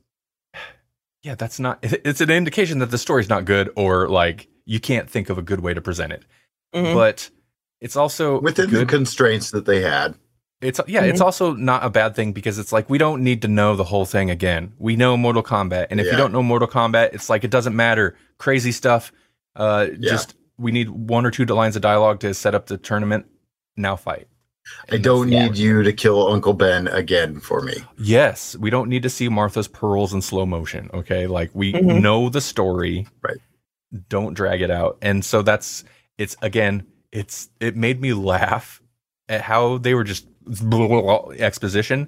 yeah, 1.23 1.35
that's 1.35 1.59
not. 1.59 1.79
It's 1.83 2.21
an 2.21 2.29
indication 2.31 2.79
that 2.79 2.91
the 2.91 2.97
story's 2.97 3.29
not 3.29 3.45
good, 3.45 3.69
or 3.75 4.07
like 4.09 4.47
you 4.65 4.79
can't 4.79 5.09
think 5.09 5.29
of 5.29 5.37
a 5.37 5.41
good 5.41 5.59
way 5.61 5.73
to 5.73 5.81
present 5.81 6.11
it. 6.13 6.23
Mhm. 6.73 6.93
But 6.93 7.29
it's 7.79 7.95
also 7.95 8.39
Within 8.41 8.69
the 8.71 8.85
constraints 8.85 9.51
that 9.51 9.65
they 9.65 9.81
had. 9.81 10.15
it's 10.61 10.79
yeah, 10.87 11.01
it's 11.03 11.21
also 11.21 11.53
not 11.53 11.83
a 11.83 11.89
bad 11.89 12.15
thing 12.15 12.31
because 12.31 12.59
it's 12.59 12.71
like 12.71 12.89
we 12.89 12.97
don't 12.97 13.23
need 13.23 13.41
to 13.41 13.47
know 13.47 13.75
the 13.75 13.83
whole 13.83 14.05
thing 14.05 14.29
again. 14.29 14.73
We 14.79 14.95
know 14.95 15.17
Mortal 15.17 15.43
Kombat, 15.43 15.87
and 15.89 15.99
if 15.99 16.05
you 16.05 16.17
don't 16.17 16.31
know 16.31 16.43
Mortal 16.43 16.67
Kombat, 16.67 17.13
it's 17.13 17.29
like 17.29 17.43
it 17.43 17.51
doesn't 17.51 17.75
matter. 17.75 18.15
Crazy 18.37 18.71
stuff. 18.71 19.11
Uh, 19.55 19.87
Yeah. 19.99 20.11
just 20.11 20.35
we 20.57 20.71
need 20.71 20.89
one 20.89 21.25
or 21.25 21.31
two 21.31 21.45
lines 21.45 21.75
of 21.75 21.81
dialogue 21.81 22.19
to 22.21 22.33
set 22.33 22.53
up 22.55 22.67
the 22.67 22.77
tournament. 22.77 23.25
Now 23.75 23.95
fight. 23.95 24.27
I 24.91 24.97
don't 24.97 25.29
that's- 25.29 25.49
need 25.51 25.57
you 25.57 25.83
to 25.83 25.93
kill 25.93 26.27
Uncle 26.31 26.53
Ben 26.53 26.87
again 26.87 27.39
for 27.39 27.61
me. 27.61 27.75
Yes, 27.97 28.55
we 28.57 28.69
don't 28.69 28.89
need 28.89 29.03
to 29.03 29.09
see 29.09 29.29
Martha's 29.29 29.67
pearls 29.67 30.13
in 30.13 30.21
slow 30.21 30.45
motion. 30.45 30.89
Okay, 30.93 31.27
like 31.27 31.49
we 31.53 31.73
Mhm. 31.73 32.01
know 32.01 32.29
the 32.29 32.41
story. 32.41 33.07
Right. 33.21 33.37
Don't 34.09 34.33
drag 34.33 34.61
it 34.61 34.71
out. 34.71 34.97
And 35.01 35.23
so 35.25 35.41
that's 35.41 35.83
it's 36.17 36.35
again. 36.41 36.83
It's 37.11 37.49
it 37.59 37.75
made 37.75 37.99
me 38.01 38.13
laugh 38.13 38.81
at 39.27 39.41
how 39.41 39.77
they 39.77 39.93
were 39.93 40.03
just 40.05 40.25
exposition, 41.39 42.07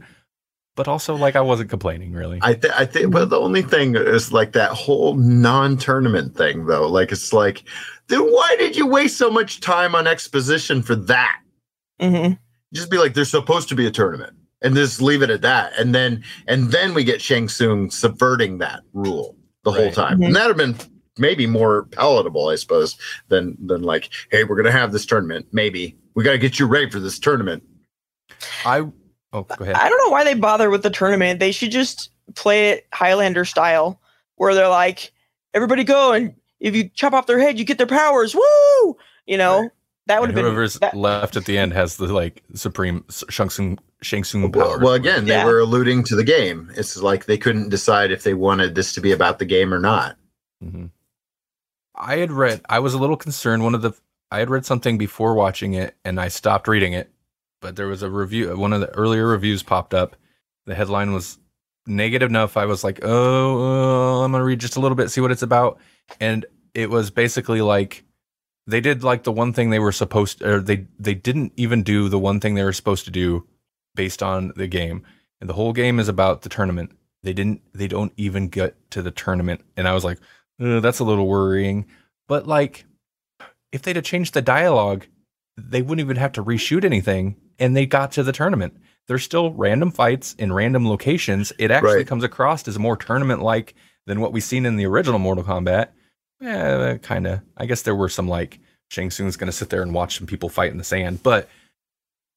but 0.76 0.88
also 0.88 1.16
like 1.16 1.36
I 1.36 1.42
wasn't 1.42 1.70
complaining 1.70 2.14
really. 2.14 2.40
I 2.42 2.54
th- 2.54 2.74
I 2.76 2.86
think, 2.86 3.12
but 3.12 3.30
the 3.30 3.40
only 3.40 3.62
thing 3.62 3.96
is 3.96 4.32
like 4.32 4.54
that 4.54 4.72
whole 4.72 5.16
non-tournament 5.16 6.36
thing, 6.36 6.66
though. 6.66 6.88
Like 6.88 7.12
it's 7.12 7.34
like, 7.34 7.64
then 8.08 8.22
why 8.22 8.56
did 8.58 8.76
you 8.76 8.88
waste 8.88 9.18
so 9.18 9.30
much 9.30 9.60
time 9.60 9.94
on 9.96 10.08
exposition 10.08 10.82
for 10.82 10.96
that? 10.96 11.40
Mhm. 12.02 12.38
Just 12.74 12.90
be 12.90 12.98
like, 12.98 13.14
there's 13.14 13.30
supposed 13.32 13.70
to 13.70 13.76
be 13.76 13.86
a 13.88 13.92
tournament, 13.92 14.34
and 14.62 14.76
just 14.76 15.02
leave 15.02 15.22
it 15.22 15.30
at 15.30 15.42
that. 15.42 15.74
And 15.80 15.94
then, 15.94 16.24
and 16.48 16.72
then 16.72 16.94
we 16.94 17.04
get 17.04 17.22
Shang 17.22 17.48
Tsung 17.48 17.90
subverting 17.90 18.58
that 18.60 18.82
rule 18.94 19.36
the 19.64 19.72
whole 19.72 19.86
Right. 19.86 19.94
time, 19.94 20.20
Mhm. 20.20 20.26
and 20.28 20.36
that'd 20.36 20.50
have 20.50 20.58
been 20.58 20.76
maybe 21.18 21.46
more 21.46 21.84
palatable, 21.92 22.50
I 22.50 22.56
suppose, 22.56 22.98
than 23.30 23.56
than 23.66 23.84
like, 23.84 24.10
hey, 24.32 24.44
we're 24.44 24.56
gonna 24.56 24.72
have 24.72 24.92
this 24.92 25.06
tournament. 25.06 25.46
Maybe 25.52 25.96
we 26.16 26.24
got 26.24 26.32
to 26.34 26.38
get 26.40 26.58
you 26.60 26.66
ready 26.66 26.90
for 26.90 27.00
this 27.00 27.20
tournament. 27.20 27.64
I 28.66 28.80
oh 29.32 29.44
go 29.44 29.56
ahead. 29.64 29.76
I 29.76 29.90
don't 29.90 29.98
know 30.06 30.10
why 30.12 30.24
they 30.24 30.34
bother 30.34 30.70
with 30.70 30.84
the 30.84 30.90
tournament. 30.90 31.40
They 31.40 31.52
should 31.52 31.72
just 31.72 32.10
play 32.36 32.70
it 32.72 32.88
Highlander 32.94 33.46
style. 33.46 34.00
where 34.38 34.56
they're 34.56 34.68
like, 34.68 35.12
everybody 35.54 35.84
go 35.84 36.12
and 36.12 36.34
if 36.60 36.76
you 36.76 36.90
chop 36.90 37.14
off 37.14 37.28
their 37.28 37.38
head, 37.40 37.60
you 37.60 37.64
get 37.66 37.78
their 37.78 37.86
powers. 37.88 38.34
Woo! 38.36 38.98
You 39.28 39.38
know, 39.38 39.62
Right. 39.62 39.70
That 40.08 40.20
would 40.20 40.30
have 40.30 40.36
been 40.36 40.46
whoever's 40.46 40.76
that- 40.76 40.96
left 40.96 41.36
at 41.38 41.46
the 41.46 41.58
end 41.58 41.74
has 41.74 41.98
the 41.98 42.08
like 42.08 42.44
supreme 42.56 43.06
Shang 43.30 43.50
Tsung 43.50 43.80
Shang 44.02 44.24
Tsung 44.24 44.52
Well, 44.52 44.68
powers. 44.68 44.82
well, 44.82 44.94
again, 44.94 45.26
they 45.26 45.32
Yeah. 45.34 45.46
were 45.46 45.60
alluding 45.60 46.04
to 46.06 46.16
the 46.16 46.24
game. 46.24 46.72
It's 46.76 46.98
like 46.98 47.26
they 47.26 47.38
couldn't 47.38 47.70
decide 47.70 48.12
if 48.12 48.24
they 48.24 48.34
wanted 48.34 48.76
this 48.76 48.94
to 48.94 49.02
be 49.02 49.12
about 49.14 49.40
the 49.40 49.46
game 49.46 49.74
or 49.74 49.80
not. 49.80 50.18
Mhm. 50.64 50.90
I 51.96 52.18
had 52.18 52.32
read. 52.32 52.62
I 52.70 52.80
was 52.80 52.94
a 52.94 52.98
little 52.98 53.18
concerned. 53.18 53.64
One 53.64 53.76
of 53.76 53.82
the 53.82 53.94
I 54.32 54.40
had 54.40 54.50
read 54.50 54.66
something 54.66 54.98
before 54.98 55.36
watching 55.36 55.74
it, 55.76 55.96
and 56.04 56.20
I 56.20 56.28
stopped 56.28 56.68
reading 56.68 56.94
it. 56.94 57.12
But 57.62 57.76
there 57.76 57.88
was 57.88 58.02
a 58.02 58.10
review. 58.10 58.58
One 58.58 58.74
of 58.74 58.82
the 58.82 58.90
earlier 58.90 59.28
reviews 59.28 59.62
popped 59.64 59.94
up. 59.94 60.16
The 60.66 60.74
headline 60.76 61.14
was 61.14 61.38
negative 61.86 62.30
enough. 62.30 62.58
I 62.58 62.66
was 62.66 62.84
like, 62.84 63.00
oh, 63.04 64.20
uh, 64.22 64.26
I'm 64.26 64.32
gonna 64.32 64.44
read 64.44 64.60
just 64.60 64.76
a 64.76 64.80
little 64.80 64.96
bit, 64.96 65.12
see 65.12 65.22
what 65.22 65.32
it's 65.32 65.44
about. 65.44 65.78
And 66.20 66.46
it 66.74 66.90
was 66.90 67.12
basically 67.12 67.62
like 67.62 68.04
they 68.68 68.82
did 68.82 69.04
like 69.04 69.24
the 69.24 69.32
one 69.32 69.54
thing 69.54 69.70
they 69.70 69.80
were 69.80 69.92
supposed, 69.92 70.42
or 70.42 70.60
they 70.60 70.88
they 71.00 71.14
didn't 71.14 71.54
even 71.58 71.84
do 71.84 72.10
the 72.10 72.20
one 72.20 72.40
thing 72.40 72.56
they 72.56 72.64
were 72.64 72.74
supposed 72.74 73.06
to 73.06 73.12
do 73.12 73.48
based 73.96 74.24
on 74.24 74.54
the 74.56 74.68
game. 74.68 75.04
And 75.42 75.50
the 75.50 75.54
whole 75.54 75.74
game 75.74 76.00
is 76.00 76.08
about 76.08 76.42
the 76.42 76.50
tournament. 76.50 76.92
They 77.22 77.34
didn't. 77.34 77.62
They 77.74 77.88
don't 77.88 78.14
even 78.18 78.48
get 78.48 78.76
to 78.92 79.02
the 79.02 79.12
tournament. 79.12 79.62
And 79.78 79.88
I 79.88 79.94
was 79.94 80.04
like. 80.04 80.20
That's 80.60 81.00
a 81.00 81.04
little 81.04 81.28
worrying. 81.28 81.88
But 82.28 82.48
like, 82.48 82.86
if 83.72 83.82
they'd 83.82 83.96
have 83.96 84.06
changed 84.06 84.36
the 84.36 84.42
dialogue, 84.42 85.08
they 85.58 85.82
wouldn't 85.82 86.06
even 86.06 86.18
have 86.18 86.32
to 86.34 86.44
reshoot 86.44 86.86
anything, 86.86 87.38
and 87.58 87.76
they 87.76 87.88
got 87.88 88.12
to 88.14 88.24
the 88.24 88.32
tournament. 88.32 88.78
There's 89.08 89.24
still 89.24 89.52
random 89.52 89.90
fights 89.90 90.36
in 90.36 90.54
random 90.54 90.88
locations. 90.88 91.52
It 91.58 91.72
actually 91.72 91.96
Right. 91.96 92.08
comes 92.08 92.24
across 92.24 92.68
as 92.68 92.78
more 92.78 92.96
tournament 92.96 93.42
like 93.42 93.74
than 94.06 94.22
what 94.22 94.32
we've 94.32 94.44
seen 94.44 94.68
in 94.68 94.76
the 94.78 94.86
original 94.86 95.18
Mortal 95.20 95.44
Kombat. 95.44 95.88
Yeah, 96.44 96.98
kind 96.98 97.26
of. 97.28 97.40
I 97.58 97.66
guess 97.66 97.84
there 97.84 97.96
were 97.96 98.10
some 98.10 98.28
like 98.28 98.60
Shang 98.90 99.10
Tsung's 99.10 99.38
going 99.38 99.48
to 99.48 99.52
sit 99.58 99.70
there 99.70 99.82
and 99.82 99.94
watch 99.94 100.18
some 100.18 100.28
people 100.28 100.50
fight 100.50 100.72
in 100.72 100.78
the 100.78 100.84
sand, 100.84 101.24
but 101.24 101.48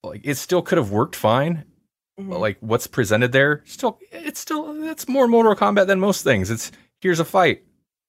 like 0.02 0.20
it 0.24 0.36
still 0.36 0.62
could 0.62 0.78
have 0.78 0.90
worked 0.90 1.16
fine. 1.16 1.64
Mhm. 2.18 2.30
but, 2.30 2.38
like 2.40 2.56
what's 2.60 2.86
presented 2.86 3.32
there 3.32 3.62
still 3.66 3.98
it's 4.10 4.40
still 4.40 4.82
it's 4.84 5.06
more 5.06 5.28
mortal 5.28 5.54
kombat 5.54 5.86
than 5.86 6.00
most 6.00 6.24
things. 6.24 6.50
It's 6.50 6.72
here's 7.02 7.20
a 7.20 7.26
fight. 7.26 7.62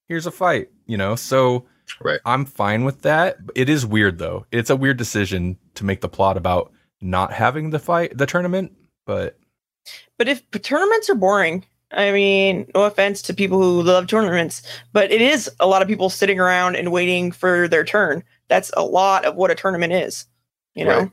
Here's 0.07 0.25
a 0.25 0.31
fight 0.31 0.69
you 0.85 0.95
know? 0.97 1.15
So 1.15 1.65
Right. 2.01 2.19
i'm 2.25 2.45
fine 2.45 2.85
with 2.85 3.01
that. 3.01 3.37
It 3.55 3.67
is 3.67 3.85
weird 3.85 4.17
though. 4.19 4.45
It's 4.51 4.69
a 4.69 4.75
weird 4.77 4.95
decision 4.97 5.57
to 5.75 5.83
make 5.83 5.99
the 6.01 6.07
plot 6.07 6.37
about 6.37 6.71
not 7.01 7.33
having 7.33 7.71
the 7.71 7.79
fight 7.79 8.17
the 8.17 8.25
tournament 8.25 8.71
but 9.05 9.37
But 10.17 10.29
if 10.29 10.49
tournaments 10.51 11.09
are 11.09 11.15
boring, 11.15 11.65
I 11.91 12.11
mean, 12.11 12.69
no 12.75 12.83
offense 12.83 13.21
to 13.23 13.33
people 13.33 13.61
who 13.61 13.81
love 13.81 14.07
tournaments, 14.07 14.61
but 14.91 15.11
it 15.11 15.21
is 15.21 15.49
a 15.59 15.67
lot 15.67 15.81
of 15.81 15.87
people 15.87 16.09
sitting 16.09 16.39
around 16.39 16.75
and 16.75 16.91
waiting 16.91 17.31
for 17.31 17.67
their 17.67 17.85
turn. 17.85 18.23
That's 18.49 18.71
a 18.75 18.83
lot 18.83 19.25
of 19.25 19.35
what 19.35 19.51
a 19.51 19.55
tournament 19.55 19.93
is. 19.93 20.25
You 20.75 20.85
know, 20.85 20.97
Right. 20.99 21.11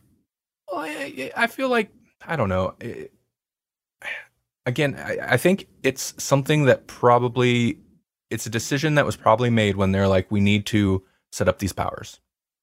well, 0.71 0.81
I, 0.81 1.33
I 1.37 1.47
feel 1.47 1.69
like 1.69 1.91
i 2.27 2.37
don't 2.37 2.49
know 2.49 2.75
again 4.67 4.95
I, 4.99 5.19
I 5.33 5.37
think 5.37 5.67
it's 5.83 6.15
something 6.23 6.65
that 6.65 6.87
probably 6.87 7.79
it's 8.31 8.47
a 8.47 8.51
decision 8.51 8.95
that 8.95 9.07
was 9.07 9.17
probably 9.17 9.51
made 9.51 9.77
when 9.77 9.93
they're 9.93 10.09
like 10.09 10.31
we 10.31 10.41
need 10.41 10.67
to 10.67 11.03
set 11.33 11.49
up 11.49 11.59
these 11.59 11.73
powers 11.73 12.21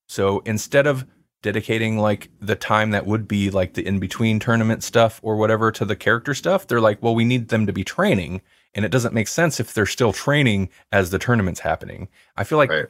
so 0.08 0.40
instead 0.46 0.88
of 0.88 1.06
dedicating 1.42 1.98
like 1.98 2.30
the 2.40 2.56
time 2.56 2.92
that 2.92 3.06
would 3.06 3.28
be 3.28 3.50
like 3.50 3.74
the 3.74 3.86
in 3.86 4.00
between 4.00 4.40
tournament 4.40 4.84
stuff 4.84 5.20
or 5.24 5.36
whatever 5.38 5.72
to 5.72 5.86
the 5.86 5.96
character 5.96 6.34
stuff 6.34 6.68
they're 6.68 6.82
like 6.82 7.02
well 7.02 7.16
we 7.16 7.26
need 7.26 7.48
them 7.50 7.66
to 7.66 7.74
be 7.74 7.84
training 7.84 8.42
and 8.74 8.86
it 8.86 8.92
doesn't 8.92 9.14
make 9.14 9.28
sense 9.28 9.60
if 9.60 9.74
they're 9.74 9.86
still 9.86 10.14
training 10.14 10.70
as 10.92 11.10
the 11.10 11.20
tournament's 11.20 11.60
happening 11.60 12.08
i 12.38 12.44
feel 12.44 12.58
like 12.58 12.70
Right. 12.70 12.86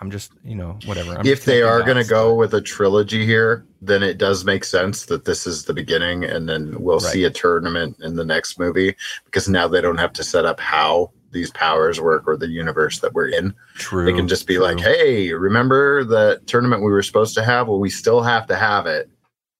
i'm 0.00 0.10
just 0.10 0.32
you 0.44 0.54
know 0.54 0.78
whatever 0.84 1.18
I'm 1.18 1.26
if 1.26 1.44
they 1.44 1.62
are 1.62 1.82
going 1.82 1.96
to 1.96 2.04
go 2.04 2.34
with 2.34 2.52
a 2.54 2.60
trilogy 2.60 3.24
here, 3.24 3.64
then 3.80 4.02
it 4.02 4.18
does 4.18 4.44
make 4.44 4.64
sense 4.64 5.06
that 5.06 5.24
this 5.24 5.46
is 5.46 5.64
the 5.64 5.72
beginning, 5.74 6.24
and 6.24 6.48
then 6.48 6.74
we'll 6.80 6.98
Right. 6.98 7.12
see 7.12 7.24
a 7.24 7.30
tournament 7.30 7.96
in 8.02 8.16
the 8.16 8.24
next 8.24 8.58
movie 8.58 8.96
because 9.24 9.48
now 9.48 9.68
they 9.68 9.80
don't 9.80 9.98
have 9.98 10.12
to 10.14 10.24
set 10.24 10.44
up 10.44 10.58
how 10.60 11.10
these 11.34 11.50
powers 11.50 12.00
work 12.00 12.24
or 12.26 12.36
the 12.36 12.48
universe 12.48 13.00
that 13.00 13.12
we're 13.12 13.28
in. 13.28 13.54
true 13.74 14.06
They 14.06 14.14
can 14.14 14.28
just 14.28 14.46
be 14.46 14.54
true. 14.54 14.62
like, 14.62 14.80
"Hey, 14.80 15.32
remember 15.34 16.04
the 16.04 16.40
tournament 16.46 16.82
we 16.82 16.90
were 16.90 17.02
supposed 17.02 17.34
to 17.34 17.44
have? 17.44 17.68
Well, 17.68 17.80
we 17.80 17.90
still 17.90 18.22
have 18.22 18.46
to 18.46 18.56
have 18.56 18.86
it 18.86 19.10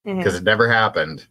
mm-hmm. 0.07 0.17
because 0.17 0.35
it 0.35 0.43
never 0.43 0.67
happened." 0.67 1.27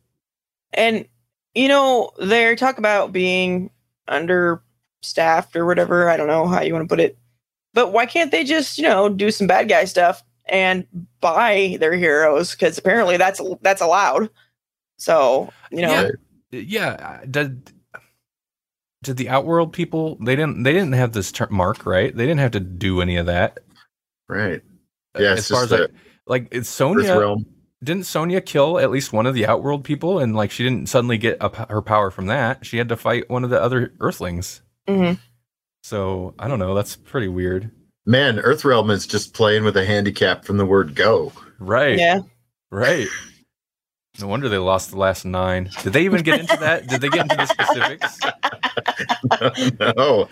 and 0.74 1.06
you 1.54 1.68
know, 1.68 2.10
they 2.18 2.56
talk 2.56 2.78
about 2.78 3.12
being 3.12 3.70
understaffed 4.08 5.54
or 5.56 5.64
whatever. 5.66 6.08
I 6.08 6.16
don't 6.16 6.26
know 6.26 6.46
how 6.46 6.62
you 6.62 6.72
want 6.72 6.88
to 6.88 6.92
put 6.92 7.00
it, 7.00 7.16
but 7.72 7.92
why 7.92 8.06
can't 8.06 8.30
they 8.30 8.44
just, 8.44 8.76
you 8.76 8.84
know, 8.84 9.08
do 9.08 9.30
some 9.30 9.46
bad 9.46 9.68
guy 9.68 9.84
stuff 9.84 10.22
and 10.46 10.86
buy 11.20 11.76
their 11.80 11.94
heroes? 11.94 12.52
Because 12.52 12.76
apparently 12.76 13.16
that's 13.16 13.40
that's 13.62 13.80
allowed. 13.80 14.30
So 14.98 15.50
you 15.70 15.82
know, 15.82 16.10
Yeah. 16.50 16.60
yeah 16.60 17.20
did 19.04 19.16
did 19.16 19.16
the 19.16 19.28
outworld 19.28 19.72
people 19.72 20.16
they 20.20 20.36
didn't 20.36 20.62
they 20.62 20.72
didn't 20.72 20.92
have 20.92 21.12
this 21.12 21.30
ter- 21.32 21.48
mark 21.50 21.86
right? 21.86 22.14
They 22.14 22.24
didn't 22.24 22.40
have 22.40 22.52
to 22.52 22.60
do 22.60 23.00
any 23.00 23.16
of 23.16 23.26
that. 23.26 23.60
Right? 24.28 24.62
Yeah, 25.18 25.32
as 25.32 25.48
far 25.48 25.64
as 25.64 25.70
like 25.70 25.90
like 26.26 26.48
it's 26.50 26.68
Earth 26.68 27.06
sonya 27.06 27.36
didn't 27.82 28.06
sonya 28.06 28.40
kill 28.40 28.78
at 28.78 28.90
least 28.90 29.12
one 29.12 29.26
of 29.26 29.34
the 29.34 29.46
outworld 29.46 29.84
people? 29.84 30.18
And 30.18 30.34
like 30.34 30.50
she 30.50 30.64
didn't 30.64 30.88
suddenly 30.88 31.18
get 31.18 31.36
a, 31.40 31.50
p- 31.50 31.64
her 31.68 31.82
power 31.82 32.10
from 32.10 32.26
that. 32.26 32.64
She 32.64 32.78
had 32.78 32.88
to 32.88 32.96
fight 32.96 33.28
one 33.28 33.44
of 33.44 33.50
the 33.50 33.60
other 33.60 33.92
earthlings. 34.00 34.62
Mhm. 34.88 35.18
so 35.82 36.34
i 36.38 36.48
don't 36.48 36.58
know. 36.58 36.74
That's 36.74 36.96
pretty 36.96 37.28
weird. 37.28 37.70
Man, 38.06 38.38
Earth 38.38 38.64
realm 38.64 38.90
is 38.90 39.06
just 39.06 39.32
playing 39.32 39.64
with 39.64 39.76
a 39.76 39.84
handicap 39.84 40.44
from 40.44 40.56
the 40.56 40.66
word 40.66 40.94
"go." 40.94 41.32
right. 41.58 41.98
Yeah. 41.98 42.20
right 42.70 43.08
no 44.20 44.26
wonder 44.28 44.48
they 44.48 44.58
lost 44.58 44.90
the 44.90 44.96
last 44.98 45.24
nine 45.24 45.68
did 45.82 45.92
they 45.92 46.04
even 46.04 46.22
get 46.22 46.40
into 46.40 46.56
that 46.56 46.86
did 46.86 47.00
they 47.00 47.08
get 47.08 47.22
into 47.22 47.36
the 47.36 47.46
specifics 47.46 48.18
no, 49.96 50.28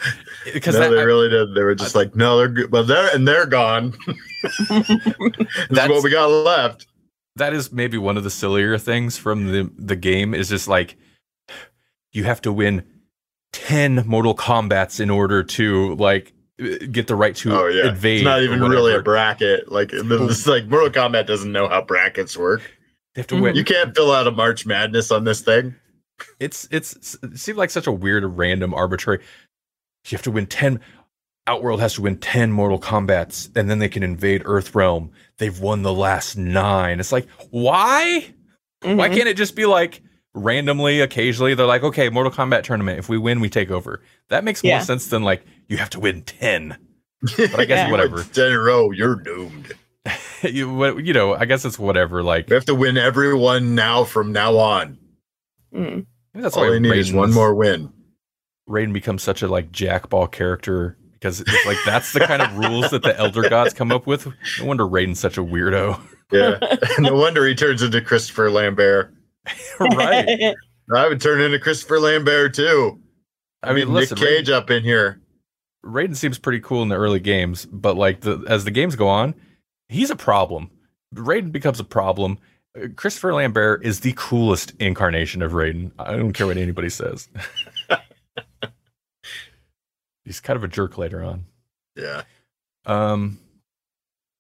because 0.53 0.75
no, 0.75 0.81
that, 0.81 0.91
they 0.91 1.01
I- 1.01 1.05
really 1.05 1.29
did. 1.29 1.55
They 1.55 1.63
were 1.63 1.75
just 1.75 1.95
like, 1.95 2.15
"No, 2.15 2.37
they're 2.39 2.49
good. 2.49 2.73
Well, 2.73 2.85
they're 2.85 3.15
and 3.15 3.27
they're 3.27 3.47
gone." 3.47 3.95
That's- 4.69 5.89
what 5.89 6.03
we 6.03 6.11
got 6.11 6.27
left. 6.27 6.87
that 7.37 7.53
is 7.53 7.73
maybe 7.73 7.99
one 7.99 8.17
of 8.17 8.25
the 8.25 8.31
sillier 8.31 8.79
things 8.79 9.17
from 9.17 9.47
the 9.53 9.71
the 9.77 9.97
game 9.97 10.35
is 10.35 10.49
just 10.49 10.69
like 10.69 10.97
you 12.13 12.25
have 12.25 12.41
to 12.43 12.53
win 12.53 12.85
10 13.53 14.05
mortal 14.07 14.35
combats 14.35 15.01
in 15.01 15.09
order 15.11 15.43
to 15.43 15.95
like 15.97 16.33
uh, 16.61 16.67
get 16.91 17.07
the 17.07 17.17
right 17.17 17.35
to 17.37 17.55
Oh 17.57 17.67
yeah, 17.69 17.89
invade 17.89 18.19
it's 18.19 18.25
not 18.25 18.43
even 18.43 18.61
really 18.61 18.95
a 18.95 19.03
bracket. 19.03 19.71
Like 19.73 19.91
this 19.91 20.47
like 20.47 20.67
Mortal 20.67 20.91
Kombat 20.91 21.27
doesn't 21.27 21.51
know 21.53 21.69
how 21.69 21.83
brackets 21.83 22.37
work. 22.37 22.63
They 23.15 23.21
have 23.21 23.27
to 23.29 23.41
win 23.41 23.55
You 23.57 23.65
can't 23.65 23.95
fill 23.95 24.13
out 24.13 24.27
a 24.27 24.31
March 24.31 24.65
Madness 24.67 25.11
on 25.11 25.25
this 25.25 25.41
thing. 25.41 25.75
it's 26.41 26.69
it's 26.71 27.17
it 27.23 27.39
seemed 27.39 27.59
like 27.59 27.71
such 27.71 27.87
a 27.87 27.93
weird 27.93 28.25
random 28.25 28.73
arbitrary 28.75 29.19
you 30.07 30.17
have 30.17 30.23
to 30.23 30.31
win 30.31 30.47
10 30.47 30.81
outworld 31.47 31.81
has 31.81 31.95
to 31.95 32.03
win 32.03 32.17
10 32.19 32.53
mortal 32.53 32.79
combats 32.79 33.51
and 33.57 33.69
then 33.69 33.79
they 33.81 33.89
can 33.89 34.03
invade 34.05 34.43
earth 34.45 34.75
realm 34.75 35.11
they've 35.39 35.59
won 35.61 35.83
the 35.83 35.93
last 35.93 36.37
9 36.37 37.01
it's 37.01 37.11
like 37.13 37.29
why 37.51 38.33
Why 38.83 39.09
Mhm. 39.09 39.15
can't 39.17 39.29
it 39.29 39.37
just 39.37 39.55
be 39.57 39.67
like 39.67 40.03
randomly, 40.35 41.01
occasionally, 41.03 41.55
they're 41.55 41.67
like, 41.67 41.83
okay, 41.83 42.09
Mortal 42.09 42.33
Kombat 42.33 42.63
tournament. 42.63 42.99
If 42.99 43.07
we 43.09 43.19
win, 43.19 43.39
we 43.41 43.51
take 43.51 43.71
over. 43.71 44.01
That 44.31 44.45
makes 44.45 44.65
more 44.65 44.81
sense 44.81 45.09
than 45.09 45.23
like 45.23 45.45
you 45.69 45.77
have 45.77 45.91
to 45.91 46.01
win 46.01 46.23
ten. 46.23 46.79
But 47.37 47.61
I 47.61 47.65
guess 47.67 47.79
Yeah. 47.87 47.91
Whatever. 47.91 48.23
Ten 48.25 48.47
in 48.47 48.53
a 48.55 48.59
row, 48.59 48.91
you're 48.91 49.15
doomed. 49.17 49.73
you, 50.43 50.99
you 50.99 51.13
know, 51.13 51.35
I 51.35 51.45
guess 51.45 51.65
it's 51.65 51.79
whatever. 51.79 52.23
Like 52.23 52.49
We 52.49 52.55
have 52.55 52.65
to 52.67 52.75
win 52.75 52.97
everyone 52.97 53.75
now 53.75 54.05
from 54.05 54.33
now 54.33 54.57
on. 54.57 54.99
Hmm. 55.73 56.01
Maybe 56.35 56.43
that's 56.43 56.57
All 56.57 56.65
why 56.65 56.71
they 56.71 56.81
need 56.81 56.97
is 56.97 57.13
one 57.13 57.33
more 57.33 57.55
win. 57.55 57.93
Raiden 58.69 58.93
becomes 58.93 59.23
such 59.23 59.43
a 59.43 59.49
like 59.49 59.71
jackball 59.71 60.31
character 60.31 60.97
because 61.13 61.41
it's 61.41 61.67
like 61.67 61.77
that's 61.85 62.13
the 62.13 62.21
kind 62.21 62.43
of 62.43 62.57
rules 62.57 62.91
that 62.91 63.03
the 63.03 63.17
Elder 63.19 63.49
Gods 63.49 63.75
come 63.75 63.93
up 63.93 64.07
with. 64.07 64.27
No 64.59 64.65
wonder 64.65 64.85
Raiden's 64.85 65.21
such 65.21 65.39
a 65.39 65.45
weirdo. 65.45 66.01
Yeah. 66.31 66.59
no 66.99 67.15
wonder 67.15 67.47
he 67.47 67.55
turns 67.55 67.83
into 67.83 68.01
Christopher 68.01 68.51
Lambert. 68.51 69.15
right. 69.81 70.55
I 70.95 71.09
would 71.09 71.21
turn 71.21 71.41
into 71.41 71.59
Christopher 71.59 72.01
Lambert 72.01 72.55
too. 72.55 73.01
I 73.63 73.73
mean, 73.73 73.89
Nick 73.89 74.11
listen, 74.11 74.19
Cage 74.19 74.51
up 74.51 74.71
in 74.71 74.83
here. 74.83 75.21
Raiden 75.85 76.17
seems 76.17 76.39
pretty 76.39 76.61
cool 76.61 76.83
in 76.83 76.89
the 76.89 76.97
early 76.97 77.21
games, 77.21 77.67
but 77.67 77.97
like 77.97 78.21
the 78.21 78.45
as 78.49 78.65
the 78.65 78.71
games 78.71 78.97
go 78.97 79.09
on, 79.09 79.35
he's 79.93 80.11
a 80.11 80.17
problem. 80.17 80.71
Raiden 81.15 81.53
becomes 81.53 81.79
a 81.81 81.85
problem. 81.85 82.39
Uh, 82.77 82.89
Christopher 82.97 83.35
Lambert 83.35 83.85
is 83.85 84.01
the 84.01 84.15
coolest 84.17 84.73
incarnation 84.81 85.43
of 85.43 85.53
Raiden. 85.53 85.93
I 85.99 86.17
don't 86.17 86.33
care 86.33 86.47
what 86.47 86.57
anybody 86.57 86.89
says. 86.89 87.29
he's 90.25 90.41
kind 90.41 90.57
of 90.57 90.65
a 90.65 90.69
jerk 90.69 90.99
later 90.99 91.23
on. 91.23 91.45
Yeah. 91.97 92.23
Um, 92.87 93.39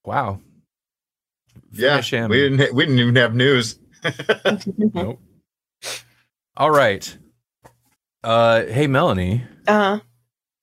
wow. 0.04 0.40
Yeah. 1.72 1.90
Finish 1.96 2.10
him. 2.12 2.30
We 2.30 2.36
didn't 2.48 2.74
we 2.74 2.86
didn't 2.86 2.98
even 3.00 3.16
have 3.16 3.34
news. 3.34 3.78
Nope. 4.94 5.20
All 6.56 6.70
right. 6.70 7.16
Uh, 8.24 8.64
hey 8.66 8.86
Melanie, 8.86 9.42
uh-huh. 9.66 10.00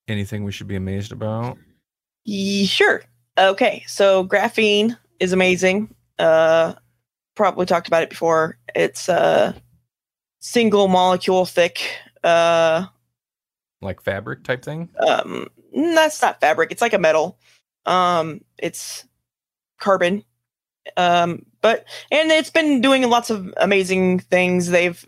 Anything 0.08 0.44
we 0.44 0.52
should 0.52 0.68
be 0.68 0.76
amazed 0.76 1.12
about? 1.12 1.58
Ye- 2.26 2.66
Sure. 2.66 3.04
Okay. 3.40 3.84
So 3.88 4.26
graphene 4.26 4.98
is 5.20 5.34
amazing. 5.34 5.94
Uh, 6.18 6.74
probably 7.36 7.66
talked 7.66 7.88
about 7.88 8.04
it 8.04 8.10
before. 8.10 8.58
It's 8.76 9.08
uh, 9.10 9.54
single 10.40 10.88
molecule 10.90 11.46
thick. 11.46 11.82
Uh, 12.24 12.86
Like 13.82 14.02
fabric 14.02 14.44
type 14.44 14.64
thing? 14.64 14.90
um, 15.08 15.48
that's 15.74 16.22
not 16.22 16.42
fabric. 16.42 16.72
It's 16.72 16.82
like 16.82 16.94
a 16.94 17.00
metal. 17.00 17.38
Um, 17.86 18.42
it's 18.58 19.06
carbon. 19.80 20.24
Um, 20.98 21.46
but 21.62 21.86
and 22.12 22.32
it's 22.32 22.50
been 22.50 22.82
doing 22.82 23.08
lots 23.10 23.30
of 23.30 23.54
amazing 23.58 24.20
things. 24.20 24.68
They've 24.68 25.04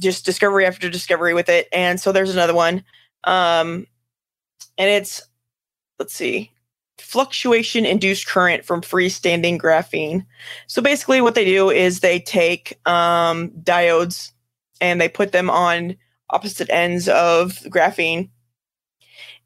just 0.00 0.24
discovery 0.24 0.66
after 0.66 0.88
discovery 0.90 1.34
with 1.34 1.48
it, 1.48 1.68
and 1.72 2.00
so 2.00 2.10
there's 2.10 2.32
another 2.32 2.54
one. 2.54 2.82
Um, 3.24 3.86
and 4.78 4.90
it's 4.90 5.22
let's 5.98 6.14
see, 6.14 6.50
fluctuation 6.98 7.84
induced 7.84 8.26
current 8.26 8.64
from 8.64 8.80
freestanding 8.80 9.60
graphene. 9.60 10.24
So 10.66 10.82
basically, 10.82 11.20
what 11.20 11.34
they 11.34 11.44
do 11.44 11.70
is 11.70 12.00
they 12.00 12.20
take 12.20 12.78
um, 12.86 13.50
diodes 13.50 14.32
and 14.80 15.00
they 15.00 15.08
put 15.08 15.32
them 15.32 15.50
on 15.50 15.96
opposite 16.30 16.70
ends 16.70 17.08
of 17.08 17.52
graphene. 17.66 18.30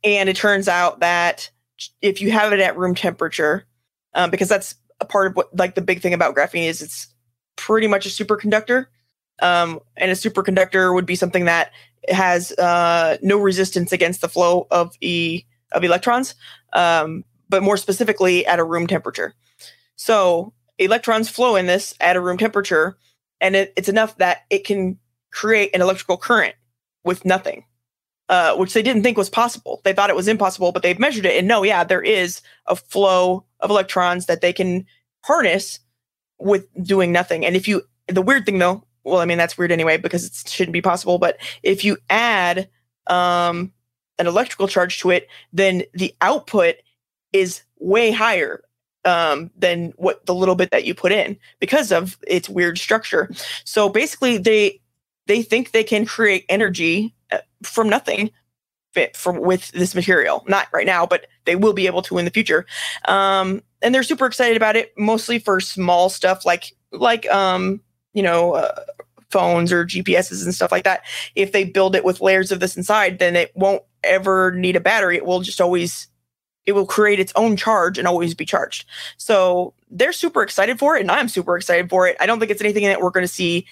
And 0.05 0.29
it 0.29 0.37
turns 0.37 0.69
out 0.69 1.01
that 1.01 1.51
if 2.03 2.21
you 2.21 2.31
have 2.31 2.53
it 2.53 2.61
at 2.61 2.77
room 2.77 2.95
temperature 2.95 3.65
um, 4.15 4.31
because 4.31 4.49
that's 4.49 4.75
a 5.01 5.05
part 5.05 5.29
of 5.29 5.37
what 5.37 5.55
like 5.57 5.75
the 5.75 5.81
big 5.81 6.01
thing 6.01 6.15
about 6.15 6.35
graphene 6.35 6.67
is 6.67 6.83
it's 6.83 7.09
pretty 7.57 7.87
much 7.87 8.07
a 8.07 8.09
superconductor. 8.09 8.87
Um, 9.41 9.81
and 9.97 10.11
a 10.11 10.15
superconductor 10.15 10.93
would 10.93 11.07
be 11.07 11.15
something 11.15 11.45
that 11.45 11.71
has 12.09 12.53
uh, 12.53 13.19
no 13.23 13.39
resistance 13.39 13.93
against 13.93 14.21
the 14.21 14.29
flow 14.29 14.67
of 14.71 14.97
e 15.01 15.45
of 15.73 15.85
electrons. 15.85 16.35
Um, 16.73 17.25
but 17.49 17.63
more 17.63 17.77
specifically 17.77 18.47
at 18.47 18.59
a 18.59 18.65
room 18.65 18.87
temperature 18.87 19.35
so 19.97 20.53
electrons 20.79 21.29
flow 21.29 21.57
in 21.57 21.67
this 21.67 21.95
at 22.01 22.17
a 22.17 22.21
room 22.21 22.39
temperature 22.39 22.97
and 23.41 23.57
it, 23.57 23.73
it's 23.77 23.89
enough 23.89 24.17
that 24.19 24.39
it 24.51 24.65
can 24.65 24.99
create 25.31 25.75
an 25.75 25.83
electrical 25.83 26.17
current 26.17 26.55
with 27.05 27.25
nothing 27.25 27.65
uh, 28.29 28.55
which 28.57 28.75
they 28.75 28.83
didn't 28.83 29.03
think 29.03 29.17
was 29.17 29.31
possible. 29.31 29.81
They 29.85 29.93
thought 29.93 30.11
it 30.11 30.17
was 30.17 30.29
impossible, 30.29 30.73
but 30.73 30.83
they've 30.83 30.99
measured 30.99 31.25
it 31.25 31.39
and 31.39 31.49
no, 31.49 31.63
yeah, 31.63 31.85
there 31.85 32.03
is 32.03 32.43
a 32.67 32.77
flow 32.77 33.45
of 33.61 33.71
electrons 33.71 34.27
that 34.27 34.41
they 34.41 34.53
can 34.53 34.85
harness 35.25 35.81
with 36.39 36.67
doing 36.83 37.11
nothing. 37.11 37.45
And 37.45 37.57
if 37.57 37.67
you, 37.67 37.83
the 38.07 38.23
weird 38.23 38.45
thing 38.45 38.59
though, 38.59 38.85
well, 39.05 39.21
I 39.21 39.25
mean, 39.25 39.39
that's 39.39 39.57
weird 39.57 39.73
anyway 39.73 39.97
because 39.97 40.27
it 40.27 40.49
shouldn't 40.49 40.75
be 40.75 40.83
possible, 40.83 41.19
but 41.19 41.39
if 41.63 41.85
you 41.85 41.97
add 42.11 42.69
um, 43.07 43.73
an 44.19 44.27
electrical 44.27 44.69
charge 44.69 45.01
to 45.01 45.11
it, 45.11 45.29
then 45.53 45.85
the 45.95 46.15
output 46.21 46.77
is 47.33 47.63
way 47.79 48.11
higher 48.11 48.63
um, 49.05 49.51
than 49.57 49.93
what 49.97 50.25
the 50.27 50.35
little 50.35 50.55
bit 50.55 50.71
that 50.71 50.85
you 50.85 50.95
put 50.95 51.13
in 51.13 51.37
because 51.61 51.93
of 51.93 52.19
its 52.27 52.49
weird 52.49 52.79
structure. 52.79 53.31
So 53.65 53.89
basically, 53.89 54.39
they 54.39 54.81
they 55.27 55.43
think 55.43 55.71
they 55.71 55.85
can 55.85 56.07
create 56.07 56.45
energy 56.49 57.15
uh, 57.31 57.39
from 57.63 57.89
nothing 57.89 58.31
fit 58.93 59.17
from 59.17 59.41
with 59.41 59.71
this 59.73 59.95
material. 59.95 60.45
Not 60.49 60.67
right 60.73 60.87
now 60.87 61.07
but 61.07 61.27
they 61.45 61.57
will 61.57 61.73
be 61.73 61.87
able 61.87 62.03
to 62.03 62.19
in 62.19 62.25
the 62.25 62.31
future. 62.31 62.67
Um 63.07 63.63
and 63.83 63.95
they're 63.95 64.03
super 64.03 64.27
excited 64.27 64.57
about 64.57 64.77
it 64.77 64.93
mostly 64.97 65.39
for 65.39 65.61
small 65.61 66.09
stuff 66.09 66.45
like 66.45 66.73
like 66.91 67.31
um 67.31 67.81
you 68.15 68.23
know 68.23 68.55
uh, 68.55 68.81
phones 69.31 69.73
or 69.73 69.85
gps's 69.85 70.43
and 70.45 70.55
stuff 70.55 70.73
like 70.73 70.85
that. 70.85 71.03
If 71.35 71.53
they 71.53 71.65
build 71.65 71.95
it 71.95 72.05
with 72.05 72.21
layers 72.21 72.51
of 72.51 72.61
this 72.61 72.77
inside 72.77 73.19
then 73.19 73.37
it 73.37 73.53
won't 73.55 73.83
ever 74.05 74.53
need 74.53 74.77
a 74.77 74.81
battery. 74.81 75.17
It 75.17 75.27
will 75.27 75.41
just 75.41 75.61
always 75.61 76.09
it 76.69 76.73
will 76.73 76.87
create 76.87 77.19
its 77.19 77.33
own 77.35 77.57
charge 77.57 77.99
and 77.99 78.07
always 78.07 78.35
be 78.35 78.45
charged 78.45 78.85
so 79.17 79.75
they're 79.91 80.13
super 80.13 80.43
excited 80.43 80.79
for 80.79 80.97
it 80.97 81.01
and 81.01 81.11
i'm 81.11 81.29
super 81.29 81.57
excited 81.57 81.91
for 81.91 82.07
it 82.07 82.17
i 82.21 82.27
don't 82.27 82.39
think 82.39 82.51
it's 82.51 82.63
anything 82.63 82.85
that 82.85 83.01
we're 83.01 83.11
going 83.11 83.25
to 83.25 83.29
see 83.33 83.67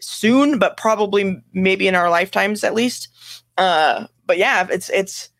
soon, 0.00 0.58
but 0.58 0.76
probably 0.76 1.42
maybe 1.52 1.86
in 1.86 1.94
our 1.94 2.10
lifetimes 2.10 2.64
at 2.64 2.74
least. 2.74 3.08
Uh, 3.56 4.06
but 4.26 4.38
yeah, 4.38 4.66
it's 4.70 4.90
it's 4.90 5.30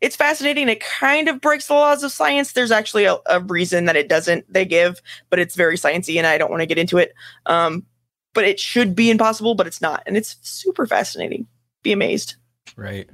it's 0.00 0.16
fascinating. 0.16 0.68
It 0.68 0.80
kind 0.80 1.28
of 1.28 1.40
breaks 1.40 1.66
the 1.66 1.74
laws 1.74 2.02
of 2.02 2.12
science. 2.12 2.52
There's 2.52 2.70
actually 2.70 3.04
a, 3.04 3.18
a 3.26 3.40
reason 3.40 3.86
that 3.86 3.96
it 3.96 4.08
doesn't. 4.08 4.52
They 4.52 4.64
give, 4.64 5.00
but 5.30 5.38
it's 5.38 5.54
very 5.54 5.76
sciencey, 5.76 6.16
and 6.16 6.26
I 6.26 6.38
don't 6.38 6.50
want 6.50 6.60
to 6.60 6.66
get 6.66 6.78
into 6.78 6.98
it. 6.98 7.14
Um, 7.46 7.86
but 8.34 8.44
it 8.44 8.60
should 8.60 8.94
be 8.94 9.10
impossible, 9.10 9.54
but 9.54 9.66
it's 9.66 9.80
not, 9.80 10.02
and 10.06 10.16
it's 10.16 10.36
super 10.42 10.86
fascinating. 10.86 11.46
Be 11.82 11.92
amazed. 11.92 12.36
Right. 12.76 13.08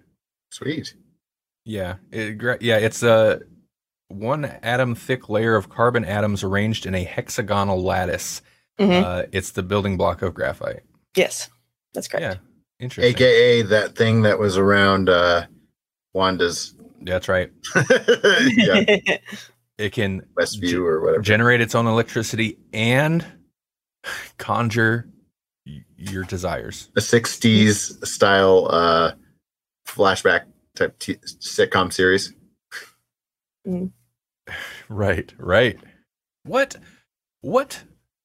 Sweet. 0.51 0.95
Yeah. 1.65 1.97
It, 2.11 2.63
yeah. 2.63 2.79
It's 2.79 3.03
a 3.03 3.41
one 4.09 4.45
atom 4.45 4.95
thick 4.95 5.29
layer 5.29 5.57
of 5.57 5.69
carbon 5.69 6.05
atoms 6.05 6.43
arranged 6.45 6.87
in 6.87 6.95
a 6.95 7.05
hexagonal 7.05 7.83
lattice. 7.83 8.43
Mhm. 8.79 9.03
Uh, 9.03 9.27
it's 9.33 9.53
the 9.53 9.63
building 9.63 9.97
block 9.97 10.23
of 10.23 10.35
graphite. 10.35 10.83
Yes, 11.17 11.49
that's 11.95 12.09
correct. 12.09 12.23
Yeah. 12.23 12.35
Interesting. 12.81 13.15
AKA 13.15 13.63
that 13.63 13.97
thing 13.97 14.23
that 14.23 14.39
was 14.39 14.57
around 14.59 15.09
uh 15.09 15.47
Wanda's 16.13 16.75
That's 17.03 17.29
right. 17.29 17.51
yeah, 17.77 18.85
It 19.79 19.93
can 19.93 20.23
Westview 20.39 20.81
or 20.87 21.01
whatever. 21.01 21.23
generate 21.23 21.61
its 21.61 21.75
own 21.75 21.87
electricity 21.87 22.59
and 22.73 23.25
conjure 24.39 25.09
your 25.97 26.25
desires. 26.25 26.91
A 26.97 27.01
60s 27.01 28.05
style 28.07 28.67
uh 28.71 29.13
flashback 29.89 30.43
type 30.75 30.99
t- 30.99 31.17
sitcom 31.41 31.93
series. 31.93 32.33
Mm. 33.67 33.93
Right, 34.89 35.33
right. 35.39 35.79
What 36.45 36.77
what 37.41 37.83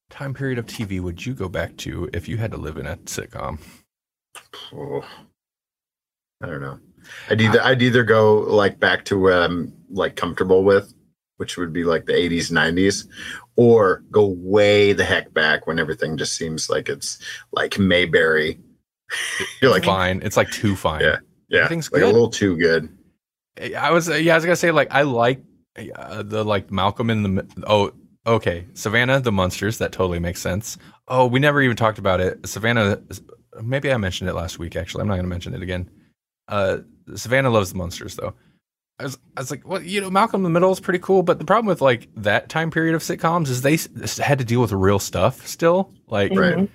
time 0.09 0.33
period 0.33 0.57
of 0.57 0.65
TV 0.65 0.99
would 0.99 1.25
you 1.25 1.33
go 1.33 1.47
back 1.47 1.77
to 1.77 2.09
if 2.13 2.27
you 2.27 2.37
had 2.37 2.51
to 2.51 2.57
live 2.57 2.77
in 2.77 2.85
a 2.85 2.97
sitcom? 2.97 3.59
Oh, 4.73 5.05
I 6.41 6.47
don't 6.47 6.61
know. 6.61 6.79
I'd 7.29 7.41
either 7.41 7.63
I'd 7.63 7.81
either 7.81 8.03
go 8.03 8.39
like 8.39 8.79
back 8.79 9.05
to 9.05 9.19
what 9.19 9.33
I'm 9.33 9.73
like 9.89 10.15
comfortable 10.15 10.63
with, 10.63 10.93
which 11.37 11.57
would 11.57 11.71
be 11.71 11.83
like 11.83 12.05
the 12.05 12.13
80s, 12.13 12.51
90s, 12.51 13.07
or 13.55 14.03
go 14.11 14.25
way 14.25 14.93
the 14.93 15.05
heck 15.05 15.33
back 15.33 15.67
when 15.67 15.79
everything 15.79 16.17
just 16.17 16.35
seems 16.35 16.69
like 16.69 16.89
it's 16.89 17.19
like 17.51 17.79
Mayberry. 17.79 18.59
You're 19.61 19.71
like, 19.71 19.85
fine. 19.85 20.21
It's 20.23 20.37
like 20.37 20.51
too 20.51 20.75
fine. 20.75 21.01
Yeah. 21.01 21.19
Yeah, 21.49 21.59
everything's 21.59 21.91
like 21.91 22.01
good. 22.01 22.09
a 22.09 22.13
little 22.13 22.29
too 22.29 22.57
good. 22.57 22.89
I 23.77 23.91
was 23.91 24.07
yeah, 24.07 24.33
I 24.33 24.35
was 24.35 24.45
gonna 24.45 24.55
say 24.55 24.71
like 24.71 24.87
I 24.91 25.01
like 25.01 25.43
uh, 25.95 26.23
the 26.23 26.43
like 26.43 26.71
Malcolm 26.71 27.09
in 27.09 27.23
the 27.23 27.63
oh 27.67 27.91
okay 28.27 28.65
Savannah 28.73 29.19
the 29.19 29.31
monsters 29.31 29.77
that 29.79 29.91
totally 29.91 30.19
makes 30.19 30.41
sense. 30.41 30.77
Oh, 31.07 31.25
we 31.25 31.39
never 31.39 31.61
even 31.61 31.75
talked 31.75 31.97
about 31.99 32.21
it. 32.21 32.47
Savannah, 32.47 33.01
maybe 33.61 33.91
I 33.91 33.97
mentioned 33.97 34.29
it 34.29 34.33
last 34.33 34.59
week. 34.59 34.75
Actually, 34.75 35.01
I'm 35.01 35.07
not 35.07 35.15
gonna 35.17 35.27
mention 35.27 35.53
it 35.53 35.61
again. 35.61 35.89
Uh, 36.47 36.79
Savannah 37.15 37.49
loves 37.49 37.71
the 37.71 37.77
monsters 37.77 38.15
though. 38.15 38.33
I 38.99 39.03
was, 39.03 39.17
I 39.37 39.41
was 39.41 39.49
like, 39.51 39.65
well, 39.67 39.81
you 39.81 40.01
know, 40.01 40.09
Malcolm 40.09 40.41
in 40.41 40.43
the 40.43 40.49
Middle 40.49 40.71
is 40.73 40.79
pretty 40.81 40.99
cool, 40.99 41.23
but 41.23 41.39
the 41.39 41.45
problem 41.45 41.67
with 41.67 41.79
like 41.81 42.09
that 42.17 42.49
time 42.49 42.69
period 42.69 42.95
of 42.95 43.01
sitcoms 43.01 43.47
is 43.47 43.61
they 43.61 43.75
s- 43.75 44.17
had 44.17 44.39
to 44.39 44.45
deal 44.45 44.59
with 44.59 44.73
real 44.73 44.99
stuff 44.99 45.47
still. 45.47 45.93
Like, 46.07 46.31
Right. 46.33 46.55
Mhm. 46.57 46.69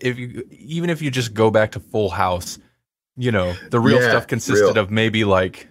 if 0.00 0.18
you 0.18 0.46
even 0.50 0.88
if 0.90 1.02
you 1.02 1.10
just 1.10 1.34
go 1.34 1.50
back 1.50 1.72
to 1.72 1.80
Full 1.80 2.08
House, 2.08 2.58
you 3.20 3.30
know, 3.30 3.54
the 3.70 3.78
real 3.78 4.00
Yeah, 4.00 4.08
stuff 4.10 4.26
consisted 4.26 4.64
real. 4.74 4.78
of 4.78 4.90
maybe 4.90 5.24
like 5.24 5.68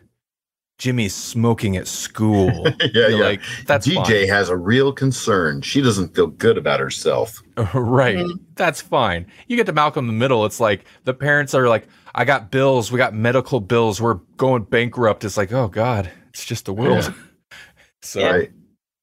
Jimmy's 0.78 1.16
smoking 1.16 1.76
at 1.76 1.88
school. 1.88 2.48
yeah, 2.80 2.88
You're 2.94 3.10
yeah. 3.10 3.16
Like 3.26 3.42
that's 3.66 3.88
DJ 3.88 4.28
has 4.30 4.50
a 4.50 4.56
real 4.56 4.94
concern. 4.94 5.62
She 5.62 5.82
doesn't 5.82 6.16
feel 6.16 6.28
good 6.28 6.58
about 6.58 6.80
herself. 6.80 7.42
fine. 7.58 7.68
right. 7.74 8.18
Mhm. 8.18 8.40
That's 8.56 8.82
fine. 8.82 9.26
You 9.48 9.58
get 9.58 9.66
to 9.66 9.74
Malcolm 9.74 10.06
in 10.06 10.08
the 10.08 10.20
Middle, 10.20 10.46
it's 10.46 10.60
like 10.60 10.86
the 11.06 11.14
parents 11.14 11.54
are 11.54 11.68
like, 11.68 11.88
I 12.16 12.24
got 12.24 12.52
bills, 12.52 12.92
we 12.92 12.98
got 12.98 13.14
medical 13.14 13.60
bills, 13.60 14.00
we're 14.02 14.20
going 14.38 14.64
bankrupt. 14.64 15.24
It's 15.26 15.36
like, 15.38 15.52
oh 15.52 15.68
God, 15.68 16.10
it's 16.30 16.46
just 16.46 16.66
the 16.66 16.74
world. 16.74 17.14
so 18.02 18.22
Right. 18.32 18.52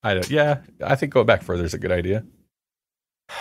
I 0.02 0.14
don't 0.14 0.30
yeah, 0.30 0.60
I 0.84 0.94
think 0.94 1.12
going 1.12 1.26
back 1.26 1.42
further 1.42 1.64
is 1.64 1.74
a 1.74 1.78
good 1.78 1.92
idea. 1.92 2.24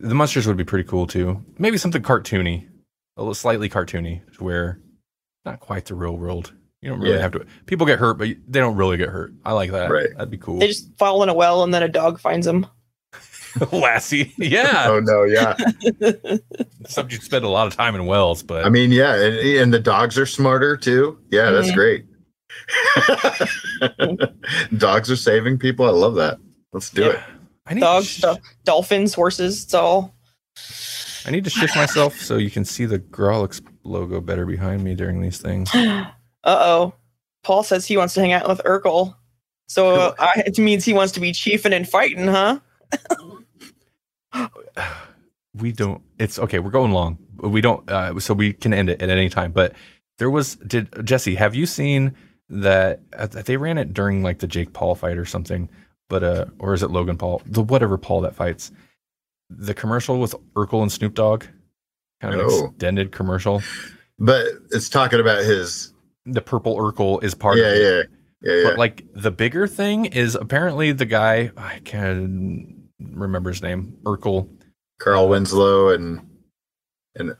The 0.00 0.12
monsters 0.12 0.44
would 0.48 0.56
be 0.56 0.64
pretty 0.64 0.88
cool 0.88 1.06
too. 1.06 1.40
Maybe 1.56 1.78
something 1.78 2.02
cartoony, 2.02 2.66
a 3.16 3.22
little 3.22 3.34
slightly 3.34 3.68
cartoony, 3.68 4.20
to 4.36 4.44
where 4.44 4.80
not 5.44 5.60
quite 5.60 5.86
the 5.86 5.94
real 5.94 6.16
world. 6.16 6.52
You 6.82 6.90
don't 6.90 7.00
really 7.00 7.14
Yeah. 7.16 7.22
have 7.22 7.32
to. 7.32 7.46
People 7.66 7.86
get 7.86 7.98
hurt, 7.98 8.18
but 8.18 8.28
they 8.48 8.60
don't 8.60 8.76
really 8.76 8.96
get 8.96 9.08
hurt. 9.08 9.32
I 9.44 9.52
like 9.52 9.70
that. 9.72 9.90
Right. 9.90 10.10
That'd 10.14 10.30
be 10.30 10.38
cool. 10.38 10.58
They 10.58 10.66
just 10.68 10.96
fall 10.98 11.22
in 11.22 11.28
a 11.28 11.34
well 11.34 11.62
and 11.62 11.72
then 11.72 11.82
a 11.82 11.88
dog 11.88 12.20
finds 12.20 12.46
them. 12.46 12.66
Lassie, 13.72 14.32
yeah. 14.36 14.86
Oh 14.88 15.00
no, 15.00 15.22
yeah. 15.22 15.56
Except 16.80 17.12
you 17.12 17.18
spend 17.18 17.44
a 17.44 17.48
lot 17.48 17.66
of 17.68 17.76
time 17.76 17.94
in 17.94 18.04
wells, 18.06 18.42
but 18.42 18.66
I 18.66 18.68
mean, 18.68 18.90
yeah, 18.90 19.14
and, 19.14 19.36
and 19.36 19.74
the 19.74 19.78
dogs 19.78 20.18
are 20.18 20.26
smarter 20.26 20.76
too. 20.76 21.18
Yeah, 21.30 21.50
that's 21.50 21.70
great. 21.72 22.04
dogs 24.76 25.10
are 25.10 25.16
saving 25.16 25.58
people. 25.58 25.86
I 25.86 25.90
love 25.90 26.14
that. 26.16 26.38
Let's 26.72 26.90
do 26.90 27.10
it. 27.10 27.20
I 27.66 27.74
need 27.74 27.80
Dogs, 27.80 28.06
sh- 28.08 28.24
dolphins, 28.64 29.14
horses. 29.14 29.64
It's 29.64 29.74
all. 29.74 30.14
I 31.26 31.30
need 31.30 31.44
to 31.44 31.50
shift 31.50 31.76
myself 31.76 32.20
so 32.20 32.36
you 32.36 32.50
can 32.50 32.64
see 32.64 32.84
the 32.84 32.98
Grawlix 32.98 33.62
logo 33.82 34.20
better 34.20 34.46
behind 34.46 34.84
me 34.84 34.94
during 34.94 35.20
these 35.20 35.38
things. 35.38 35.70
Uh 36.46 36.58
oh. 36.60 36.94
Paul 37.42 37.62
says 37.62 37.86
he 37.86 37.96
wants 37.96 38.12
to 38.12 38.20
hang 38.20 38.34
out 38.34 38.46
with 38.46 38.60
Urkel. 38.66 39.16
So 39.66 39.94
uh, 39.94 40.14
I, 40.18 40.42
it 40.44 40.58
means 40.58 40.84
he 40.84 40.92
wants 40.92 41.10
to 41.14 41.20
be 41.20 41.32
chiefing 41.32 41.72
and 41.72 41.88
fighting, 41.88 42.26
huh? 42.26 42.60
we 45.54 45.72
don't 45.72 46.02
it's 46.18 46.38
okay 46.38 46.58
we're 46.58 46.70
going 46.70 46.92
long 46.92 47.18
we 47.38 47.60
don't 47.60 47.88
uh, 47.90 48.18
so 48.18 48.34
we 48.34 48.52
can 48.52 48.74
end 48.74 48.90
it 48.90 49.00
at 49.00 49.08
any 49.08 49.28
time 49.28 49.52
but 49.52 49.72
there 50.18 50.30
was 50.30 50.56
did 50.56 50.88
jesse 51.06 51.34
have 51.34 51.54
you 51.54 51.66
seen 51.66 52.14
that 52.48 53.00
uh, 53.16 53.26
they 53.26 53.56
ran 53.56 53.78
it 53.78 53.94
during 53.94 54.22
like 54.22 54.40
the 54.40 54.46
jake 54.46 54.72
paul 54.72 54.94
fight 54.94 55.16
or 55.16 55.24
something 55.24 55.68
but 56.08 56.22
uh 56.22 56.46
or 56.58 56.74
is 56.74 56.82
it 56.82 56.90
logan 56.90 57.16
paul 57.16 57.40
the 57.46 57.62
whatever 57.62 57.96
paul 57.96 58.20
that 58.20 58.34
fights 58.34 58.72
the 59.50 59.74
commercial 59.74 60.18
with 60.20 60.34
urkel 60.54 60.82
and 60.82 60.90
snoop 60.92 61.14
dogg 61.14 61.44
kind 62.20 62.34
of 62.40 62.46
Oh. 62.50 62.66
extended 62.66 63.12
commercial 63.12 63.62
But 64.18 64.46
it's 64.70 64.88
talking 64.88 65.20
about 65.20 65.44
his. 65.44 65.92
the 66.26 66.40
purple 66.40 66.76
urkel 66.76 67.22
is 67.22 67.34
part 67.34 67.58
Yeah, 67.58 67.64
of 67.66 67.74
it 67.76 67.82
yeah, 68.42 68.52
yeah, 68.52 68.62
yeah. 68.62 68.68
But 68.70 68.78
like 68.78 69.04
the 69.14 69.30
bigger 69.30 69.66
thing 69.66 70.06
is 70.06 70.34
apparently 70.34 70.92
the 70.92 71.06
guy 71.06 71.50
I 71.56 71.80
can't 71.84 72.74
remember 73.00 73.50
his 73.50 73.62
name 73.62 73.96
Urkel. 74.04 74.48
Carl 75.00 75.28
Winslow 75.28 75.88
and 75.90 76.20
and 77.16 77.34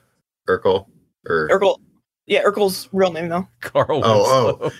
Urkel 0.48 0.86
or 1.28 1.48
Urkel. 1.48 1.78
Yeah, 2.26 2.42
Urkel's 2.44 2.88
real 2.92 3.12
name 3.12 3.28
though. 3.28 3.46
Carl. 3.60 4.00
Oh, 4.04 4.56
Winslow. 4.60 4.72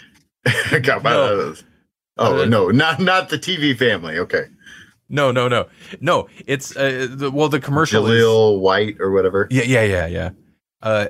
I 0.77 0.79
got 0.81 1.03
my. 1.03 1.11
No. 1.13 1.55
Oh 2.19 2.43
Uh, 2.43 2.45
no, 2.45 2.69
not 2.69 3.01
not 3.01 3.29
the 3.29 3.39
TV 3.39 3.77
family. 3.77 4.19
Okay, 4.19 4.45
No, 5.15 5.31
no, 5.31 5.47
no, 5.47 5.69
no. 6.01 6.29
It's 6.47 6.77
uh, 6.77 7.07
the, 7.09 7.31
well, 7.31 7.49
the 7.49 7.61
commercial. 7.61 8.07
is- 8.09 8.21
Jaleel 8.25 8.59
White 8.61 8.97
or 9.01 9.13
whatever. 9.13 9.47
yeah, 9.51 9.63
yeah, 9.63 9.85
yeah, 9.85 10.07
yeah. 10.07 10.31
Uh, 10.83 11.07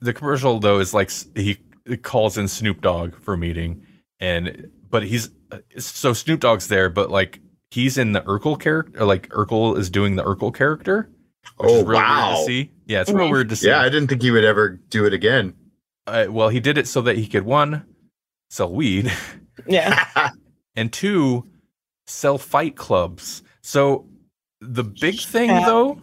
the 0.00 0.12
commercial 0.12 0.60
though 0.60 0.78
is 0.78 0.92
like 0.92 1.10
he 1.34 1.56
calls 2.02 2.36
in 2.36 2.48
Snoop 2.48 2.80
Dogg 2.82 3.14
for 3.16 3.34
a 3.34 3.38
meeting, 3.38 3.86
and 4.20 4.70
but 4.90 5.04
he's 5.04 5.30
uh, 5.50 5.58
so 5.78 6.12
Snoop 6.12 6.40
Dogg's 6.40 6.68
there, 6.68 6.90
but 6.90 7.10
like 7.10 7.40
he's 7.70 7.96
in 7.96 8.12
the 8.12 8.20
Urkel 8.22 8.60
character. 8.60 9.04
Like 9.06 9.28
Urkel 9.30 9.78
is 9.78 9.88
doing 9.90 10.16
the 10.16 10.22
Urkel 10.24 10.54
character. 10.54 11.08
Which 11.56 11.70
Oh 11.70 11.76
is 11.78 11.84
real 11.84 11.86
weird 11.86 11.94
wow! 11.96 12.36
to 12.40 12.44
see. 12.44 12.70
Yeah, 12.86 13.00
it's 13.00 13.10
real 13.10 13.30
weird 13.30 13.48
to 13.48 13.56
see. 13.56 13.68
Yeah, 13.68 13.80
I 13.80 13.88
didn't 13.88 14.08
think 14.08 14.20
he 14.22 14.30
would 14.30 14.44
ever 14.44 14.78
do 14.90 15.06
it 15.06 15.14
again. 15.14 15.54
uh, 16.06 16.26
well, 16.28 16.50
he 16.50 16.60
did 16.60 16.76
it 16.76 16.86
so 16.86 17.00
that 17.02 17.16
he 17.16 17.26
could 17.26 17.44
one 17.44 17.86
sell 18.50 18.70
weed 18.72 19.10
Yeah. 19.66 20.30
and 20.76 20.92
two 20.92 21.46
sell 22.10 22.38
fight 22.38 22.76
clubs. 22.76 23.42
So 23.62 24.06
the 24.60 24.84
big 24.84 25.18
thing 25.20 25.48
Yeah. 25.50 25.64
though, 25.66 26.00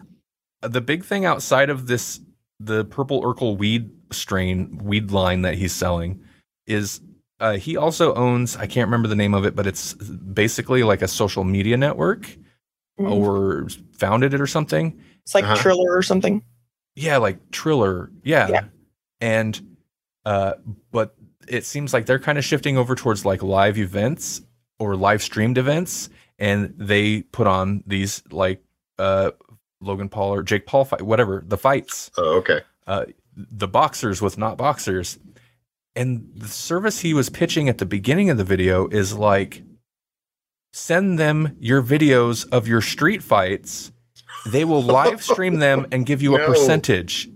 the 0.62 0.80
big 0.80 1.04
thing 1.04 1.24
outside 1.24 1.70
of 1.70 1.86
this 1.86 2.20
the 2.60 2.84
purple 2.86 3.22
Urkel 3.22 3.56
weed 3.56 3.90
strain 4.10 4.78
weed 4.82 5.10
line 5.12 5.42
that 5.42 5.54
he's 5.54 5.72
selling 5.72 6.20
is 6.66 7.00
uh, 7.40 7.56
he 7.56 7.76
also 7.76 8.12
owns 8.14 8.56
I 8.56 8.66
can't 8.66 8.88
remember 8.88 9.06
the 9.06 9.14
name 9.14 9.32
of 9.34 9.44
it, 9.46 9.54
but 9.54 9.66
it's 9.66 9.94
basically 9.94 10.82
like 10.82 11.02
a 11.02 11.08
social 11.08 11.44
media 11.44 11.76
network 11.76 12.26
Mhm. 12.98 13.12
or 13.12 13.68
founded 13.96 14.34
it 14.34 14.40
or 14.40 14.46
something. 14.48 14.98
It's 15.22 15.34
like 15.36 15.44
Uh-huh. 15.44 15.54
Triller 15.56 15.96
or 15.96 16.02
something. 16.02 16.42
Yeah, 16.96 17.18
like 17.18 17.38
Triller. 17.52 18.10
Yeah. 18.24 18.48
Yeah. 18.48 18.64
And 19.20 19.76
uh 20.24 20.54
but 20.90 21.14
it 21.46 21.64
seems 21.64 21.92
like 21.94 22.06
they're 22.06 22.18
kind 22.18 22.38
of 22.38 22.44
shifting 22.44 22.76
over 22.76 22.96
towards 22.96 23.24
like 23.24 23.42
live 23.42 23.78
events 23.78 24.40
or 24.78 24.96
live 24.96 25.22
streamed 25.22 25.58
events 25.58 26.08
and 26.38 26.72
they 26.78 27.22
put 27.22 27.46
on 27.46 27.82
these 27.86 28.22
like 28.30 28.62
uh 28.98 29.30
Logan 29.80 30.08
Paul 30.08 30.34
or 30.34 30.42
Jake 30.42 30.66
Paul 30.66 30.84
fight 30.84 31.02
whatever, 31.02 31.42
the 31.46 31.58
fights, 31.58 32.10
oh, 32.18 32.36
okay. 32.38 32.60
the 33.36 33.68
boxers 33.68 34.20
with 34.20 34.36
not 34.38 34.56
boxers. 34.56 35.18
And 35.96 36.30
the 36.36 36.48
service 36.48 37.00
he 37.00 37.12
was 37.14 37.28
pitching 37.28 37.68
at 37.68 37.78
the 37.78 37.86
beginning 37.86 38.30
of 38.30 38.36
the 38.38 38.44
video 38.44 38.86
is 38.88 39.14
like 39.14 39.62
send 40.72 41.18
them 41.18 41.56
your 41.60 41.82
videos 41.82 42.46
of 42.52 42.68
your 42.68 42.80
street 42.80 43.22
fights. 43.22 43.90
They 44.46 44.64
will 44.64 44.82
live 44.98 45.22
stream 45.22 45.58
them 45.58 45.86
and 45.90 46.06
give 46.06 46.22
you 46.22 46.36
a 46.36 46.44
percentage. 46.46 47.28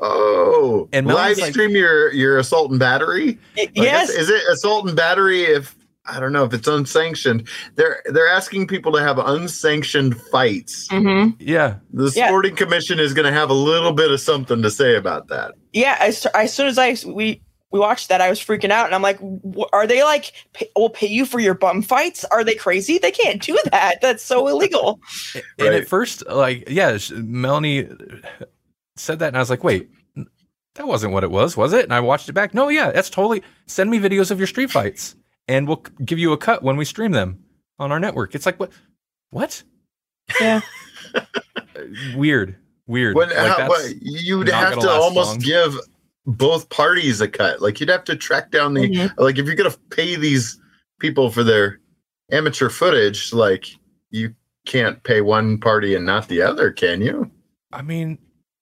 Oh, 0.00 0.88
And 0.92 1.06
live 1.06 1.16
Melanie's 1.16 1.40
like- 1.40 1.52
stream 1.52 1.70
your 1.70 2.12
your 2.12 2.38
assault 2.38 2.70
and 2.70 2.78
battery. 2.80 3.38
Y- 3.56 3.62
I 3.62 3.66
guess- 3.66 3.84
yes. 3.84 4.10
is 4.10 4.30
it 4.30 4.42
assault 4.50 4.86
and 4.86 4.96
battery? 4.96 5.42
If 5.42 5.74
I 6.08 6.20
don't 6.20 6.32
know 6.32 6.44
if 6.44 6.52
it's 6.54 6.66
unsanctioned, 6.68 7.46
they're 7.74 8.02
they're 8.06 8.28
asking 8.28 8.66
people 8.66 8.92
to 8.92 9.02
have 9.02 9.18
unsanctioned 9.18 10.20
fights. 10.30 10.88
hmm 10.90 11.30
Yeah. 11.38 11.76
The 11.92 12.12
Yeah. 12.14 12.28
Sporting 12.28 12.56
Commission 12.56 12.98
is 12.98 13.14
going 13.14 13.26
to 13.26 13.32
have 13.32 13.50
a 13.50 13.54
little 13.54 13.92
bit 13.92 14.10
of 14.10 14.20
something 14.20 14.62
to 14.62 14.70
say 14.70 14.96
about 14.96 15.28
that. 15.28 15.54
Yeah. 15.72 15.96
As, 16.00 16.26
as 16.34 16.52
soon 16.52 16.66
as 16.66 16.78
I 16.78 16.96
we 17.06 17.42
we 17.70 17.78
watched 17.78 18.08
that, 18.08 18.22
I 18.22 18.30
was 18.30 18.40
freaking 18.40 18.70
out, 18.70 18.86
and 18.86 18.94
I'm 18.94 19.02
like, 19.02 19.18
"Are 19.74 19.86
they 19.86 20.02
like 20.02 20.32
pay, 20.54 20.70
will 20.74 20.88
pay 20.88 21.06
you 21.08 21.26
for 21.26 21.38
your 21.38 21.52
bum 21.52 21.82
fights? 21.82 22.24
Are 22.24 22.42
they 22.42 22.54
crazy? 22.54 22.96
They 22.96 23.10
can't 23.10 23.42
do 23.42 23.58
that. 23.70 24.00
That's 24.00 24.22
so 24.24 24.48
illegal." 24.48 25.00
And 25.58 25.74
at 25.74 25.86
first, 25.86 26.26
like, 26.28 26.64
yeah, 26.70 26.96
Melanie 27.12 27.88
said 28.96 29.18
that, 29.18 29.28
and 29.28 29.36
I 29.36 29.40
was 29.40 29.50
like, 29.50 29.64
wait, 29.64 29.90
that 30.76 30.86
wasn't 30.86 31.12
what 31.12 31.24
it 31.24 31.30
was, 31.30 31.56
was 31.58 31.72
it? 31.74 31.84
And 31.84 31.92
I 31.92 32.00
watched 32.00 32.28
it 32.28 32.32
back. 32.32 32.54
No, 32.54 32.68
yeah, 32.68 32.90
that's 32.90 33.10
totally. 33.10 33.42
Send 33.66 33.90
me 33.90 33.98
videos 33.98 34.30
of 34.30 34.38
your 34.38 34.46
street 34.46 34.70
fights, 34.70 35.14
and 35.48 35.66
we'll 35.66 35.82
give 36.04 36.18
you 36.18 36.32
a 36.32 36.36
cut 36.36 36.62
when 36.62 36.76
we 36.76 36.84
stream 36.84 37.12
them 37.12 37.42
on 37.78 37.90
our 37.92 37.98
network. 37.98 38.34
It's 38.34 38.46
like 38.46 38.60
what? 38.60 38.70
What? 39.30 39.62
Yeah. 40.40 40.60
Weird, 42.16 42.56
weird. 42.86 43.14
When, 43.14 43.28
Like, 43.28 43.36
how, 43.56 43.68
what, 43.68 43.92
you'd 44.00 44.48
have 44.48 44.74
gonna 44.74 44.88
almost 44.90 45.30
long. 45.30 45.38
give 45.38 45.76
both 46.26 46.68
parties 46.70 47.20
a 47.20 47.28
cut. 47.28 47.62
Like 47.62 47.80
you'd 47.80 47.88
have 47.88 48.04
to 48.04 48.16
track 48.16 48.50
down 48.50 48.74
the 48.74 48.82
Mhm. 48.88 49.12
like 49.16 49.38
if 49.38 49.46
you're 49.46 49.54
going 49.54 49.70
to 49.70 49.78
pay 49.90 50.16
these 50.16 50.60
people 50.98 51.30
for 51.30 51.44
their 51.44 51.78
amateur 52.32 52.68
footage, 52.68 53.32
like 53.32 53.66
you 54.10 54.34
can't 54.66 55.02
pay 55.04 55.20
one 55.20 55.58
party 55.58 55.94
and 55.94 56.04
not 56.04 56.28
the 56.28 56.42
other, 56.42 56.70
can 56.72 57.00
you? 57.00 57.30
I 57.72 57.82
mean, 57.82 58.18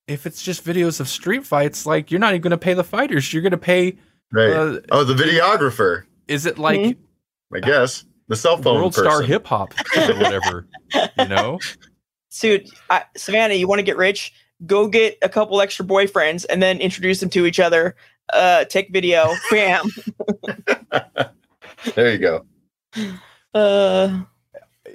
if 0.06 0.26
it's 0.26 0.42
just 0.42 0.64
videos 0.64 1.00
of 1.00 1.08
street 1.08 1.44
fights, 1.46 1.86
like 1.86 2.10
you're 2.10 2.20
not 2.20 2.32
even 2.34 2.42
going 2.42 2.50
to 2.50 2.58
pay 2.58 2.74
the 2.74 2.84
fighters. 2.84 3.32
You're 3.32 3.42
going 3.42 3.50
to 3.52 3.56
pay. 3.58 3.96
Right. 4.30 4.50
Uh, 4.50 4.80
oh, 4.90 5.04
the 5.04 5.14
videographer. 5.14 6.02
Is 6.28 6.46
it 6.46 6.58
like 6.58 6.80
Mhm. 6.80 6.96
I 7.54 7.60
guess 7.60 8.04
the 8.28 8.36
cell 8.36 8.56
phone 8.56 8.76
World 8.76 8.94
person. 8.94 9.04
Star 9.10 9.22
Hip 9.22 9.46
Hop 9.46 9.72
or 9.96 10.14
whatever? 10.16 10.66
you 11.18 11.28
know. 11.28 11.58
Dude, 12.40 12.68
I, 12.90 13.04
Savannah, 13.16 13.54
you 13.54 13.66
want 13.68 13.78
to 13.78 13.82
get 13.84 13.96
rich? 13.96 14.32
Go 14.66 14.88
get 14.88 15.16
a 15.22 15.28
couple 15.28 15.60
extra 15.60 15.84
boyfriends 15.86 16.44
and 16.50 16.62
then 16.62 16.80
introduce 16.80 17.20
them 17.20 17.30
to 17.30 17.46
each 17.46 17.60
other. 17.60 17.94
Uh, 18.32 18.64
take 18.64 18.90
video, 18.92 19.32
bam. 19.50 19.86
There 21.94 22.10
you 22.12 22.18
go. 22.18 22.44
Uh, 23.54 24.22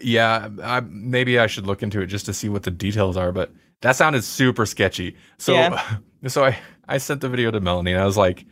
Yeah, 0.02 0.50
I, 0.64 0.80
maybe 0.82 1.40
I 1.40 1.48
should 1.48 1.66
look 1.68 1.84
into 1.84 2.02
it 2.02 2.08
just 2.08 2.26
to 2.26 2.34
see 2.34 2.50
what 2.50 2.64
the 2.64 2.72
details 2.72 3.16
are. 3.18 3.32
But 3.32 3.52
that 3.82 3.96
sounded 3.96 4.24
super 4.24 4.66
sketchy. 4.66 5.16
So, 5.38 5.54
Yeah. 5.54 5.98
so 6.28 6.44
I 6.44 6.58
I 6.88 6.98
sent 6.98 7.22
the 7.22 7.30
video 7.30 7.52
to 7.52 7.60
Melanie, 7.62 7.94
and 7.94 8.02
I 8.02 8.06
was 8.06 8.18
like, 8.18 8.46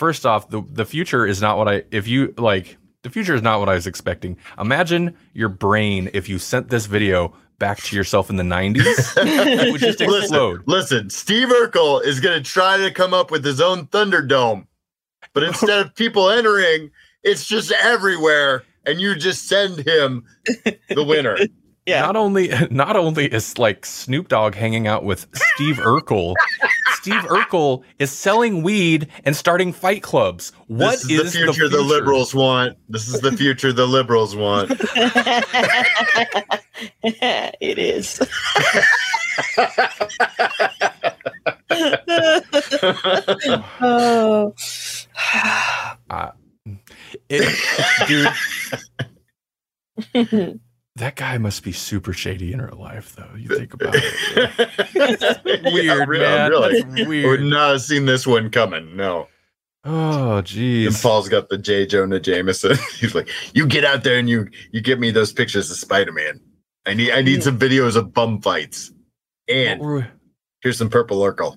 first 0.00 0.24
off, 0.24 0.48
the 0.48 0.62
the 0.72 0.86
future 0.86 1.26
is 1.26 1.42
not 1.42 1.58
what 1.58 1.68
I 1.68 1.84
if 1.90 2.08
you 2.08 2.32
like. 2.38 2.78
The 3.02 3.10
future 3.10 3.34
is 3.34 3.42
not 3.42 3.60
what 3.60 3.68
I 3.68 3.74
was 3.74 3.86
expecting. 3.86 4.36
Imagine 4.58 5.16
your 5.32 5.48
brain 5.48 6.10
if 6.12 6.28
you 6.28 6.38
sent 6.38 6.68
this 6.68 6.86
video 6.86 7.34
back 7.58 7.78
to 7.84 7.96
yourself 7.96 8.28
in 8.28 8.36
the 8.36 8.42
90s. 8.42 8.82
it 9.16 9.72
would 9.72 9.80
just 9.80 10.00
explode. 10.00 10.62
Listen, 10.66 10.98
listen, 10.98 11.10
Steve 11.10 11.48
Urkel 11.48 12.04
is 12.04 12.20
going 12.20 12.42
to 12.42 12.50
try 12.50 12.76
to 12.76 12.90
come 12.90 13.14
up 13.14 13.30
with 13.30 13.42
his 13.42 13.58
own 13.58 13.86
Thunderdome, 13.86 14.66
but 15.32 15.44
instead 15.44 15.80
of 15.80 15.94
people 15.94 16.28
entering, 16.28 16.90
it's 17.22 17.46
just 17.46 17.72
everywhere, 17.72 18.64
and 18.84 19.00
you 19.00 19.14
just 19.14 19.48
send 19.48 19.78
him 19.78 20.24
the 20.88 21.04
winner. 21.04 21.38
yeah. 21.86 22.00
Not 22.00 22.16
only 22.16 22.50
not 22.70 22.96
only 22.96 23.26
is 23.26 23.58
like 23.58 23.86
Snoop 23.86 24.28
Dogg 24.28 24.54
hanging 24.54 24.86
out 24.86 25.04
with 25.04 25.26
Steve 25.54 25.76
Urkel, 25.76 26.34
Steve 27.00 27.22
Urkel 27.22 27.82
is 27.98 28.10
selling 28.10 28.62
weed 28.62 29.08
and 29.24 29.34
starting 29.34 29.72
fight 29.72 30.02
clubs. 30.02 30.52
What 30.66 31.00
this 31.02 31.10
is, 31.10 31.32
the 31.32 31.38
future 31.38 31.68
the, 31.68 31.80
liberals 31.80 32.34
want. 32.34 32.76
This 32.88 33.08
is 33.08 33.20
the 33.20 33.32
future 33.32 33.72
the 33.72 33.86
liberals 33.86 34.36
want. 34.36 34.70
it 37.02 37.78
is. 37.78 38.20
oh. 43.80 44.54
It- 47.28 47.46
dude, 50.14 50.60
that 51.00 51.16
guy 51.16 51.36
must 51.38 51.62
be 51.64 51.72
super 51.72 52.12
shady 52.12 52.52
in 52.52 52.60
real 52.62 52.78
life, 52.78 53.16
though. 53.16 53.34
You 53.36 53.48
think 53.48 53.74
about 53.74 53.94
it. 53.96 54.70
Yeah, 55.44 55.72
Weird, 55.72 56.08
really, 56.08 56.24
man. 56.24 56.50
Really. 56.50 56.82
That's 56.82 57.08
Would 57.26 57.42
not 57.42 57.70
have 57.72 57.82
seen 57.82 58.04
this 58.06 58.26
one 58.26 58.50
coming. 58.50 58.96
No. 58.96 59.28
Oh, 59.84 60.42
And. 60.42 61.00
Paul's 61.02 61.28
got 61.28 61.48
the 61.48 61.56
J. 61.58 61.86
Jonah 61.86 62.20
Jameson. 62.20 62.76
He's 62.98 63.14
like, 63.14 63.28
"You 63.54 63.66
get 63.66 63.84
out 63.84 64.04
there 64.04 64.18
and 64.18 64.28
you 64.28 64.48
you 64.72 64.80
get 64.82 65.00
me 65.00 65.10
those 65.10 65.32
pictures 65.32 65.70
of 65.70 65.76
Spider 65.78 66.12
Man. 66.12 66.40
I 66.86 66.94
need 66.94 67.12
I 67.12 67.22
need 67.22 67.42
some 67.42 67.58
videos 67.58 67.96
of 67.96 68.12
bum 68.12 68.40
fights, 68.42 68.92
and 69.48 69.80
were- 69.80 70.08
here's 70.62 70.76
some 70.78 70.90
purple 70.90 71.18
Urkel 71.20 71.56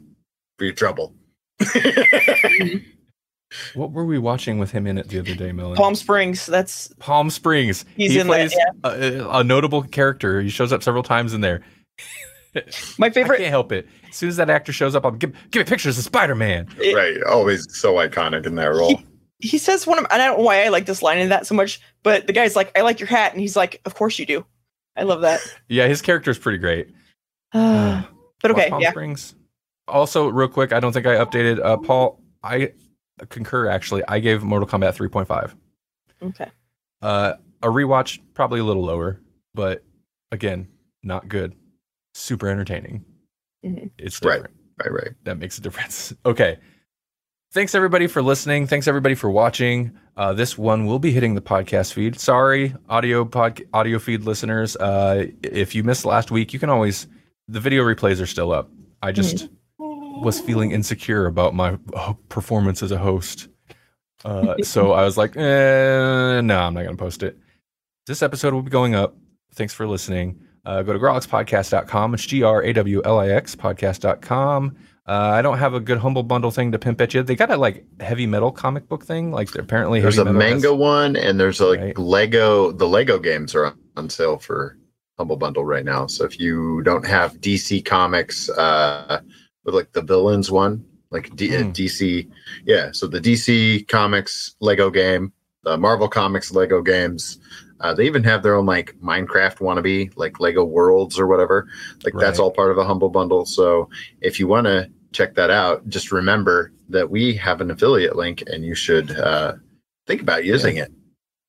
for 0.57 0.65
your 0.65 0.73
trouble." 0.73 1.15
Mm-hmm. 1.63 2.89
What 3.73 3.91
were 3.91 4.05
we 4.05 4.17
watching 4.17 4.59
with 4.59 4.71
him 4.71 4.87
in 4.87 4.97
it 4.97 5.09
the 5.09 5.19
other 5.19 5.35
day, 5.35 5.51
Melanie? 5.51 5.75
Palm 5.75 5.95
Springs. 5.95 6.45
That's 6.45 6.93
Palm 6.99 7.29
Springs. 7.29 7.85
He's 7.95 8.13
he 8.13 8.19
in 8.19 8.27
that, 8.27 8.51
plays 8.51 8.55
a, 8.83 9.27
a 9.39 9.43
notable 9.43 9.83
character. 9.83 10.41
He 10.41 10.49
shows 10.49 10.71
up 10.71 10.83
several 10.83 11.03
times 11.03 11.33
in 11.33 11.41
there. 11.41 11.61
my 12.55 12.61
favorite. 12.61 12.97
I 12.97 13.09
favorite. 13.09 13.37
can't 13.37 13.49
help 13.49 13.71
it. 13.71 13.87
As 14.09 14.15
soon 14.15 14.29
as 14.29 14.37
that 14.37 14.49
actor 14.49 14.71
shows 14.71 14.95
up, 14.95 15.05
I'll 15.05 15.11
give, 15.11 15.33
give 15.51 15.61
me 15.61 15.63
pictures 15.69 15.97
of 15.97 16.03
Spider 16.03 16.35
Man. 16.35 16.67
Right. 16.77 17.21
Always 17.23 17.65
so 17.69 17.95
iconic 17.95 18.45
in 18.45 18.55
that 18.55 18.67
role. 18.67 19.01
He 19.39 19.57
says 19.57 19.85
one 19.85 19.99
of, 19.99 20.05
and 20.09 20.21
I 20.21 20.25
don't 20.25 20.37
know 20.37 20.45
why 20.45 20.63
I 20.63 20.69
like 20.69 20.85
this 20.85 21.01
line 21.01 21.17
in 21.17 21.29
that 21.29 21.45
so 21.45 21.55
much, 21.55 21.81
but 22.01 22.27
the 22.27 22.33
guy's 22.33 22.55
like, 22.55 22.77
"I 22.77 22.81
like 22.81 23.01
your 23.01 23.07
hat," 23.07 23.33
and 23.33 23.41
he's 23.41 23.57
like, 23.57 23.81
"Of 23.83 23.93
course 23.93 24.17
you 24.17 24.25
do." 24.25 24.45
I 24.95 25.03
love 25.03 25.21
that. 25.21 25.41
Yeah, 25.67 25.87
his 25.87 26.01
character 26.01 26.31
is 26.31 26.37
pretty 26.37 26.59
great. 26.59 26.93
Uh, 27.51 28.03
but 28.41 28.51
okay, 28.51 28.69
Palm 28.69 28.81
yeah. 28.81 28.91
Springs. 28.91 29.35
Also, 29.87 30.29
real 30.29 30.47
quick, 30.47 30.71
I 30.71 30.79
don't 30.79 30.93
think 30.93 31.05
I 31.05 31.15
updated. 31.15 31.59
Uh, 31.61 31.75
Paul, 31.75 32.21
I 32.41 32.71
concur. 33.29 33.67
Actually, 33.67 34.03
I 34.07 34.19
gave 34.19 34.43
Mortal 34.43 34.67
Kombat 34.67 34.95
3.5. 34.95 35.55
Okay. 36.21 36.49
Uh, 37.01 37.33
a 37.61 37.67
rewatch 37.67 38.19
probably 38.33 38.59
a 38.59 38.63
little 38.63 38.83
lower, 38.83 39.19
but 39.53 39.83
again, 40.31 40.67
not 41.03 41.27
good. 41.27 41.53
Super 42.13 42.47
entertaining. 42.49 43.03
Mhm. 43.65 43.91
It's 43.97 44.21
Right. 44.23 44.35
different. 44.37 44.55
Right, 44.79 44.91
right. 44.91 45.11
That 45.23 45.37
makes 45.37 45.57
a 45.57 45.61
difference. 45.61 46.13
Okay. 46.25 46.57
Thanks 47.51 47.75
everybody 47.75 48.07
for 48.07 48.23
listening. 48.23 48.65
Thanks 48.65 48.87
everybody 48.87 49.13
for 49.13 49.29
watching. 49.29 49.91
Uh, 50.17 50.33
this 50.33 50.57
one 50.57 50.87
will 50.87 50.97
be 50.97 51.11
hitting 51.11 51.35
the 51.35 51.41
podcast 51.41 51.93
feed. 51.93 52.19
Sorry, 52.19 52.73
audio 52.89 53.25
pod 53.25 53.61
audio 53.73 53.99
feed 53.99 54.23
listeners. 54.23 54.75
Uh, 54.75 55.27
if 55.43 55.75
you 55.75 55.83
missed 55.83 56.03
last 56.03 56.31
week, 56.31 56.51
you 56.51 56.57
can 56.59 56.71
always 56.71 57.05
the 57.47 57.59
video 57.59 57.83
replays 57.83 58.19
are 58.19 58.25
still 58.25 58.51
up. 58.51 58.71
I 59.03 59.11
just 59.11 59.49
was 60.21 60.39
feeling 60.39 60.71
insecure 60.71 61.25
about 61.25 61.53
my 61.53 61.77
performance 62.29 62.81
as 62.83 62.91
a 62.91 62.97
host. 62.97 63.47
Uh, 64.23 64.55
so 64.63 64.93
I 64.93 65.03
was 65.03 65.17
like, 65.17 65.35
eh, 65.35 66.41
no, 66.41 66.57
I'm 66.59 66.73
not 66.73 66.83
going 66.83 66.95
to 66.95 67.03
post 67.03 67.23
it. 67.23 67.37
This 68.07 68.21
episode 68.21 68.53
will 68.53 68.61
be 68.61 68.69
going 68.71 68.95
up. 68.95 69.15
Thanks 69.55 69.73
for 69.73 69.85
listening. 69.87 70.39
Uh, 70.65 70.81
go 70.81 70.93
to 70.93 70.99
grawlixpodcast.com. 70.99 72.13
It's 72.13 72.25
G 72.25 72.41
R 72.43 72.63
A 72.63 72.71
W 72.73 73.01
L 73.03 73.19
I 73.19 73.29
X 73.29 73.55
podcast.com. 73.55 74.75
Uh, 75.05 75.11
I 75.11 75.41
don't 75.41 75.57
have 75.57 75.73
a 75.73 75.81
good 75.81 75.97
humble 75.97 76.23
bundle 76.23 76.51
thing 76.51 76.71
to 76.71 76.79
pimp 76.79 77.01
at 77.01 77.13
you. 77.13 77.21
They 77.23 77.35
got 77.35 77.51
a 77.51 77.57
like 77.57 77.85
heavy 77.99 78.25
metal 78.25 78.51
comic 78.51 78.87
book 78.87 79.03
thing. 79.03 79.31
Like 79.31 79.53
apparently 79.55 79.99
There's 79.99 80.17
a 80.17 80.23
metal 80.23 80.39
has- 80.39 80.51
manga 80.53 80.73
one, 80.73 81.17
and 81.17 81.37
there's 81.37 81.59
a, 81.59 81.65
like 81.65 81.79
Right. 81.81 81.97
Lego. 81.97 82.71
The 82.71 82.87
Lego 82.87 83.19
games 83.19 83.53
are 83.55 83.65
on, 83.65 83.79
on 83.97 84.09
sale 84.09 84.37
for 84.37 84.77
Humble 85.17 85.35
Bundle 85.35 85.65
right 85.65 85.83
now. 85.83 86.07
So 86.07 86.23
if 86.23 86.39
you 86.39 86.81
don't 86.83 87.05
have 87.05 87.33
DC 87.41 87.83
Comics, 87.83 88.49
uh, 88.49 89.19
with 89.65 89.75
like 89.75 89.91
the 89.93 90.01
villains 90.01 90.51
one, 90.51 90.83
like 91.11 91.35
D- 91.35 91.49
Hmm. 91.49 91.71
DC, 91.71 92.29
yeah. 92.65 92.91
So 92.91 93.07
the 93.07 93.19
DC 93.19 93.87
Comics 93.87 94.55
Lego 94.59 94.89
game, 94.89 95.31
the 95.63 95.77
Marvel 95.77 96.07
Comics 96.07 96.51
Lego 96.51 96.81
games. 96.81 97.39
Uh, 97.79 97.93
they 97.93 98.05
even 98.05 98.23
have 98.23 98.43
their 98.43 98.55
own 98.55 98.65
like 98.65 98.95
Minecraft 99.03 99.57
wannabe, 99.57 100.11
like 100.15 100.39
Lego 100.39 100.63
Worlds 100.63 101.19
or 101.19 101.27
whatever. 101.27 101.67
Like 102.05 102.13
that's 102.17 102.39
all 102.39 102.51
part 102.51 102.71
of 102.71 102.77
a 102.77 102.85
Humble 102.85 103.09
Bundle. 103.09 103.45
So 103.45 103.89
if 104.21 104.39
you 104.39 104.47
want 104.47 104.67
to 104.67 104.89
check 105.11 105.35
that 105.35 105.49
out, 105.49 105.87
just 105.89 106.11
remember 106.11 106.71
that 106.89 107.09
we 107.09 107.33
have 107.35 107.59
an 107.59 107.71
affiliate 107.71 108.15
link, 108.15 108.43
and 108.47 108.63
you 108.63 108.73
should 108.73 109.11
uh, 109.11 109.53
think 110.07 110.21
about 110.21 110.45
using 110.45 110.77
it. 110.77 110.91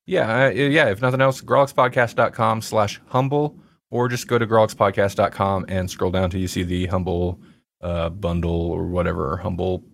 Yeah, 0.07 0.47
uh, 0.47 0.51
yeah. 0.51 0.87
If 0.87 1.01
nothing 1.01 1.21
else, 1.21 1.41
grawlixpodcast.com 1.41 2.63
slash 2.63 3.01
humble, 3.07 3.57
or 3.91 4.09
just 4.09 4.27
go 4.27 4.37
to 4.39 4.47
grawlixpodcast.com 4.47 5.67
and 5.69 5.89
scroll 5.91 6.11
down 6.11 6.31
till 6.31 6.41
you 6.41 6.49
see 6.49 6.63
the 6.63 6.87
humble 6.87 7.41
uh, 7.85 8.09
bundle 8.09 8.71
or 8.73 8.87
whatever, 8.87 9.37
humble 9.37 9.85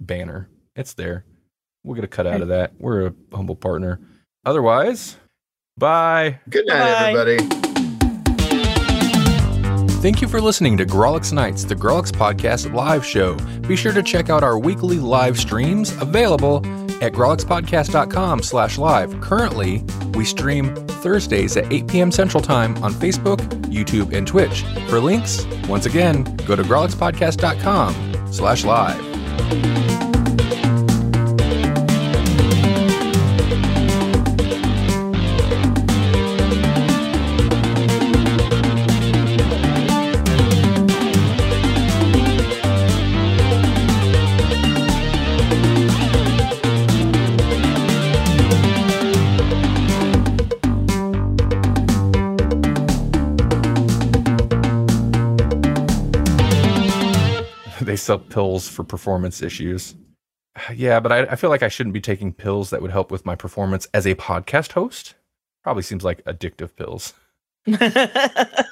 banner. 0.00 0.48
It's 0.76 0.94
there. 0.94 1.24
We'll 1.84 1.94
get 1.94 2.04
a 2.04 2.08
cut 2.08 2.26
out 2.26 2.42
of 2.42 2.48
that. 2.48 2.72
We're 2.78 3.06
a 3.06 3.14
humble 3.32 3.56
partner. 3.56 4.00
Otherwise, 4.44 5.16
bye. 5.76 6.40
Good 6.50 6.66
night, 6.66 6.78
Bye. 6.78 7.20
everybody. 7.20 7.64
Thank 10.00 10.20
you 10.22 10.28
for 10.28 10.40
listening 10.40 10.76
to 10.76 10.86
Grawlix 10.86 11.32
Nights, 11.32 11.64
the 11.64 11.74
Grawlix 11.74 12.12
Podcast 12.12 12.72
live 12.72 13.04
show. 13.04 13.34
Be 13.66 13.74
sure 13.74 13.92
to 13.92 14.02
check 14.02 14.30
out 14.30 14.44
our 14.44 14.58
weekly 14.58 14.98
live 14.98 15.38
streams 15.38 15.90
available 16.00 16.60
at 17.00 17.12
grawlixpodcast.com 17.12 18.42
slash 18.42 18.78
live. 18.78 19.20
Currently, 19.20 19.84
we 20.14 20.24
stream 20.24 20.74
Thursdays 20.74 21.56
at 21.56 21.72
8 21.72 21.88
p.m. 21.88 22.10
Central 22.12 22.42
Time 22.42 22.76
on 22.82 22.92
Facebook, 22.92 23.38
YouTube, 23.66 24.12
and 24.12 24.26
Twitch. 24.26 24.62
For 24.88 25.00
links, 25.00 25.46
once 25.68 25.86
again, 25.86 26.24
go 26.46 26.56
to 26.56 26.62
grawlixpodcast.com 26.62 28.32
slash 28.32 28.64
live. 28.64 29.87
Sell 58.08 58.18
pills 58.18 58.66
for 58.68 58.84
performance 58.84 59.42
issues. 59.42 59.94
Yeah, 60.74 60.98
but 60.98 61.12
I, 61.12 61.18
I 61.20 61.36
feel 61.36 61.50
like 61.50 61.62
I 61.62 61.68
shouldn't 61.68 61.92
be 61.94 62.00
taking 62.00 62.32
pills 62.32 62.70
that 62.70 62.82
would 62.82 62.90
help 62.90 63.12
with 63.12 63.24
my 63.24 63.36
performance 63.36 63.86
as 63.94 64.06
a 64.08 64.16
podcast 64.16 64.72
host. 64.72 65.14
Probably 65.62 65.84
seems 65.84 66.02
like 66.02 66.24
addictive 66.24 66.74
pills. 66.74 67.14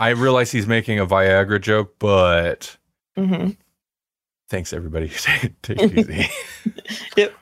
I 0.01 0.09
realize 0.17 0.51
he's 0.51 0.67
making 0.67 0.99
a 0.99 1.07
Viagra 1.07 1.61
joke, 1.61 1.95
but 2.01 2.77
hmm 3.17 3.51
thanks 4.49 4.73
everybody. 4.73 5.09
Take 5.63 5.81
it 5.81 5.97
easy. 5.97 6.29
Yep. 7.17 7.35